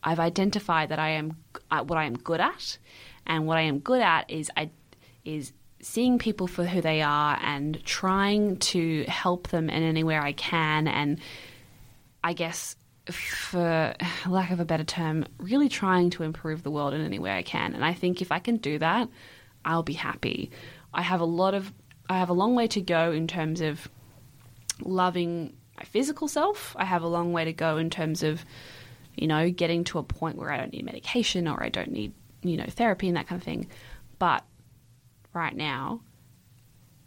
I've 0.03 0.19
identified 0.19 0.89
that 0.89 0.99
I 0.99 1.11
am 1.11 1.37
uh, 1.69 1.83
what 1.83 1.97
I 1.97 2.05
am 2.05 2.17
good 2.17 2.41
at, 2.41 2.77
and 3.25 3.45
what 3.47 3.57
I 3.57 3.61
am 3.61 3.79
good 3.79 4.01
at 4.01 4.29
is 4.29 4.51
I 4.57 4.69
is 5.23 5.53
seeing 5.81 6.19
people 6.19 6.47
for 6.47 6.65
who 6.65 6.81
they 6.81 7.01
are 7.01 7.37
and 7.41 7.83
trying 7.85 8.57
to 8.57 9.03
help 9.05 9.47
them 9.49 9.69
in 9.69 9.83
any 9.83 10.03
way 10.03 10.17
I 10.17 10.33
can 10.33 10.87
and 10.87 11.19
I 12.23 12.33
guess 12.33 12.75
for 13.09 13.95
lack 14.27 14.51
of 14.51 14.59
a 14.59 14.65
better 14.65 14.83
term, 14.83 15.25
really 15.39 15.69
trying 15.69 16.11
to 16.11 16.23
improve 16.23 16.63
the 16.63 16.71
world 16.71 16.93
in 16.93 17.01
any 17.01 17.17
way 17.17 17.31
I 17.31 17.41
can. 17.41 17.73
And 17.73 17.83
I 17.83 17.93
think 17.93 18.21
if 18.21 18.31
I 18.31 18.39
can 18.39 18.57
do 18.57 18.77
that, 18.77 19.09
I'll 19.65 19.83
be 19.83 19.93
happy. 19.93 20.51
I 20.93 21.01
have 21.01 21.19
a 21.19 21.25
lot 21.25 21.53
of 21.53 21.73
I 22.09 22.17
have 22.17 22.29
a 22.29 22.33
long 22.33 22.55
way 22.55 22.67
to 22.67 22.81
go 22.81 23.11
in 23.11 23.27
terms 23.27 23.61
of 23.61 23.87
loving 24.81 25.53
my 25.77 25.83
physical 25.83 26.27
self. 26.27 26.75
I 26.77 26.85
have 26.85 27.03
a 27.03 27.07
long 27.07 27.31
way 27.31 27.45
to 27.45 27.53
go 27.53 27.77
in 27.77 27.89
terms 27.89 28.21
of 28.21 28.45
you 29.15 29.27
know, 29.27 29.49
getting 29.49 29.83
to 29.85 29.99
a 29.99 30.03
point 30.03 30.37
where 30.37 30.51
I 30.51 30.57
don't 30.57 30.73
need 30.73 30.85
medication 30.85 31.47
or 31.47 31.61
I 31.63 31.69
don't 31.69 31.91
need, 31.91 32.13
you 32.43 32.57
know, 32.57 32.65
therapy 32.67 33.07
and 33.07 33.17
that 33.17 33.27
kind 33.27 33.39
of 33.39 33.45
thing. 33.45 33.67
But 34.19 34.43
right 35.33 35.55
now, 35.55 36.01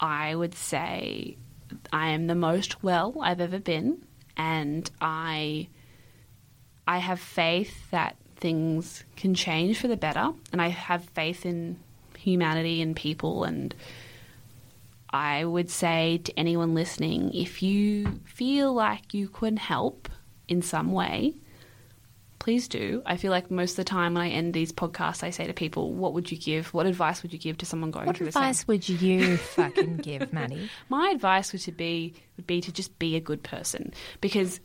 I 0.01 0.35
would 0.35 0.55
say 0.55 1.37
I 1.93 2.09
am 2.09 2.27
the 2.27 2.35
most 2.35 2.83
well 2.83 3.15
I've 3.21 3.41
ever 3.41 3.59
been, 3.59 4.07
and 4.37 4.91
I 5.01 5.69
I 6.87 6.99
have 6.99 7.21
faith 7.21 7.91
that 7.91 8.17
things 8.37 9.05
can 9.17 9.35
change 9.35 9.79
for 9.79 9.89
the 9.89 9.97
better, 9.97 10.33
and 10.53 10.61
I 10.61 10.69
have 10.69 11.05
faith 11.05 11.47
in 11.47 11.79
humanity 12.19 12.81
and 12.81 12.97
people 12.97 13.45
and 13.45 13.75
I 15.11 15.45
would 15.45 15.71
say 15.71 16.19
to 16.25 16.37
anyone 16.37 16.75
listening 16.75 17.33
if 17.33 17.63
you 17.63 18.21
feel 18.25 18.73
like 18.75 19.15
you 19.15 19.29
could 19.29 19.61
help 19.61 20.09
in 20.49 20.61
some 20.61 20.91
way, 20.91 21.35
please 22.45 22.69
do. 22.69 23.03
I 23.07 23.17
feel 23.17 23.31
like 23.31 23.51
most 23.51 23.71
of 23.71 23.77
the 23.77 23.85
time 23.85 24.13
when 24.13 24.23
I 24.23 24.29
end 24.29 24.53
these 24.53 24.71
podcasts, 24.71 25.25
I 25.25 25.31
say 25.31 25.47
to 25.47 25.55
people, 25.55 25.95
"What 25.95 26.13
would 26.13 26.31
you 26.31 26.37
give? 26.37 26.75
What 26.75 26.85
advice 26.85 27.23
would 27.23 27.33
you 27.33 27.39
give 27.39 27.57
to 27.59 27.67
someone 27.67 27.91
going 27.91 28.05
What 28.05 28.19
through 28.19 28.27
advice 28.27 28.59
same?" 28.59 28.65
would 28.67 28.87
you 28.87 29.37
fucking 29.57 29.97
give, 29.97 30.31
Maddie? 30.31 30.69
My 30.91 31.09
advice 31.09 31.55
would 31.55 31.63
to 31.63 31.73
be 31.73 32.13
would 32.37 32.47
be 32.47 32.61
to 32.61 32.71
just 32.71 32.99
be 32.99 33.17
a 33.17 33.21
good 33.21 33.43
person 33.43 33.95
because 34.21 34.61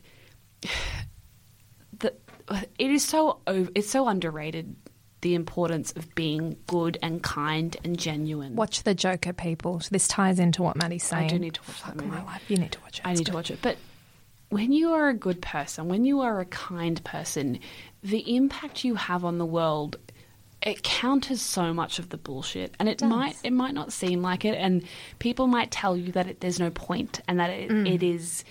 the 1.99 2.13
it 2.77 2.91
is 2.91 3.05
so 3.05 3.39
over, 3.47 3.71
it's 3.73 3.89
so 3.89 4.09
underrated 4.09 4.75
the 5.21 5.33
importance 5.33 5.93
of 5.93 6.13
being 6.15 6.57
good 6.67 6.97
and 7.01 7.23
kind 7.23 7.77
and 7.85 7.97
genuine. 7.97 8.57
Watch 8.57 8.83
the 8.83 8.93
Joker, 8.93 9.31
people. 9.31 9.81
This 9.89 10.09
ties 10.09 10.37
into 10.37 10.63
what 10.63 10.75
Maddie's 10.75 11.05
saying. 11.05 11.25
I 11.25 11.27
do 11.29 11.39
need 11.39 11.53
to 11.53 11.61
watch 11.61 11.77
Fuck 11.77 11.95
that 11.95 12.05
my 12.05 12.23
life. 12.25 12.43
You 12.49 12.57
need 12.57 12.73
to 12.73 12.81
watch 12.81 12.99
it. 12.99 13.07
I 13.07 13.11
It's 13.11 13.21
need 13.21 13.27
to 13.27 13.33
watch 13.33 13.51
it. 13.51 13.59
But 13.61 13.77
when 14.49 14.71
you 14.71 14.91
are 14.93 15.09
a 15.09 15.13
good 15.13 15.41
person, 15.41 15.87
when 15.89 16.05
you 16.05 16.21
are 16.21 16.39
a 16.39 16.45
kind 16.45 17.03
person, 17.03 17.59
the 18.03 18.35
impact 18.35 18.83
you 18.83 18.95
have 18.95 19.23
on 19.25 19.37
the 19.37 19.45
world 19.45 19.97
it 20.61 20.83
counters 20.83 21.41
so 21.41 21.73
much 21.73 21.99
of 21.99 22.09
the 22.09 22.17
bullshit 22.17 22.75
and 22.79 22.89
it 22.89 22.97
does. 22.97 23.09
might 23.09 23.35
it 23.45 23.53
might 23.53 23.73
not 23.73 23.93
seem 23.93 24.21
like 24.21 24.43
it 24.43 24.55
and 24.55 24.83
people 25.19 25.47
might 25.47 25.71
tell 25.71 25.95
you 25.95 26.11
that 26.11 26.27
it, 26.27 26.41
there's 26.41 26.59
no 26.59 26.69
point 26.69 27.21
and 27.29 27.39
that 27.39 27.49
it, 27.49 27.69
Mm. 27.69 27.89
it 27.89 28.03
is 28.03 28.43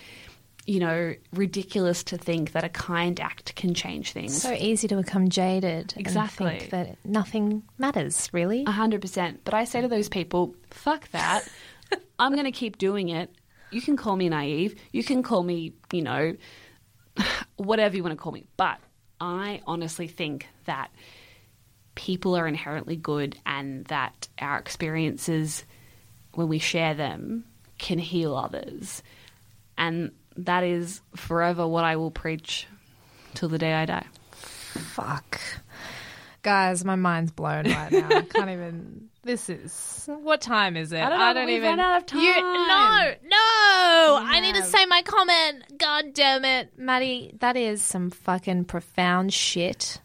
you 0.65 0.79
know 0.79 1.13
ridiculous 1.33 2.03
to 2.05 2.17
think 2.17 2.53
that 2.53 2.63
a 2.63 2.69
kind 2.69 3.19
act 3.19 3.53
can 3.55 3.75
change 3.75 4.11
things 4.11 4.41
So 4.41 4.51
easy 4.53 4.87
to 4.87 4.95
become 4.95 5.29
jaded 5.29 5.93
Exactly. 5.97 6.47
and 6.47 6.59
think 6.61 6.71
that 6.71 6.97
nothing 7.05 7.61
matters, 7.77 8.27
really. 8.33 8.63
A 8.65 8.71
hundred 8.71 9.01
percent. 9.01 9.41
But 9.43 9.53
I 9.53 9.65
say 9.65 9.81
to 9.81 9.87
those 9.87 10.09
people, 10.09 10.55
fuck 10.71 11.07
that. 11.11 11.47
I'm 12.19 12.33
going 12.33 12.45
to 12.45 12.51
keep 12.51 12.77
doing 12.79 13.09
it. 13.09 13.29
You 13.71 13.81
can 13.81 13.97
call 13.97 14.15
me 14.15 14.29
naive. 14.29 14.75
You 14.91 15.03
can 15.03 15.23
call 15.23 15.43
me, 15.43 15.73
you 15.91 16.01
know, 16.01 16.35
whatever 17.57 17.95
you 17.95 18.03
want 18.03 18.13
to 18.17 18.21
call 18.21 18.31
me. 18.31 18.45
But 18.57 18.79
I 19.19 19.61
honestly 19.67 20.07
think 20.07 20.47
that 20.65 20.91
people 21.95 22.35
are 22.35 22.47
inherently 22.47 22.95
good 22.95 23.37
and 23.45 23.85
that 23.85 24.27
our 24.39 24.57
experiences, 24.57 25.65
when 26.33 26.47
we 26.47 26.59
share 26.59 26.93
them, 26.93 27.43
can 27.77 27.99
heal 27.99 28.35
others. 28.35 29.03
And 29.77 30.11
that 30.37 30.63
is 30.63 31.01
forever 31.15 31.67
what 31.67 31.83
I 31.83 31.97
will 31.97 32.11
preach 32.11 32.67
till 33.33 33.49
the 33.49 33.57
day 33.57 33.73
I 33.73 33.85
die. 33.85 34.05
Fuck. 34.31 35.41
Guys, 36.41 36.85
my 36.85 36.95
mind's 36.95 37.31
blown 37.31 37.65
right 37.69 37.91
now. 37.91 38.07
I 38.09 38.21
can't 38.21 38.49
even. 38.49 39.08
This 39.29 39.47
is. 39.47 40.09
What 40.23 40.41
time 40.41 40.75
is 40.75 40.91
it? 40.91 40.99
I 40.99 41.07
don't 41.07 41.19
know, 41.19 41.33
but 41.35 41.45
we've 41.45 41.61
run 41.61 41.79
out 41.79 42.11
of 42.11 42.19
You, 42.19 42.33
time. 42.33 42.43
no, 42.43 43.13
no! 43.29 44.25
I 44.25 44.39
need 44.41 44.55
to 44.55 44.63
say 44.63 44.87
my 44.87 45.03
comment. 45.03 45.77
God 45.77 46.15
damn 46.15 46.43
it. 46.43 46.71
Maddie, 46.79 47.35
that 47.39 47.55
is 47.55 47.83
some 47.83 48.09
fucking 48.09 48.65
profound 48.65 49.31
shit. 49.31 50.01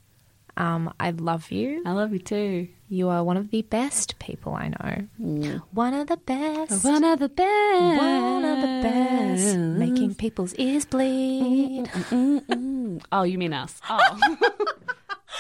Um, 0.59 0.93
I 1.01 1.13
love 1.13 1.51
you. 1.51 1.83
I 1.87 1.93
love 1.93 2.13
you 2.13 2.19
too. 2.19 2.69
You 2.91 3.09
are 3.09 3.25
one 3.25 3.39
of 3.39 3.51
the 3.51 3.63
best 3.63 4.19
people 4.19 4.53
I 4.53 4.69
know. 4.69 5.09
Mm. 5.19 5.63
One 5.73 5.95
of 5.95 6.09
the 6.09 6.19
best. 6.19 6.85
One 6.85 7.03
of 7.03 7.19
the 7.19 7.31
best. 7.31 7.99
One 7.99 8.45
of 8.45 8.61
the 8.61 8.81
best. 8.83 9.57
Making 9.57 10.17
people's 10.17 10.55
ears 10.57 10.85
bleed. 10.85 11.87
Mm, 12.11 12.45
mm, 12.45 13.03
oh, 13.11 13.23
you 13.23 13.39
mean 13.39 13.55
us? 13.55 13.81
Oh. 13.89 14.37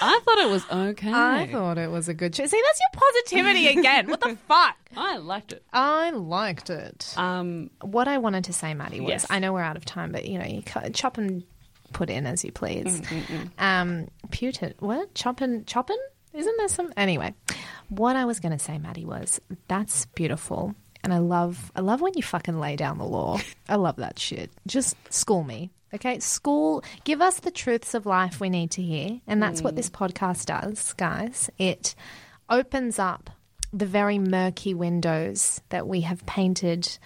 I 0.01 0.20
thought 0.24 0.38
it 0.38 0.51
was 0.51 0.64
okay. 0.70 1.12
I 1.12 1.49
thought 1.51 1.78
it 1.78 1.90
was 1.90 2.09
a 2.09 2.14
good 2.14 2.32
choice. 2.34 2.51
See, 2.51 2.61
that's 2.64 2.80
your 2.80 3.01
positivity 3.01 3.78
again. 3.78 4.09
What 4.11 4.20
the 4.20 4.36
fuck? 4.49 4.76
I 4.97 5.16
liked 5.18 5.53
it. 5.53 5.62
I 5.72 6.11
liked 6.11 6.70
it. 6.70 7.14
Um, 7.16 7.70
What 7.80 8.09
I 8.09 8.18
wanted 8.18 8.45
to 8.45 8.53
say, 8.53 8.74
Maddie, 8.74 9.01
was 9.01 9.09
Yes. 9.11 9.26
I 9.30 9.38
know 9.38 9.53
we're 9.53 9.62
out 9.62 9.76
of 9.76 9.84
time, 9.84 10.12
but 10.12 10.26
you 10.26 10.38
know, 10.38 10.47
you 10.47 10.62
chop 10.92 11.18
and 11.18 11.42
put 11.92 12.11
in 12.11 12.26
as 12.26 12.45
you 12.45 12.53
please. 12.53 13.01
Um, 13.59 14.09
putin, 14.28 14.74
what? 14.80 15.14
Chop 15.14 15.40
and 15.40 15.66
choppin'? 15.66 15.99
Isn't 16.32 16.57
there 16.59 16.68
some? 16.68 16.92
Anyway, 16.97 17.32
what 17.88 18.16
I 18.16 18.24
was 18.24 18.40
going 18.40 18.51
to 18.53 18.59
say, 18.59 18.76
Maddie, 18.78 19.05
was 19.05 19.40
that's 19.68 20.07
beautiful. 20.07 20.74
And 21.05 21.12
I 21.14 21.18
love, 21.18 21.70
I 21.76 21.80
love 21.80 22.00
when 22.00 22.14
you 22.16 22.22
fucking 22.22 22.59
lay 22.59 22.76
down 22.76 22.98
the 22.98 23.05
law. 23.05 23.38
I 23.68 23.76
love 23.76 23.96
that 23.96 24.18
shit. 24.18 24.50
Just 24.66 24.96
school 25.12 25.44
me, 25.44 25.70
okay? 25.94 26.18
School, 26.18 26.82
give 27.05 27.20
us 27.20 27.40
the 27.40 27.50
truths 27.50 27.94
of 27.94 28.07
life 28.07 28.40
we 28.40 28.50
need 28.50 28.70
to 28.72 28.82
hear, 28.82 29.20
and 29.26 29.42
that's 29.42 29.62
what 29.62 29.76
this 29.76 29.90
podcast 29.90 30.46
does, 30.46 30.92
guys. 30.94 31.50
It 31.59 31.94
opens 32.50 32.98
up 32.98 33.30
the 33.72 33.86
very 33.86 34.18
murky 34.18 34.72
windows 34.74 35.61
that 35.70 35.86
we 35.86 36.02
have 36.02 36.24
painted 36.26 36.98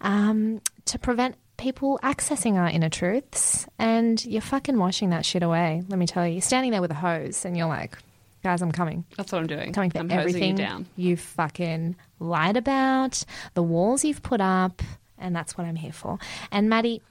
um, 0.00 0.60
to 0.84 0.98
prevent 0.98 1.36
people 1.56 1.98
accessing 2.02 2.54
our 2.54 2.68
inner 2.68 2.90
truths. 2.90 3.66
And 3.78 4.22
you're 4.24 4.42
fucking 4.42 4.78
washing 4.78 5.10
that 5.10 5.24
shit 5.24 5.42
away. 5.42 5.82
Let 5.88 5.98
me 5.98 6.06
tell 6.06 6.26
you, 6.26 6.34
you're 6.34 6.42
standing 6.42 6.72
there 6.72 6.80
with 6.82 6.90
a 6.90 6.94
hose, 6.94 7.44
and 7.44 7.56
you're 7.56 7.68
like, 7.68 7.96
"Guys, 8.42 8.60
I'm 8.60 8.72
coming, 8.72 9.04
that's 9.16 9.32
what 9.32 9.38
I'm 9.38 9.46
doing. 9.46 9.72
coming 9.72 9.90
for 9.90 9.98
I'm 9.98 10.10
everything 10.10 10.58
you 10.58 10.64
down. 10.64 10.86
you've 10.96 11.20
fucking 11.20 11.96
lied 12.24 12.56
about, 12.56 13.24
the 13.54 13.62
walls 13.62 14.04
you've 14.04 14.22
put 14.22 14.40
up, 14.40 14.82
and 15.18 15.34
that's 15.34 15.56
what 15.56 15.66
I'm 15.66 15.76
here 15.76 15.92
for." 15.92 16.18
And 16.50 16.68
Maddie, 16.68 17.02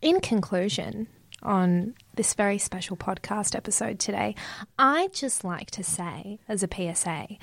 in 0.00 0.20
conclusion. 0.20 1.08
On 1.42 1.94
this 2.16 2.34
very 2.34 2.58
special 2.58 2.98
podcast 2.98 3.56
episode 3.56 3.98
today, 3.98 4.34
I'd 4.78 5.14
just 5.14 5.42
like 5.42 5.70
to 5.70 5.82
say, 5.82 6.38
as 6.46 6.62
a 6.62 6.68
PSA, 6.68 7.38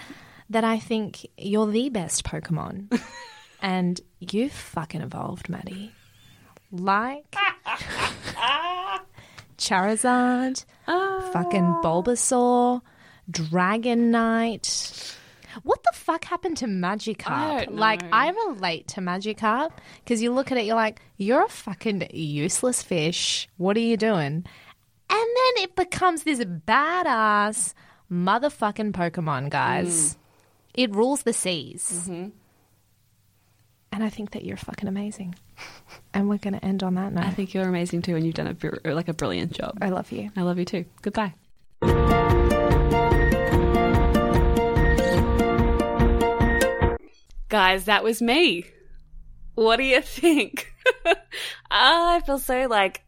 that 0.51 0.63
I 0.63 0.77
think 0.77 1.25
you're 1.35 1.65
the 1.65 1.89
best 1.89 2.23
Pokemon. 2.23 3.01
and 3.61 3.99
you've 4.19 4.51
fucking 4.51 5.01
evolved, 5.01 5.49
Maddie. 5.49 5.93
Like 6.71 7.25
Charizard, 9.57 10.65
fucking 10.85 11.63
ah. 11.63 11.81
Bulbasaur, 11.83 12.81
Dragonite. 13.31 15.16
What 15.63 15.83
the 15.83 15.91
fuck 15.93 16.25
happened 16.25 16.57
to 16.57 16.65
Magikarp? 16.65 17.67
Like. 17.71 18.03
I 18.11 18.29
relate 18.47 18.87
to 18.89 19.01
Magikarp 19.01 19.71
because 20.03 20.21
you 20.21 20.33
look 20.33 20.51
at 20.51 20.57
it, 20.57 20.65
you're 20.65 20.75
like, 20.75 21.01
you're 21.17 21.43
a 21.43 21.49
fucking 21.49 22.07
useless 22.11 22.81
fish. 22.81 23.47
What 23.57 23.77
are 23.77 23.81
you 23.81 23.97
doing? 23.97 24.45
And 25.09 25.27
then 25.35 25.63
it 25.63 25.75
becomes 25.75 26.23
this 26.23 26.39
badass 26.39 27.73
motherfucking 28.11 28.91
Pokemon, 28.91 29.49
guys. 29.49 30.13
Mm. 30.13 30.17
It 30.73 30.95
rules 30.95 31.23
the 31.23 31.33
seas. 31.33 32.03
Mm-hmm. 32.03 32.29
And 33.91 34.03
I 34.03 34.09
think 34.09 34.31
that 34.31 34.45
you're 34.45 34.57
fucking 34.57 34.87
amazing. 34.87 35.35
And 36.13 36.29
we're 36.29 36.37
going 36.37 36.53
to 36.53 36.63
end 36.63 36.83
on 36.83 36.95
that 36.95 37.13
note. 37.13 37.23
I 37.23 37.31
think 37.31 37.53
you're 37.53 37.67
amazing 37.67 38.03
too, 38.03 38.15
and 38.15 38.25
you've 38.25 38.35
done 38.35 38.47
a 38.47 38.53
br- 38.53 38.75
like 38.85 39.07
a 39.07 39.13
brilliant 39.13 39.53
job. 39.53 39.77
I 39.81 39.89
love 39.89 40.11
you. 40.11 40.29
I 40.35 40.41
love 40.41 40.59
you 40.59 40.65
too. 40.65 40.85
Goodbye. 41.01 41.33
Guys, 47.49 47.85
that 47.85 48.03
was 48.03 48.21
me. 48.21 48.65
What 49.55 49.77
do 49.77 49.83
you 49.83 50.01
think? 50.01 50.73
I 51.71 52.21
feel 52.25 52.39
so 52.39 52.67
like 52.67 53.01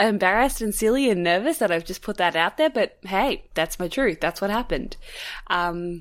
embarrassed 0.00 0.60
and 0.60 0.74
silly 0.74 1.10
and 1.10 1.22
nervous 1.22 1.58
that 1.58 1.70
I've 1.70 1.84
just 1.84 2.02
put 2.02 2.16
that 2.16 2.34
out 2.34 2.56
there, 2.56 2.70
but 2.70 2.98
hey, 3.02 3.44
that's 3.54 3.78
my 3.78 3.88
truth. 3.88 4.20
That's 4.20 4.40
what 4.40 4.50
happened. 4.50 4.96
Um, 5.48 6.00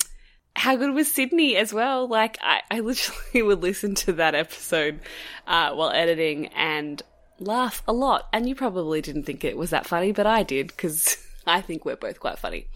how 0.55 0.75
good 0.75 0.93
was 0.93 1.11
Sydney 1.11 1.55
as 1.55 1.73
well? 1.73 2.07
Like, 2.07 2.37
I, 2.41 2.61
I 2.69 2.79
literally 2.79 3.41
would 3.41 3.61
listen 3.61 3.95
to 3.95 4.13
that 4.13 4.35
episode 4.35 4.99
uh, 5.47 5.73
while 5.73 5.91
editing 5.91 6.47
and 6.47 7.01
laugh 7.39 7.83
a 7.87 7.93
lot. 7.93 8.27
And 8.33 8.47
you 8.47 8.55
probably 8.55 9.01
didn't 9.01 9.23
think 9.23 9.43
it 9.43 9.57
was 9.57 9.69
that 9.69 9.87
funny, 9.87 10.11
but 10.11 10.27
I 10.27 10.43
did 10.43 10.67
because 10.67 11.17
I 11.47 11.61
think 11.61 11.85
we're 11.85 11.95
both 11.95 12.19
quite 12.19 12.39
funny. 12.39 12.67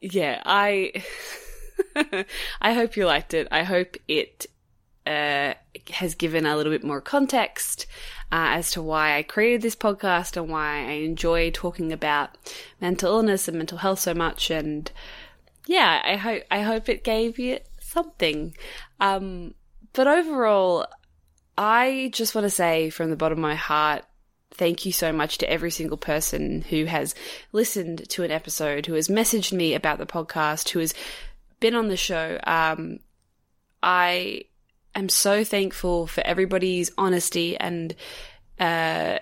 Yeah, 0.00 0.42
I. 0.44 1.04
I 2.60 2.72
hope 2.72 2.96
you 2.96 3.06
liked 3.06 3.34
it. 3.34 3.48
I 3.50 3.62
hope 3.62 3.96
it 4.08 4.46
uh, 5.06 5.54
has 5.90 6.14
given 6.14 6.46
a 6.46 6.56
little 6.56 6.72
bit 6.72 6.84
more 6.84 7.00
context 7.00 7.86
uh, 8.32 8.54
as 8.54 8.70
to 8.72 8.82
why 8.82 9.16
I 9.16 9.22
created 9.22 9.62
this 9.62 9.76
podcast 9.76 10.36
and 10.36 10.48
why 10.48 10.86
I 10.86 10.92
enjoy 10.92 11.50
talking 11.50 11.92
about 11.92 12.30
mental 12.80 13.16
illness 13.16 13.48
and 13.48 13.56
mental 13.56 13.78
health 13.78 14.00
so 14.00 14.14
much. 14.14 14.50
And 14.50 14.90
yeah, 15.66 16.02
I 16.04 16.16
hope 16.16 16.42
I 16.50 16.62
hope 16.62 16.88
it 16.88 17.04
gave 17.04 17.38
you 17.38 17.58
something. 17.80 18.54
Um, 19.00 19.54
but 19.92 20.06
overall, 20.06 20.86
I 21.58 22.10
just 22.12 22.34
want 22.34 22.44
to 22.44 22.50
say 22.50 22.90
from 22.90 23.10
the 23.10 23.16
bottom 23.16 23.38
of 23.38 23.42
my 23.42 23.54
heart, 23.54 24.04
thank 24.52 24.86
you 24.86 24.92
so 24.92 25.12
much 25.12 25.38
to 25.38 25.50
every 25.50 25.70
single 25.70 25.96
person 25.96 26.62
who 26.62 26.84
has 26.84 27.14
listened 27.52 28.08
to 28.10 28.22
an 28.22 28.30
episode, 28.30 28.86
who 28.86 28.94
has 28.94 29.08
messaged 29.08 29.52
me 29.52 29.74
about 29.74 29.98
the 29.98 30.06
podcast, 30.06 30.68
who 30.70 30.78
has 30.80 30.94
been 31.60 31.74
on 31.74 31.88
the 31.88 31.96
show. 31.96 32.38
Um, 32.44 33.00
I 33.82 34.44
am 34.94 35.08
so 35.08 35.44
thankful 35.44 36.06
for 36.06 36.22
everybody's 36.26 36.90
honesty 36.98 37.56
and 37.56 37.94
uh, 38.58 39.18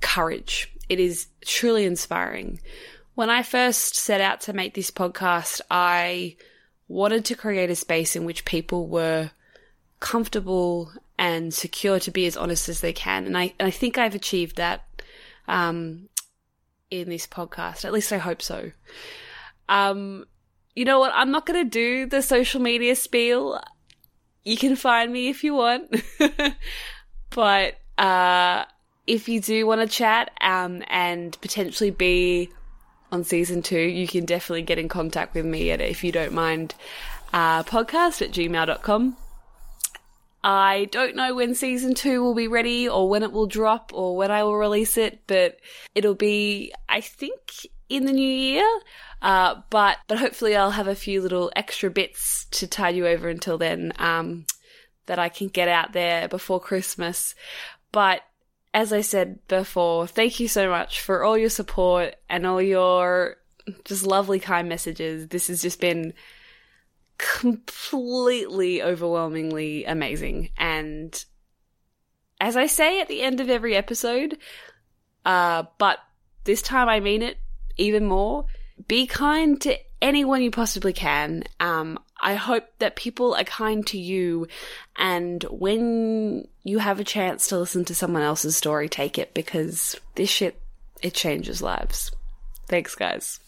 courage. 0.00 0.72
It 0.88 1.00
is 1.00 1.26
truly 1.44 1.84
inspiring. 1.84 2.60
When 3.14 3.30
I 3.30 3.42
first 3.42 3.96
set 3.96 4.20
out 4.20 4.42
to 4.42 4.52
make 4.52 4.74
this 4.74 4.90
podcast, 4.90 5.60
I 5.70 6.36
wanted 6.88 7.24
to 7.26 7.34
create 7.34 7.70
a 7.70 7.76
space 7.76 8.16
in 8.16 8.24
which 8.24 8.44
people 8.44 8.86
were 8.86 9.30
comfortable 10.00 10.92
and 11.18 11.54
secure 11.54 11.98
to 12.00 12.10
be 12.10 12.26
as 12.26 12.36
honest 12.36 12.68
as 12.68 12.80
they 12.80 12.92
can. 12.92 13.26
And 13.26 13.38
I, 13.38 13.54
and 13.58 13.68
I 13.68 13.70
think 13.70 13.96
I've 13.96 14.14
achieved 14.14 14.56
that 14.56 14.84
um, 15.48 16.08
in 16.90 17.08
this 17.08 17.26
podcast. 17.26 17.84
At 17.84 17.92
least 17.92 18.12
I 18.12 18.18
hope 18.18 18.42
so. 18.42 18.72
Um, 19.68 20.26
you 20.74 20.84
know 20.84 20.98
what? 20.98 21.12
I'm 21.14 21.30
not 21.30 21.46
going 21.46 21.64
to 21.64 21.70
do 21.70 22.06
the 22.06 22.22
social 22.22 22.60
media 22.60 22.96
spiel. 22.96 23.60
You 24.44 24.56
can 24.56 24.76
find 24.76 25.12
me 25.12 25.28
if 25.28 25.44
you 25.44 25.54
want. 25.54 25.94
but 27.30 27.74
uh, 27.96 28.64
if 29.06 29.28
you 29.28 29.40
do 29.40 29.66
want 29.66 29.80
to 29.80 29.86
chat 29.86 30.30
um, 30.40 30.82
and 30.88 31.40
potentially 31.40 31.90
be 31.90 32.50
on 33.12 33.24
season 33.24 33.62
two, 33.62 33.78
you 33.78 34.08
can 34.08 34.24
definitely 34.24 34.62
get 34.62 34.78
in 34.78 34.88
contact 34.88 35.34
with 35.34 35.44
me 35.44 35.70
at 35.70 35.80
if 35.80 36.02
you 36.02 36.12
don't 36.12 36.32
mind 36.32 36.74
uh, 37.32 37.62
podcast 37.62 38.22
at 38.22 38.32
gmail.com. 38.32 39.16
I 40.42 40.88
don't 40.90 41.16
know 41.16 41.34
when 41.34 41.54
season 41.54 41.94
two 41.94 42.22
will 42.22 42.34
be 42.34 42.48
ready 42.48 42.86
or 42.86 43.08
when 43.08 43.22
it 43.22 43.32
will 43.32 43.46
drop 43.46 43.92
or 43.94 44.14
when 44.14 44.30
I 44.30 44.42
will 44.42 44.56
release 44.56 44.98
it, 44.98 45.20
but 45.26 45.58
it'll 45.94 46.14
be, 46.14 46.70
I 46.86 47.00
think, 47.00 47.66
in 47.88 48.04
the 48.04 48.12
new 48.12 48.28
year. 48.28 48.66
Uh, 49.24 49.62
but 49.70 49.96
but 50.06 50.18
hopefully 50.18 50.54
I'll 50.54 50.72
have 50.72 50.86
a 50.86 50.94
few 50.94 51.22
little 51.22 51.50
extra 51.56 51.88
bits 51.90 52.44
to 52.50 52.66
tide 52.66 52.94
you 52.94 53.06
over 53.06 53.26
until 53.30 53.56
then 53.56 53.94
um, 53.98 54.44
that 55.06 55.18
I 55.18 55.30
can 55.30 55.48
get 55.48 55.66
out 55.66 55.94
there 55.94 56.28
before 56.28 56.60
Christmas. 56.60 57.34
But 57.90 58.20
as 58.74 58.92
I 58.92 59.00
said 59.00 59.38
before, 59.48 60.06
thank 60.06 60.40
you 60.40 60.46
so 60.46 60.68
much 60.68 61.00
for 61.00 61.24
all 61.24 61.38
your 61.38 61.48
support 61.48 62.16
and 62.28 62.44
all 62.44 62.60
your 62.60 63.38
just 63.86 64.06
lovely, 64.06 64.40
kind 64.40 64.68
messages. 64.68 65.28
This 65.28 65.46
has 65.46 65.62
just 65.62 65.80
been 65.80 66.12
completely 67.16 68.82
overwhelmingly 68.82 69.86
amazing. 69.86 70.50
And 70.58 71.24
as 72.42 72.58
I 72.58 72.66
say 72.66 73.00
at 73.00 73.08
the 73.08 73.22
end 73.22 73.40
of 73.40 73.48
every 73.48 73.74
episode, 73.74 74.36
uh, 75.24 75.62
but 75.78 75.98
this 76.44 76.60
time 76.60 76.90
I 76.90 77.00
mean 77.00 77.22
it 77.22 77.38
even 77.78 78.04
more 78.04 78.44
be 78.88 79.06
kind 79.06 79.60
to 79.62 79.76
anyone 80.02 80.42
you 80.42 80.50
possibly 80.50 80.92
can. 80.92 81.44
Um, 81.60 81.98
I 82.20 82.34
hope 82.34 82.64
that 82.78 82.96
people 82.96 83.34
are 83.34 83.44
kind 83.44 83.86
to 83.88 83.98
you, 83.98 84.48
and 84.96 85.42
when 85.44 86.46
you 86.62 86.78
have 86.78 87.00
a 87.00 87.04
chance 87.04 87.48
to 87.48 87.58
listen 87.58 87.84
to 87.86 87.94
someone 87.94 88.22
else's 88.22 88.56
story, 88.56 88.88
take 88.88 89.18
it 89.18 89.34
because 89.34 89.96
this 90.14 90.30
shit 90.30 90.60
it 91.02 91.14
changes 91.14 91.60
lives. 91.60 92.10
Thanks, 92.68 92.94
guys. 92.94 93.40